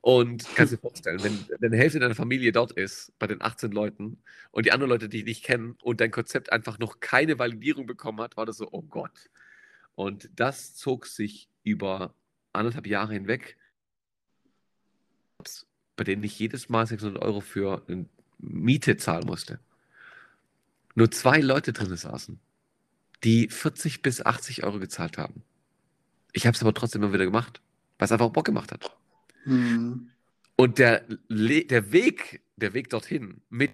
Und 0.00 0.44
kannst 0.56 0.72
dir 0.72 0.78
vorstellen, 0.78 1.22
wenn, 1.22 1.38
wenn 1.60 1.72
eine 1.72 1.80
Hälfte 1.80 2.00
deiner 2.00 2.16
Familie 2.16 2.50
dort 2.50 2.72
ist, 2.72 3.16
bei 3.20 3.28
den 3.28 3.40
18 3.40 3.70
Leuten, 3.70 4.20
und 4.50 4.66
die 4.66 4.72
anderen 4.72 4.90
Leute, 4.90 5.08
die 5.08 5.18
dich 5.18 5.26
nicht 5.26 5.44
kennen, 5.44 5.76
und 5.82 6.00
dein 6.00 6.10
Konzept 6.10 6.50
einfach 6.50 6.80
noch 6.80 6.98
keine 6.98 7.38
Validierung 7.38 7.86
bekommen 7.86 8.20
hat, 8.20 8.36
war 8.36 8.46
das 8.46 8.56
so, 8.56 8.68
oh 8.72 8.82
Gott. 8.82 9.30
Und 9.94 10.30
das 10.36 10.74
zog 10.74 11.06
sich 11.06 11.48
über 11.62 12.14
anderthalb 12.52 12.86
Jahre 12.86 13.12
hinweg, 13.12 13.56
bei 15.96 16.04
denen 16.04 16.22
ich 16.24 16.38
jedes 16.38 16.68
Mal 16.68 16.86
600 16.86 17.22
Euro 17.22 17.40
für 17.40 17.84
eine 17.88 18.06
Miete 18.38 18.96
zahlen 18.96 19.26
musste. 19.26 19.60
Nur 20.94 21.10
zwei 21.10 21.40
Leute 21.40 21.72
drin 21.72 21.96
saßen, 21.96 22.38
die 23.24 23.48
40 23.48 24.02
bis 24.02 24.24
80 24.24 24.64
Euro 24.64 24.78
gezahlt 24.78 25.18
haben. 25.18 25.42
Ich 26.32 26.46
habe 26.46 26.54
es 26.54 26.62
aber 26.62 26.74
trotzdem 26.74 27.02
immer 27.02 27.12
wieder 27.12 27.24
gemacht, 27.24 27.60
weil 27.98 28.06
es 28.06 28.12
einfach 28.12 28.30
Bock 28.30 28.44
gemacht 28.44 28.72
hat. 28.72 28.96
Hm. 29.44 30.10
Und 30.56 30.78
der, 30.78 31.00
der 31.28 31.92
Weg, 31.92 32.42
der 32.56 32.74
Weg 32.74 32.90
dorthin 32.90 33.40
mit 33.48 33.72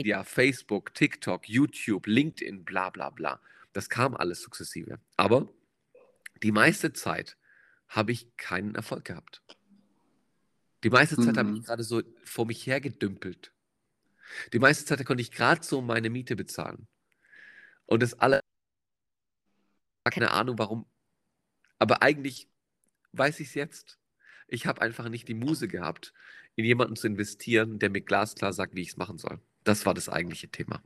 ja, 0.00 0.22
Facebook, 0.22 0.94
TikTok, 0.94 1.48
YouTube, 1.48 2.06
LinkedIn, 2.06 2.64
bla 2.64 2.90
bla 2.90 3.10
bla, 3.10 3.40
das 3.78 3.88
kam 3.88 4.16
alles 4.16 4.42
sukzessive. 4.42 4.98
Aber 5.16 5.48
die 6.42 6.50
meiste 6.50 6.92
Zeit 6.92 7.36
habe 7.86 8.10
ich 8.10 8.36
keinen 8.36 8.74
Erfolg 8.74 9.04
gehabt. 9.04 9.40
Die 10.82 10.90
meiste 10.90 11.14
Zeit 11.16 11.36
habe 11.36 11.50
ich 11.52 11.60
Mhm. 11.60 11.62
gerade 11.62 11.84
so 11.84 12.02
vor 12.24 12.44
mich 12.44 12.66
hergedümpelt. 12.66 13.52
Die 14.52 14.58
meiste 14.58 14.84
Zeit 14.84 15.06
konnte 15.06 15.20
ich 15.20 15.30
gerade 15.30 15.62
so 15.64 15.80
meine 15.80 16.10
Miete 16.10 16.34
bezahlen. 16.34 16.88
Und 17.86 18.02
das 18.02 18.14
alle, 18.14 18.40
keine 20.10 20.32
Ahnung 20.32 20.58
warum, 20.58 20.84
aber 21.78 22.02
eigentlich 22.02 22.48
weiß 23.12 23.38
ich 23.38 23.46
es 23.48 23.54
jetzt. 23.54 24.00
Ich 24.48 24.66
habe 24.66 24.82
einfach 24.82 25.08
nicht 25.08 25.28
die 25.28 25.34
Muse 25.34 25.68
gehabt, 25.68 26.12
in 26.56 26.64
jemanden 26.64 26.96
zu 26.96 27.06
investieren, 27.06 27.78
der 27.78 27.90
mir 27.90 28.00
glasklar 28.00 28.52
sagt, 28.52 28.74
wie 28.74 28.82
ich 28.82 28.88
es 28.88 28.96
machen 28.96 29.18
soll. 29.18 29.40
Das 29.62 29.86
war 29.86 29.94
das 29.94 30.08
eigentliche 30.08 30.48
Thema. 30.48 30.82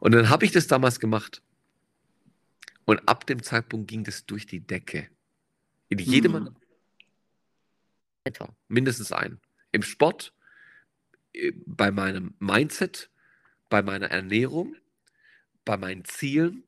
Und 0.00 0.12
dann 0.12 0.28
habe 0.28 0.44
ich 0.44 0.52
das 0.52 0.66
damals 0.66 1.00
gemacht. 1.00 1.42
Und 2.86 3.06
ab 3.08 3.26
dem 3.26 3.42
Zeitpunkt 3.42 3.88
ging 3.88 4.04
das 4.04 4.24
durch 4.26 4.46
die 4.46 4.60
Decke. 4.60 5.08
In 5.88 5.98
jedem 5.98 6.32
Mhm. 6.32 6.56
Mentor, 8.24 8.56
mindestens 8.68 9.12
einen. 9.12 9.40
Im 9.72 9.82
Sport, 9.82 10.32
äh, 11.34 11.52
bei 11.66 11.90
meinem 11.90 12.34
Mindset, 12.38 13.10
bei 13.68 13.82
meiner 13.82 14.06
Ernährung, 14.10 14.76
bei 15.64 15.76
meinen 15.76 16.04
Zielen, 16.04 16.64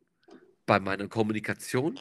bei 0.66 0.78
meiner 0.80 1.08
Kommunikation, 1.08 1.98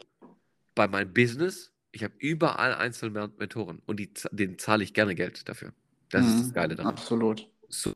bei 0.75 0.87
meinem 0.87 1.13
Business. 1.13 1.71
Ich 1.91 2.03
habe 2.03 2.13
überall 2.19 2.75
einzelne 2.75 3.31
Mentoren 3.37 3.81
und 3.85 3.99
die, 3.99 4.11
denen 4.31 4.59
zahle 4.59 4.83
ich 4.83 4.93
gerne 4.93 5.15
Geld 5.15 5.47
dafür. 5.47 5.73
Das 6.09 6.25
ist 6.25 6.39
das 6.39 6.47
Mhm. 6.49 6.53
Geile 6.53 6.75
daran. 6.75 6.93
Absolut. 6.93 7.49
So. 7.69 7.93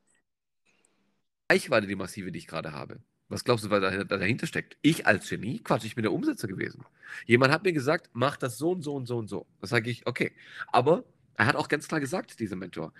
Reichweite, 1.50 1.86
die 1.86 1.96
massive, 1.96 2.32
die 2.32 2.38
ich 2.38 2.46
gerade 2.46 2.72
habe. 2.72 3.00
Was 3.28 3.44
glaubst 3.44 3.64
du, 3.64 3.70
was 3.70 3.80
da- 3.80 4.04
dahinter 4.04 4.46
steckt? 4.46 4.76
Ich 4.82 5.06
als 5.06 5.28
Genie? 5.28 5.60
Quatsch, 5.60 5.84
ich 5.84 5.94
bin 5.94 6.02
der 6.02 6.12
Umsetzer 6.12 6.48
gewesen. 6.48 6.84
Jemand 7.26 7.52
hat 7.52 7.64
mir 7.64 7.72
gesagt, 7.72 8.10
mach 8.12 8.36
das 8.36 8.58
so 8.58 8.70
und 8.72 8.82
so 8.82 8.94
und 8.94 9.06
so 9.06 9.18
und 9.18 9.28
so. 9.28 9.46
Da 9.60 9.66
sage 9.66 9.90
ich, 9.90 10.06
okay. 10.06 10.32
Aber 10.68 11.04
er 11.36 11.46
hat 11.46 11.56
auch 11.56 11.68
ganz 11.68 11.88
klar 11.88 12.00
gesagt, 12.00 12.40
dieser 12.40 12.56
Mentor, 12.56 12.92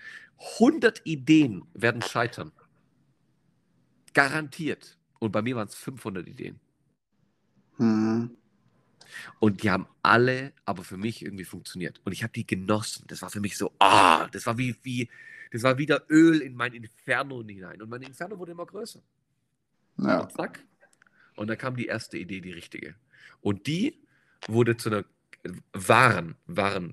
100 0.58 1.02
Ideen 1.04 1.64
werden 1.74 2.02
scheitern. 2.02 2.52
Garantiert. 4.14 4.98
Und 5.18 5.32
bei 5.32 5.42
mir 5.42 5.56
waren 5.56 5.68
es 5.68 5.74
500 5.74 6.26
Ideen. 6.26 6.60
Mhm. 7.78 8.36
Und 9.40 9.62
die 9.62 9.70
haben 9.70 9.86
alle 10.02 10.52
aber 10.64 10.84
für 10.84 10.96
mich 10.96 11.22
irgendwie 11.22 11.44
funktioniert. 11.44 12.00
Und 12.04 12.12
ich 12.12 12.22
habe 12.22 12.32
die 12.32 12.46
genossen. 12.46 13.04
Das 13.08 13.22
war 13.22 13.30
für 13.30 13.40
mich 13.40 13.56
so, 13.56 13.72
ah, 13.78 14.28
das 14.28 14.46
war 14.46 14.56
wie, 14.58 14.76
wie, 14.82 15.08
das 15.50 15.62
war 15.62 15.78
wieder 15.78 16.04
Öl 16.08 16.40
in 16.40 16.54
mein 16.54 16.72
Inferno 16.72 17.42
hinein. 17.44 17.82
Und 17.82 17.90
mein 17.90 18.02
Inferno 18.02 18.38
wurde 18.38 18.52
immer 18.52 18.66
größer. 18.66 19.02
Ja. 19.98 20.20
Und 20.20 20.32
zack. 20.32 20.64
Und 21.36 21.48
dann 21.48 21.58
kam 21.58 21.76
die 21.76 21.86
erste 21.86 22.18
Idee, 22.18 22.40
die 22.40 22.52
richtige. 22.52 22.94
Und 23.40 23.66
die 23.66 24.00
wurde 24.48 24.76
zu 24.76 24.90
einer 24.90 25.04
wahren, 25.72 26.36
wahren. 26.46 26.92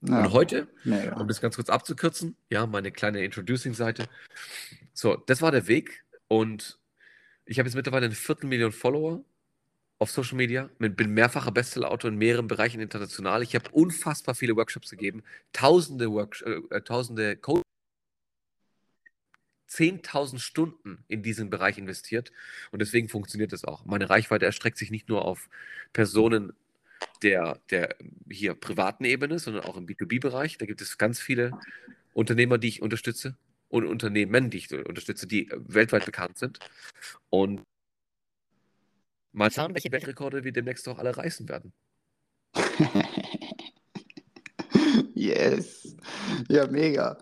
ja. 0.00 0.18
Und 0.24 0.32
heute, 0.32 0.68
Mega. 0.84 1.16
um 1.16 1.28
das 1.28 1.40
ganz 1.40 1.56
kurz 1.56 1.68
abzukürzen, 1.68 2.36
ja, 2.50 2.66
meine 2.66 2.90
kleine 2.90 3.24
Introducing-Seite. 3.24 4.08
So, 4.92 5.16
das 5.16 5.42
war 5.42 5.52
der 5.52 5.68
Weg. 5.68 6.04
Und 6.28 6.78
ich 7.44 7.58
habe 7.58 7.68
jetzt 7.68 7.76
mittlerweile 7.76 8.06
eine 8.06 8.14
Viertelmillion 8.14 8.72
Follower 8.72 9.24
auf 9.98 10.10
Social 10.10 10.36
Media, 10.36 10.68
bin 10.78 10.96
bin 10.96 11.14
mehrfacher 11.14 11.52
Bestsellerautor 11.52 12.10
in 12.10 12.16
mehreren 12.16 12.48
Bereichen 12.48 12.80
international. 12.80 13.42
Ich 13.42 13.54
habe 13.54 13.70
unfassbar 13.70 14.34
viele 14.34 14.56
Workshops 14.56 14.90
gegeben, 14.90 15.22
tausende 15.52 16.10
Workshops, 16.10 16.50
äh, 16.70 16.80
tausende 16.82 17.36
Coaching 17.36 17.61
10.000 19.72 20.38
Stunden 20.38 21.04
in 21.08 21.22
diesen 21.22 21.48
Bereich 21.48 21.78
investiert 21.78 22.32
und 22.70 22.80
deswegen 22.80 23.08
funktioniert 23.08 23.52
das 23.52 23.64
auch. 23.64 23.84
Meine 23.84 24.10
Reichweite 24.10 24.44
erstreckt 24.44 24.76
sich 24.76 24.90
nicht 24.90 25.08
nur 25.08 25.24
auf 25.24 25.48
Personen 25.92 26.52
der, 27.22 27.58
der 27.70 27.96
hier 28.30 28.54
privaten 28.54 29.04
Ebene, 29.04 29.38
sondern 29.38 29.64
auch 29.64 29.76
im 29.76 29.86
B2B-Bereich. 29.86 30.58
Da 30.58 30.66
gibt 30.66 30.82
es 30.82 30.98
ganz 30.98 31.20
viele 31.20 31.52
Unternehmer, 32.12 32.58
die 32.58 32.68
ich 32.68 32.82
unterstütze 32.82 33.36
und 33.68 33.86
Unternehmen, 33.86 34.50
die 34.50 34.58
ich 34.58 34.72
unterstütze, 34.72 35.26
die 35.26 35.48
weltweit 35.52 36.04
bekannt 36.04 36.38
sind. 36.38 36.58
Und 37.30 37.62
mal 39.32 39.50
schauen, 39.50 39.74
welche 39.74 39.90
Weltrekorde 39.90 40.44
wir 40.44 40.52
demnächst 40.52 40.86
auch 40.88 40.98
alle 40.98 41.16
reißen 41.16 41.48
werden. 41.48 41.72
yes. 45.14 45.96
Ja, 46.48 46.66
mega. 46.66 47.18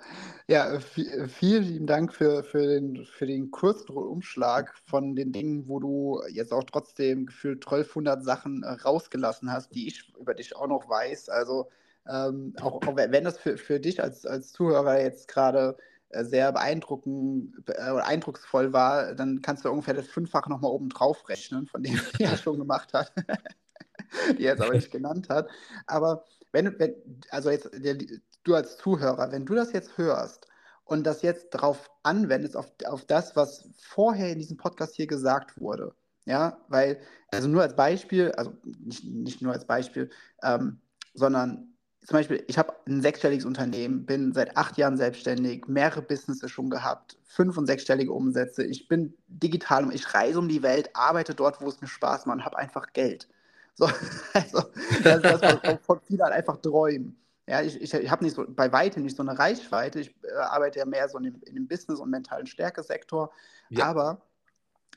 Ja, 0.50 0.66
äh, 0.72 1.00
äh, 1.00 1.28
vielen 1.28 1.62
lieben 1.62 1.86
Dank 1.86 2.12
für, 2.12 2.42
für 2.42 2.66
den, 2.66 3.06
für 3.06 3.24
den 3.24 3.52
kurzen 3.52 3.92
Umschlag 3.92 4.76
von 4.84 5.14
den 5.14 5.30
Dingen, 5.30 5.68
wo 5.68 5.78
du 5.78 6.20
jetzt 6.28 6.52
auch 6.52 6.64
trotzdem 6.64 7.26
gefühlt 7.26 7.64
1200 7.64 8.24
Sachen 8.24 8.64
äh, 8.64 8.70
rausgelassen 8.70 9.52
hast, 9.52 9.72
die 9.76 9.86
ich 9.86 10.12
über 10.18 10.34
dich 10.34 10.56
auch 10.56 10.66
noch 10.66 10.88
weiß. 10.88 11.28
Also 11.28 11.68
ähm, 12.08 12.52
auch, 12.60 12.84
auch 12.84 12.96
wenn 12.96 13.22
das 13.22 13.38
für, 13.38 13.56
für 13.58 13.78
dich 13.78 14.02
als, 14.02 14.26
als 14.26 14.50
Zuhörer 14.50 15.00
jetzt 15.00 15.28
gerade 15.28 15.76
sehr 16.10 16.50
beeindruckend 16.50 17.54
äh, 17.68 18.00
eindrucksvoll 18.02 18.72
war, 18.72 19.14
dann 19.14 19.42
kannst 19.42 19.64
du 19.64 19.70
ungefähr 19.70 19.94
das 19.94 20.08
Fünffache 20.08 20.50
nochmal 20.50 20.72
oben 20.72 20.88
drauf 20.88 21.28
rechnen, 21.28 21.68
von 21.68 21.84
dem 21.84 22.00
er 22.18 22.36
schon 22.36 22.58
gemacht 22.58 22.92
hat, 22.92 23.12
die 24.36 24.46
er 24.46 24.54
jetzt 24.54 24.62
aber 24.62 24.74
nicht 24.74 24.90
genannt 24.90 25.28
hat. 25.28 25.48
Aber 25.86 26.24
wenn, 26.50 26.76
wenn 26.80 26.96
also 27.30 27.50
jetzt 27.50 27.70
der, 27.72 27.96
du 28.44 28.54
als 28.54 28.76
Zuhörer, 28.76 29.32
wenn 29.32 29.46
du 29.46 29.54
das 29.54 29.72
jetzt 29.72 29.96
hörst 29.98 30.46
und 30.84 31.04
das 31.04 31.22
jetzt 31.22 31.54
darauf 31.54 31.90
anwendest, 32.02 32.56
auf, 32.56 32.72
auf 32.86 33.04
das, 33.04 33.36
was 33.36 33.68
vorher 33.78 34.32
in 34.32 34.38
diesem 34.38 34.56
Podcast 34.56 34.96
hier 34.96 35.06
gesagt 35.06 35.60
wurde, 35.60 35.94
ja, 36.26 36.58
weil, 36.68 37.00
also 37.32 37.48
nur 37.48 37.62
als 37.62 37.76
Beispiel, 37.76 38.32
also 38.32 38.52
nicht, 38.64 39.04
nicht 39.04 39.42
nur 39.42 39.52
als 39.52 39.66
Beispiel, 39.66 40.10
ähm, 40.42 40.80
sondern 41.14 41.70
zum 42.06 42.16
Beispiel, 42.16 42.42
ich 42.48 42.58
habe 42.58 42.74
ein 42.86 43.02
sechsstelliges 43.02 43.44
Unternehmen, 43.44 44.06
bin 44.06 44.32
seit 44.32 44.56
acht 44.56 44.78
Jahren 44.78 44.96
selbstständig, 44.96 45.68
mehrere 45.68 46.02
Businesses 46.02 46.50
schon 46.50 46.70
gehabt, 46.70 47.18
fünf- 47.24 47.58
und 47.58 47.66
sechsstellige 47.66 48.12
Umsätze. 48.12 48.64
Ich 48.64 48.88
bin 48.88 49.14
digital, 49.28 49.92
ich 49.94 50.14
reise 50.14 50.38
um 50.38 50.48
die 50.48 50.62
Welt, 50.62 50.90
arbeite 50.94 51.34
dort, 51.34 51.60
wo 51.60 51.68
es 51.68 51.80
mir 51.80 51.88
Spaß 51.88 52.26
macht 52.26 52.38
und 52.38 52.44
habe 52.44 52.58
einfach 52.58 52.92
Geld. 52.94 53.28
So, 53.74 53.84
also, 54.32 54.62
das 55.04 55.16
ist 55.16 55.24
das, 55.24 55.42
wovon 55.42 55.78
von 55.80 56.00
viele 56.06 56.24
halt 56.24 56.34
einfach 56.34 56.56
träumen. 56.56 57.16
Ja, 57.50 57.62
ich, 57.62 57.80
ich, 57.80 57.92
ich 57.92 58.10
habe 58.12 58.22
nicht 58.22 58.36
so, 58.36 58.44
bei 58.48 58.70
weitem 58.70 59.02
nicht 59.02 59.16
so 59.16 59.24
eine 59.24 59.36
Reichweite. 59.36 59.98
Ich 59.98 60.14
äh, 60.22 60.36
arbeite 60.36 60.78
ja 60.78 60.84
mehr 60.84 61.08
so 61.08 61.18
in 61.18 61.24
dem, 61.24 61.42
in 61.42 61.56
dem 61.56 61.66
Business- 61.66 61.98
und 61.98 62.08
mentalen 62.08 62.46
Stärkesektor. 62.46 63.32
Ja. 63.70 63.86
Aber 63.86 64.22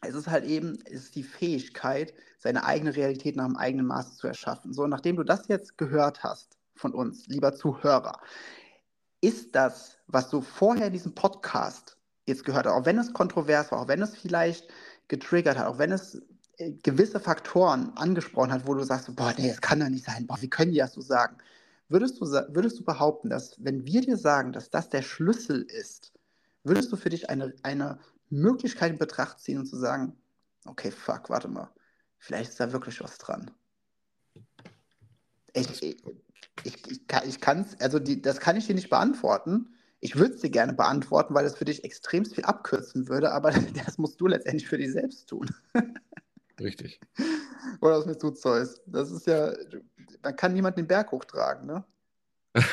es 0.01 0.13
ist 0.13 0.27
halt 0.27 0.45
eben, 0.45 0.77
es 0.85 1.05
ist 1.05 1.15
die 1.15 1.23
Fähigkeit, 1.23 2.13
seine 2.37 2.63
eigene 2.63 2.95
Realität 2.95 3.35
nach 3.35 3.47
dem 3.47 3.57
eigenen 3.57 3.87
Maß 3.87 4.17
zu 4.17 4.27
erschaffen. 4.27 4.71
So, 4.71 4.85
nachdem 4.85 5.15
du 5.15 5.23
das 5.23 5.47
jetzt 5.47 5.79
gehört 5.79 6.23
hast 6.23 6.59
von 6.75 6.93
uns, 6.93 7.25
lieber 7.25 7.55
Zuhörer, 7.55 8.21
ist 9.19 9.55
das, 9.55 9.97
was 10.05 10.29
du 10.29 10.41
vorher 10.41 10.87
in 10.87 10.93
diesem 10.93 11.15
Podcast 11.15 11.97
jetzt 12.27 12.45
gehört 12.45 12.67
hast, 12.67 12.73
auch 12.73 12.85
wenn 12.85 12.99
es 12.99 13.13
kontrovers 13.13 13.71
war, 13.71 13.79
auch 13.79 13.87
wenn 13.87 14.03
es 14.03 14.15
vielleicht 14.15 14.67
getriggert 15.07 15.57
hat, 15.57 15.65
auch 15.65 15.79
wenn 15.79 15.91
es 15.91 16.21
äh, 16.57 16.73
gewisse 16.83 17.19
Faktoren 17.19 17.97
angesprochen 17.97 18.51
hat, 18.51 18.67
wo 18.67 18.75
du 18.75 18.83
sagst, 18.83 19.15
boah, 19.15 19.33
nee, 19.39 19.47
das 19.47 19.61
kann 19.61 19.79
doch 19.79 19.89
nicht 19.89 20.05
sein, 20.05 20.27
boah, 20.27 20.39
wie 20.39 20.49
können 20.51 20.71
die 20.71 20.77
das 20.77 20.93
so 20.93 21.01
sagen? 21.01 21.37
Würdest 21.93 22.19
du, 22.19 22.25
würdest 22.25 22.79
du 22.79 22.83
behaupten, 22.83 23.29
dass 23.29 23.63
wenn 23.63 23.85
wir 23.85 24.01
dir 24.01 24.17
sagen, 24.17 24.51
dass 24.51 24.71
das 24.71 24.89
der 24.89 25.03
Schlüssel 25.03 25.61
ist, 25.61 26.11
würdest 26.63 26.91
du 26.91 26.95
für 26.95 27.11
dich 27.11 27.29
eine, 27.29 27.53
eine 27.61 27.99
Möglichkeit 28.31 28.93
in 28.93 28.97
Betracht 28.97 29.39
ziehen 29.39 29.59
und 29.59 29.67
zu 29.67 29.77
sagen, 29.77 30.17
okay, 30.65 30.89
fuck, 30.89 31.29
warte 31.29 31.49
mal, 31.49 31.69
vielleicht 32.17 32.49
ist 32.49 32.59
da 32.59 32.73
wirklich 32.73 32.99
was 32.99 33.19
dran. 33.19 33.51
Ich, 35.53 35.83
ich, 35.83 36.03
ich, 36.63 36.91
ich 36.91 37.07
kann 37.07 37.31
kann's, 37.39 37.79
also 37.79 37.99
die, 37.99 38.23
das 38.23 38.39
kann 38.39 38.57
ich 38.57 38.65
dir 38.65 38.73
nicht 38.73 38.89
beantworten. 38.89 39.75
Ich 39.99 40.15
würde 40.15 40.33
es 40.33 40.41
dir 40.41 40.49
gerne 40.49 40.73
beantworten, 40.73 41.35
weil 41.35 41.45
es 41.45 41.55
für 41.55 41.65
dich 41.65 41.83
extrem 41.83 42.25
viel 42.25 42.43
abkürzen 42.43 43.07
würde, 43.07 43.31
aber 43.31 43.51
das 43.85 43.99
musst 43.99 44.19
du 44.19 44.25
letztendlich 44.25 44.67
für 44.67 44.79
dich 44.79 44.91
selbst 44.91 45.29
tun. 45.29 45.47
Richtig. 46.59 46.99
Oder 47.81 47.99
was 47.99 48.05
mit 48.05 48.21
du 48.21 48.31
Zeus? 48.31 48.81
Das 48.85 49.11
ist 49.11 49.27
ja, 49.27 49.53
man 50.21 50.35
kann 50.35 50.53
niemand 50.53 50.77
den 50.77 50.87
Berg 50.87 51.11
hochtragen, 51.11 51.67
ne? 51.67 51.83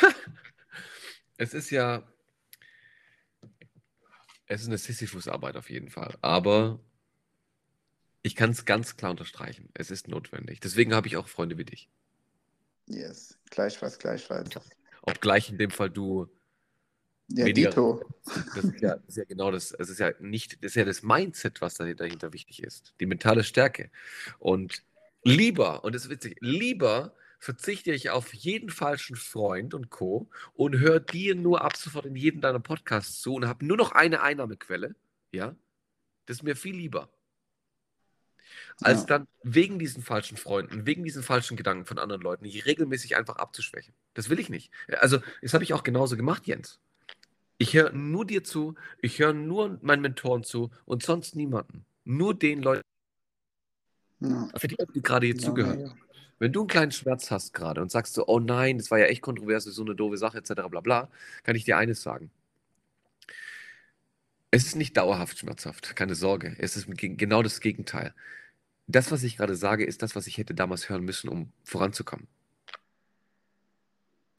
Es 1.36 1.55
ist 1.55 1.70
ja, 1.70 2.03
es 4.45 4.61
ist 4.61 4.66
eine 4.66 4.76
Sisyphus-Arbeit 4.76 5.57
auf 5.57 5.70
jeden 5.70 5.88
Fall, 5.88 6.18
aber 6.20 6.78
ich 8.20 8.36
kann 8.36 8.51
es 8.51 8.66
ganz 8.66 8.99
klar 8.99 9.12
unterstreichen. 9.12 9.70
Es 9.72 9.91
ist 9.91 10.09
notwendig. 10.09 10.61
Deswegen 10.61 10.93
habe 10.93 11.07
ich 11.07 11.16
auch 11.16 11.28
Freunde 11.28 11.57
wie 11.57 11.64
dich. 11.64 11.88
Yes, 12.86 13.38
gleichfalls, 13.49 13.99
gleichfalls. 13.99 14.51
Obgleich 15.03 15.49
in 15.49 15.57
dem 15.57 15.70
Fall 15.70 15.88
du 15.88 16.28
Ja, 17.33 17.47
weniger- 17.47 17.70
Dito. 17.70 18.05
Das 18.24 18.64
ist 18.64 18.81
ja, 18.81 18.97
das 18.97 19.09
ist 19.09 19.16
ja 19.16 19.24
genau 19.24 19.51
das. 19.51 19.72
Es 19.72 19.89
ist 19.89 19.99
ja 19.99 20.12
nicht, 20.18 20.62
das 20.64 20.72
ist 20.72 20.76
ja 20.76 20.85
das 20.85 21.03
Mindset, 21.03 21.61
was 21.61 21.74
dahinter, 21.74 22.05
dahinter 22.05 22.33
wichtig 22.33 22.62
ist. 22.62 22.95
Die 23.01 23.07
mentale 23.07 23.45
Stärke. 23.45 23.91
Und 24.39 24.83
lieber, 25.22 25.85
und 25.85 25.95
das 25.95 26.05
ist 26.05 26.11
witzig, 26.11 26.37
lieber 26.41 27.14
verzichte 27.39 27.93
ich 27.93 28.11
auf 28.11 28.35
jeden 28.35 28.68
falschen 28.68 29.16
Freund 29.16 29.72
und 29.74 29.91
Co. 29.91 30.28
und 30.53 30.78
höre 30.78 31.01
dir 31.01 31.35
nur 31.35 31.62
ab 31.62 31.76
sofort 31.76 32.05
in 32.05 32.14
jedem 32.14 32.41
deiner 32.41 32.61
Podcasts 32.61 33.20
zu 33.20 33.35
und 33.35 33.47
habe 33.47 33.64
nur 33.64 33.76
noch 33.78 33.93
eine 33.93 34.22
Einnahmequelle. 34.22 34.95
Ja, 35.33 35.57
das 36.26 36.39
ist 36.39 36.43
mir 36.43 36.55
viel 36.55 36.76
lieber. 36.76 37.09
als 38.83 39.01
ja. 39.01 39.07
dann 39.07 39.28
wegen 39.43 39.78
diesen 39.78 40.03
falschen 40.03 40.37
Freunden, 40.37 40.85
wegen 40.87 41.05
diesen 41.05 41.22
falschen 41.22 41.57
Gedanken 41.57 41.87
von 41.87 41.99
anderen 41.99 42.22
Leuten, 42.22 42.45
die 42.45 42.59
regelmäßig 42.61 43.16
einfach 43.16 43.37
abzuschwächen. 43.37 43.95
Das 44.14 44.28
will 44.28 44.39
ich 44.39 44.51
nicht. 44.51 44.70
Also, 44.89 45.18
das 45.41 45.55
habe 45.55 45.64
ich 45.64 45.72
auch 45.72 45.83
genauso 45.83 46.16
gemacht, 46.16 46.47
Jens. 46.47 46.78
Ich 47.61 47.74
höre 47.74 47.92
nur 47.92 48.24
dir 48.24 48.42
zu, 48.42 48.74
ich 49.02 49.18
höre 49.18 49.34
nur 49.34 49.78
meinen 49.82 50.00
Mentoren 50.00 50.44
zu 50.44 50.70
und 50.86 51.02
sonst 51.02 51.36
niemanden. 51.36 51.84
Nur 52.04 52.32
den 52.32 52.62
Leuten, 52.62 52.82
ja. 54.20 54.48
für 54.56 54.66
die, 54.66 54.78
die 54.94 55.02
gerade 55.02 55.26
hier 55.26 55.36
ja, 55.36 55.42
zugehören. 55.42 55.80
Ja. 55.80 55.94
Wenn 56.38 56.54
du 56.54 56.61
einen 56.61 56.68
kleinen 56.68 56.90
Schmerz 56.90 57.30
hast 57.30 57.52
gerade 57.52 57.82
und 57.82 57.90
sagst 57.90 58.14
so, 58.14 58.26
oh 58.26 58.40
nein, 58.40 58.78
das 58.78 58.90
war 58.90 58.98
ja 58.98 59.04
echt 59.04 59.20
kontrovers, 59.20 59.64
so 59.64 59.82
eine 59.82 59.94
doofe 59.94 60.16
Sache, 60.16 60.38
etc., 60.38 60.54
bla 60.70 60.80
bla, 60.80 61.11
kann 61.42 61.54
ich 61.54 61.64
dir 61.64 61.76
eines 61.76 62.00
sagen. 62.00 62.30
Es 64.50 64.64
ist 64.64 64.76
nicht 64.76 64.96
dauerhaft 64.96 65.38
schmerzhaft, 65.38 65.94
keine 65.94 66.14
Sorge. 66.14 66.56
Es 66.58 66.78
ist 66.78 66.86
genau 66.88 67.42
das 67.42 67.61
Gegenteil. 67.61 68.14
Das, 68.86 69.12
was 69.12 69.22
ich 69.22 69.36
gerade 69.36 69.54
sage, 69.54 69.84
ist 69.84 70.00
das, 70.00 70.16
was 70.16 70.26
ich 70.26 70.38
hätte 70.38 70.54
damals 70.54 70.88
hören 70.88 71.04
müssen, 71.04 71.28
um 71.28 71.52
voranzukommen. 71.64 72.26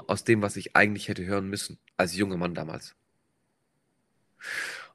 Aus 0.08 0.24
dem, 0.24 0.42
was 0.42 0.56
ich 0.56 0.76
eigentlich 0.76 1.08
hätte 1.08 1.24
hören 1.24 1.48
müssen, 1.48 1.78
als 1.98 2.16
junger 2.16 2.38
Mann 2.38 2.56
damals. 2.56 2.96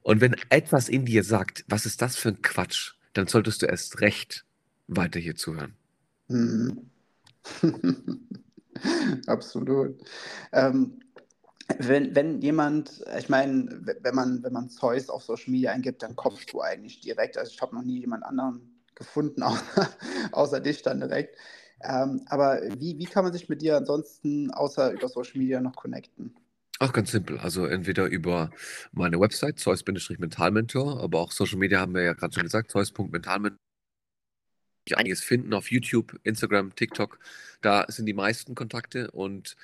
Und 0.01 0.21
wenn 0.21 0.35
etwas 0.49 0.89
in 0.89 1.05
dir 1.05 1.23
sagt, 1.23 1.65
was 1.67 1.85
ist 1.85 2.01
das 2.01 2.15
für 2.15 2.29
ein 2.29 2.41
Quatsch, 2.41 2.93
dann 3.13 3.27
solltest 3.27 3.61
du 3.61 3.65
erst 3.65 4.01
recht 4.01 4.45
weiter 4.87 5.19
hier 5.19 5.35
zuhören. 5.35 5.75
Mhm. 6.27 6.89
Absolut. 9.27 9.97
Ähm, 10.51 10.99
wenn, 11.79 12.15
wenn 12.15 12.41
jemand, 12.41 13.03
ich 13.17 13.29
meine, 13.29 13.81
wenn 14.01 14.15
man, 14.15 14.43
wenn 14.43 14.53
man 14.53 14.69
Zeus 14.69 15.09
auf 15.09 15.23
Social 15.23 15.51
Media 15.51 15.71
eingibt, 15.71 16.01
dann 16.03 16.15
kommst 16.15 16.53
du 16.53 16.61
eigentlich 16.61 17.01
direkt. 17.01 17.37
Also 17.37 17.51
ich 17.51 17.61
habe 17.61 17.75
noch 17.75 17.83
nie 17.83 17.99
jemand 17.99 18.23
anderen 18.23 18.81
gefunden, 18.95 19.43
außer, 19.43 19.89
außer 20.31 20.59
dich 20.59 20.81
dann 20.81 20.99
direkt. 20.99 21.37
Ähm, 21.83 22.21
aber 22.27 22.61
wie, 22.77 22.97
wie 22.97 23.05
kann 23.05 23.23
man 23.23 23.33
sich 23.33 23.49
mit 23.49 23.61
dir 23.61 23.77
ansonsten 23.77 24.51
außer 24.51 24.91
über 24.93 25.09
Social 25.09 25.37
Media 25.37 25.61
noch 25.61 25.75
connecten? 25.75 26.35
Ach, 26.79 26.93
ganz 26.93 27.11
simpel. 27.11 27.39
Also 27.39 27.65
entweder 27.65 28.05
über 28.05 28.51
meine 28.91 29.19
Website, 29.19 29.59
Zeus-Mentalmentor, 29.59 31.01
aber 31.01 31.19
auch 31.19 31.31
Social 31.31 31.57
Media 31.57 31.79
haben 31.79 31.95
wir 31.95 32.03
ja 32.03 32.13
gerade 32.13 32.33
schon 32.33 32.43
gesagt, 32.43 32.71
Zeus.mentalmentor. 32.71 33.57
Einiges 34.95 35.23
finden 35.23 35.53
auf 35.53 35.71
YouTube, 35.71 36.17
Instagram, 36.23 36.75
TikTok. 36.75 37.19
Da 37.61 37.85
sind 37.89 38.05
die 38.05 38.13
meisten 38.13 38.55
Kontakte. 38.55 39.11
Und 39.11 39.57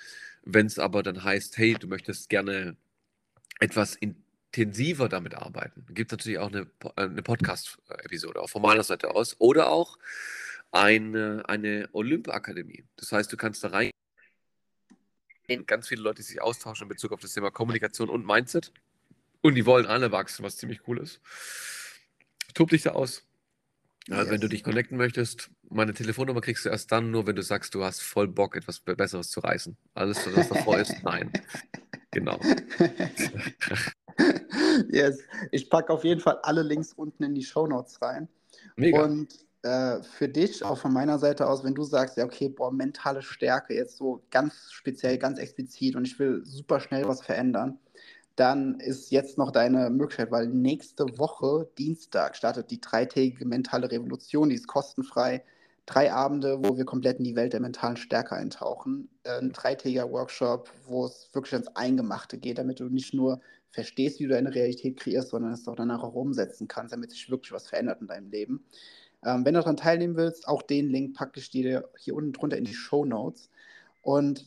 wenn 0.43 0.66
es 0.66 0.80
aber 0.80 1.03
dann 1.03 1.24
heißt, 1.24 1.57
hey, 1.57 1.76
du 1.76 1.88
möchtest 1.88 2.30
gerne 2.30 2.76
etwas 3.59 3.95
intensiver 3.95 5.07
damit 5.07 5.36
arbeiten, 5.36 5.86
gibt 5.93 6.11
es 6.11 6.18
natürlich 6.18 6.39
auch 6.39 6.51
eine, 6.51 6.68
äh, 6.95 7.03
eine 7.03 7.22
Podcast-Episode, 7.22 8.41
auch 8.41 8.49
von 8.49 8.64
meiner 8.64 8.84
Seite 8.84 9.11
aus. 9.11 9.36
Oder 9.39 9.70
auch 9.70 9.97
eine, 10.72 11.43
eine 11.47 11.88
Olymp-Akademie. 11.93 12.84
Das 12.97 13.11
heißt, 13.11 13.32
du 13.32 13.38
kannst 13.38 13.64
da 13.64 13.70
rein 13.70 13.91
ganz 15.66 15.88
viele 15.88 16.02
Leute, 16.02 16.18
die 16.18 16.24
sich 16.24 16.41
austauschen 16.41 16.86
in 16.86 16.89
Bezug 16.89 17.12
auf 17.12 17.22
das 17.22 17.34
Thema 17.34 17.52
Kommunikation 17.52 18.10
und 18.10 18.26
Mindset. 18.26 18.72
Und 19.41 19.56
die 19.56 19.66
wollen 19.66 19.86
alle 19.86 20.12
wachsen, 20.12 20.44
was 20.44 20.58
ziemlich 20.58 20.88
cool 20.88 21.00
ist. 21.00 21.20
Tob 22.54 22.70
dich 22.70 22.84
da 22.84 22.91
aus. 22.91 23.24
Yes. 24.08 24.30
wenn 24.30 24.41
du 24.41 24.50
dich 24.50 24.66
connecten 24.66 24.98
möchtest, 24.98 25.50
meine 25.70 25.94
Telefonnummer 25.94 26.41
kriegst 26.41 26.66
du 26.66 26.70
erst 26.70 26.91
dann 26.91 27.10
nur, 27.10 27.26
wenn 27.26 27.38
du 27.38 27.41
sagst, 27.41 27.74
du 27.74 27.86
hast 27.86 28.02
voll 28.02 28.28
Bock, 28.28 28.58
etwas 28.58 28.82
Besseres 28.82 29.30
zu 29.30 29.39
reißen. 29.39 29.78
Alles, 29.94 30.28
was 30.36 30.50
davor 30.50 30.78
ist, 30.78 30.94
nein. 31.04 31.32
Genau. 32.12 32.38
yes. 34.91 35.24
Ich 35.52 35.70
packe 35.70 35.94
auf 35.94 36.04
jeden 36.04 36.20
Fall 36.20 36.38
alle 36.44 36.64
Links 36.64 36.91
unten 36.94 37.24
in 37.24 37.34
die 37.34 37.44
Show 37.44 37.66
Notes 37.66 38.02
rein. 38.02 38.28
Mega. 38.76 39.04
Und 39.04 39.46
äh, 39.64 40.03
für 40.03 40.30
dich, 40.30 40.64
auch 40.64 40.78
von 40.78 40.93
meiner 40.93 41.20
Seite 41.20 41.47
aus, 41.47 41.64
wenn 41.64 41.74
du 41.74 41.84
sagst, 41.84 42.18
ja, 42.18 42.26
okay, 42.26 42.49
boah, 42.49 42.72
mentale 42.72 43.22
Stärke 43.22 43.74
jetzt 43.74 43.97
so 43.97 44.22
ganz 44.30 44.72
speziell, 44.72 45.18
ganz 45.18 45.39
explizit 45.39 45.95
und 45.95 46.05
ich 46.05 46.20
will 46.20 46.41
super 46.45 46.80
schnell 46.80 47.07
was 47.07 47.22
verändern, 47.22 47.80
dann 48.36 48.80
ist 48.80 49.11
jetzt 49.11 49.38
noch 49.38 49.51
deine 49.51 49.89
Möglichkeit, 49.89 50.32
weil 50.32 50.47
nächste 50.47 51.05
Woche, 51.18 51.70
Dienstag, 51.78 52.36
startet 52.36 52.72
die 52.72 52.82
dreitägige 52.82 53.45
mentale 53.45 53.89
Revolution, 53.91 54.49
die 54.49 54.55
ist 54.55 54.68
kostenfrei. 54.68 55.43
Drei 55.86 56.14
Abende, 56.14 56.59
wo 56.64 56.78
wir 56.78 56.86
komplett 56.86 57.20
in 57.20 57.26
die 57.26 57.36
Welt 57.36 57.53
der 57.53 57.59
mentalen 57.59 57.97
Stärke 57.97 58.36
eintauchen. 58.36 59.09
Ein 59.26 59.51
dreitägiger 59.51 60.09
Workshop, 60.11 60.70
wo 60.88 61.05
es 61.05 61.30
wirklich 61.34 61.53
ans 61.53 61.68
Eingemachte 61.76 62.38
geht, 62.38 62.57
damit 62.57 62.80
du 62.80 62.86
nicht 62.86 63.14
nur 63.14 63.41
verstehst, 63.70 64.20
wie 64.20 64.24
du 64.24 64.30
deine 64.30 64.53
Realität 64.55 64.97
kreierst, 64.97 65.30
sondern 65.30 65.51
es 65.51 65.68
auch 65.68 65.76
danach 65.76 66.03
auch 66.03 66.14
umsetzen 66.14 66.68
kannst, 66.68 66.93
damit 66.93 67.11
sich 67.11 67.30
wirklich 67.30 67.51
was 67.51 67.68
verändert 67.68 68.01
in 68.01 68.07
deinem 68.07 68.30
Leben. 68.30 68.66
Ähm, 69.26 69.45
wenn 69.45 69.53
du 69.53 69.59
daran 69.59 69.78
teilnehmen 69.78 70.15
willst, 70.15 70.47
auch 70.47 70.61
den 70.61 70.89
Link 70.89 71.15
packe 71.15 71.39
ich 71.39 71.49
dir 71.49 71.89
hier 71.97 72.15
unten 72.15 72.34
drunter 72.34 72.57
in 72.57 72.65
die 72.65 72.74
Show 72.74 73.05
Notes. 73.05 73.49
Und 74.01 74.45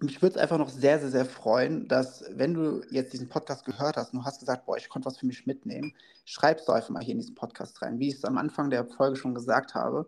mich 0.00 0.22
würde 0.22 0.36
es 0.36 0.40
einfach 0.40 0.58
noch 0.58 0.70
sehr, 0.70 0.98
sehr, 0.98 1.10
sehr 1.10 1.24
freuen, 1.26 1.86
dass, 1.88 2.24
wenn 2.30 2.54
du 2.54 2.82
jetzt 2.90 3.12
diesen 3.12 3.28
Podcast 3.28 3.64
gehört 3.64 3.96
hast 3.96 4.12
und 4.12 4.20
du 4.20 4.24
hast 4.24 4.40
gesagt, 4.40 4.64
boah, 4.64 4.76
ich 4.76 4.88
konnte 4.88 5.06
was 5.06 5.18
für 5.18 5.26
mich 5.26 5.46
mitnehmen, 5.46 5.94
schreibst 6.24 6.68
du 6.68 6.72
einfach 6.72 6.90
mal 6.90 7.02
hier 7.02 7.12
in 7.12 7.20
diesen 7.20 7.34
Podcast 7.34 7.82
rein. 7.82 7.98
Wie 7.98 8.08
ich 8.08 8.14
es 8.14 8.24
am 8.24 8.38
Anfang 8.38 8.70
der 8.70 8.86
Folge 8.86 9.16
schon 9.16 9.34
gesagt 9.34 9.74
habe, 9.74 10.06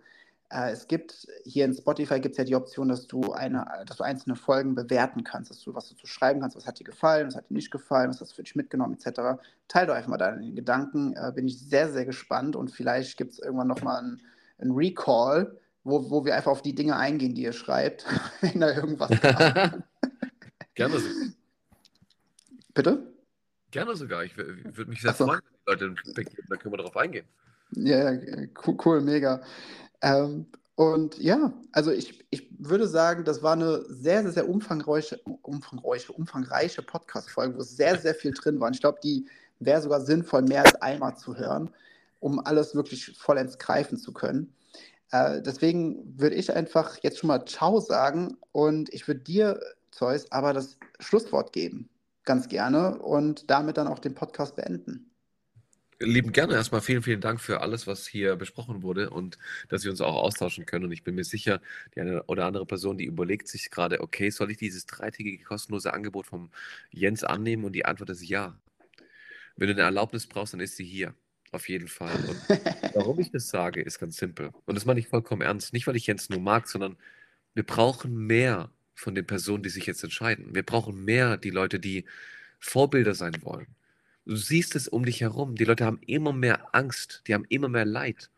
es 0.52 0.86
gibt 0.86 1.26
hier 1.44 1.64
in 1.64 1.74
Spotify 1.74 2.20
gibt 2.20 2.32
es 2.32 2.38
ja 2.38 2.44
die 2.44 2.54
Option, 2.54 2.88
dass 2.88 3.06
du 3.06 3.32
eine, 3.32 3.66
dass 3.86 3.96
du 3.96 4.04
einzelne 4.04 4.36
Folgen 4.36 4.74
bewerten 4.74 5.24
kannst, 5.24 5.50
dass 5.50 5.60
du 5.62 5.74
was 5.74 5.88
dazu 5.88 6.06
schreiben 6.06 6.40
kannst, 6.40 6.56
was 6.56 6.66
hat 6.66 6.78
dir 6.78 6.84
gefallen, 6.84 7.28
was 7.28 7.36
hat 7.36 7.48
dir 7.48 7.54
nicht 7.54 7.70
gefallen, 7.70 8.10
was 8.10 8.20
hast 8.20 8.32
du 8.32 8.36
für 8.36 8.42
dich 8.42 8.54
mitgenommen, 8.54 8.94
etc. 8.94 9.40
Teil 9.68 9.86
doch 9.86 9.94
einfach 9.94 10.10
mal 10.10 10.18
deine 10.18 10.52
Gedanken. 10.52 11.14
Äh, 11.16 11.32
bin 11.34 11.46
ich 11.46 11.58
sehr, 11.58 11.90
sehr 11.90 12.04
gespannt 12.04 12.54
und 12.54 12.70
vielleicht 12.70 13.16
gibt 13.16 13.32
es 13.32 13.38
irgendwann 13.38 13.68
nochmal 13.68 14.02
ein, 14.02 14.20
ein 14.58 14.72
Recall, 14.72 15.58
wo, 15.84 16.10
wo 16.10 16.24
wir 16.24 16.36
einfach 16.36 16.50
auf 16.52 16.62
die 16.62 16.74
Dinge 16.74 16.96
eingehen, 16.96 17.34
die 17.34 17.42
ihr 17.42 17.54
schreibt, 17.54 18.04
wenn 18.42 18.60
da 18.60 18.74
irgendwas 18.74 19.10
kam. 19.20 19.84
Gerne. 20.74 20.96
Bitte? 22.74 23.12
Gerne 23.70 23.96
sogar. 23.96 24.24
Ich 24.24 24.36
würde 24.36 24.86
mich 24.86 25.00
sehr 25.00 25.14
so. 25.14 25.26
freuen, 25.26 25.40
wenn 25.66 25.78
die 25.78 25.84
Leute 25.84 25.96
Feedback 26.04 26.30
geben. 26.30 26.46
Dann 26.50 26.58
können 26.58 26.72
wir 26.74 26.78
darauf 26.78 26.96
eingehen. 26.96 27.26
Ja, 27.74 28.12
cool, 28.66 28.76
cool 28.84 29.00
mega. 29.00 29.42
Ähm, 30.02 30.46
und 30.74 31.18
ja, 31.18 31.52
also 31.72 31.90
ich, 31.90 32.24
ich 32.30 32.48
würde 32.58 32.88
sagen, 32.88 33.24
das 33.24 33.42
war 33.42 33.52
eine 33.52 33.84
sehr, 33.88 34.22
sehr, 34.22 34.32
sehr 34.32 34.48
umfangreiche, 34.48 35.20
umfangreiche, 35.42 36.12
umfangreiche 36.12 36.82
Podcast-Folge, 36.82 37.56
wo 37.56 37.62
sehr, 37.62 37.98
sehr 37.98 38.14
viel 38.14 38.32
drin 38.32 38.58
war. 38.58 38.68
Und 38.68 38.74
ich 38.74 38.80
glaube, 38.80 38.98
die 39.02 39.26
wäre 39.60 39.82
sogar 39.82 40.00
sinnvoll, 40.00 40.42
mehr 40.42 40.64
als 40.64 40.74
einmal 40.82 41.16
zu 41.16 41.36
hören, 41.36 41.70
um 42.20 42.40
alles 42.40 42.74
wirklich 42.74 43.16
vollends 43.16 43.58
greifen 43.58 43.96
zu 43.98 44.12
können. 44.12 44.54
Äh, 45.12 45.42
deswegen 45.42 46.18
würde 46.18 46.36
ich 46.36 46.54
einfach 46.54 46.98
jetzt 47.02 47.18
schon 47.18 47.28
mal 47.28 47.44
Ciao 47.44 47.78
sagen 47.80 48.38
und 48.52 48.92
ich 48.92 49.06
würde 49.06 49.20
dir, 49.20 49.60
Zeus, 49.90 50.32
aber 50.32 50.54
das 50.54 50.78
Schlusswort 51.00 51.52
geben. 51.52 51.90
Ganz 52.24 52.48
gerne 52.48 52.98
und 52.98 53.50
damit 53.50 53.76
dann 53.76 53.88
auch 53.88 53.98
den 53.98 54.14
Podcast 54.14 54.56
beenden. 54.56 55.11
Lieben 56.04 56.32
gerne 56.32 56.54
erstmal 56.54 56.80
vielen, 56.80 57.02
vielen 57.02 57.20
Dank 57.20 57.40
für 57.40 57.60
alles, 57.60 57.86
was 57.86 58.06
hier 58.06 58.36
besprochen 58.36 58.82
wurde 58.82 59.10
und 59.10 59.38
dass 59.68 59.84
wir 59.84 59.90
uns 59.90 60.00
auch 60.00 60.16
austauschen 60.16 60.66
können. 60.66 60.86
Und 60.86 60.92
ich 60.92 61.04
bin 61.04 61.14
mir 61.14 61.24
sicher, 61.24 61.60
die 61.94 62.00
eine 62.00 62.22
oder 62.24 62.46
andere 62.46 62.66
Person, 62.66 62.98
die 62.98 63.04
überlegt 63.04 63.48
sich 63.48 63.70
gerade, 63.70 64.00
okay, 64.00 64.30
soll 64.30 64.50
ich 64.50 64.58
dieses 64.58 64.86
dreitägige 64.86 65.44
kostenlose 65.44 65.92
Angebot 65.92 66.26
vom 66.26 66.50
Jens 66.90 67.24
annehmen? 67.24 67.64
Und 67.64 67.72
die 67.72 67.84
Antwort 67.84 68.10
ist 68.10 68.22
ja. 68.22 68.58
Wenn 69.56 69.68
du 69.68 69.74
eine 69.74 69.82
Erlaubnis 69.82 70.26
brauchst, 70.26 70.54
dann 70.54 70.60
ist 70.60 70.76
sie 70.76 70.84
hier. 70.84 71.14
Auf 71.52 71.68
jeden 71.68 71.88
Fall. 71.88 72.16
Und 72.26 72.40
warum 72.94 73.20
ich 73.20 73.30
das 73.30 73.48
sage, 73.48 73.82
ist 73.82 73.98
ganz 73.98 74.16
simpel. 74.16 74.50
Und 74.64 74.74
das 74.74 74.86
meine 74.86 75.00
ich 75.00 75.08
vollkommen 75.08 75.42
ernst. 75.42 75.72
Nicht, 75.72 75.86
weil 75.86 75.96
ich 75.96 76.06
Jens 76.06 76.30
nur 76.30 76.40
mag, 76.40 76.68
sondern 76.68 76.96
wir 77.54 77.64
brauchen 77.64 78.16
mehr 78.26 78.70
von 78.94 79.14
den 79.14 79.26
Personen, 79.26 79.62
die 79.62 79.68
sich 79.68 79.86
jetzt 79.86 80.02
entscheiden. 80.02 80.54
Wir 80.54 80.62
brauchen 80.62 81.04
mehr 81.04 81.36
die 81.36 81.50
Leute, 81.50 81.78
die 81.80 82.06
Vorbilder 82.58 83.14
sein 83.14 83.42
wollen 83.42 83.66
Du 84.24 84.36
siehst 84.36 84.76
es 84.76 84.88
um 84.88 85.04
dich 85.04 85.20
herum. 85.20 85.56
Die 85.56 85.64
Leute 85.64 85.84
haben 85.84 86.00
immer 86.06 86.32
mehr 86.32 86.74
Angst, 86.74 87.22
die 87.26 87.34
haben 87.34 87.44
immer 87.48 87.68
mehr 87.68 87.84
Leid. 87.84 88.30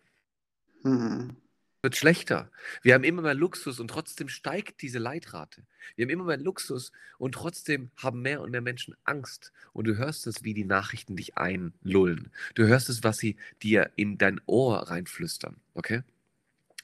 Mhm. 0.83 1.37
Wird 1.83 1.97
schlechter. 1.97 2.51
Wir 2.83 2.95
haben 2.95 3.05
immer 3.05 3.21
mehr 3.21 3.35
Luxus 3.35 3.79
und 3.79 3.89
trotzdem 3.89 4.31
steigt 4.31 4.81
diese 4.81 4.99
Leidrate. 4.99 5.67
Wir 5.97 6.07
haben 6.07 6.11
immer 6.11 6.25
mehr 6.25 6.39
Luxus 6.39 6.93
und 7.19 7.33
trotzdem 7.33 7.91
haben 7.97 8.23
mehr 8.23 8.41
und 8.41 8.51
mehr 8.51 8.63
Menschen 8.63 8.97
Angst. 9.05 9.53
Und 9.75 9.87
du 9.87 9.99
hörst 9.99 10.27
es, 10.27 10.45
wie 10.45 10.55
die 10.55 10.65
Nachrichten 10.65 11.15
dich 11.15 11.37
einlullen. 11.37 12.31
Du 12.55 12.67
hörst 12.67 12.89
es, 12.89 13.05
was 13.05 13.19
sie 13.19 13.37
dir 13.63 13.91
in 13.97 14.17
dein 14.17 14.41
Ohr 14.47 14.89
reinflüstern. 14.89 15.57
Okay? 15.75 16.03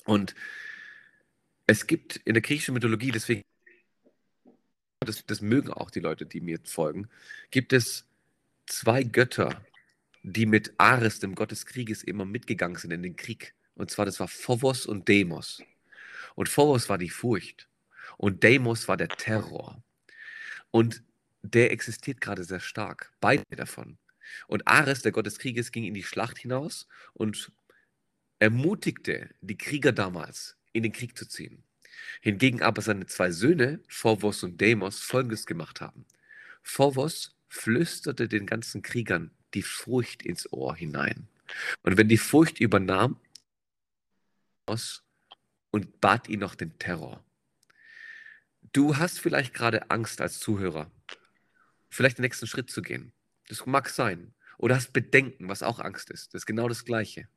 Und 0.04 0.34
es 1.66 1.86
gibt 1.86 2.16
in 2.16 2.34
der 2.34 2.42
griechischen 2.42 2.74
Mythologie, 2.74 3.10
deswegen, 3.10 3.42
das, 5.00 5.24
das 5.24 5.40
mögen 5.40 5.70
auch 5.70 5.90
die 5.90 6.00
Leute, 6.00 6.26
die 6.26 6.42
mir 6.42 6.58
folgen, 6.64 7.08
gibt 7.50 7.72
es 7.72 8.04
zwei 8.70 9.02
Götter, 9.02 9.64
die 10.22 10.46
mit 10.46 10.74
Ares, 10.78 11.20
dem 11.20 11.34
Gott 11.34 11.50
des 11.50 11.66
Krieges, 11.66 12.02
immer 12.02 12.24
mitgegangen 12.24 12.76
sind 12.76 12.92
in 12.92 13.02
den 13.02 13.16
Krieg. 13.16 13.54
Und 13.74 13.90
zwar, 13.90 14.06
das 14.06 14.20
war 14.20 14.28
Phobos 14.28 14.86
und 14.86 15.08
Demos. 15.08 15.62
Und 16.34 16.48
Phobos 16.48 16.88
war 16.88 16.98
die 16.98 17.10
Furcht 17.10 17.68
und 18.16 18.42
Demos 18.42 18.88
war 18.88 18.96
der 18.96 19.08
Terror. 19.08 19.82
Und 20.70 21.02
der 21.42 21.72
existiert 21.72 22.20
gerade 22.20 22.44
sehr 22.44 22.60
stark, 22.60 23.12
beide 23.20 23.44
davon. 23.50 23.98
Und 24.46 24.66
Ares, 24.68 25.02
der 25.02 25.12
Gott 25.12 25.26
des 25.26 25.38
Krieges, 25.38 25.72
ging 25.72 25.84
in 25.84 25.94
die 25.94 26.02
Schlacht 26.04 26.38
hinaus 26.38 26.86
und 27.14 27.50
ermutigte 28.38 29.30
die 29.40 29.58
Krieger 29.58 29.92
damals, 29.92 30.56
in 30.72 30.82
den 30.82 30.92
Krieg 30.92 31.16
zu 31.16 31.26
ziehen. 31.26 31.64
Hingegen 32.20 32.62
aber 32.62 32.82
seine 32.82 33.06
zwei 33.06 33.30
Söhne, 33.30 33.80
Phorvos 33.88 34.42
und 34.42 34.60
Deimos, 34.60 35.00
folgendes 35.00 35.46
gemacht 35.46 35.80
haben. 35.80 36.06
Phorvos 36.62 37.34
flüsterte 37.50 38.28
den 38.28 38.46
ganzen 38.46 38.80
Kriegern 38.80 39.30
die 39.52 39.62
Furcht 39.62 40.22
ins 40.22 40.50
Ohr 40.52 40.74
hinein. 40.74 41.28
Und 41.82 41.98
wenn 41.98 42.08
die 42.08 42.16
Furcht 42.16 42.60
übernahm, 42.60 43.20
und 45.72 46.00
bat 46.00 46.28
ihn 46.28 46.40
noch 46.40 46.54
den 46.54 46.78
Terror. 46.78 47.24
Du 48.72 48.96
hast 48.96 49.18
vielleicht 49.18 49.52
gerade 49.52 49.90
Angst 49.90 50.20
als 50.20 50.38
Zuhörer, 50.38 50.90
vielleicht 51.88 52.18
den 52.18 52.22
nächsten 52.22 52.46
Schritt 52.46 52.70
zu 52.70 52.82
gehen. 52.82 53.12
Das 53.48 53.66
mag 53.66 53.88
sein. 53.88 54.32
Oder 54.58 54.76
hast 54.76 54.92
Bedenken, 54.92 55.48
was 55.48 55.62
auch 55.62 55.80
Angst 55.80 56.10
ist. 56.10 56.34
Das 56.34 56.42
ist 56.42 56.46
genau 56.46 56.68
das 56.68 56.84
Gleiche. 56.84 57.28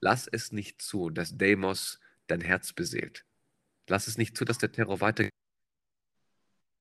Lass 0.00 0.28
es 0.28 0.52
nicht 0.52 0.80
zu, 0.80 1.10
dass 1.10 1.36
Deimos 1.36 2.00
dein 2.26 2.40
Herz 2.40 2.72
beseelt. 2.72 3.24
Lass 3.88 4.06
es 4.06 4.16
nicht 4.16 4.36
zu, 4.36 4.44
dass 4.44 4.58
der 4.58 4.72
Terror 4.72 5.00
weitergeht. 5.00 5.32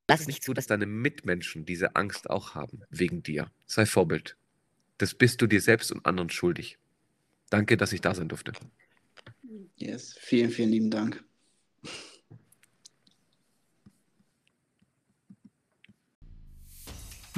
Lass 0.07 0.22
es 0.22 0.27
nicht 0.27 0.44
zu, 0.44 0.53
dass 0.53 0.68
deine 0.68 0.86
Mitmenschen 0.86 1.65
diese 1.65 1.95
Angst 1.95 2.30
auch 2.30 2.53
haben, 2.53 2.82
wegen 2.90 3.23
dir. 3.23 3.52
Sei 3.65 3.86
Vorbild. 3.86 4.38
Das 4.98 5.14
bist 5.14 5.41
du 5.41 5.48
dir 5.48 5.61
selbst 5.61 5.91
und 5.91 6.06
anderen 6.06 6.30
schuldig. 6.30 6.77
Danke, 7.49 7.76
dass 7.76 7.91
ich 7.91 8.02
da 8.02 8.14
sein 8.14 8.27
durfte. 8.27 8.53
Yes, 9.77 10.15
vielen, 10.19 10.52
vielen 10.52 10.69
lieben 10.69 10.91
Dank. 10.91 11.23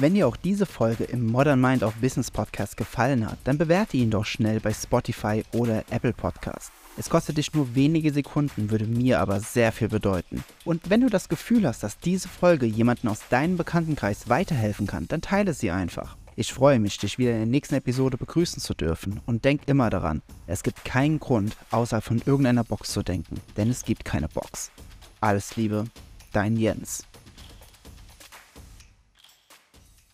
Wenn 0.00 0.14
dir 0.14 0.28
auch 0.28 0.36
diese 0.36 0.64
Folge 0.64 1.02
im 1.04 1.26
Modern 1.26 1.60
Mind 1.60 1.82
of 1.82 1.94
Business 1.96 2.30
Podcast 2.30 2.76
gefallen 2.76 3.28
hat, 3.28 3.38
dann 3.42 3.58
bewerte 3.58 3.96
ihn 3.96 4.12
doch 4.12 4.24
schnell 4.24 4.60
bei 4.60 4.72
Spotify 4.72 5.42
oder 5.52 5.84
Apple 5.90 6.12
Podcast. 6.12 6.70
Es 6.98 7.10
kostet 7.10 7.38
dich 7.38 7.54
nur 7.54 7.76
wenige 7.76 8.12
Sekunden, 8.12 8.72
würde 8.72 8.84
mir 8.84 9.20
aber 9.20 9.38
sehr 9.38 9.70
viel 9.70 9.88
bedeuten. 9.88 10.42
Und 10.64 10.90
wenn 10.90 11.00
du 11.00 11.08
das 11.08 11.28
Gefühl 11.28 11.64
hast, 11.64 11.84
dass 11.84 12.00
diese 12.00 12.26
Folge 12.26 12.66
jemanden 12.66 13.06
aus 13.06 13.20
deinem 13.30 13.56
Bekanntenkreis 13.56 14.28
weiterhelfen 14.28 14.88
kann, 14.88 15.06
dann 15.06 15.20
teile 15.20 15.54
sie 15.54 15.70
einfach. 15.70 16.16
Ich 16.34 16.52
freue 16.52 16.80
mich, 16.80 16.98
dich 16.98 17.16
wieder 17.16 17.30
in 17.30 17.38
der 17.38 17.46
nächsten 17.46 17.76
Episode 17.76 18.16
begrüßen 18.16 18.60
zu 18.60 18.74
dürfen 18.74 19.20
und 19.26 19.44
denk 19.44 19.68
immer 19.68 19.90
daran, 19.90 20.22
es 20.48 20.64
gibt 20.64 20.84
keinen 20.84 21.20
Grund, 21.20 21.56
außer 21.70 22.00
von 22.00 22.20
irgendeiner 22.26 22.64
Box 22.64 22.92
zu 22.92 23.04
denken, 23.04 23.40
denn 23.56 23.70
es 23.70 23.84
gibt 23.84 24.04
keine 24.04 24.28
Box. 24.28 24.72
Alles 25.20 25.54
Liebe, 25.54 25.84
dein 26.32 26.56
Jens. 26.56 27.04